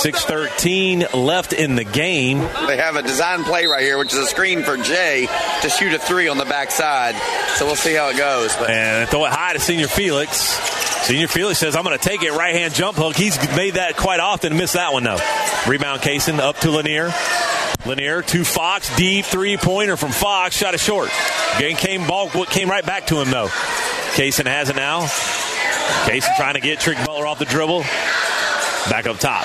6.13 0.03 1.15
left 1.15 1.53
in 1.53 1.77
the 1.77 1.85
game. 1.85 2.39
They 2.67 2.77
have 2.77 2.97
a 2.97 3.03
design 3.03 3.45
play 3.45 3.67
right 3.67 3.83
here, 3.83 3.99
which 3.99 4.13
is 4.13 4.19
a 4.19 4.27
screen 4.27 4.65
for 4.65 4.77
Jay 4.77 5.29
to 5.61 5.71
shoot 5.71 5.95
a 5.95 5.99
three 6.01 6.27
on 6.27 6.39
the 6.39 6.45
backside. 6.45 7.15
So 7.57 7.67
we'll 7.67 7.77
see 7.77 7.95
how 7.95 8.09
it 8.09 8.17
goes. 8.17 8.53
But. 8.57 8.71
And 8.71 9.09
throw 9.09 9.25
it 9.27 9.31
high 9.31 9.53
to 9.53 9.61
Senior 9.61 9.87
Felix. 9.87 10.39
Senior 11.07 11.29
Felix 11.29 11.61
says, 11.61 11.77
I'm 11.77 11.85
going 11.85 11.97
to 11.97 12.05
take 12.05 12.25
it 12.25 12.33
right 12.33 12.53
hand 12.53 12.75
jump 12.75 12.97
hook. 12.97 13.15
He's 13.15 13.39
made 13.55 13.75
that 13.75 13.97
quite 13.97 14.19
often. 14.19 14.57
Missed 14.57 14.73
that 14.73 14.93
one, 14.93 15.05
though. 15.05 15.21
Rebound 15.69 16.01
Kaysen 16.01 16.41
up 16.41 16.57
to 16.59 16.73
Lanier. 16.73 17.13
Lanier 17.87 18.23
to 18.23 18.43
Fox. 18.43 18.97
Deep 18.97 19.25
three 19.25 19.57
pointer 19.57 19.97
from 19.97 20.11
Fox. 20.11 20.57
Shot 20.57 20.75
it 20.75 20.81
short. 20.81 21.11
Game 21.61 21.77
came 21.77 22.09
ball 22.09 22.29
came 22.47 22.69
right 22.69 22.85
back 22.85 23.07
to 23.07 23.21
him, 23.21 23.31
though. 23.31 23.47
Kaysen 24.17 24.47
has 24.47 24.69
it 24.69 24.75
now. 24.75 25.03
Kaysen 26.07 26.37
trying 26.37 26.55
to 26.55 26.61
get 26.61 26.81
Trick 26.81 26.99
Butler 26.99 27.25
off 27.25 27.39
the 27.39 27.45
dribble. 27.45 27.83
Back 28.91 29.07
up 29.07 29.21
top 29.21 29.45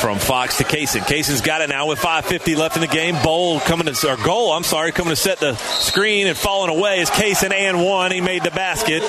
from 0.00 0.18
Fox 0.18 0.58
to 0.58 0.64
Kaysen. 0.64 1.00
Kaysen's 1.00 1.40
got 1.40 1.60
it 1.62 1.68
now 1.68 1.86
with 1.86 1.98
5.50 1.98 2.56
left 2.56 2.76
in 2.76 2.82
the 2.82 2.88
game. 2.88 3.16
Bowl 3.22 3.60
coming 3.60 3.92
to, 3.92 4.08
or 4.08 4.16
Gold, 4.16 4.54
I'm 4.54 4.64
sorry, 4.64 4.92
coming 4.92 5.10
to 5.10 5.16
set 5.16 5.38
the 5.38 5.54
screen 5.56 6.26
and 6.26 6.36
falling 6.36 6.76
away 6.76 7.00
is 7.00 7.10
Kaysen 7.10 7.52
and 7.52 7.84
one. 7.84 8.12
He 8.12 8.20
made 8.20 8.42
the 8.42 8.50
basket. 8.50 9.02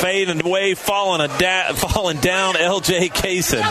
Fading 0.00 0.44
away, 0.44 0.74
falling, 0.74 1.20
a 1.20 1.28
da- 1.38 1.72
falling 1.72 2.18
down 2.18 2.54
LJ 2.54 3.10
Kaysen 3.12 3.62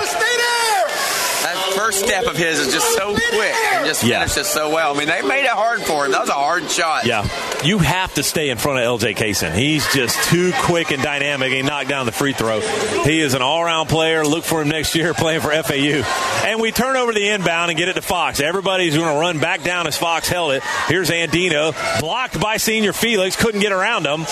first 1.75 1.99
step 1.99 2.25
of 2.25 2.37
his 2.37 2.59
is 2.59 2.73
just 2.73 2.95
so 2.95 3.13
quick 3.13 3.53
and 3.73 3.85
just 3.85 4.03
yeah. 4.03 4.19
finishes 4.19 4.47
so 4.47 4.69
well. 4.69 4.95
I 4.95 4.99
mean, 4.99 5.07
they 5.07 5.21
made 5.21 5.43
it 5.43 5.51
hard 5.51 5.81
for 5.81 6.05
him. 6.05 6.11
That 6.11 6.21
was 6.21 6.29
a 6.29 6.33
hard 6.33 6.69
shot. 6.69 7.05
Yeah. 7.05 7.27
You 7.63 7.79
have 7.79 8.13
to 8.15 8.23
stay 8.23 8.49
in 8.49 8.57
front 8.57 8.79
of 8.79 8.99
LJ 8.99 9.15
Kaysen. 9.15 9.53
He's 9.53 9.85
just 9.93 10.29
too 10.29 10.51
quick 10.61 10.91
and 10.91 11.01
dynamic. 11.01 11.51
He 11.51 11.61
knocked 11.61 11.89
down 11.89 12.05
the 12.05 12.11
free 12.11 12.33
throw. 12.33 12.59
He 13.03 13.19
is 13.19 13.33
an 13.33 13.41
all 13.41 13.61
around 13.61 13.87
player. 13.87 14.25
Look 14.25 14.43
for 14.43 14.61
him 14.61 14.69
next 14.69 14.95
year 14.95 15.13
playing 15.13 15.41
for 15.41 15.51
FAU. 15.51 16.03
And 16.45 16.61
we 16.61 16.71
turn 16.71 16.95
over 16.95 17.13
the 17.13 17.27
inbound 17.29 17.71
and 17.71 17.77
get 17.77 17.87
it 17.87 17.93
to 17.93 18.01
Fox. 18.01 18.39
Everybody's 18.39 18.95
going 18.95 19.13
to 19.13 19.19
run 19.19 19.39
back 19.39 19.63
down 19.63 19.87
as 19.87 19.97
Fox 19.97 20.27
held 20.27 20.53
it. 20.53 20.63
Here's 20.87 21.09
Andino. 21.09 21.73
Blocked 21.99 22.39
by 22.39 22.57
senior 22.57 22.93
Felix. 22.93 23.35
Couldn't 23.35 23.61
get 23.61 23.71
around 23.71 24.05
him. 24.05 24.25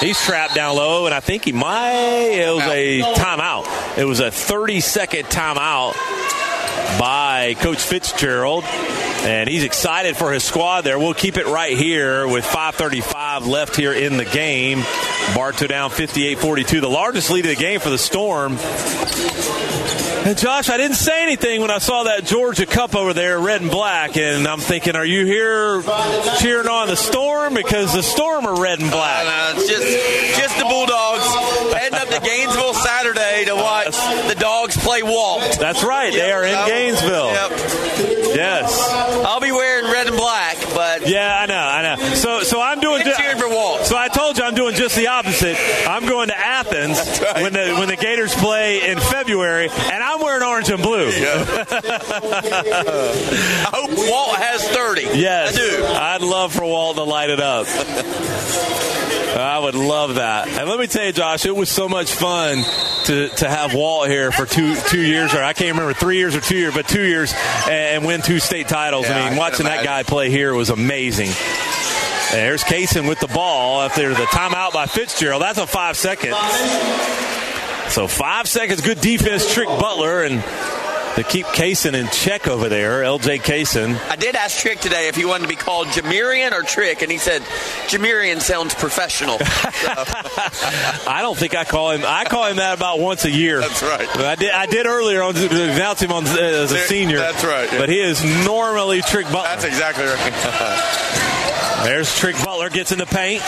He's 0.00 0.20
trapped 0.20 0.54
down 0.54 0.76
low, 0.76 1.06
and 1.06 1.14
I 1.14 1.20
think 1.20 1.44
he 1.44 1.52
might. 1.52 2.32
It 2.32 2.54
was 2.54 2.64
a 2.64 3.00
timeout. 3.14 3.98
It 3.98 4.04
was 4.04 4.20
a 4.20 4.30
30 4.30 4.80
second 4.80 5.26
timeout 5.26 5.94
by 6.98 7.54
Coach 7.60 7.78
Fitzgerald. 7.78 8.64
And 8.64 9.48
he's 9.48 9.64
excited 9.64 10.16
for 10.16 10.32
his 10.32 10.42
squad 10.42 10.82
there. 10.82 10.98
We'll 10.98 11.14
keep 11.14 11.36
it 11.36 11.46
right 11.46 11.76
here 11.76 12.26
with 12.26 12.44
5.35 12.44 13.46
left 13.46 13.76
here 13.76 13.92
in 13.92 14.16
the 14.16 14.24
game. 14.24 14.82
Bartow 15.34 15.68
down 15.68 15.90
58 15.90 16.38
42, 16.38 16.80
the 16.80 16.88
largest 16.88 17.30
lead 17.30 17.44
of 17.44 17.50
the 17.50 17.56
game 17.56 17.78
for 17.78 17.90
the 17.90 17.98
Storm. 17.98 18.56
And 20.24 20.38
Josh, 20.38 20.70
I 20.70 20.76
didn't 20.76 20.96
say 20.96 21.24
anything 21.24 21.60
when 21.62 21.72
I 21.72 21.78
saw 21.78 22.04
that 22.04 22.24
Georgia 22.24 22.64
Cup 22.64 22.94
over 22.94 23.12
there, 23.12 23.40
red 23.40 23.60
and 23.60 23.70
black, 23.72 24.16
and 24.16 24.46
I'm 24.46 24.60
thinking, 24.60 24.94
are 24.94 25.04
you 25.04 25.26
here 25.26 25.82
cheering 26.38 26.68
on 26.68 26.86
the 26.86 26.96
Storm 26.96 27.54
because 27.54 27.92
the 27.92 28.02
Storm 28.02 28.46
are 28.46 28.60
red 28.60 28.80
and 28.80 28.88
black? 28.90 29.26
Uh, 29.26 29.54
it's 29.56 29.68
just, 29.68 30.38
just 30.38 30.58
the 30.58 30.64
Bulldogs 30.64 31.26
heading 31.74 31.98
up 31.98 32.08
to 32.08 32.20
Gainesville 32.20 32.74
Saturday 32.74 33.46
to 33.46 33.56
watch 33.56 33.96
the 34.28 34.36
Dogs 34.38 34.76
play 34.76 35.02
Walt. 35.02 35.58
That's 35.58 35.82
right, 35.82 36.12
they 36.12 36.30
are 36.30 36.44
in 36.44 36.68
Gainesville. 36.68 37.32
Yep. 37.32 38.21
Yes, 38.34 38.90
I'll 39.24 39.40
be 39.40 39.52
wearing 39.52 39.90
red 39.90 40.06
and 40.06 40.16
black, 40.16 40.56
but 40.74 41.08
yeah, 41.08 41.38
I 41.40 41.46
know, 41.46 41.54
I 41.54 41.82
know. 41.82 42.14
So, 42.14 42.42
so 42.42 42.60
I'm 42.60 42.80
doing 42.80 43.04
just 43.04 43.18
cheering 43.18 43.38
for 43.38 43.48
Walt. 43.48 43.84
So 43.84 43.96
I 43.96 44.08
told 44.08 44.38
you 44.38 44.44
I'm 44.44 44.54
doing 44.54 44.74
just 44.74 44.96
the 44.96 45.08
opposite. 45.08 45.56
I'm 45.86 46.06
going 46.06 46.28
to 46.28 46.38
Athens 46.38 46.98
right. 47.20 47.42
when 47.42 47.52
the 47.52 47.74
when 47.78 47.88
the 47.88 47.96
Gators 47.96 48.34
play 48.34 48.90
in 48.90 48.98
February, 48.98 49.68
and 49.68 50.02
I'm 50.02 50.20
wearing 50.20 50.42
orange 50.42 50.70
and 50.70 50.82
blue. 50.82 51.10
Yeah. 51.10 51.44
I 53.64 53.70
hope 53.72 53.90
Walt 53.90 54.36
has 54.36 54.66
30. 54.68 55.02
Yes, 55.18 55.54
I 55.54 55.58
do. 55.58 55.84
I'd 55.84 56.22
love 56.22 56.52
for 56.52 56.64
Walt 56.64 56.96
to 56.96 57.02
light 57.02 57.30
it 57.30 57.40
up. 57.40 57.66
I 59.34 59.58
would 59.58 59.74
love 59.74 60.16
that. 60.16 60.48
And 60.48 60.68
let 60.68 60.78
me 60.78 60.86
tell 60.86 61.04
you, 61.04 61.12
Josh, 61.12 61.46
it 61.46 61.56
was 61.56 61.70
so 61.70 61.88
much 61.88 62.12
fun 62.12 62.62
to, 63.04 63.28
to 63.28 63.48
have 63.48 63.74
Walt 63.74 64.08
here 64.08 64.30
for 64.30 64.46
two 64.46 64.76
two 64.76 65.00
years, 65.00 65.34
or 65.34 65.42
I 65.42 65.52
can't 65.52 65.76
remember 65.76 65.94
three 65.94 66.18
years 66.18 66.36
or 66.36 66.40
two 66.40 66.56
years, 66.56 66.74
but 66.74 66.86
two 66.86 67.02
years, 67.02 67.32
and 67.68 68.04
win 68.04 68.20
two 68.22 68.38
state 68.38 68.68
titles. 68.68 69.08
Yeah, 69.08 69.16
I 69.16 69.24
mean, 69.30 69.34
I 69.34 69.38
watching 69.38 69.64
that 69.64 69.84
guy 69.84 70.02
play 70.02 70.30
here 70.30 70.54
was 70.54 70.70
amazing. 70.70 71.30
There's 72.32 72.64
Kaysen 72.64 73.08
with 73.08 73.20
the 73.20 73.26
ball 73.28 73.82
after 73.82 74.08
the 74.08 74.24
timeout 74.24 74.72
by 74.72 74.86
Fitzgerald. 74.86 75.42
That's 75.42 75.58
a 75.58 75.66
five 75.66 75.96
seconds. 75.96 76.36
So 77.92 78.08
five 78.08 78.48
seconds, 78.48 78.80
good 78.80 79.00
defense, 79.00 79.52
Trick 79.52 79.68
Butler, 79.68 80.22
and 80.22 80.42
to 81.16 81.22
keep 81.22 81.46
Kaysen 81.46 81.94
in 81.94 82.08
check 82.08 82.48
over 82.48 82.68
there, 82.68 83.02
LJ 83.02 83.40
Kaysen. 83.42 83.98
I 84.08 84.16
did 84.16 84.34
ask 84.34 84.58
Trick 84.58 84.80
today 84.80 85.08
if 85.08 85.16
he 85.16 85.24
wanted 85.24 85.42
to 85.42 85.48
be 85.48 85.56
called 85.56 85.88
Jamirian 85.88 86.52
or 86.52 86.62
Trick, 86.62 87.02
and 87.02 87.10
he 87.10 87.18
said 87.18 87.42
Jamirian 87.88 88.40
sounds 88.40 88.74
professional. 88.74 89.36
I 89.40 91.18
don't 91.20 91.36
think 91.36 91.54
I 91.54 91.64
call 91.64 91.90
him. 91.90 92.02
I 92.06 92.24
call 92.24 92.46
him 92.46 92.56
that 92.56 92.76
about 92.76 92.98
once 92.98 93.24
a 93.24 93.30
year. 93.30 93.60
That's 93.60 93.82
right. 93.82 94.08
I 94.16 94.34
did. 94.36 94.50
I 94.50 94.66
did 94.66 94.86
earlier 94.86 95.22
on 95.22 95.36
announce 95.36 96.00
him 96.00 96.12
on, 96.12 96.26
as 96.26 96.72
a 96.72 96.78
senior. 96.78 97.18
That's 97.18 97.44
right. 97.44 97.70
Yeah. 97.70 97.78
But 97.78 97.88
he 97.88 98.00
is 98.00 98.22
normally 98.46 99.02
Trick 99.02 99.26
Butler. 99.26 99.42
That's 99.42 99.64
exactly 99.64 100.04
right. 100.04 101.38
There's 101.82 102.16
Trick 102.16 102.36
Butler 102.36 102.70
gets 102.70 102.92
in 102.92 102.98
the 102.98 103.06
paint. 103.06 103.42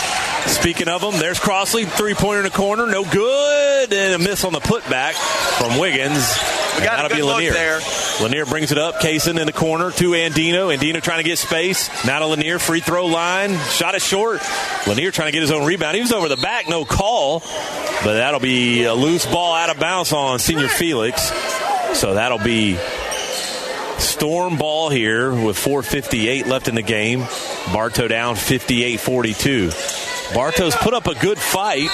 Speaking 0.47 0.89
of 0.89 1.01
them, 1.01 1.13
there's 1.19 1.39
Crossley 1.39 1.85
three 1.85 2.13
pointer 2.13 2.39
in 2.39 2.43
the 2.43 2.49
corner, 2.49 2.85
no 2.85 3.03
good, 3.05 3.93
and 3.93 4.13
a 4.13 4.19
miss 4.19 4.43
on 4.43 4.51
the 4.51 4.59
putback 4.59 5.13
from 5.57 5.79
Wiggins. 5.79 6.37
We 6.75 6.83
got 6.83 6.97
that'll 6.97 7.15
be 7.15 7.23
Lanier. 7.23 7.53
there. 7.53 7.79
Lanier 8.21 8.45
brings 8.45 8.73
it 8.73 8.77
up. 8.77 8.95
Kaysen 8.95 9.39
in 9.39 9.45
the 9.45 9.53
corner 9.53 9.91
to 9.91 10.11
Andino. 10.11 10.75
Andino 10.75 11.01
trying 11.01 11.19
to 11.19 11.23
get 11.23 11.37
space. 11.37 11.89
Now 12.05 12.19
to 12.19 12.27
Lanier. 12.27 12.59
Free 12.59 12.81
throw 12.81 13.05
line. 13.05 13.57
Shot 13.69 13.95
it 13.95 14.01
short. 14.01 14.41
Lanier 14.85 15.11
trying 15.11 15.27
to 15.27 15.31
get 15.31 15.41
his 15.41 15.51
own 15.51 15.65
rebound. 15.65 15.95
He 15.95 16.01
was 16.01 16.11
over 16.11 16.27
the 16.27 16.35
back. 16.35 16.67
No 16.67 16.83
call. 16.83 17.39
But 18.03 18.15
that'll 18.15 18.41
be 18.41 18.83
a 18.83 18.93
loose 18.93 19.25
ball 19.25 19.55
out 19.55 19.69
of 19.69 19.79
bounds 19.79 20.11
on 20.11 20.39
Senior 20.39 20.67
Felix. 20.67 21.31
So 21.97 22.15
that'll 22.15 22.39
be 22.39 22.77
storm 23.99 24.57
ball 24.57 24.89
here 24.89 25.31
with 25.31 25.57
4.58 25.57 26.45
left 26.47 26.67
in 26.67 26.75
the 26.75 26.81
game. 26.81 27.25
Bartow 27.73 28.07
down 28.07 28.35
58 28.35 28.99
42. 28.99 29.71
Bartow's 30.33 30.75
put 30.75 30.93
up 30.93 31.05
a 31.07 31.13
good 31.15 31.37
fight 31.37 31.87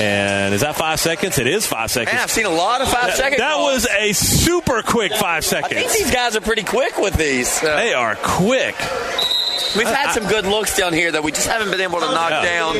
And 0.00 0.52
is 0.52 0.62
that 0.62 0.74
five 0.74 0.98
seconds? 0.98 1.38
It 1.38 1.46
is 1.46 1.64
five 1.66 1.90
seconds. 1.90 2.12
Man, 2.14 2.22
I've 2.22 2.30
seen 2.30 2.46
a 2.46 2.50
lot 2.50 2.80
of 2.80 2.88
five 2.88 3.08
that, 3.08 3.16
second 3.16 3.38
That 3.38 3.52
calls. 3.54 3.72
was 3.74 3.86
a 3.98 4.12
super 4.12 4.82
quick 4.82 5.12
five 5.14 5.44
seconds. 5.44 5.72
I 5.72 5.76
think 5.76 5.90
seconds. 5.90 6.04
these 6.06 6.14
guys 6.14 6.34
are 6.36 6.40
pretty 6.40 6.64
quick 6.64 6.96
with 6.98 7.14
these. 7.14 7.60
They 7.60 7.92
are 7.94 8.16
quick. 8.16 8.74
We've 9.76 9.86
had 9.86 10.12
some 10.12 10.26
good 10.28 10.44
looks 10.46 10.76
down 10.76 10.92
here 10.92 11.10
that 11.12 11.22
we 11.22 11.32
just 11.32 11.46
haven't 11.48 11.70
been 11.70 11.80
able 11.80 12.00
to 12.00 12.06
knock 12.06 12.30
Yeah. 12.30 12.42
down. 12.44 12.76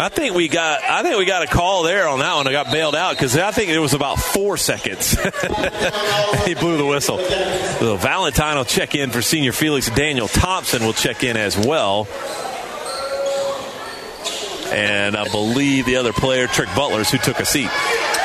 I 0.00 0.08
think 0.08 0.34
we 0.34 0.48
got. 0.48 0.82
I 0.82 1.02
think 1.02 1.16
we 1.18 1.24
got 1.24 1.42
a 1.42 1.46
call 1.46 1.82
there 1.82 2.06
on 2.08 2.20
that 2.20 2.34
one. 2.36 2.46
I 2.46 2.52
got 2.52 2.70
bailed 2.70 2.94
out 2.94 3.12
because 3.16 3.36
I 3.36 3.50
think 3.50 3.70
it 3.70 3.78
was 3.78 3.94
about 3.94 4.18
four 4.18 4.56
seconds. 4.56 5.12
he 6.46 6.54
blew 6.54 6.76
the 6.76 6.86
whistle. 6.86 7.18
So 7.18 7.96
Valentine 7.96 8.56
will 8.56 8.64
check 8.64 8.94
in 8.94 9.10
for 9.10 9.20
senior 9.22 9.52
Felix. 9.52 9.90
Daniel 9.90 10.28
Thompson 10.28 10.84
will 10.84 10.92
check 10.92 11.24
in 11.24 11.36
as 11.36 11.56
well. 11.58 12.06
And 14.72 15.16
I 15.16 15.28
believe 15.28 15.86
the 15.86 15.96
other 15.96 16.12
player, 16.12 16.46
Trick 16.46 16.68
Butlers, 16.74 17.10
who 17.10 17.18
took 17.18 17.38
a 17.40 17.44
seat. 17.44 17.70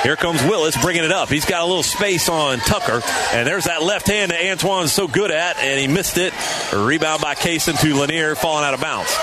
Here 0.03 0.15
comes 0.15 0.41
Willis 0.43 0.75
bringing 0.81 1.03
it 1.03 1.11
up. 1.11 1.29
He's 1.29 1.45
got 1.45 1.61
a 1.61 1.65
little 1.65 1.83
space 1.83 2.27
on 2.27 2.57
Tucker. 2.59 3.01
And 3.33 3.47
there's 3.47 3.65
that 3.65 3.83
left 3.83 4.07
hand 4.07 4.31
that 4.31 4.43
Antoine's 4.43 4.91
so 4.91 5.07
good 5.07 5.29
at, 5.29 5.57
and 5.57 5.79
he 5.79 5.87
missed 5.87 6.17
it. 6.17 6.33
A 6.73 6.77
rebound 6.83 7.21
by 7.21 7.35
Kaysen 7.35 7.79
to 7.81 7.95
Lanier, 7.95 8.33
falling 8.35 8.65
out 8.65 8.73
of 8.73 8.81
bounds. 8.81 9.13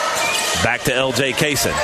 Back 0.62 0.82
to 0.82 0.92
LJ 0.92 1.32
Kaysen. 1.34 1.74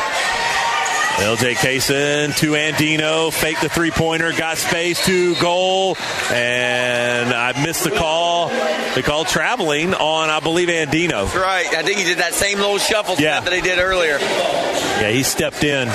LJ 1.17 1.55
Kaysen 1.55 2.37
to 2.39 2.53
Andino, 2.53 3.33
fake 3.33 3.61
the 3.61 3.69
three 3.69 3.93
pointer, 3.93 4.33
got 4.33 4.59
space 4.59 5.05
to 5.07 5.37
Gold, 5.37 5.97
and 6.33 7.33
I 7.33 7.65
missed 7.65 7.85
the 7.85 7.93
call. 7.93 8.49
They 8.95 9.03
called 9.03 9.29
traveling 9.29 9.95
on, 9.95 10.29
I 10.31 10.41
believe, 10.41 10.69
Andino. 10.69 11.25
That's 11.27 11.37
right. 11.37 11.67
I 11.73 11.83
think 11.85 11.99
he 11.99 12.05
did 12.05 12.19
that 12.19 12.35
same 12.35 12.59
little 12.59 12.79
shuffle 12.79 13.15
Yeah. 13.19 13.41
step 13.41 13.45
that 13.45 13.53
he 13.55 13.61
did 13.61 13.79
earlier. 13.79 14.19
Yeah, 14.21 15.11
he 15.11 15.23
stepped 15.23 15.63
in. 15.63 15.89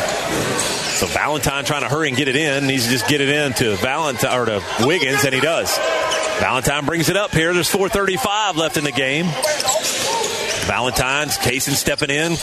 So 1.00 1.06
Valentine 1.06 1.64
trying 1.64 1.84
to 1.84 1.88
hurry 1.88 2.10
and 2.10 2.18
get 2.18 2.28
it 2.28 2.36
in. 2.36 2.68
To 2.68 2.76
just 2.76 3.08
get 3.08 3.22
it 3.22 3.30
in 3.30 3.54
to 3.54 3.78
Valentine 3.78 4.38
or 4.38 4.44
to 4.44 4.62
Wiggins, 4.86 5.24
and 5.24 5.34
he 5.34 5.40
does. 5.40 5.74
Valentine 6.42 6.86
brings 6.86 7.08
it 7.08 7.16
up 7.16 7.32
here. 7.32 7.54
There's 7.54 7.72
4:35 7.72 8.58
left 8.58 8.76
in 8.76 8.84
the 8.84 8.92
game. 8.92 9.26
Valentine's 10.68 11.38
Kaysen 11.38 11.72
stepping 11.72 12.10
in. 12.10 12.36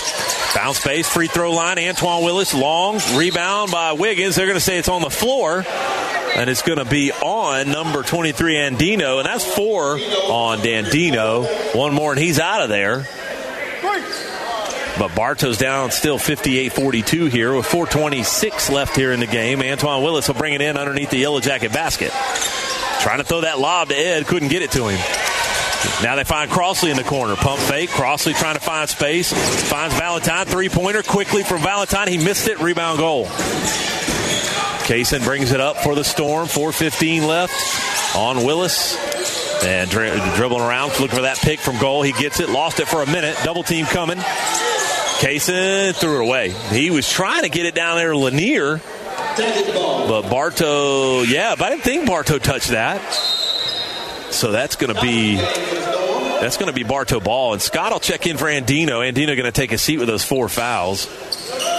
Bounce 0.54 0.78
space, 0.78 1.06
free 1.06 1.26
throw 1.26 1.52
line. 1.52 1.78
Antoine 1.78 2.24
Willis, 2.24 2.54
long 2.54 2.98
rebound 3.14 3.72
by 3.72 3.92
Wiggins. 3.92 4.36
They're 4.36 4.46
going 4.46 4.56
to 4.56 4.64
say 4.64 4.78
it's 4.78 4.88
on 4.88 5.02
the 5.02 5.10
floor. 5.10 5.66
And 6.34 6.48
it's 6.48 6.62
going 6.62 6.78
to 6.78 6.86
be 6.86 7.12
on 7.12 7.70
number 7.70 8.02
23, 8.02 8.54
Andino. 8.54 9.18
And 9.18 9.26
that's 9.26 9.44
four 9.44 9.96
on 9.96 10.60
Andino. 10.60 11.76
One 11.76 11.92
more, 11.92 12.12
and 12.12 12.20
he's 12.20 12.40
out 12.40 12.62
of 12.62 12.70
there. 12.70 13.06
But 14.98 15.10
Bartow's 15.14 15.58
down 15.58 15.90
still 15.90 16.18
58 16.18 16.72
42 16.72 17.26
here 17.26 17.54
with 17.54 17.66
426 17.66 18.70
left 18.70 18.96
here 18.96 19.12
in 19.12 19.20
the 19.20 19.26
game. 19.26 19.60
Antoine 19.60 20.02
Willis 20.02 20.28
will 20.28 20.36
bring 20.36 20.54
it 20.54 20.62
in 20.62 20.76
underneath 20.78 21.10
the 21.10 21.18
Yellow 21.18 21.40
Jacket 21.40 21.72
basket. 21.72 22.10
Trying 23.00 23.18
to 23.18 23.24
throw 23.24 23.42
that 23.42 23.58
lob 23.58 23.88
to 23.88 23.94
Ed, 23.94 24.26
couldn't 24.26 24.48
get 24.48 24.62
it 24.62 24.70
to 24.72 24.88
him. 24.88 24.98
Now 26.02 26.16
they 26.16 26.24
find 26.24 26.50
Crossley 26.50 26.90
in 26.90 26.96
the 26.96 27.04
corner. 27.04 27.36
Pump 27.36 27.60
fake. 27.60 27.90
Crossley 27.90 28.32
trying 28.32 28.54
to 28.54 28.60
find 28.60 28.88
space. 28.88 29.32
Finds 29.68 29.94
Valentine. 29.94 30.46
Three 30.46 30.68
pointer 30.68 31.02
quickly 31.02 31.42
from 31.42 31.62
Valentine. 31.62 32.08
He 32.08 32.18
missed 32.18 32.48
it. 32.48 32.58
Rebound 32.58 32.98
Gold. 32.98 33.28
Kaysen 34.86 35.24
brings 35.24 35.52
it 35.52 35.60
up 35.60 35.76
for 35.78 35.94
the 35.94 36.04
Storm. 36.04 36.46
4.15 36.46 37.26
left 37.26 38.16
on 38.16 38.44
Willis. 38.44 38.96
And 39.64 39.90
dri- 39.90 40.10
dribbling 40.36 40.62
around, 40.62 40.88
looking 41.00 41.16
for 41.16 41.22
that 41.22 41.38
pick 41.38 41.60
from 41.60 41.78
Gold. 41.78 42.06
He 42.06 42.12
gets 42.12 42.40
it. 42.40 42.48
Lost 42.48 42.78
it 42.80 42.88
for 42.88 43.02
a 43.02 43.06
minute. 43.06 43.36
Double 43.44 43.62
team 43.62 43.86
coming. 43.86 44.18
Kaysen 45.18 45.94
threw 45.94 46.22
it 46.22 46.26
away. 46.26 46.50
He 46.50 46.90
was 46.90 47.08
trying 47.08 47.42
to 47.42 47.48
get 47.48 47.66
it 47.66 47.74
down 47.74 47.96
there 47.96 48.14
Lanier. 48.14 48.80
But 49.36 50.30
Bartow, 50.30 51.22
yeah, 51.22 51.54
but 51.56 51.64
I 51.64 51.70
didn't 51.70 51.84
think 51.84 52.06
Bartow 52.06 52.38
touched 52.38 52.70
that. 52.70 53.00
So 54.30 54.52
that's 54.52 54.76
going 54.76 54.94
to 54.94 55.00
be 55.00 55.36
that's 55.36 56.58
going 56.58 56.68
to 56.68 56.74
be 56.74 56.82
Bartow 56.82 57.20
ball, 57.20 57.54
and 57.54 57.62
Scott 57.62 57.92
will 57.92 58.00
check 58.00 58.26
in 58.26 58.36
for 58.36 58.44
Andino. 58.44 59.00
Andino 59.10 59.28
going 59.28 59.44
to 59.44 59.52
take 59.52 59.72
a 59.72 59.78
seat 59.78 59.98
with 59.98 60.08
those 60.08 60.24
four 60.24 60.48
fouls. 60.48 61.06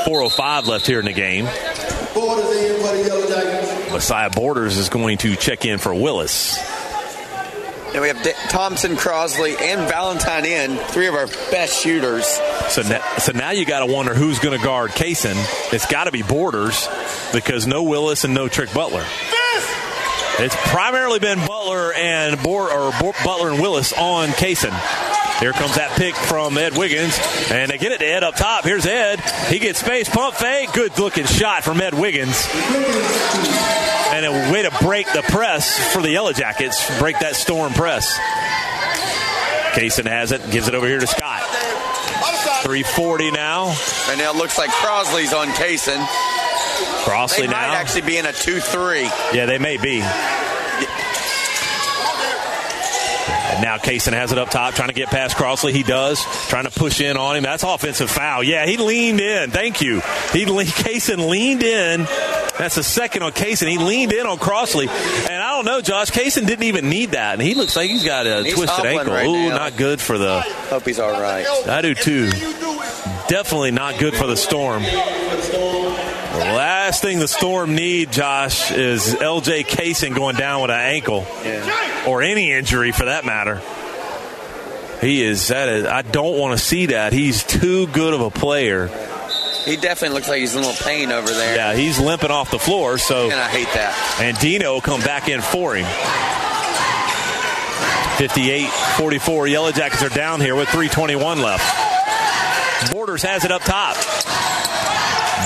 4:05 0.07 0.65
left 0.65 0.87
here 0.87 0.99
in 0.99 1.05
the 1.05 1.13
game. 1.13 1.45
Messiah 3.91 4.29
Borders 4.29 4.77
is 4.77 4.89
going 4.89 5.19
to 5.19 5.35
check 5.35 5.65
in 5.65 5.77
for 5.77 5.93
Willis. 5.93 6.57
And 7.93 8.01
we 8.01 8.09
have 8.09 8.21
D- 8.21 8.33
Thompson, 8.49 8.95
Crossley, 8.95 9.55
and 9.59 9.87
Valentine 9.89 10.45
in, 10.45 10.77
three 10.77 11.07
of 11.07 11.15
our 11.15 11.27
best 11.51 11.81
shooters. 11.81 12.25
So 12.69 12.81
now, 12.83 13.01
so 13.17 13.31
now 13.31 13.51
you 13.51 13.65
got 13.65 13.79
to 13.85 13.91
wonder 13.91 14.13
who's 14.13 14.39
going 14.39 14.57
to 14.57 14.63
guard 14.63 14.91
Kaysen. 14.91 15.35
It's 15.73 15.85
got 15.87 16.03
to 16.03 16.11
be 16.11 16.21
Borders 16.21 16.87
because 17.33 17.65
no 17.65 17.83
Willis 17.83 18.23
and 18.23 18.33
no 18.33 18.47
Trick 18.47 18.73
Butler. 18.73 19.05
It's 20.39 20.55
primarily 20.69 21.17
been 21.19 21.39
Butler 21.39 21.93
and 21.93 22.41
Bor- 22.43 22.71
or 22.71 22.91
Bor- 22.99 23.13
Butler 23.23 23.49
and 23.51 23.59
Willis 23.61 23.91
on 23.93 24.29
Kaysen. 24.29 24.69
Here 25.39 25.53
comes 25.53 25.75
that 25.75 25.91
pick 25.97 26.15
from 26.15 26.57
Ed 26.57 26.75
Wiggins, 26.75 27.17
and 27.51 27.69
they 27.69 27.77
get 27.77 27.91
it 27.91 27.99
to 27.99 28.05
Ed 28.05 28.23
up 28.23 28.35
top. 28.35 28.63
Here's 28.63 28.87
Ed. 28.87 29.19
He 29.49 29.59
gets 29.59 29.79
space, 29.79 30.09
pump 30.09 30.35
fake, 30.35 30.73
good 30.73 30.97
looking 30.97 31.25
shot 31.25 31.63
from 31.63 31.79
Ed 31.79 31.93
Wiggins, 31.93 32.47
and 34.11 34.25
a 34.25 34.51
way 34.51 34.63
to 34.63 34.71
break 34.81 35.05
the 35.13 35.21
press 35.21 35.93
for 35.93 36.01
the 36.01 36.09
Yellow 36.09 36.33
Jackets. 36.33 36.99
Break 36.99 37.19
that 37.19 37.35
storm 37.35 37.73
press. 37.73 38.17
Kaysen 39.77 40.07
has 40.07 40.31
it, 40.31 40.41
gives 40.49 40.67
it 40.67 40.73
over 40.73 40.87
here 40.87 40.99
to 40.99 41.05
Scott. 41.05 41.43
340 42.63 43.29
now. 43.29 43.75
And 44.09 44.17
now 44.17 44.31
it 44.31 44.37
looks 44.37 44.57
like 44.57 44.71
Crossley's 44.71 45.33
on 45.33 45.49
Kaysen. 45.49 46.03
Crossley 47.05 47.45
they 47.45 47.53
might 47.53 47.67
now. 47.67 47.73
actually 47.73 48.01
be 48.01 48.17
in 48.17 48.25
a 48.25 48.33
2-3. 48.33 49.03
Yeah, 49.35 49.45
they 49.45 49.59
may 49.59 49.77
be. 49.77 50.01
And 53.57 53.63
now 53.63 53.77
Kaysen 53.77 54.13
has 54.13 54.31
it 54.31 54.37
up 54.37 54.51
top, 54.51 54.75
trying 54.75 54.89
to 54.89 54.93
get 54.93 55.07
past 55.09 55.35
Crossley. 55.35 55.73
He 55.73 55.81
does, 55.81 56.23
trying 56.47 56.65
to 56.65 56.69
push 56.71 57.01
in 57.01 57.17
on 57.17 57.35
him. 57.35 57.41
That's 57.43 57.63
offensive 57.63 58.09
foul. 58.11 58.43
Yeah, 58.43 58.67
he 58.67 58.77
leaned 58.77 59.19
in. 59.19 59.49
Thank 59.49 59.81
you. 59.81 60.01
He 60.31 60.45
le- 60.45 60.63
Kaysen 60.65 61.27
leaned 61.27 61.63
in. 61.63 62.01
That's 62.59 62.75
the 62.75 62.83
second 62.83 63.23
on 63.23 63.31
Kaysen. 63.31 63.67
He 63.67 63.77
leaned 63.79 64.13
in 64.13 64.25
on 64.27 64.37
Crossley, 64.37 64.87
and 64.87 65.43
I 65.43 65.51
don't 65.55 65.65
know, 65.65 65.81
Josh. 65.81 66.09
Kaysen 66.11 66.45
didn't 66.45 66.65
even 66.65 66.89
need 66.89 67.11
that, 67.11 67.33
and 67.33 67.41
he 67.41 67.53
looks 67.55 67.75
like 67.75 67.89
he's 67.89 68.03
got 68.05 68.25
a 68.27 68.43
He's 68.43 68.53
twisted 68.53 68.85
ankle. 68.85 69.13
right 69.13 69.27
Ooh, 69.27 69.49
now. 69.49 69.55
not 69.57 69.75
good 69.77 69.99
for 69.99 70.17
the. 70.17 70.41
Hope 70.69 70.83
he's 70.85 70.99
all 70.99 71.19
right. 71.19 71.45
I 71.67 71.81
do 71.81 71.93
too. 71.95 72.29
Definitely 73.27 73.71
not 73.71 73.99
good 73.99 74.15
for 74.15 74.25
the 74.27 74.37
Storm. 74.37 74.83
Last 76.55 77.01
thing 77.01 77.19
the 77.19 77.27
Storm 77.27 77.75
need, 77.75 78.11
Josh, 78.11 78.71
is 78.71 79.15
LJ 79.15 79.65
Kaysen 79.65 80.15
going 80.15 80.35
down 80.35 80.61
with 80.61 80.71
an 80.71 80.79
ankle 80.79 81.25
or 82.07 82.21
any 82.21 82.51
injury 82.51 82.91
for 82.91 83.05
that 83.05 83.25
matter. 83.25 83.61
He 85.01 85.23
is 85.23 85.49
that 85.49 85.69
is 85.69 85.85
I 85.85 86.01
don't 86.01 86.37
want 86.37 86.57
to 86.57 86.63
see 86.63 86.87
that. 86.87 87.13
He's 87.13 87.43
too 87.43 87.87
good 87.87 88.13
of 88.13 88.21
a 88.21 88.31
player. 88.31 88.87
He 89.65 89.75
definitely 89.75 90.15
looks 90.15 90.29
like 90.29 90.39
he's 90.39 90.55
in 90.55 90.63
a 90.63 90.67
little 90.67 90.85
pain 90.85 91.11
over 91.11 91.27
there. 91.27 91.55
Yeah, 91.55 91.75
he's 91.75 91.99
limping 91.99 92.31
off 92.31 92.49
the 92.51 92.59
floor, 92.59 92.97
so 92.97 93.25
And 93.25 93.33
I 93.33 93.49
hate 93.49 93.67
that. 93.73 93.93
Andino 94.17 94.75
will 94.75 94.81
come 94.81 95.01
back 95.01 95.27
in 95.27 95.41
for 95.41 95.75
him. 95.75 95.85
58-44. 98.17 99.51
Yellow 99.51 99.71
Jackets 99.71 100.01
are 100.01 100.09
down 100.09 100.39
here 100.39 100.55
with 100.55 100.69
321 100.69 101.41
left. 101.41 102.91
Borders 102.91 103.21
has 103.23 103.43
it 103.43 103.51
up 103.51 103.61
top. 103.63 103.97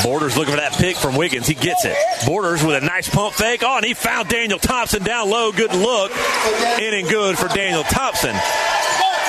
Borders 0.04 0.38
looking 0.38 0.54
for 0.54 0.60
that 0.60 0.74
pick 0.74 0.98
from 0.98 1.16
Wiggins. 1.16 1.48
He 1.48 1.54
gets 1.54 1.86
it. 1.86 1.96
Borders 2.26 2.64
with 2.64 2.82
a 2.82 2.86
nice 2.86 3.10
pump 3.10 3.36
fake. 3.36 3.62
Oh, 3.64 3.78
and 3.78 3.86
he 3.86 3.94
found 3.94 4.30
Daniel 4.30 4.60
Thompson 4.60 5.04
down 5.04 5.30
low. 5.30 5.52
Good 5.52 5.74
look. 5.74 6.12
In 6.80 6.94
and 6.94 7.08
good 7.08 7.38
for 7.38 7.48
Daniel 7.48 7.84
Thompson. 7.84 8.36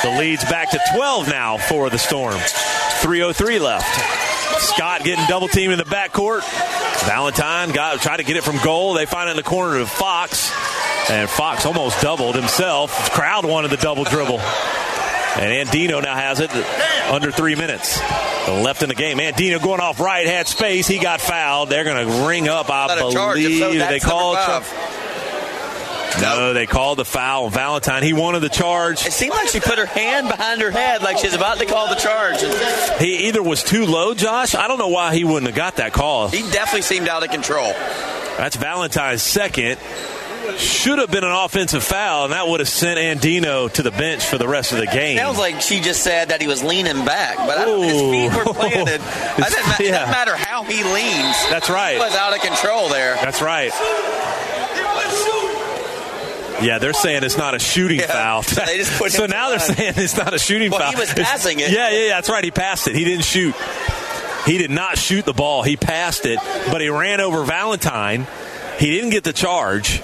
The 0.03 0.19
lead's 0.19 0.45
back 0.45 0.71
to 0.71 0.81
12 0.95 1.29
now 1.29 1.59
for 1.59 1.91
the 1.91 1.99
Storm. 1.99 2.35
3.03 2.35 3.61
left. 3.61 3.87
Scott 4.63 5.05
getting 5.05 5.25
double 5.27 5.49
teamed 5.49 5.73
in 5.73 5.79
the 5.79 5.85
backcourt. 5.85 6.43
Valentine 7.07 7.71
got 7.71 8.01
tried 8.01 8.19
to 8.19 8.25
get 8.25 8.37
it 8.37 8.45
from 8.45 8.59
Gold. 8.65 8.97
They 8.97 9.07
find 9.07 9.29
it 9.29 9.33
in 9.33 9.37
the 9.37 9.43
corner 9.43 9.79
to 9.79 9.87
Fox. 9.87 10.51
And 11.11 11.29
Fox 11.29 11.67
almost 11.67 12.01
doubled 12.01 12.37
himself. 12.37 13.11
Crowd 13.11 13.45
wanted 13.45 13.71
the 13.71 13.77
double 13.77 14.05
dribble. 14.05 14.39
And 14.39 15.69
Andino 15.69 16.03
now 16.03 16.15
has 16.15 16.41
it 16.41 16.51
under 17.11 17.31
three 17.31 17.55
minutes. 17.55 17.99
Left 18.49 18.83
in 18.83 18.89
the 18.89 18.95
game. 18.95 19.19
Andino 19.19 19.63
going 19.63 19.81
off 19.81 20.01
right, 20.01 20.27
had 20.27 20.49
space. 20.49 20.87
He 20.89 20.99
got 20.99 21.21
fouled. 21.21 21.69
They're 21.69 21.85
going 21.85 22.07
to 22.07 22.27
ring 22.27 22.49
up, 22.49 22.71
I 22.71 22.87
Not 22.89 22.99
a 22.99 23.13
charge. 23.13 23.39
If 23.39 23.45
believe. 23.45 23.81
so, 23.81 23.89
they 23.89 24.01
called. 24.01 24.37
No, 26.21 26.53
they 26.53 26.67
called 26.67 26.99
the 26.99 27.05
foul 27.05 27.47
on 27.47 27.53
Valentine. 27.53 28.03
He 28.03 28.13
wanted 28.13 28.41
the 28.41 28.49
charge. 28.51 29.07
It 29.07 29.13
seemed 29.13 29.35
like 29.35 29.49
she 29.49 29.61
put 29.61 29.79
her 29.79 29.87
hand 29.87 30.29
behind 30.29 30.61
her 30.61 30.71
head 30.71 31.03
like 31.03 31.19
she's 31.19 31.35
about 31.35 31.59
to 31.59 31.67
call 31.67 31.89
the 31.89 31.95
charge. 31.95 32.41
He 33.01 33.29
either 33.29 33.43
was 33.43 33.63
too 33.63 33.87
low, 33.87 34.13
Josh. 34.13 34.55
I 34.55 34.69
don't 34.69 34.79
know 34.79 34.89
why 34.89 35.15
he 35.15 35.25
wouldn't 35.25 35.47
have 35.47 35.57
got 35.57 35.77
that 35.77 35.93
call. 35.93 36.29
He 36.29 36.43
definitely 36.51 36.83
seemed 36.83 37.09
out 37.09 37.23
of 37.25 37.31
control. 37.31 37.73
That's 38.37 38.57
Valentine's 38.57 39.23
second. 39.23 39.79
Should 40.59 40.99
have 40.99 41.11
been 41.11 41.25
an 41.25 41.33
offensive 41.33 41.83
foul, 41.85 42.25
and 42.25 42.33
that 42.33 42.47
would 42.49 42.61
have 42.61 42.69
sent 42.69 42.99
Andino 42.99 43.71
to 43.73 43.83
the 43.83 43.91
bench 43.91 44.25
for 44.25 44.39
the 44.39 44.49
rest 44.49 44.73
of 44.73 44.79
the 44.79 44.87
game. 44.87 45.17
Sounds 45.19 45.39
like 45.39 45.61
she 45.61 45.81
just 45.81 46.03
said 46.03 46.29
that 46.31 46.41
he 46.41 46.47
was 46.49 46.63
leaning 46.63 47.05
back, 47.05 47.37
but 47.39 47.59
I 47.59 47.65
don't, 47.65 47.83
his 47.83 48.01
feet 48.01 48.37
were 48.47 48.53
planted. 48.53 49.01
It 49.33 49.39
doesn't, 49.41 49.67
ma- 49.67 49.75
it 49.81 49.91
doesn't 49.91 50.11
matter 50.11 50.37
how 50.37 50.63
he 50.65 50.83
leans. 50.85 51.37
That's 51.51 51.71
right. 51.71 51.95
He 51.95 51.99
was 51.99 52.15
out 52.15 52.35
of 52.35 52.43
control 52.43 52.89
there. 52.89 53.15
That's 53.17 53.41
right. 53.43 53.73
Yeah, 56.63 56.79
they're 56.79 56.93
saying 56.93 57.25
it's 57.25 57.37
not 57.37 57.55
a 57.55 57.59
shooting 57.59 57.99
Yeah, 57.99 58.07
foul. 58.07 58.43
they 58.67 58.77
just 58.79 58.97
put 58.99 59.11
so 59.13 59.27
now 59.27 59.49
they're 59.51 59.59
saying 59.59 59.95
it's 59.97 60.17
not 60.17 60.33
a 60.33 60.39
shooting 60.39 60.71
Well, 60.71 60.79
foul. 60.81 60.91
he 60.93 60.97
was 60.97 61.11
It's- 61.11 61.29
passing 61.29 61.59
it. 61.59 61.71
Yeah, 61.71 61.91
yeah, 61.91 61.99
yeah, 62.07 62.09
that's 62.15 62.29
right. 62.31 62.45
He 62.45 62.51
passed 62.53 62.87
it. 62.87 62.95
He 62.95 63.05
didn't 63.05 63.25
shoot. 63.25 63.55
He 64.47 64.59
did 64.59 64.71
not 64.71 64.97
shoot 64.99 65.25
the 65.25 65.33
ball. 65.33 65.63
He 65.63 65.77
passed 65.77 66.25
it, 66.27 66.39
but 66.71 66.81
he 66.81 66.89
ran 66.89 67.21
over 67.21 67.43
Valentine. 67.45 68.27
He 68.79 68.91
didn't 68.91 69.11
get 69.11 69.25
the 69.25 69.33
charge. 69.33 70.03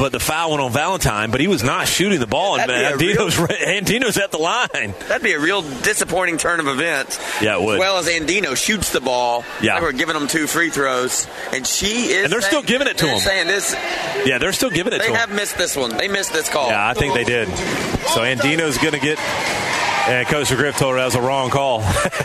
But 0.00 0.12
the 0.12 0.18
foul 0.18 0.52
went 0.52 0.62
on 0.62 0.72
Valentine, 0.72 1.30
but 1.30 1.42
he 1.42 1.46
was 1.46 1.62
not 1.62 1.86
shooting 1.86 2.20
the 2.20 2.26
ball, 2.26 2.58
and 2.58 2.70
That'd 2.70 2.98
be 2.98 3.12
Andino's, 3.14 3.36
Andino's 3.36 4.16
at 4.16 4.30
the 4.30 4.38
line. 4.38 4.94
That'd 5.08 5.22
be 5.22 5.34
a 5.34 5.38
real 5.38 5.60
disappointing 5.60 6.38
turn 6.38 6.58
of 6.58 6.68
events. 6.68 7.18
Yeah, 7.42 7.58
it 7.58 7.62
would. 7.62 7.74
As 7.74 7.80
well 7.80 7.98
as 7.98 8.08
Andino 8.08 8.56
shoots 8.56 8.92
the 8.92 9.02
ball. 9.02 9.44
Yeah. 9.60 9.78
They 9.78 9.84
were 9.84 9.92
giving 9.92 10.16
him 10.16 10.26
two 10.26 10.46
free 10.46 10.70
throws, 10.70 11.28
and 11.52 11.66
she 11.66 12.12
is. 12.12 12.24
And 12.24 12.32
they're 12.32 12.40
still 12.40 12.62
giving 12.62 12.86
it 12.86 12.96
to 12.96 13.08
him. 13.08 13.18
Saying 13.18 13.46
this, 13.46 13.74
Yeah, 14.24 14.38
they're 14.38 14.54
still 14.54 14.70
giving 14.70 14.94
it 14.94 15.00
they 15.00 15.08
to 15.08 15.10
him. 15.10 15.12
They 15.12 15.18
have 15.18 15.34
missed 15.34 15.58
this 15.58 15.76
one. 15.76 15.94
They 15.94 16.08
missed 16.08 16.32
this 16.32 16.48
call. 16.48 16.68
Yeah, 16.68 16.88
I 16.88 16.94
think 16.94 17.12
they 17.12 17.24
did. 17.24 17.48
So 17.48 18.22
Andino's 18.22 18.78
going 18.78 18.94
to 18.94 19.00
get. 19.00 19.18
And 20.08 20.26
Coach 20.26 20.48
Griff 20.48 20.78
told 20.78 20.92
her 20.94 20.98
that 20.98 21.04
was 21.04 21.14
a 21.14 21.20
wrong 21.20 21.50
call. 21.50 21.80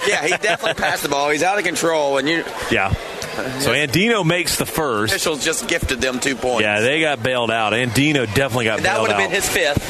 yeah, 0.07 0.23
he 0.23 0.30
definitely 0.30 0.73
passed 0.81 1.03
the 1.03 1.10
ball. 1.10 1.30
He's 1.30 1.43
out 1.43 1.57
of 1.57 1.65
control, 1.65 2.18
and 2.18 2.27
you 2.27 2.45
yeah. 2.72 2.93
So 3.35 3.71
Andino 3.71 4.25
makes 4.25 4.57
the 4.57 4.65
first. 4.65 5.11
officials 5.13 5.43
just 5.43 5.67
gifted 5.67 5.99
them 5.99 6.19
two 6.19 6.35
points. 6.35 6.61
Yeah, 6.61 6.79
they 6.79 7.01
got 7.01 7.21
bailed 7.21 7.51
out. 7.51 7.73
Andino 7.73 8.25
definitely 8.33 8.65
got 8.65 8.79
that 8.81 8.93
bailed 8.93 9.01
would 9.01 9.11
have 9.11 9.19
been 9.19 9.31
his 9.31 9.47
fifth. 9.47 9.83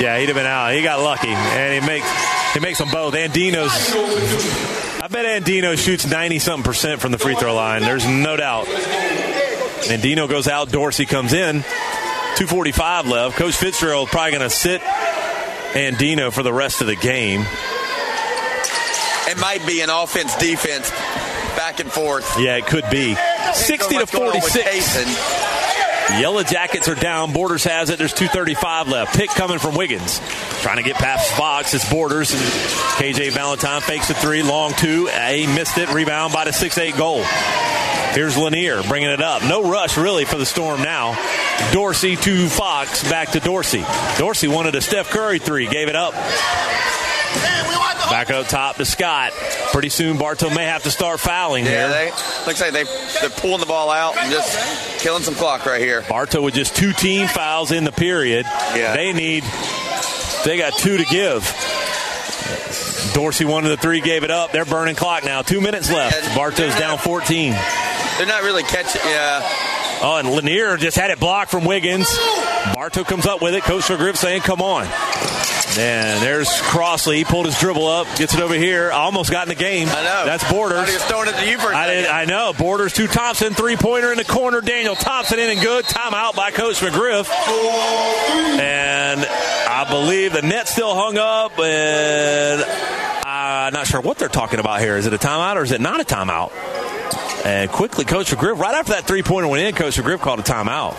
yeah, 0.00 0.18
he'd 0.18 0.26
have 0.26 0.34
been 0.36 0.46
out. 0.46 0.72
He 0.72 0.82
got 0.82 1.00
lucky, 1.00 1.28
and 1.28 1.80
he 1.80 1.86
makes 1.86 2.08
he 2.54 2.60
makes 2.60 2.78
them 2.78 2.90
both. 2.90 3.14
Andino's. 3.14 3.70
I 5.00 5.06
bet 5.08 5.42
Andino 5.42 5.78
shoots 5.78 6.06
ninety 6.10 6.38
something 6.38 6.64
percent 6.64 7.00
from 7.00 7.12
the 7.12 7.18
free 7.18 7.34
throw 7.34 7.54
line. 7.54 7.82
There's 7.82 8.06
no 8.06 8.36
doubt. 8.36 8.66
Andino 8.66 10.28
goes 10.28 10.48
out. 10.48 10.70
Dorsey 10.70 11.06
comes 11.06 11.32
in. 11.32 11.64
Two 12.36 12.46
forty 12.46 12.72
five 12.72 13.06
left. 13.06 13.36
Coach 13.36 13.54
Fitzgerald 13.54 14.08
probably 14.08 14.32
going 14.32 14.42
to 14.42 14.50
sit 14.50 14.80
Andino 14.80 16.32
for 16.32 16.42
the 16.42 16.52
rest 16.52 16.80
of 16.80 16.86
the 16.88 16.96
game. 16.96 17.44
It 19.30 19.38
might 19.38 19.64
be 19.66 19.82
an 19.82 19.90
offense 19.90 20.34
defense 20.36 20.90
back 21.58 21.80
and 21.80 21.90
forth. 21.90 22.38
Yeah, 22.38 22.56
it 22.56 22.66
could 22.66 22.88
be. 22.88 23.16
60 23.52 23.88
to 23.88 23.94
What's 23.96 24.12
going 24.12 24.28
on 24.28 24.34
with 24.34 24.44
46. 24.44 26.20
Yellow 26.20 26.44
Jackets 26.44 26.88
are 26.88 26.94
down. 26.94 27.32
Borders 27.32 27.64
has 27.64 27.90
it. 27.90 27.98
There's 27.98 28.14
235 28.14 28.86
left. 28.86 29.16
Pick 29.16 29.28
coming 29.30 29.58
from 29.58 29.74
Wiggins. 29.74 30.20
Trying 30.62 30.76
to 30.76 30.82
get 30.84 30.94
past 30.94 31.30
Fox. 31.32 31.74
It's 31.74 31.88
Borders. 31.90 32.32
And 32.32 32.40
KJ 32.40 33.32
Valentine 33.32 33.80
fakes 33.80 34.08
a 34.08 34.14
three. 34.14 34.42
Long 34.44 34.72
two. 34.72 35.06
He 35.06 35.46
missed 35.48 35.76
it. 35.78 35.92
Rebound 35.92 36.32
by 36.32 36.44
the 36.44 36.52
6-8 36.52 36.96
Gold. 36.96 37.26
Here's 38.14 38.38
Lanier 38.38 38.82
bringing 38.84 39.10
it 39.10 39.20
up. 39.20 39.42
No 39.42 39.68
rush 39.68 39.98
really 39.98 40.24
for 40.24 40.38
the 40.38 40.46
Storm 40.46 40.80
now. 40.80 41.12
Dorsey 41.72 42.14
to 42.16 42.48
Fox. 42.48 43.08
Back 43.10 43.32
to 43.32 43.40
Dorsey. 43.40 43.84
Dorsey 44.16 44.48
wanted 44.48 44.76
a 44.76 44.80
Steph 44.80 45.10
Curry 45.10 45.40
three. 45.40 45.66
Gave 45.66 45.88
it 45.88 45.96
up. 45.96 46.14
Back 48.18 48.30
up 48.32 48.48
top 48.48 48.76
to 48.78 48.84
Scott. 48.84 49.30
Pretty 49.70 49.90
soon 49.90 50.18
Bartow 50.18 50.50
may 50.50 50.64
have 50.64 50.82
to 50.82 50.90
start 50.90 51.20
fouling 51.20 51.64
Yeah, 51.64 51.70
here. 51.70 51.88
they 51.88 52.10
looks 52.48 52.60
like 52.60 52.72
they 52.72 52.82
they're 53.20 53.30
pulling 53.30 53.60
the 53.60 53.66
ball 53.66 53.90
out 53.92 54.16
and 54.18 54.28
just 54.32 54.98
killing 54.98 55.22
some 55.22 55.36
clock 55.36 55.64
right 55.66 55.80
here. 55.80 56.02
Bartow 56.08 56.42
with 56.42 56.52
just 56.54 56.74
two 56.74 56.92
team 56.92 57.28
fouls 57.28 57.70
in 57.70 57.84
the 57.84 57.92
period. 57.92 58.44
Yeah. 58.74 58.96
They 58.96 59.12
need, 59.12 59.44
they 60.44 60.58
got 60.58 60.72
two 60.78 60.96
to 60.96 61.04
give. 61.04 61.44
Dorsey 63.14 63.44
one 63.44 63.62
of 63.62 63.70
the 63.70 63.76
three, 63.76 64.00
gave 64.00 64.24
it 64.24 64.32
up. 64.32 64.50
They're 64.50 64.64
burning 64.64 64.96
clock 64.96 65.22
now. 65.24 65.42
Two 65.42 65.60
minutes 65.60 65.88
left. 65.88 66.34
Bartow's 66.34 66.74
down 66.76 66.98
14. 66.98 67.52
They're 67.52 68.26
not 68.26 68.42
really 68.42 68.64
catching. 68.64 69.00
Yeah, 69.04 69.42
Oh, 70.02 70.16
and 70.18 70.28
Lanier 70.28 70.76
just 70.76 70.96
had 70.96 71.12
it 71.12 71.20
blocked 71.20 71.52
from 71.52 71.64
Wiggins. 71.64 72.08
Bartow 72.74 73.04
comes 73.04 73.26
up 73.26 73.40
with 73.42 73.54
it. 73.54 73.62
Coach 73.62 73.86
Griff 73.86 74.16
saying, 74.16 74.40
come 74.42 74.60
on. 74.60 74.86
And 75.76 76.22
there's 76.22 76.48
Crossley. 76.62 77.18
He 77.18 77.24
pulled 77.24 77.46
his 77.46 77.58
dribble 77.58 77.86
up, 77.86 78.06
gets 78.16 78.34
it 78.34 78.40
over 78.40 78.54
here. 78.54 78.90
Almost 78.90 79.30
got 79.30 79.44
in 79.44 79.48
the 79.50 79.54
game. 79.54 79.88
I 79.88 80.02
know. 80.02 80.24
That's 80.24 80.50
Borders. 80.50 80.80
Was 80.80 81.04
throwing 81.04 81.28
it 81.28 81.36
to 81.36 81.48
you 81.48 81.58
for 81.58 81.72
I, 81.74 81.86
did. 81.86 82.06
I 82.06 82.24
know. 82.24 82.52
Borders 82.52 82.94
to 82.94 83.06
Thompson. 83.06 83.54
Three 83.54 83.76
pointer 83.76 84.10
in 84.10 84.18
the 84.18 84.24
corner. 84.24 84.60
Daniel 84.60 84.94
Thompson 84.94 85.38
in 85.38 85.50
and 85.50 85.60
good. 85.60 85.84
Timeout 85.84 86.34
by 86.34 86.50
Coach 86.50 86.80
McGriff. 86.80 87.28
And 88.58 89.20
I 89.24 89.86
believe 89.88 90.32
the 90.32 90.42
net 90.42 90.68
still 90.68 90.94
hung 90.94 91.18
up. 91.18 91.58
And 91.58 92.62
I'm 93.24 93.72
not 93.72 93.86
sure 93.86 94.00
what 94.00 94.18
they're 94.18 94.28
talking 94.28 94.60
about 94.60 94.80
here. 94.80 94.96
Is 94.96 95.06
it 95.06 95.12
a 95.12 95.18
timeout 95.18 95.56
or 95.56 95.62
is 95.62 95.72
it 95.72 95.80
not 95.80 96.00
a 96.00 96.04
timeout? 96.04 96.50
And 97.44 97.70
quickly, 97.70 98.04
Coach 98.04 98.30
McGriff, 98.30 98.58
right 98.58 98.74
after 98.74 98.92
that 98.92 99.04
three 99.06 99.22
pointer 99.22 99.48
went 99.48 99.62
in, 99.62 99.74
Coach 99.74 99.96
McGriff 99.96 100.20
called 100.20 100.40
a 100.40 100.42
timeout. 100.42 100.94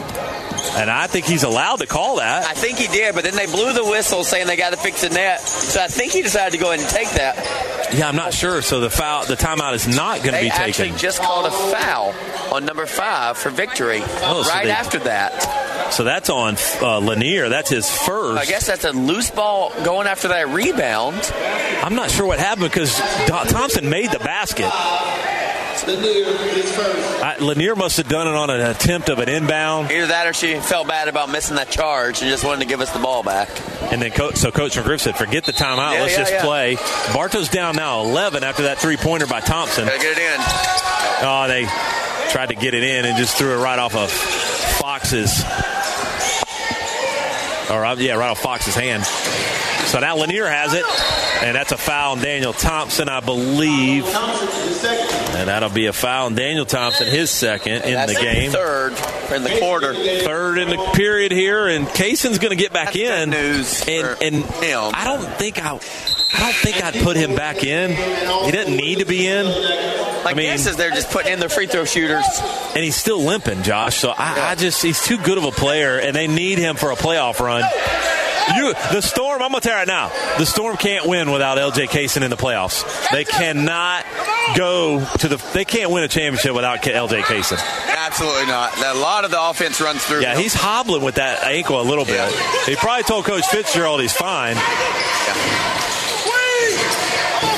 And 0.78 0.90
I 0.90 1.08
think 1.08 1.26
he's 1.26 1.44
allowed 1.44 1.78
to 1.80 1.86
call 1.88 2.18
that. 2.18 2.46
I 2.46 2.54
think 2.54 2.78
he 2.78 2.88
did, 2.88 3.14
but 3.16 3.24
then 3.24 3.36
they 3.36 3.46
blew 3.46 3.74
the 3.74 3.84
whistle 3.86 4.24
saying 4.24 4.48
they 4.48 4.56
got 4.56 4.70
to 4.72 4.78
fix 4.78 5.02
the 5.02 5.10
net. 5.10 5.40
So 5.42 5.82
I 5.82 5.88
think 5.88 6.12
he 6.14 6.22
decided 6.22 6.52
to 6.54 6.58
go 6.64 6.72
ahead 6.72 6.80
and 6.80 6.90
take 6.90 7.10
that. 7.12 7.94
Yeah, 7.94 8.08
I'm 8.08 8.16
not 8.16 8.34
sure. 8.34 8.62
So 8.62 8.80
the 8.80 8.90
foul, 8.90 9.26
the 9.26 9.36
timeout 9.36 9.74
is 9.74 9.88
not 9.88 10.18
going 10.18 10.28
to 10.28 10.32
They 10.32 10.42
be 10.44 10.50
actually 10.50 10.86
taken. 10.86 10.98
just 10.98 11.22
called 11.22 11.46
a 11.48 11.52
foul 11.52 12.14
on 12.54 12.66
number 12.66 12.86
five 12.86 13.38
for 13.38 13.50
victory. 13.50 14.02
Oh, 14.04 14.44
so 14.44 14.50
right 14.50 14.66
they- 14.66 14.72
after 14.72 15.00
that, 15.00 15.92
So 15.94 16.04
that's 16.04 16.30
on 16.30 16.56
uh, 16.82 17.00
Lanier. 17.00 17.50
That's 17.50 17.70
his 17.70 17.90
first. 17.90 18.40
I 18.40 18.46
guess 18.46 18.66
that's 18.68 18.86
a 18.86 18.92
loose 18.92 19.32
ball 19.32 19.72
going 19.84 20.08
after 20.08 20.28
that 20.30 20.50
rebound. 20.50 21.32
I'm 21.84 21.96
not 21.96 22.12
sure 22.12 22.26
what 22.28 22.40
happened 22.40 22.70
because 22.72 22.96
Thompson 23.28 23.90
made 23.90 24.12
the 24.12 24.20
basket. 24.20 24.70
I, 25.88 27.38
Lanier 27.40 27.76
must 27.76 27.98
have 27.98 28.08
done 28.08 28.28
it 28.28 28.36
on 28.36 28.50
an 28.50 28.62
attempt 28.62 29.10
of 29.10 29.20
an 29.20 29.30
inbound. 29.30 29.92
Either 29.92 30.08
that 30.08 30.28
or 30.28 30.34
she 30.34 30.60
felt 30.60 30.88
bad 30.88 31.08
about 31.08 31.30
missing 31.30 31.56
that 31.58 31.70
charge 31.70 32.22
and 32.22 32.30
just 32.30 32.44
wanted 32.44 32.62
to 32.62 32.66
give 32.68 32.82
us 32.82 32.92
the 32.92 33.00
ball 33.00 33.24
back. 33.24 33.50
And 33.92 34.02
then, 34.02 34.12
co- 34.12 34.32
so 34.32 34.52
Coach 34.52 34.76
McGriff 34.76 35.00
said, 35.00 35.18
"Forget 35.18 35.46
the 35.46 35.52
timeout. 35.54 35.94
Yeah, 35.94 36.02
Let's 36.02 36.12
yeah, 36.14 36.20
just 36.20 36.32
yeah. 36.34 36.44
play." 36.44 36.76
Bartow's 37.14 37.50
down 37.50 37.76
now 37.76 38.02
11 38.02 38.44
after 38.44 38.64
that 38.64 38.78
three 38.80 38.98
pointer 38.98 39.26
by 39.28 39.40
Thompson. 39.40 39.86
Gotta 39.86 40.00
get 40.00 40.18
it 40.18 40.20
in. 40.20 40.40
Oh, 41.22 41.46
they 41.48 41.66
tried 42.32 42.50
to 42.50 42.56
get 42.56 42.74
it 42.74 42.84
in 42.84 43.06
and 43.06 43.18
just 43.18 43.38
threw 43.38 43.60
it 43.60 43.64
right 43.64 43.80
off 43.80 43.96
of 43.96 44.12
Fox's. 44.12 45.44
Or 47.70 47.86
uh, 47.86 47.96
yeah, 47.98 48.16
right 48.16 48.30
off 48.30 48.40
Fox's 48.42 48.76
hand. 48.76 49.04
So 49.90 50.00
now 50.00 50.18
Lanier 50.18 50.46
has 50.48 50.76
it, 50.76 50.86
and 51.44 51.56
that's 51.56 51.72
a 51.72 51.78
foul 51.78 52.12
on 52.12 52.20
Daniel 52.22 52.54
Thompson, 52.54 53.10
I 53.10 53.22
believe. 53.22 54.06
And 54.06 55.48
that'll 55.48 55.70
be 55.70 55.88
a 55.88 55.94
foul 55.94 56.28
on 56.28 56.36
Daniel 56.36 56.66
Thompson, 56.66 57.08
his 57.08 57.32
second 57.32 57.86
in 57.86 58.08
the 58.08 58.14
game. 58.14 58.52
Third 58.52 58.92
in 59.34 59.42
the 59.44 59.58
quarter. 59.60 59.96
Third 59.96 60.60
in 60.60 60.70
the 60.70 60.92
period 60.94 61.32
here, 61.32 61.68
and 61.68 61.88
Kaysen's 61.88 62.38
going 62.38 62.56
to 62.56 62.62
get 62.62 62.72
back 62.72 62.96
in. 62.96 63.32
News 63.32 63.84
and 63.88 64.16
and 64.22 64.46
I 64.46 65.06
don't 65.06 65.28
think 65.40 65.58
I, 65.58 65.70
I 65.72 65.72
don't 65.72 65.82
think 65.82 66.84
I'd 66.84 67.04
put 67.04 67.18
him 67.18 67.34
back 67.34 67.64
in. 67.64 67.90
He 68.46 68.52
doesn't 68.52 68.76
need 68.76 69.00
to 69.00 69.06
be 69.06 69.26
in. 69.26 69.46
My 70.24 70.32
I 70.32 70.34
mean, 70.36 70.52
guess 70.52 70.68
is 70.68 70.76
they're 70.76 70.92
just 70.92 71.10
putting 71.10 71.34
in 71.34 71.40
their 71.40 71.50
free 71.50 71.66
throw 71.66 71.86
shooters. 71.86 72.26
and 72.76 72.84
he's 72.84 72.96
still 72.96 73.24
limping, 73.24 73.64
Josh. 73.64 73.98
So 73.98 74.14
I, 74.16 74.52
I 74.52 74.56
just 74.56 74.84
he's 74.84 75.02
too 75.04 75.18
good 75.18 75.40
of 75.40 75.46
a 75.46 75.52
player, 75.52 75.98
and 75.98 76.16
they 76.16 76.28
need 76.28 76.60
him 76.60 76.76
for 76.76 76.92
a 76.92 76.96
playoff 76.96 77.40
run. 77.40 77.64
You, 78.56 78.74
the 78.92 79.02
Storm. 79.02 79.42
I'm 79.42 79.52
gonna 79.52 79.62
tell 79.62 79.74
you 79.74 79.80
right 79.80 79.88
now, 79.88 80.10
the 80.38 80.46
Storm 80.46 80.78
can't 80.78 81.06
win 81.08 81.32
without 81.32 81.58
L.J. 81.58 81.88
Kaysen 81.88 82.24
in 82.24 82.30
the 82.30 82.38
playoffs. 82.38 82.84
They 83.12 83.26
cannot 83.26 84.06
go 84.56 85.06
to 85.20 85.28
the. 85.28 85.38
They 85.54 85.66
can't 85.66 85.92
win 85.92 86.04
a 86.04 86.08
championship 86.08 86.54
without 86.54 86.86
L.J. 86.88 87.22
Kaysen. 87.22 87.60
Absolutely 87.88 88.48
not. 88.48 88.78
A 88.78 88.94
lot 88.96 89.26
of 89.26 89.32
the 89.32 89.42
offense 89.42 89.80
runs 89.82 90.04
through. 90.04 90.22
Yeah, 90.22 90.34
him. 90.34 90.42
he's 90.42 90.54
hobbling 90.54 91.04
with 91.04 91.16
that 91.16 91.44
ankle 91.44 91.80
a 91.80 91.84
little 91.84 92.06
bit. 92.06 92.34
He 92.66 92.76
probably 92.76 93.04
told 93.04 93.26
Coach 93.26 93.46
Fitzgerald 93.48 94.02
he's 94.02 94.14
fine. 94.14 94.56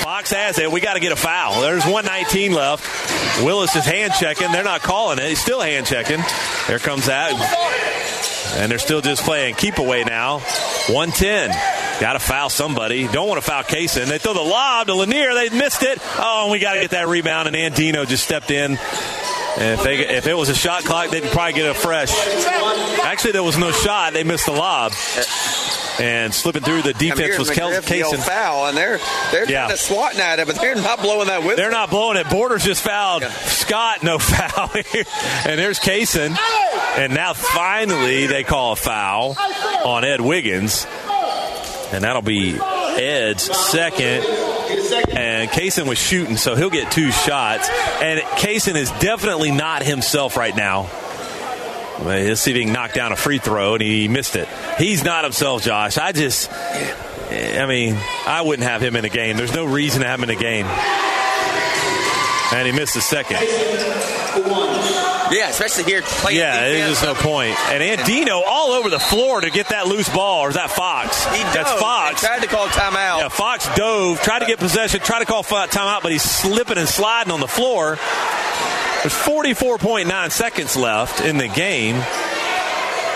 Fox 0.04 0.32
has 0.32 0.60
it. 0.60 0.72
We 0.72 0.82
got 0.82 0.94
to 0.94 1.00
get 1.00 1.12
a 1.12 1.16
foul. 1.16 1.62
There's 1.62 1.84
119 1.84 2.54
left. 2.54 3.44
Willis 3.44 3.76
is 3.76 3.86
hand 3.86 4.14
checking. 4.20 4.52
They're 4.52 4.64
not 4.64 4.82
calling 4.82 5.18
it. 5.18 5.28
He's 5.28 5.42
still 5.42 5.62
hand 5.62 5.88
checking. 5.88 6.20
There 6.68 6.80
comes 6.80 7.08
that. 7.08 7.32
And 8.56 8.72
they're 8.72 8.80
still 8.80 9.02
just 9.02 9.24
playing 9.24 9.56
keep 9.56 9.78
away 9.78 10.04
now. 10.04 10.40
110. 10.90 11.50
Got 12.02 12.14
to 12.14 12.20
foul 12.20 12.50
somebody. 12.50 13.08
Don't 13.08 13.28
want 13.28 13.42
to 13.42 13.48
foul 13.48 13.64
Kaysen. 13.64 14.08
They 14.08 14.18
throw 14.18 14.34
the 14.34 14.42
lob 14.42 14.88
to 14.88 14.96
Lanier. 14.96 15.34
They 15.34 15.50
missed 15.50 15.84
it. 15.84 16.00
Oh, 16.18 16.44
and 16.44 16.52
we 16.52 16.60
got 16.60 16.74
to 16.74 16.82
get 16.82 16.92
that 16.92 17.08
rebound. 17.08 17.48
And 17.48 17.56
Andino 17.56 18.08
just 18.08 18.24
stepped 18.24 18.52
in. 18.52 18.78
And 19.58 19.80
if, 19.80 19.84
they, 19.84 19.98
if 20.08 20.28
it 20.28 20.34
was 20.34 20.50
a 20.50 20.56
shot 20.56 20.84
clock, 20.86 21.10
they'd 21.10 21.24
probably 21.24 21.54
get 21.54 21.66
it 21.66 21.76
fresh. 21.76 22.12
Actually, 23.04 23.34
there 23.34 23.44
was 23.44 23.58
no 23.58 23.72
shot. 23.72 24.14
They 24.14 24.24
missed 24.24 24.46
the 24.46 24.54
lob. 24.54 24.94
and 26.00 26.34
slipping 26.34 26.64
through 26.64 26.82
the 26.84 26.94
defense 26.94 27.38
was 27.38 27.50
Kel- 27.52 27.70
Kaysen. 27.72 28.20
foul, 28.20 28.68
and 28.68 28.78
they're 28.78 29.00
they're 29.32 29.50
Yeah. 29.50 29.62
kind 29.64 29.74
of 29.74 29.80
swatting 29.80 30.20
at 30.22 30.40
it, 30.40 30.48
but 30.48 30.56
they're 30.56 30.76
not 30.76 31.02
blowing 31.02 31.28
that 31.28 31.42
whistle. 31.42 31.58
They're 31.58 31.70
not 31.70 31.90
blowing 31.90 32.18
it. 32.18 32.30
Borders 32.30 32.64
just 32.64 32.82
fouled 32.82 33.24
Scott, 33.24 34.02
no 34.04 34.18
foul. 34.20 34.70
and 34.74 35.60
there's 35.60 35.80
Kaysen. 35.80 36.36
And 36.98 37.14
now 37.14 37.34
finally 37.34 38.28
they 38.28 38.44
call 38.44 38.72
a 38.74 38.76
foul 38.78 39.36
on 39.86 40.06
Ed 40.06 40.22
Wiggins. 40.22 40.88
And 41.92 42.06
that'll 42.06 42.22
be 42.22 42.58
Ed's 42.58 43.44
second. 43.70 44.24
And 45.10 45.50
Kaysen 45.50 45.88
was 45.88 45.98
shooting, 45.98 46.38
so 46.38 46.56
he'll 46.56 46.70
get 46.70 46.92
two 46.92 47.12
shots. 47.12 47.70
And 48.02 48.20
Kaysen 48.20 48.76
is 48.76 48.92
definitely 48.92 49.52
not 49.52 49.84
himself 49.84 50.38
right 50.38 50.56
now. 50.56 50.90
Let's 52.02 52.42
see 52.42 52.52
if 52.52 52.58
he 52.58 52.64
can 52.64 52.74
knock 52.74 52.94
down 52.94 53.12
a 53.12 53.16
free 53.16 53.38
throw, 53.38 53.74
and 53.76 53.84
he 53.84 54.08
missed 54.08 54.36
it. 54.36 54.48
He's 54.78 55.04
not 55.04 55.24
himself, 55.24 55.64
Josh. 55.64 55.98
I 55.98 56.12
just, 56.12 56.52
I 56.52 57.66
mean, 57.68 57.98
I 58.26 58.42
wouldn't 58.42 58.68
have 58.68 58.82
him 58.82 58.96
in 58.96 59.06
a 59.06 59.10
game. 59.10 59.38
There's 59.38 59.54
no 59.54 59.66
reason 59.66 60.02
to 60.02 60.08
have 60.08 60.20
him 60.20 60.30
in 60.30 60.36
a 60.36 60.40
game. 60.40 60.66
And 62.54 62.68
he 62.68 62.74
missed 62.74 62.96
the 62.96 63.02
second. 63.02 63.38
Yeah, 65.32 65.50
especially 65.50 65.86
here 65.86 66.02
playing. 66.02 66.38
Yeah, 66.40 66.60
there's 66.70 67.02
no 67.02 67.14
point. 67.14 67.58
And 67.72 67.82
Andino 68.00 68.42
all 68.46 68.72
over 68.72 68.90
the 68.90 69.00
floor 69.00 69.42
to 69.42 69.50
get 69.50 69.70
that 69.70 69.88
loose 69.88 70.10
ball, 70.10 70.42
or 70.46 70.50
is 70.50 70.56
that 70.56 70.72
Fox? 70.72 71.24
He 71.26 71.42
That's 71.44 71.72
Fox. 71.74 72.22
tried 72.22 72.42
to 72.42 72.48
call 72.48 72.68
timeout. 72.68 73.20
Yeah, 73.20 73.28
Fox 73.30 73.68
dove, 73.76 74.20
tried 74.22 74.40
to 74.40 74.46
get 74.46 74.60
possession, 74.60 75.00
tried 75.00 75.20
to 75.20 75.26
call 75.26 75.44
timeout, 75.44 76.02
but 76.04 76.12
he's 76.12 76.24
slipping 76.24 76.78
and 76.78 76.88
sliding 76.88 77.32
on 77.32 77.40
the 77.40 77.48
floor. 77.48 77.98
There's 79.02 79.14
44.9 79.14 80.32
seconds 80.32 80.76
left 80.76 81.22
in 81.22 81.38
the 81.38 81.48
game, 81.48 81.96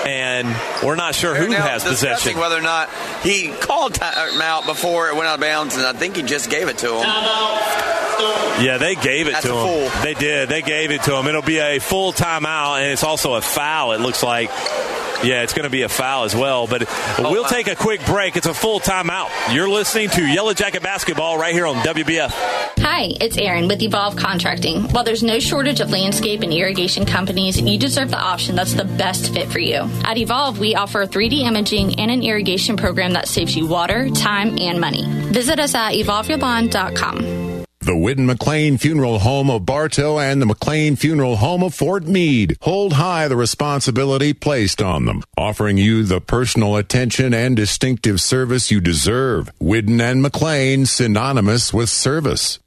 and 0.05 0.47
we're 0.83 0.95
not 0.95 1.15
sure 1.15 1.35
who 1.35 1.47
They're 1.47 1.61
has 1.61 1.83
possession. 1.83 2.37
Whether 2.37 2.57
or 2.57 2.61
not 2.61 2.89
he 3.23 3.49
called 3.51 3.93
timeout 3.93 4.65
before 4.65 5.09
it 5.09 5.15
went 5.15 5.27
out 5.27 5.35
of 5.35 5.41
bounds, 5.41 5.75
and 5.75 5.85
I 5.85 5.93
think 5.93 6.15
he 6.15 6.23
just 6.23 6.49
gave 6.49 6.67
it 6.67 6.77
to 6.79 6.93
him. 6.93 7.05
Yeah, 8.63 8.77
they 8.79 8.95
gave 8.95 9.27
it 9.27 9.33
That's 9.33 9.45
to 9.45 9.51
him. 9.53 9.67
full. 9.67 10.01
They 10.01 10.13
did. 10.13 10.47
They 10.47 10.61
gave 10.61 10.91
it 10.91 11.03
to 11.03 11.15
him. 11.17 11.27
It'll 11.27 11.41
be 11.41 11.57
a 11.59 11.79
full 11.79 12.13
timeout, 12.13 12.79
and 12.81 12.91
it's 12.91 13.03
also 13.03 13.33
a 13.33 13.41
foul. 13.41 13.91
It 13.91 13.99
looks 14.01 14.23
like. 14.23 14.49
Yeah, 15.25 15.41
it's 15.41 15.53
going 15.53 15.63
to 15.63 15.69
be 15.69 15.81
a 15.81 15.89
foul 15.89 16.23
as 16.23 16.35
well. 16.35 16.67
But 16.67 16.85
Oh, 17.17 17.31
we'll 17.31 17.45
take 17.45 17.67
a 17.67 17.75
quick 17.75 18.05
break. 18.05 18.35
It's 18.35 18.45
a 18.47 18.53
full 18.53 18.79
timeout. 18.79 19.29
You're 19.53 19.69
listening 19.69 20.09
to 20.09 20.25
Yellow 20.25 20.53
Jacket 20.53 20.83
Basketball 20.83 21.37
right 21.37 21.53
here 21.53 21.65
on 21.65 21.75
WBF. 21.77 22.29
Hi, 22.79 23.07
it's 23.19 23.37
Erin 23.37 23.67
with 23.67 23.81
Evolve 23.81 24.15
Contracting. 24.15 24.83
While 24.89 25.03
there's 25.03 25.23
no 25.23 25.39
shortage 25.39 25.79
of 25.79 25.89
landscape 25.89 26.41
and 26.41 26.53
irrigation 26.53 27.05
companies, 27.05 27.59
you 27.59 27.77
deserve 27.79 28.11
the 28.11 28.19
option 28.19 28.55
that's 28.55 28.73
the 28.73 28.85
best 28.85 29.33
fit 29.33 29.49
for 29.49 29.59
you. 29.59 29.89
At 30.03 30.17
Evolve, 30.17 30.59
we 30.59 30.75
offer 30.75 31.05
3D 31.05 31.41
imaging 31.41 31.99
and 31.99 32.11
an 32.11 32.21
irrigation 32.21 32.77
program 32.77 33.13
that 33.13 33.27
saves 33.27 33.55
you 33.55 33.65
water, 33.65 34.09
time, 34.09 34.57
and 34.59 34.79
money. 34.79 35.05
Visit 35.31 35.59
us 35.59 35.73
at 35.73 35.93
evolveyourlawn.com. 35.93 37.44
The 37.85 37.95
Whidden 37.95 38.25
McLean 38.25 38.79
Funeral 38.79 39.19
Home 39.19 39.51
of 39.51 39.67
Bartow 39.67 40.17
and 40.17 40.41
the 40.41 40.47
McLean 40.47 40.95
Funeral 40.95 41.35
Home 41.35 41.61
of 41.61 41.75
Fort 41.75 42.05
Meade 42.05 42.57
hold 42.61 42.93
high 42.93 43.27
the 43.27 43.35
responsibility 43.35 44.33
placed 44.33 44.81
on 44.81 45.05
them, 45.05 45.21
offering 45.37 45.77
you 45.77 46.03
the 46.03 46.19
personal 46.19 46.77
attention 46.77 47.31
and 47.31 47.55
distinctive 47.55 48.19
service 48.19 48.71
you 48.71 48.81
deserve. 48.81 49.51
Whidden 49.59 50.01
and 50.01 50.23
McLean 50.23 50.87
synonymous 50.87 51.75
with 51.75 51.89
service. 51.89 52.57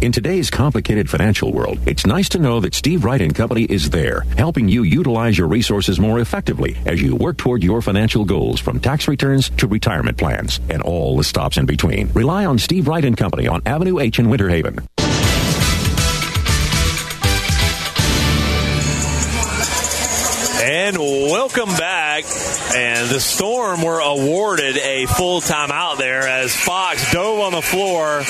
In 0.00 0.12
today's 0.12 0.48
complicated 0.48 1.10
financial 1.10 1.52
world, 1.52 1.78
it's 1.86 2.06
nice 2.06 2.26
to 2.30 2.38
know 2.38 2.58
that 2.60 2.74
Steve 2.74 3.04
Wright 3.04 3.20
and 3.20 3.34
Company 3.34 3.64
is 3.64 3.90
there, 3.90 4.22
helping 4.38 4.66
you 4.66 4.82
utilize 4.82 5.36
your 5.36 5.46
resources 5.46 6.00
more 6.00 6.20
effectively 6.20 6.74
as 6.86 7.02
you 7.02 7.14
work 7.14 7.36
toward 7.36 7.62
your 7.62 7.82
financial 7.82 8.24
goals 8.24 8.60
from 8.60 8.80
tax 8.80 9.08
returns 9.08 9.50
to 9.58 9.66
retirement 9.66 10.16
plans 10.16 10.58
and 10.70 10.80
all 10.80 11.18
the 11.18 11.24
stops 11.24 11.58
in 11.58 11.66
between. 11.66 12.10
Rely 12.14 12.46
on 12.46 12.58
Steve 12.58 12.88
Wright 12.88 13.04
and 13.04 13.14
Company 13.14 13.46
on 13.46 13.60
Avenue 13.66 13.98
H 13.98 14.18
in 14.18 14.30
Winter 14.30 14.48
Haven. 14.48 14.78
And 20.70 20.96
welcome 20.98 21.68
back. 21.70 22.22
And 22.76 23.08
the 23.08 23.18
Storm 23.18 23.82
were 23.82 23.98
awarded 23.98 24.76
a 24.76 25.04
full 25.06 25.40
timeout 25.40 25.98
there 25.98 26.28
as 26.28 26.54
Fox 26.54 27.10
dove 27.12 27.40
on 27.40 27.50
the 27.50 27.60
floor. 27.60 28.22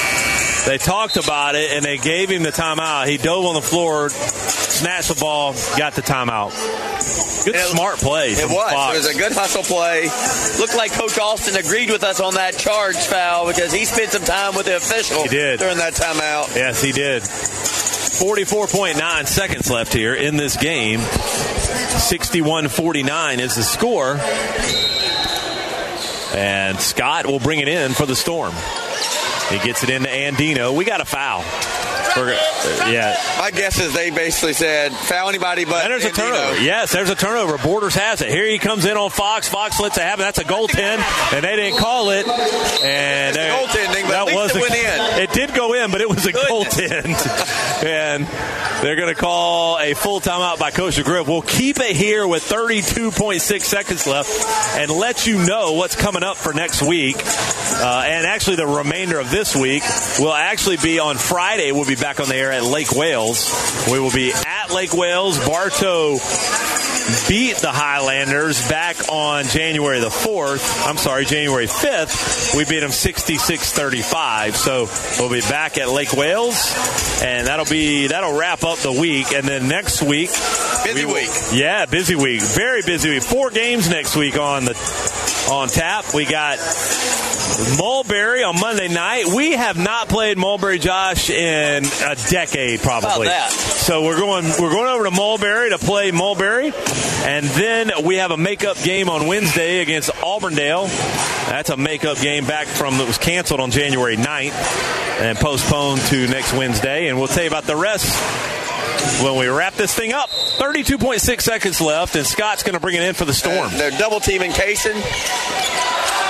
They 0.66 0.78
talked 0.78 1.18
about 1.18 1.54
it 1.54 1.70
and 1.72 1.84
they 1.84 1.98
gave 1.98 2.30
him 2.30 2.42
the 2.42 2.50
timeout. 2.50 3.08
He 3.08 3.18
dove 3.18 3.44
on 3.44 3.56
the 3.56 3.60
floor, 3.60 4.08
snatched 4.08 5.08
the 5.08 5.20
ball, 5.20 5.52
got 5.76 5.92
the 5.92 6.00
timeout. 6.00 6.52
Good 7.44 7.56
smart 7.56 7.98
play. 7.98 8.30
It 8.30 8.48
was. 8.48 8.72
Fox. 8.72 8.94
It 8.94 8.98
was 9.00 9.14
a 9.16 9.18
good 9.18 9.32
hustle 9.32 9.62
play. 9.62 10.04
Looked 10.58 10.76
like 10.76 10.92
Coach 10.92 11.18
Austin 11.18 11.56
agreed 11.56 11.90
with 11.90 12.02
us 12.04 12.20
on 12.20 12.34
that 12.36 12.56
charge 12.56 12.96
foul 12.96 13.48
because 13.48 13.70
he 13.70 13.84
spent 13.84 14.12
some 14.12 14.24
time 14.24 14.54
with 14.56 14.64
the 14.64 14.76
official 14.78 15.24
He 15.24 15.28
did. 15.28 15.58
during 15.60 15.76
that 15.76 15.92
timeout. 15.92 16.56
Yes, 16.56 16.80
he 16.82 16.92
did. 16.92 17.22
44.9 18.20 19.26
seconds 19.26 19.70
left 19.70 19.94
here 19.94 20.14
in 20.14 20.36
this 20.36 20.58
game. 20.58 21.00
61 21.00 22.68
49 22.68 23.40
is 23.40 23.56
the 23.56 23.62
score. 23.62 24.18
And 26.38 26.78
Scott 26.78 27.24
will 27.24 27.38
bring 27.38 27.60
it 27.60 27.68
in 27.68 27.92
for 27.92 28.04
the 28.04 28.14
Storm. 28.14 28.52
He 29.48 29.58
gets 29.66 29.82
it 29.84 29.88
into 29.88 30.10
Andino. 30.10 30.76
We 30.76 30.84
got 30.84 31.00
a 31.00 31.06
foul. 31.06 31.40
We're- 32.16 32.34
uh, 32.36 32.90
yeah. 32.90 33.16
My 33.38 33.50
guess 33.50 33.78
is 33.78 33.92
they 33.94 34.10
basically 34.10 34.52
said 34.52 34.92
foul 34.92 35.28
anybody 35.28 35.64
but 35.64 35.84
And 35.84 35.92
there's 35.92 36.04
a 36.04 36.10
turnover. 36.10 36.60
Yes, 36.60 36.92
there's 36.92 37.10
a 37.10 37.14
turnover. 37.14 37.56
Borders 37.58 37.94
has 37.94 38.20
it. 38.22 38.30
Here 38.30 38.46
he 38.46 38.58
comes 38.58 38.84
in 38.84 38.96
on 38.96 39.10
Fox. 39.10 39.48
Fox 39.48 39.80
lets 39.80 39.96
it 39.96 40.02
happen. 40.02 40.20
That's 40.24 40.38
a 40.38 40.44
goaltend, 40.44 40.98
and 41.32 41.44
they 41.44 41.56
didn't 41.56 41.78
call 41.78 42.10
it. 42.10 42.26
And 42.28 43.36
goaltending, 43.36 44.06
but 44.08 44.14
at 44.14 44.26
least 44.26 44.56
it 44.56 44.60
went 44.60 44.74
in. 44.74 45.22
It 45.22 45.32
did 45.32 45.54
go 45.54 45.74
in, 45.74 45.90
but 45.90 46.00
it 46.00 46.08
was 46.08 46.26
a 46.26 46.32
goaltend. 46.32 47.84
and 47.84 48.26
they're 48.82 48.96
going 48.96 49.14
to 49.14 49.20
call 49.20 49.78
a 49.78 49.94
full 49.94 50.20
timeout 50.20 50.58
by 50.58 50.70
Coach 50.70 51.02
Griff. 51.02 51.28
We'll 51.28 51.42
keep 51.42 51.78
it 51.80 51.94
here 51.96 52.26
with 52.26 52.42
32.6 52.42 53.60
seconds 53.62 54.06
left 54.06 54.30
and 54.78 54.90
let 54.90 55.26
you 55.26 55.44
know 55.46 55.72
what's 55.72 55.96
coming 55.96 56.22
up 56.22 56.36
for 56.36 56.52
next 56.52 56.82
week. 56.82 57.16
Uh, 57.22 58.04
and 58.06 58.26
actually, 58.26 58.56
the 58.56 58.66
remainder 58.66 59.18
of 59.18 59.30
this 59.30 59.54
week 59.56 59.82
will 60.18 60.34
actually 60.34 60.76
be 60.76 60.98
on 60.98 61.16
Friday. 61.16 61.72
We'll 61.72 61.86
be 61.86 61.94
back 62.00 62.20
on 62.20 62.28
the 62.28 62.36
air 62.36 62.52
at 62.52 62.64
Lake 62.64 62.92
Wales. 62.92 63.52
We 63.90 63.98
will 64.00 64.10
be 64.10 64.32
at 64.32 64.70
Lake 64.72 64.94
Wales. 64.94 65.38
Bartow 65.46 66.14
beat 67.28 67.56
the 67.56 67.70
Highlanders 67.72 68.68
back 68.68 68.96
on 69.08 69.44
January 69.44 70.00
the 70.00 70.08
4th. 70.08 70.86
I'm 70.86 70.96
sorry, 70.96 71.24
January 71.24 71.66
5th. 71.66 72.56
We 72.56 72.64
beat 72.64 72.80
them 72.80 72.90
66-35. 72.90 74.54
So 74.54 74.88
we'll 75.18 75.32
be 75.32 75.40
back 75.40 75.78
at 75.78 75.88
Lake 75.88 76.12
Wales 76.12 76.72
and 77.22 77.46
that'll 77.46 77.64
be 77.66 78.06
that'll 78.08 78.36
wrap 78.38 78.64
up 78.64 78.78
the 78.78 78.92
week 78.92 79.32
and 79.32 79.46
then 79.46 79.68
next 79.68 80.02
week 80.02 80.30
Busy 80.84 80.94
we 80.94 81.04
will- 81.06 81.14
week. 81.14 81.30
Yeah, 81.52 81.86
busy 81.86 82.14
week. 82.14 82.42
Very 82.42 82.82
busy 82.82 83.10
week. 83.10 83.22
Four 83.22 83.50
games 83.50 83.88
next 83.90 84.16
week 84.16 84.36
on 84.38 84.64
the 84.64 84.74
on 85.48 85.68
tap. 85.68 86.06
We 86.14 86.24
got 86.24 86.58
Mulberry 87.78 88.42
on 88.42 88.58
Monday 88.60 88.88
night. 88.88 89.26
We 89.26 89.52
have 89.52 89.76
not 89.76 90.08
played 90.08 90.38
Mulberry 90.38 90.78
Josh 90.78 91.30
in 91.30 91.84
a 91.84 92.16
decade 92.28 92.80
probably. 92.80 93.28
So 93.50 94.04
we're 94.04 94.18
going 94.18 94.44
we're 94.44 94.70
going 94.70 94.88
over 94.88 95.04
to 95.04 95.10
Mulberry 95.10 95.70
to 95.70 95.78
play 95.78 96.10
Mulberry, 96.10 96.72
and 97.24 97.46
then 97.46 97.90
we 98.04 98.16
have 98.16 98.30
a 98.30 98.36
makeup 98.36 98.76
game 98.82 99.08
on 99.08 99.26
Wednesday 99.26 99.80
against 99.80 100.10
Auburndale. 100.22 100.86
That's 101.48 101.70
a 101.70 101.76
makeup 101.76 102.18
game 102.18 102.46
back 102.46 102.66
from 102.66 102.98
that 102.98 103.06
was 103.06 103.18
canceled 103.18 103.60
on 103.60 103.70
January 103.70 104.16
9th 104.16 105.20
and 105.20 105.38
postponed 105.38 106.00
to 106.02 106.28
next 106.28 106.52
Wednesday. 106.52 107.08
And 107.08 107.18
we'll 107.18 107.28
tell 107.28 107.42
you 107.42 107.48
about 107.48 107.64
the 107.64 107.76
rest 107.76 108.06
when 109.22 109.36
we 109.36 109.46
wrap 109.48 109.74
this 109.74 109.94
thing 109.94 110.12
up. 110.12 110.30
32.6 110.30 111.40
seconds 111.40 111.80
left, 111.80 112.16
and 112.16 112.26
Scott's 112.26 112.62
going 112.62 112.74
to 112.74 112.80
bring 112.80 112.96
it 112.96 113.02
in 113.02 113.14
for 113.14 113.24
the 113.24 113.34
Storm. 113.34 113.70
They're 113.74 113.90
double 113.90 114.20
teaming 114.20 114.52
Kaysen. 114.52 115.00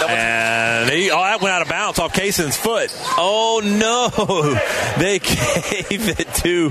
And 0.08 0.90
he, 0.90 1.10
oh, 1.10 1.20
that 1.20 1.40
went 1.40 1.52
out 1.52 1.62
of 1.62 1.68
bounds 1.68 1.98
off 1.98 2.14
Kaysen's 2.14 2.56
foot. 2.56 2.90
Oh 3.18 3.60
no! 3.62 4.56
They 5.00 5.18
gave 5.18 6.08
it 6.08 6.34
to 6.42 6.70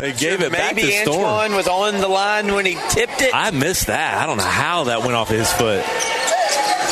they 0.00 0.12
gave 0.12 0.40
it 0.40 0.50
back 0.50 0.74
to 0.74 0.80
Storm. 0.80 1.16
Maybe 1.16 1.24
Antoine 1.24 1.54
was 1.54 1.68
on 1.68 2.00
the 2.00 2.08
line 2.08 2.52
when 2.54 2.66
he 2.66 2.76
tipped 2.88 3.20
it. 3.22 3.32
I 3.34 3.50
missed 3.50 3.86
that. 3.86 4.16
I 4.16 4.26
don't 4.26 4.38
know 4.38 4.44
how 4.44 4.84
that 4.84 5.00
went 5.00 5.12
off 5.14 5.28
his 5.28 5.52
foot. 5.52 5.84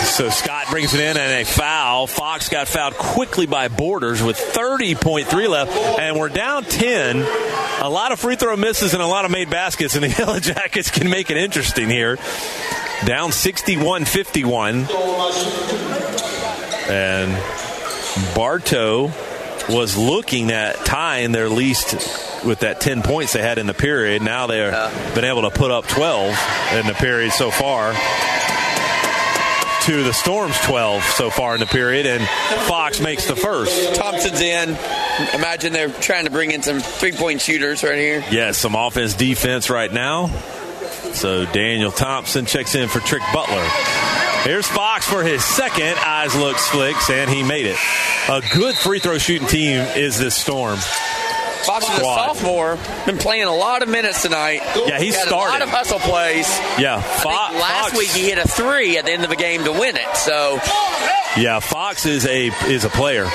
So 0.05 0.31
Scott 0.67 0.73
brings 0.73 0.95
it 0.95 1.01
in 1.01 1.17
and 1.17 1.33
a 1.33 1.45
foul. 1.45 2.07
Fox 2.07 2.49
got 2.49 2.69
fouled 2.69 2.95
quickly 2.95 3.47
by 3.47 3.69
Borders 3.69 4.23
with 4.23 4.37
30.3 4.37 5.49
left, 5.49 5.73
and 5.99 6.19
we're 6.19 6.29
down 6.29 6.65
10. 6.65 7.25
A 7.81 7.89
lot 7.89 8.13
of 8.13 8.19
free 8.19 8.37
throw 8.37 8.57
misses 8.57 8.93
and 8.93 9.03
a 9.03 9.07
lot 9.07 9.25
of 9.25 9.31
made 9.31 9.51
baskets, 9.51 9.95
and 9.95 10.05
the 10.05 10.09
Yellow 10.19 10.41
Jackets 10.41 10.91
can 10.91 11.09
make 11.09 11.31
it 11.31 11.37
interesting 11.37 11.89
here. 11.89 12.19
Down 13.05 13.33
61 13.33 14.05
51. 14.05 14.87
And 16.89 18.35
Bartow 18.35 19.13
was 19.69 19.97
looking 19.97 20.51
at 20.53 20.77
tying 20.85 21.33
their 21.33 21.49
least 21.49 21.95
with 22.45 22.61
that 22.61 22.81
10 22.81 23.03
points 23.03 23.33
they 23.33 23.43
had 23.43 23.59
in 23.59 23.67
the 23.67 23.75
period. 23.75 24.23
Now 24.23 24.47
they've 24.47 25.15
been 25.15 25.25
able 25.25 25.43
to 25.43 25.51
put 25.51 25.71
up 25.71 25.87
12 25.87 26.29
in 26.75 26.87
the 26.87 26.95
period 26.95 27.33
so 27.33 27.51
far. 27.51 27.95
To 29.87 30.03
the 30.03 30.13
Storm's 30.13 30.59
12 30.63 31.05
so 31.05 31.31
far 31.31 31.55
in 31.55 31.61
the 31.61 31.67
period, 31.67 32.07
and 32.07 32.27
Fox 32.67 33.01
makes 33.01 33.27
the 33.27 33.37
first. 33.37 33.95
Thompson's 33.95 34.41
in. 34.41 34.71
Imagine 35.33 35.73
they're 35.73 35.89
trying 35.89 36.25
to 36.25 36.31
bring 36.33 36.51
in 36.51 36.63
some 36.63 36.81
three 36.81 37.13
point 37.13 37.41
shooters 37.41 37.85
right 37.85 37.99
here. 37.99 38.25
Yes, 38.29 38.59
some 38.59 38.75
offense 38.75 39.15
defense 39.15 39.71
right 39.71 39.93
now. 39.93 40.27
So 41.13 41.45
Daniel 41.47 41.93
Thompson 41.93 42.47
checks 42.47 42.75
in 42.75 42.89
for 42.89 42.99
Trick 42.99 43.23
Butler. 43.33 43.65
Here's 44.43 44.67
Fox 44.67 45.09
for 45.09 45.23
his 45.23 45.45
second. 45.45 45.97
Eyes 45.99 46.35
looks 46.35 46.69
flicks, 46.69 47.09
and 47.09 47.31
he 47.31 47.45
made 47.45 47.67
it. 47.67 47.79
A 48.29 48.43
good 48.53 48.75
free 48.75 48.99
throw 48.99 49.19
shooting 49.19 49.47
team 49.47 49.79
is 49.97 50.19
this 50.19 50.35
Storm. 50.35 50.79
Fox 51.65 51.89
is 51.89 51.99
a 51.99 52.03
sophomore, 52.03 52.79
been 53.07 53.19
playing 53.19 53.45
a 53.45 53.55
lot 53.55 53.83
of 53.83 53.89
minutes 53.89 54.23
tonight. 54.23 54.61
Yeah, 54.87 54.99
he's 54.99 55.17
started. 55.17 55.35
a 55.35 55.37
lot 55.37 55.63
of 55.63 55.69
hustle 55.69 55.99
plays. 55.99 56.49
Yeah, 56.79 56.97
last 57.25 57.91
Fox- 57.91 57.99
week 57.99 58.09
he 58.11 58.29
hit 58.29 58.39
a 58.39 58.47
three 58.47 58.99
at 58.99 59.07
the 59.07 59.13
end 59.13 59.25
of 59.25 59.31
the 59.31 59.37
game 59.37 59.65
to 59.65 59.73
win 59.73 59.97
it. 59.97 60.17
So 60.17 60.61
Yeah, 61.37 61.61
Fox 61.61 62.07
is 62.07 62.27
a 62.27 62.49
is 62.67 62.85
a 62.85 62.91
player. 62.91 63.29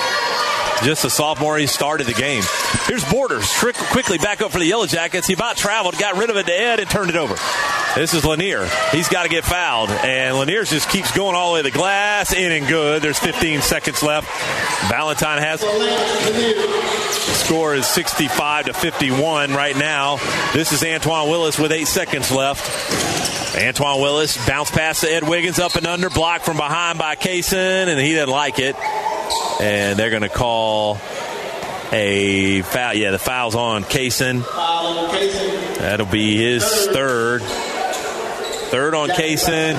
Just 0.84 1.06
a 1.06 1.10
sophomore, 1.10 1.58
he 1.58 1.68
started 1.68 2.08
the 2.08 2.14
game. 2.14 2.44
Here's 2.86 3.04
Borders, 3.12 3.52
trick 3.52 3.76
quickly 3.76 4.18
back 4.18 4.42
up 4.42 4.52
for 4.52 4.60
the 4.60 4.66
Yellow 4.66 4.88
Jackets. 4.88 5.28
He 5.28 5.34
about 5.34 5.58
traveled, 5.58 5.98
got 5.98 6.18
rid 6.18 6.30
of 6.30 6.38
it 6.38 6.46
to 6.48 6.54
Ed, 6.54 6.80
and 6.80 6.90
turned 6.90 7.10
it 7.10 7.16
over. 7.16 7.36
This 7.96 8.14
is 8.14 8.24
Lanier. 8.26 8.68
He's 8.92 9.10
got 9.10 9.24
to 9.24 9.30
get 9.30 9.44
fouled, 9.44 9.90
and 9.90 10.38
Lanier 10.38 10.64
just 10.64 10.90
keeps 10.90 11.12
going 11.12 11.36
all 11.36 11.52
the 11.52 11.54
way 11.56 11.60
to 11.62 11.70
the 11.70 11.78
glass, 11.78 12.34
in 12.34 12.52
and 12.52 12.68
good. 12.68 13.02
There's 13.02 13.20
15 13.20 13.62
seconds 13.62 14.02
left. 14.02 14.28
Valentine 14.90 15.40
has 15.42 15.62
score 17.46 17.76
is 17.76 17.86
65 17.88 18.68
to 18.68 18.74
51 18.74 19.54
right 19.54 19.76
now. 19.76 20.18
This 20.54 20.72
is 20.72 20.84
Antoine 20.84 21.30
Willis 21.30 21.60
with 21.60 21.74
eight 21.74 21.88
seconds 21.88 22.32
left. 22.32 22.62
Antoine 23.58 24.00
Willis 24.00 24.38
bounce 24.48 24.72
pass 24.72 25.02
to 25.02 25.12
Ed 25.12 25.28
Wiggins 25.28 25.60
up 25.60 25.76
and 25.76 25.86
under, 25.86 26.10
blocked 26.10 26.46
from 26.46 26.56
behind 26.56 26.98
by 26.98 27.16
Kaysen, 27.16 27.88
and 27.90 28.00
he 28.00 28.14
didn't 28.14 28.30
like 28.30 28.60
it. 28.60 28.78
And 29.60 30.00
they're 30.00 30.10
going 30.10 30.22
to 30.22 30.30
call 30.30 30.71
a 31.92 32.62
foul. 32.62 32.94
Yeah, 32.94 33.12
the 33.12 33.20
foul's 33.20 33.56
on 33.56 33.84
Kaysen. 33.84 34.44
That'll 35.80 36.06
be 36.06 36.38
his 36.38 36.64
third. 36.88 37.42
Third 37.42 38.96
on 38.96 39.10
Kaysen. 39.10 39.76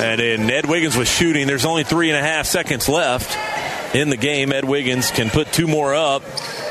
And 0.00 0.20
then 0.20 0.50
Ed 0.50 0.66
Wiggins 0.66 0.96
was 0.96 1.08
shooting. 1.08 1.46
There's 1.46 1.64
only 1.64 1.84
three 1.84 2.10
and 2.10 2.18
a 2.18 2.22
half 2.22 2.46
seconds 2.46 2.88
left 2.88 3.36
in 3.94 4.10
the 4.10 4.16
game. 4.16 4.52
Ed 4.52 4.64
Wiggins 4.64 5.10
can 5.10 5.30
put 5.30 5.52
two 5.52 5.68
more 5.68 5.94
up 5.94 6.22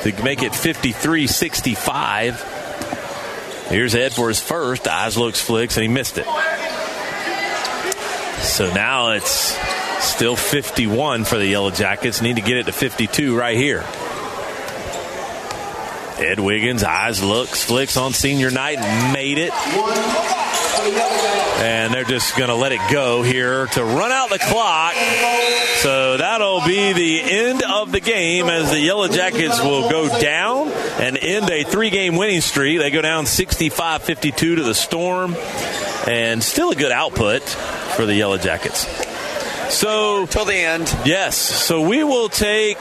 to 0.04 0.24
make 0.24 0.44
it 0.44 0.54
53 0.54 1.28
65. 1.28 2.50
Here's 3.70 3.96
Ed 3.96 4.14
for 4.14 4.28
his 4.28 4.42
first. 4.42 4.88
Eyes 4.88 5.18
looks 5.18 5.42
flicks, 5.42 5.78
and 5.78 5.84
he 5.84 5.88
missed 5.88 6.18
it. 6.18 6.26
So 8.44 8.72
now 8.74 9.12
it's 9.12 9.58
still 10.04 10.36
51 10.36 11.24
for 11.26 11.38
the 11.38 11.48
Yellow 11.48 11.72
Jackets. 11.72 12.22
Need 12.22 12.36
to 12.36 12.42
get 12.42 12.58
it 12.58 12.66
to 12.66 12.72
52 12.72 13.38
right 13.38 13.58
here. 13.58 13.84
Ed 16.18 16.40
Wiggins, 16.40 16.84
eyes 16.84 17.24
looks, 17.24 17.64
flicks 17.64 17.98
on 17.98 18.14
senior 18.14 18.52
night, 18.52 18.80
made 19.14 19.38
it. 19.38 19.52
And 21.60 21.94
they're 21.94 22.04
just 22.04 22.38
going 22.38 22.50
to 22.50 22.56
let 22.56 22.72
it 22.72 22.82
go 22.92 23.24
here 23.24 23.68
to 23.68 23.84
run 23.84 24.12
out 24.12 24.30
the 24.30 24.40
clock. 24.40 24.94
So 25.78 26.18
that'll 26.18 26.62
be 26.66 26.94
the 26.94 27.22
end 27.22 27.64
of 27.64 27.92
the 27.92 28.00
game 28.00 28.48
as 28.48 28.70
the 28.70 28.80
Yellow 28.80 29.08
Jackets 29.08 29.62
will 29.62 29.90
go 29.90 30.20
down 30.20 30.70
and 30.70 31.18
end 31.18 31.50
a 31.50 31.64
three 31.64 31.90
game 31.90 32.16
winning 32.16 32.42
streak. 32.42 32.80
They 32.80 32.92
go 32.92 33.02
down 33.02 33.26
65 33.26 34.04
52 34.04 34.56
to 34.56 34.64
the 34.64 34.76
Storm. 34.76 35.36
And 36.08 36.44
still 36.44 36.72
a 36.72 36.76
good 36.76 36.92
output 36.92 37.42
for 37.44 38.06
the 38.06 38.14
Yellow 38.14 38.38
Jackets. 38.38 39.13
So, 39.70 40.26
till 40.28 40.46
the 40.46 40.56
end. 40.56 40.96
Yes. 41.06 41.38
So 41.38 41.88
we 41.88 42.04
will 42.04 42.30
take 42.30 42.78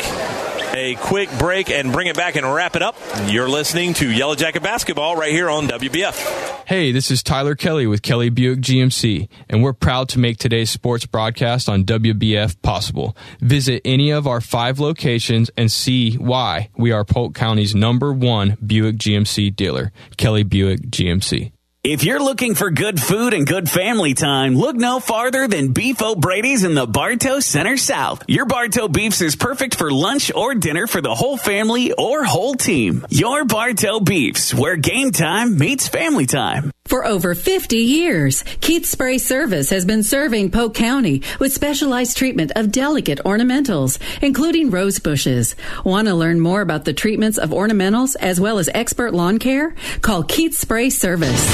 a 0.75 0.97
quick 1.01 1.29
break 1.39 1.71
and 1.71 1.93
bring 1.93 2.07
it 2.07 2.17
back 2.17 2.37
and 2.37 2.51
wrap 2.51 2.77
it 2.77 2.83
up. 2.83 2.97
You're 3.27 3.49
listening 3.49 3.95
to 3.95 4.11
Yellow 4.11 4.35
Jacket 4.35 4.63
Basketball 4.63 5.17
right 5.17 5.33
here 5.33 5.51
on 5.51 5.69
WBF. 5.69 6.65
Hey, 6.67 6.93
this 6.93 7.11
is 7.11 7.23
Tyler 7.23 7.55
Kelly 7.55 7.87
with 7.87 8.03
Kelly 8.03 8.31
Buick 8.31 8.61
GMC, 8.61 9.29
and 9.51 9.63
we're 9.63 9.73
proud 9.73 10.09
to 10.11 10.19
make 10.19 10.39
today's 10.39 10.71
sports 10.71 11.05
broadcast 11.05 11.69
on 11.69 11.85
WBF 11.85 12.61
possible. 12.63 13.17
Visit 13.41 13.83
any 13.85 14.11
of 14.11 14.27
our 14.27 14.41
five 14.41 14.79
locations 14.81 15.51
and 15.57 15.71
see 15.71 16.15
why 16.15 16.71
we 16.77 16.91
are 16.93 17.05
Polk 17.05 17.35
County's 17.35 17.75
number 17.75 18.13
one 18.13 18.57
Buick 18.65 18.97
GMC 18.97 19.55
dealer, 19.55 19.93
Kelly 20.17 20.43
Buick 20.45 20.81
GMC. 20.83 21.53
If 21.85 22.05
you're 22.05 22.23
looking 22.23 22.55
for 22.55 22.71
good 22.71 23.03
food 23.03 23.35
and 23.35 23.45
good 23.45 23.69
family 23.69 24.15
time, 24.15 24.55
look 24.55 24.77
no 24.77 25.01
farther 25.01 25.49
than 25.49 25.73
Beef 25.73 26.01
O'Brady's 26.01 26.63
in 26.63 26.77
the 26.77 26.87
Bartow 26.87 27.41
Center 27.41 27.77
South. 27.77 28.23
Your 28.29 28.47
Bartow 28.47 28.87
Beefs 28.87 29.21
is 29.21 29.35
perfect 29.35 29.75
for 29.75 29.91
lunch 29.91 30.31
or 30.33 30.55
dinner 30.55 30.87
for 30.87 31.01
the 31.01 31.13
whole 31.13 31.37
family 31.37 31.91
or 31.91 32.23
whole 32.23 32.55
team. 32.55 33.05
Your 33.11 33.45
Bartow 33.45 33.99
Beefs, 33.99 34.55
where 34.55 34.77
game 34.77 35.11
time 35.11 35.59
meets 35.59 35.89
family 35.89 36.27
time. 36.27 36.71
For 36.85 37.07
over 37.07 37.35
50 37.35 37.77
years, 37.77 38.43
Keith 38.61 38.85
Spray 38.85 39.17
Service 39.19 39.71
has 39.71 39.85
been 39.85 40.03
serving 40.03 40.51
Polk 40.51 40.75
County 40.75 41.23
with 41.39 41.53
specialized 41.53 42.17
treatment 42.17 42.53
of 42.57 42.73
delicate 42.73 43.21
ornamentals, 43.25 43.99
including 44.21 44.71
rose 44.71 44.99
bushes. 44.99 45.55
Want 45.85 46.09
to 46.09 46.15
learn 46.15 46.41
more 46.41 46.61
about 46.61 46.85
the 46.85 46.93
treatments 46.93 47.39
of 47.39 47.51
ornamentals 47.51 48.17
as 48.21 48.41
well 48.41 48.59
as 48.59 48.69
expert 48.75 49.15
lawn 49.15 49.39
care? 49.39 49.75
Call 50.03 50.23
Keith 50.25 50.55
Spray 50.59 50.91
Service. 50.91 51.49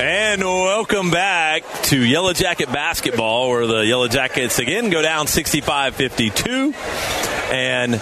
And 0.00 0.42
welcome 0.42 1.10
back 1.10 1.64
to 1.84 2.04
Yellow 2.04 2.34
Jacket 2.34 2.70
Basketball, 2.70 3.48
where 3.48 3.66
the 3.66 3.86
Yellow 3.86 4.08
Jackets 4.08 4.58
again 4.58 4.90
go 4.90 5.00
down 5.00 5.26
65 5.26 5.96
52. 5.96 6.74
And 7.52 8.00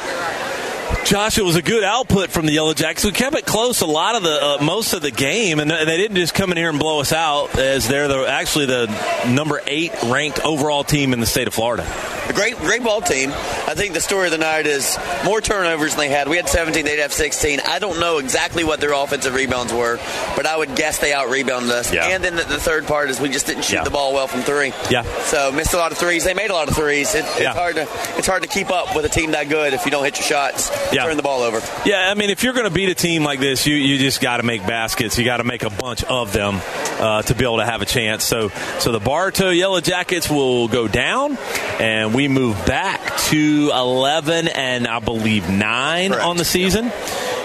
Josh, 1.05 1.37
it 1.37 1.43
was 1.45 1.57
a 1.57 1.63
good 1.63 1.85
output 1.85 2.31
from 2.31 2.47
the 2.47 2.53
Yellow 2.53 2.73
Jackets. 2.75 3.05
We 3.05 3.11
kept 3.11 3.35
it 3.37 3.45
close 3.45 3.81
a 3.83 3.87
lot 3.87 4.15
of 4.15 4.23
the 4.23 4.43
uh, 4.61 4.65
most 4.65 4.93
of 4.95 5.03
the 5.03 5.11
game, 5.11 5.59
and 5.59 5.71
they 5.71 5.97
didn't 5.97 6.17
just 6.17 6.33
come 6.33 6.51
in 6.53 6.57
here 6.57 6.71
and 6.71 6.79
blow 6.79 7.01
us 7.01 7.13
out. 7.13 7.59
As 7.59 7.87
they're 7.89 8.09
the, 8.09 8.25
actually 8.27 8.67
the 8.67 8.87
number 9.29 9.61
eight 9.67 9.93
ranked 10.05 10.41
overall 10.45 10.85
team 10.85 11.13
in 11.13 11.21
the 11.21 11.27
state 11.27 11.49
of 11.49 11.55
Florida. 11.55 11.85
A 12.29 12.33
great, 12.33 12.57
great 12.59 12.83
ball 12.85 13.01
team. 13.03 13.31
I 13.31 13.75
think 13.75 13.95
the 13.95 14.01
story 14.01 14.27
of 14.27 14.31
the 14.33 14.39
night 14.39 14.67
is 14.67 14.97
more 15.25 15.41
turnovers 15.41 15.91
than 15.97 15.99
they 16.07 16.09
had. 16.09 16.29
We 16.29 16.37
had 16.37 16.49
17, 16.49 16.85
they'd 16.85 17.01
have 17.01 17.13
16. 17.13 17.61
I 17.67 17.81
don't 17.81 17.99
know 17.99 18.19
exactly 18.19 18.63
what 18.63 18.81
their 18.81 18.93
offensive 18.93 19.35
rebounds 19.35 19.73
were, 19.73 19.99
but 20.37 20.47
I 20.47 20.57
would 20.57 20.77
guess 20.77 20.99
they 20.99 21.13
out 21.13 21.29
rebounded 21.31 21.73
us. 21.73 21.93
Yeah. 21.93 22.07
And 22.07 22.23
then 22.23 22.37
the, 22.37 22.45
the 22.45 22.61
third 22.61 22.87
part 22.87 23.11
is 23.11 23.21
we 23.21 23.29
just 23.29 23.47
didn't 23.47 23.65
shoot 23.65 23.75
Yeah. 23.75 23.85
the 23.85 23.91
ball 23.91 24.15
well 24.15 24.29
from 24.29 24.43
three. 24.43 24.73
Yeah. 24.89 25.03
So 25.25 25.51
missed 25.51 25.75
a 25.75 25.79
lot 25.79 25.91
of 25.91 25.99
threes. 25.99 26.25
They 26.25 26.33
made 26.35 26.51
a 26.51 26.55
lot 26.55 26.69
of 26.69 26.77
threes. 26.77 27.15
It, 27.17 27.25
Yeah. 27.39 27.51
It's 27.51 27.59
hard 27.59 27.75
to 27.75 27.89
it's 28.17 28.27
hard 28.27 28.43
to 28.43 28.49
keep 28.49 28.71
up 28.71 28.95
with 28.95 29.05
a 29.05 29.09
team 29.09 29.33
that 29.33 29.49
good 29.49 29.75
if 29.75 29.85
you 29.85 29.91
don't 29.91 30.05
hit 30.05 30.17
your 30.19 30.25
shots. 30.27 30.71
Yeah. 30.93 31.05
Turn 31.05 31.17
the 31.17 31.23
ball 31.23 31.43
over. 31.43 31.61
Yeah, 31.87 32.11
I 32.11 32.15
mean, 32.15 32.31
if 32.31 32.43
you're 32.43 32.53
going 32.53 32.67
to 32.67 32.75
beat 32.75 32.89
a 32.89 32.95
team 32.95 33.25
like 33.25 33.41
this, 33.41 33.67
you, 33.67 33.75
you 33.75 33.99
just 33.99 34.21
got 34.21 34.39
to 34.39 34.43
make 34.43 34.67
baskets. 34.67 35.19
You 35.19 35.25
got 35.25 35.39
to 35.39 35.45
make 35.45 35.63
a 35.63 35.71
bunch 35.71 36.05
of 36.05 36.33
them 36.33 36.61
uh, 37.01 37.23
to 37.23 37.35
be 37.35 37.45
able 37.45 37.59
to 37.59 37.65
have 37.65 37.83
a 37.83 37.87
chance. 37.87 38.25
So, 38.25 38.49
so 38.79 38.93
the 38.93 39.01
Bartow 39.01 39.51
Yellow 39.51 39.81
Jackets 39.81 40.29
will 40.29 40.69
go 40.69 40.89
down, 40.89 41.39
and 41.81 42.15
we 42.15 42.29
move 42.29 42.65
back 42.67 43.17
to 43.31 43.71
11 43.73 44.49
and 44.49 44.87
I 44.87 44.99
believe 44.99 45.49
nine 45.49 46.13
on 46.13 46.37
the 46.37 46.45
season. 46.45 46.93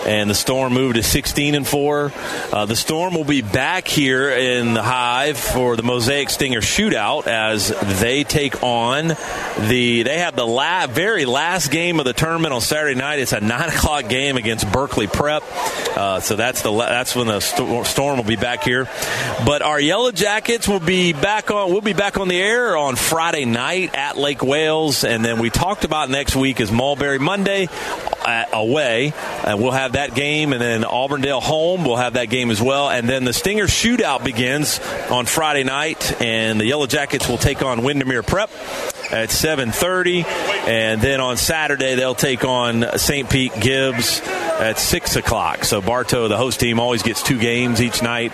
And 0.07 0.29
the 0.29 0.35
Storm 0.35 0.73
moved 0.73 0.95
to 0.95 1.03
16 1.03 1.53
and 1.53 1.67
four. 1.67 2.13
Uh, 2.53 2.65
the 2.65 2.77
Storm 2.77 3.13
will 3.13 3.25
be 3.25 3.41
back 3.41 3.89
here 3.89 4.29
in 4.29 4.73
the 4.73 4.81
Hive 4.81 5.37
for 5.37 5.75
the 5.75 5.83
Mosaic 5.83 6.29
Stinger 6.29 6.61
shootout 6.61 7.27
as 7.27 7.73
they 7.99 8.23
take 8.23 8.63
on 8.63 9.09
the. 9.09 10.03
They 10.03 10.19
have 10.19 10.35
the 10.37 10.47
la- 10.47 10.87
very 10.87 11.25
last 11.25 11.71
game 11.71 11.99
of 11.99 12.05
the 12.05 12.13
tournament 12.13 12.53
on 12.53 12.61
Saturday 12.61 12.95
night. 12.95 13.19
It's 13.19 13.33
a 13.33 13.41
nine 13.41 13.67
o'clock 13.75 14.07
game 14.07 14.37
against 14.37 14.71
Berkeley 14.71 15.07
Prep. 15.07 15.43
Uh, 15.97 16.21
so 16.21 16.37
that's 16.37 16.61
the 16.61 16.71
that's 16.71 17.13
when 17.13 17.27
the 17.27 17.41
sto- 17.41 17.83
Storm 17.83 18.15
will 18.15 18.23
be 18.23 18.37
back 18.37 18.63
here. 18.63 18.85
But 19.45 19.61
our 19.61 19.79
Yellow 19.79 20.11
Jackets 20.11 20.69
will 20.69 20.79
be 20.79 21.11
back 21.11 21.51
on. 21.51 21.69
We'll 21.71 21.81
be 21.81 21.91
back 21.91 22.17
on 22.17 22.29
the 22.29 22.39
air 22.39 22.77
on 22.77 22.95
Friday 22.95 23.43
night 23.43 23.93
at 23.93 24.17
Lake 24.17 24.41
Wales, 24.41 25.03
and 25.03 25.25
then 25.25 25.39
we 25.39 25.49
talked 25.49 25.83
about 25.83 26.09
next 26.09 26.33
week 26.35 26.61
is 26.61 26.71
Mulberry 26.71 27.19
Monday 27.19 27.67
uh, 28.27 28.45
away, 28.51 29.13
and 29.45 29.59
we'll 29.59 29.71
have 29.71 29.93
that 29.93 30.13
game, 30.13 30.51
and 30.51 30.61
then 30.61 30.83
Auburndale 30.83 31.39
home, 31.39 31.85
we'll 31.85 31.95
have 31.95 32.13
that 32.13 32.29
game 32.29 32.51
as 32.51 32.61
well, 32.61 32.89
and 32.89 33.07
then 33.07 33.23
the 33.23 33.33
Stinger 33.33 33.67
shootout 33.67 34.23
begins 34.23 34.81
on 35.09 35.25
Friday 35.25 35.63
night, 35.63 36.21
and 36.21 36.59
the 36.59 36.65
Yellow 36.65 36.87
Jackets 36.87 37.27
will 37.29 37.37
take 37.37 37.63
on 37.63 37.83
Windermere 37.83 38.23
Prep. 38.23 38.49
At 39.11 39.29
7:30, 39.29 40.25
and 40.67 41.01
then 41.01 41.19
on 41.21 41.37
Saturday 41.37 41.95
they'll 41.95 42.15
take 42.15 42.43
on 42.43 42.85
St. 42.97 43.29
Pete 43.29 43.53
Gibbs 43.59 44.21
at 44.25 44.79
six 44.79 45.15
o'clock. 45.15 45.63
So 45.65 45.81
Bartow, 45.81 46.27
the 46.27 46.37
host 46.37 46.59
team, 46.59 46.79
always 46.79 47.03
gets 47.03 47.21
two 47.21 47.37
games 47.37 47.81
each 47.81 48.01
night. 48.01 48.31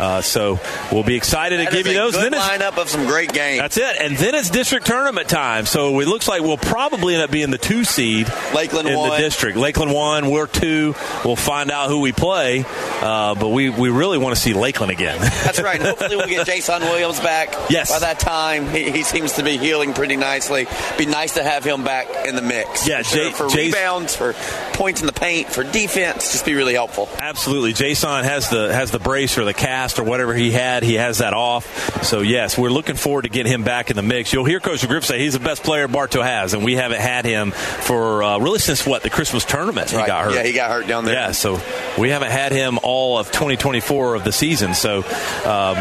Uh, 0.00 0.22
so 0.22 0.58
we'll 0.90 1.02
be 1.04 1.14
excited 1.14 1.58
to 1.58 1.64
That 1.64 1.72
give 1.72 1.86
you 1.86 1.92
a 1.92 1.94
those. 2.04 2.14
Good 2.16 2.32
Then 2.32 2.40
lineup 2.40 2.78
of 2.78 2.88
some 2.88 3.06
great 3.06 3.32
games. 3.34 3.60
that's 3.60 3.76
it. 3.76 3.96
And 4.00 4.16
then 4.16 4.34
it's 4.34 4.48
district 4.48 4.86
tournament 4.86 5.28
time. 5.28 5.66
So 5.66 6.00
it 6.00 6.08
looks 6.08 6.26
like 6.26 6.40
we'll 6.40 6.56
probably 6.56 7.14
end 7.14 7.22
up 7.22 7.30
being 7.30 7.50
the 7.50 7.58
two 7.58 7.84
seed 7.84 8.26
Lakeland 8.54 8.88
in 8.88 8.96
one. 8.98 9.10
the 9.10 9.16
district. 9.18 9.58
Lakeland 9.58 9.92
one, 9.92 10.30
we're 10.30 10.46
two. 10.46 10.94
We'll 11.24 11.36
find 11.36 11.70
out 11.70 11.88
who 11.90 12.00
we 12.00 12.12
play. 12.12 12.64
Uh, 12.66 13.34
but 13.34 13.48
we, 13.50 13.68
we 13.68 13.90
really 13.90 14.16
want 14.16 14.34
to 14.34 14.40
see 14.40 14.54
Lakeland 14.54 14.90
again. 14.90 15.18
That's 15.20 15.60
right. 15.60 15.80
Hopefully, 15.82 16.16
we'll 16.16 16.26
get 16.28 16.46
Jason 16.46 16.80
Williams 16.82 17.20
back. 17.20 17.54
Yes. 17.68 17.90
By 17.92 17.98
that 18.00 18.18
time, 18.20 18.68
he, 18.70 18.90
he 18.90 19.02
seems 19.02 19.34
to 19.34 19.42
be 19.42 19.58
healing 19.58 19.92
pretty 19.92 20.09
nicely. 20.16 20.66
Be 20.98 21.06
nice 21.06 21.34
to 21.34 21.42
have 21.42 21.64
him 21.64 21.84
back 21.84 22.26
in 22.26 22.36
the 22.36 22.42
mix. 22.42 22.86
Yeah, 22.88 23.02
for. 23.02 23.14
Jay- 23.16 23.30
for 23.30 23.48
rebounds, 23.48 24.14
for 24.14 24.34
points 24.74 25.00
in 25.00 25.06
the 25.06 25.12
paint, 25.12 25.48
for 25.52 25.62
defense, 25.64 26.32
just 26.32 26.44
be 26.44 26.54
really 26.54 26.74
helpful. 26.74 27.08
Absolutely. 27.18 27.72
Jason 27.72 28.24
has 28.24 28.48
the 28.50 28.72
has 28.74 28.90
the 28.90 28.98
brace 28.98 29.38
or 29.38 29.44
the 29.44 29.54
cast 29.54 29.98
or 29.98 30.04
whatever 30.04 30.34
he 30.34 30.50
had. 30.50 30.82
He 30.82 30.94
has 30.94 31.18
that 31.18 31.32
off. 31.34 32.04
So 32.04 32.20
yes, 32.20 32.56
we're 32.58 32.70
looking 32.70 32.96
forward 32.96 33.22
to 33.22 33.28
getting 33.28 33.52
him 33.52 33.62
back 33.62 33.90
in 33.90 33.96
the 33.96 34.02
mix. 34.02 34.32
You'll 34.32 34.44
hear 34.44 34.60
Coach 34.60 34.86
Griff 34.86 35.04
say 35.04 35.18
he's 35.20 35.34
the 35.34 35.38
best 35.40 35.62
player 35.62 35.86
Bartow 35.88 36.22
has, 36.22 36.54
and 36.54 36.64
we 36.64 36.74
haven't 36.74 37.00
had 37.00 37.24
him 37.24 37.50
for 37.52 38.22
uh, 38.22 38.38
really 38.38 38.58
since 38.58 38.86
what 38.86 39.02
the 39.02 39.10
Christmas 39.10 39.44
tournament. 39.44 39.90
He 39.90 39.96
Right. 39.96 40.06
got 40.06 40.24
hurt. 40.24 40.34
Yeah, 40.34 40.42
he 40.42 40.52
got 40.52 40.70
hurt 40.70 40.86
down 40.86 41.04
there. 41.04 41.14
Yeah, 41.14 41.32
so 41.32 41.60
we 41.98 42.10
haven't 42.10 42.30
had 42.30 42.52
him 42.52 42.78
all 42.82 43.18
of 43.18 43.26
2024 43.32 44.14
of 44.16 44.24
the 44.24 44.32
season. 44.32 44.74
So, 44.74 44.98
um, 45.44 45.76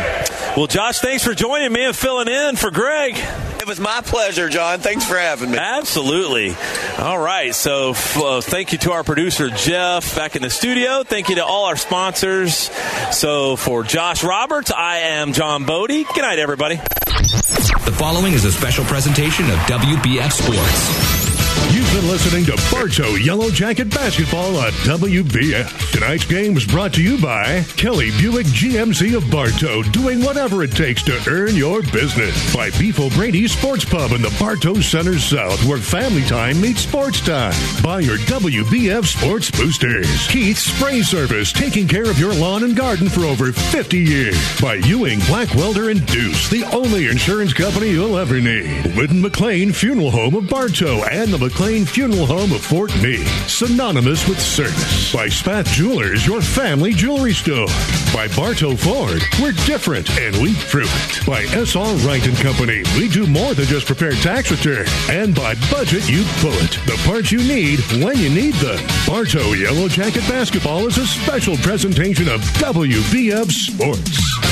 well, 0.57 0.67
Josh, 0.67 0.99
thanks 0.99 1.23
for 1.23 1.33
joining 1.33 1.71
me 1.71 1.85
and 1.85 1.95
filling 1.95 2.27
in 2.27 2.55
for 2.55 2.71
Greg. 2.71 3.15
It 3.69 3.73
was 3.77 3.79
my 3.79 4.01
pleasure, 4.01 4.49
John. 4.49 4.79
Thanks 4.79 5.05
for 5.05 5.15
having 5.15 5.51
me. 5.51 5.57
Absolutely. 5.59 6.55
All 6.97 7.19
right. 7.19 7.53
So, 7.53 7.91
f- 7.91 8.17
uh, 8.17 8.41
thank 8.41 8.71
you 8.71 8.79
to 8.79 8.93
our 8.93 9.03
producer, 9.03 9.51
Jeff, 9.51 10.15
back 10.15 10.35
in 10.35 10.41
the 10.41 10.49
studio. 10.49 11.03
Thank 11.03 11.29
you 11.29 11.35
to 11.35 11.45
all 11.45 11.65
our 11.65 11.75
sponsors. 11.75 12.71
So, 13.11 13.57
for 13.57 13.83
Josh 13.83 14.23
Roberts, 14.23 14.71
I 14.71 14.97
am 14.97 15.33
John 15.33 15.65
Bodie. 15.65 16.03
Good 16.03 16.23
night, 16.23 16.39
everybody. 16.39 16.77
The 16.77 17.95
following 17.95 18.33
is 18.33 18.43
a 18.43 18.51
special 18.51 18.85
presentation 18.85 19.45
of 19.51 19.57
WBF 19.59 20.31
Sports. 20.31 21.18
You've 21.91 22.01
been 22.01 22.11
listening 22.11 22.45
to 22.45 22.69
Bartow 22.71 23.15
Yellow 23.15 23.49
Jacket 23.49 23.89
Basketball 23.89 24.57
on 24.57 24.71
WBF. 24.85 25.91
Tonight's 25.91 26.23
game 26.23 26.55
is 26.55 26.67
brought 26.67 26.93
to 26.93 27.01
you 27.01 27.19
by 27.19 27.63
Kelly 27.77 28.11
Buick 28.11 28.45
GMC 28.45 29.17
of 29.17 29.29
Bartow, 29.31 29.81
doing 29.81 30.23
whatever 30.23 30.63
it 30.63 30.71
takes 30.73 31.01
to 31.03 31.19
earn 31.27 31.55
your 31.55 31.81
business. 31.81 32.53
By 32.53 32.69
Beef 32.77 32.99
O'Brady's 32.99 33.57
Sports 33.57 33.85
Pub 33.85 34.11
in 34.11 34.21
the 34.21 34.35
Bartow 34.39 34.75
Center 34.75 35.17
South, 35.17 35.65
where 35.65 35.79
family 35.79 36.23
time 36.25 36.61
meets 36.61 36.81
sports 36.81 37.21
time. 37.21 37.55
By 37.81 38.01
your 38.01 38.17
WBF 38.19 39.05
Sports 39.05 39.49
Boosters. 39.49 40.27
Keith's 40.27 40.71
Spray 40.71 41.01
Service, 41.01 41.51
taking 41.51 41.87
care 41.87 42.07
of 42.09 42.19
your 42.19 42.35
lawn 42.35 42.63
and 42.63 42.75
garden 42.75 43.09
for 43.09 43.21
over 43.21 43.51
50 43.51 43.97
years. 43.97 44.61
By 44.61 44.75
Ewing, 44.75 45.19
Blackwelder, 45.21 45.89
and 45.89 46.05
Duce, 46.05 46.49
the 46.49 46.65
only 46.65 47.07
insurance 47.07 47.53
company 47.53 47.89
you'll 47.89 48.19
ever 48.19 48.39
need. 48.39 48.95
Whidden 48.95 49.21
McLean 49.21 49.73
Funeral 49.73 50.11
Home 50.11 50.35
of 50.35 50.47
Bartow 50.47 51.03
and 51.05 51.31
the 51.31 51.39
McLean 51.39 51.78
Funeral 51.85 52.25
Home 52.25 52.51
of 52.51 52.61
Fort 52.61 52.95
Meade, 53.01 53.27
synonymous 53.47 54.27
with 54.27 54.39
service. 54.39 55.13
By 55.13 55.27
Spath 55.29 55.67
Jewelers, 55.67 56.25
your 56.25 56.41
family 56.41 56.93
jewelry 56.93 57.33
store. 57.33 57.67
By 58.13 58.27
Bartow 58.35 58.75
Ford, 58.75 59.21
we're 59.41 59.53
different 59.65 60.09
and 60.19 60.35
we 60.41 60.55
prove 60.67 60.89
it. 60.89 61.25
By 61.25 61.43
S.R. 61.55 61.95
Wright 61.97 62.25
and 62.25 62.37
Company, 62.37 62.83
we 62.97 63.07
do 63.07 63.27
more 63.27 63.53
than 63.53 63.65
just 63.65 63.85
prepare 63.85 64.11
tax 64.11 64.51
return. 64.51 64.85
And 65.09 65.35
by 65.35 65.55
Budget 65.69 66.09
You 66.09 66.23
pull 66.41 66.53
it. 66.53 66.71
The 66.85 66.99
parts 67.05 67.31
you 67.31 67.39
need 67.39 67.79
when 68.03 68.17
you 68.17 68.29
need 68.29 68.55
them. 68.55 68.79
Bartow 69.07 69.53
Yellow 69.53 69.87
Jacket 69.87 70.27
Basketball 70.27 70.87
is 70.87 70.97
a 70.97 71.05
special 71.07 71.55
presentation 71.57 72.27
of 72.27 72.41
WBF 72.59 73.51
Sports. 73.51 74.48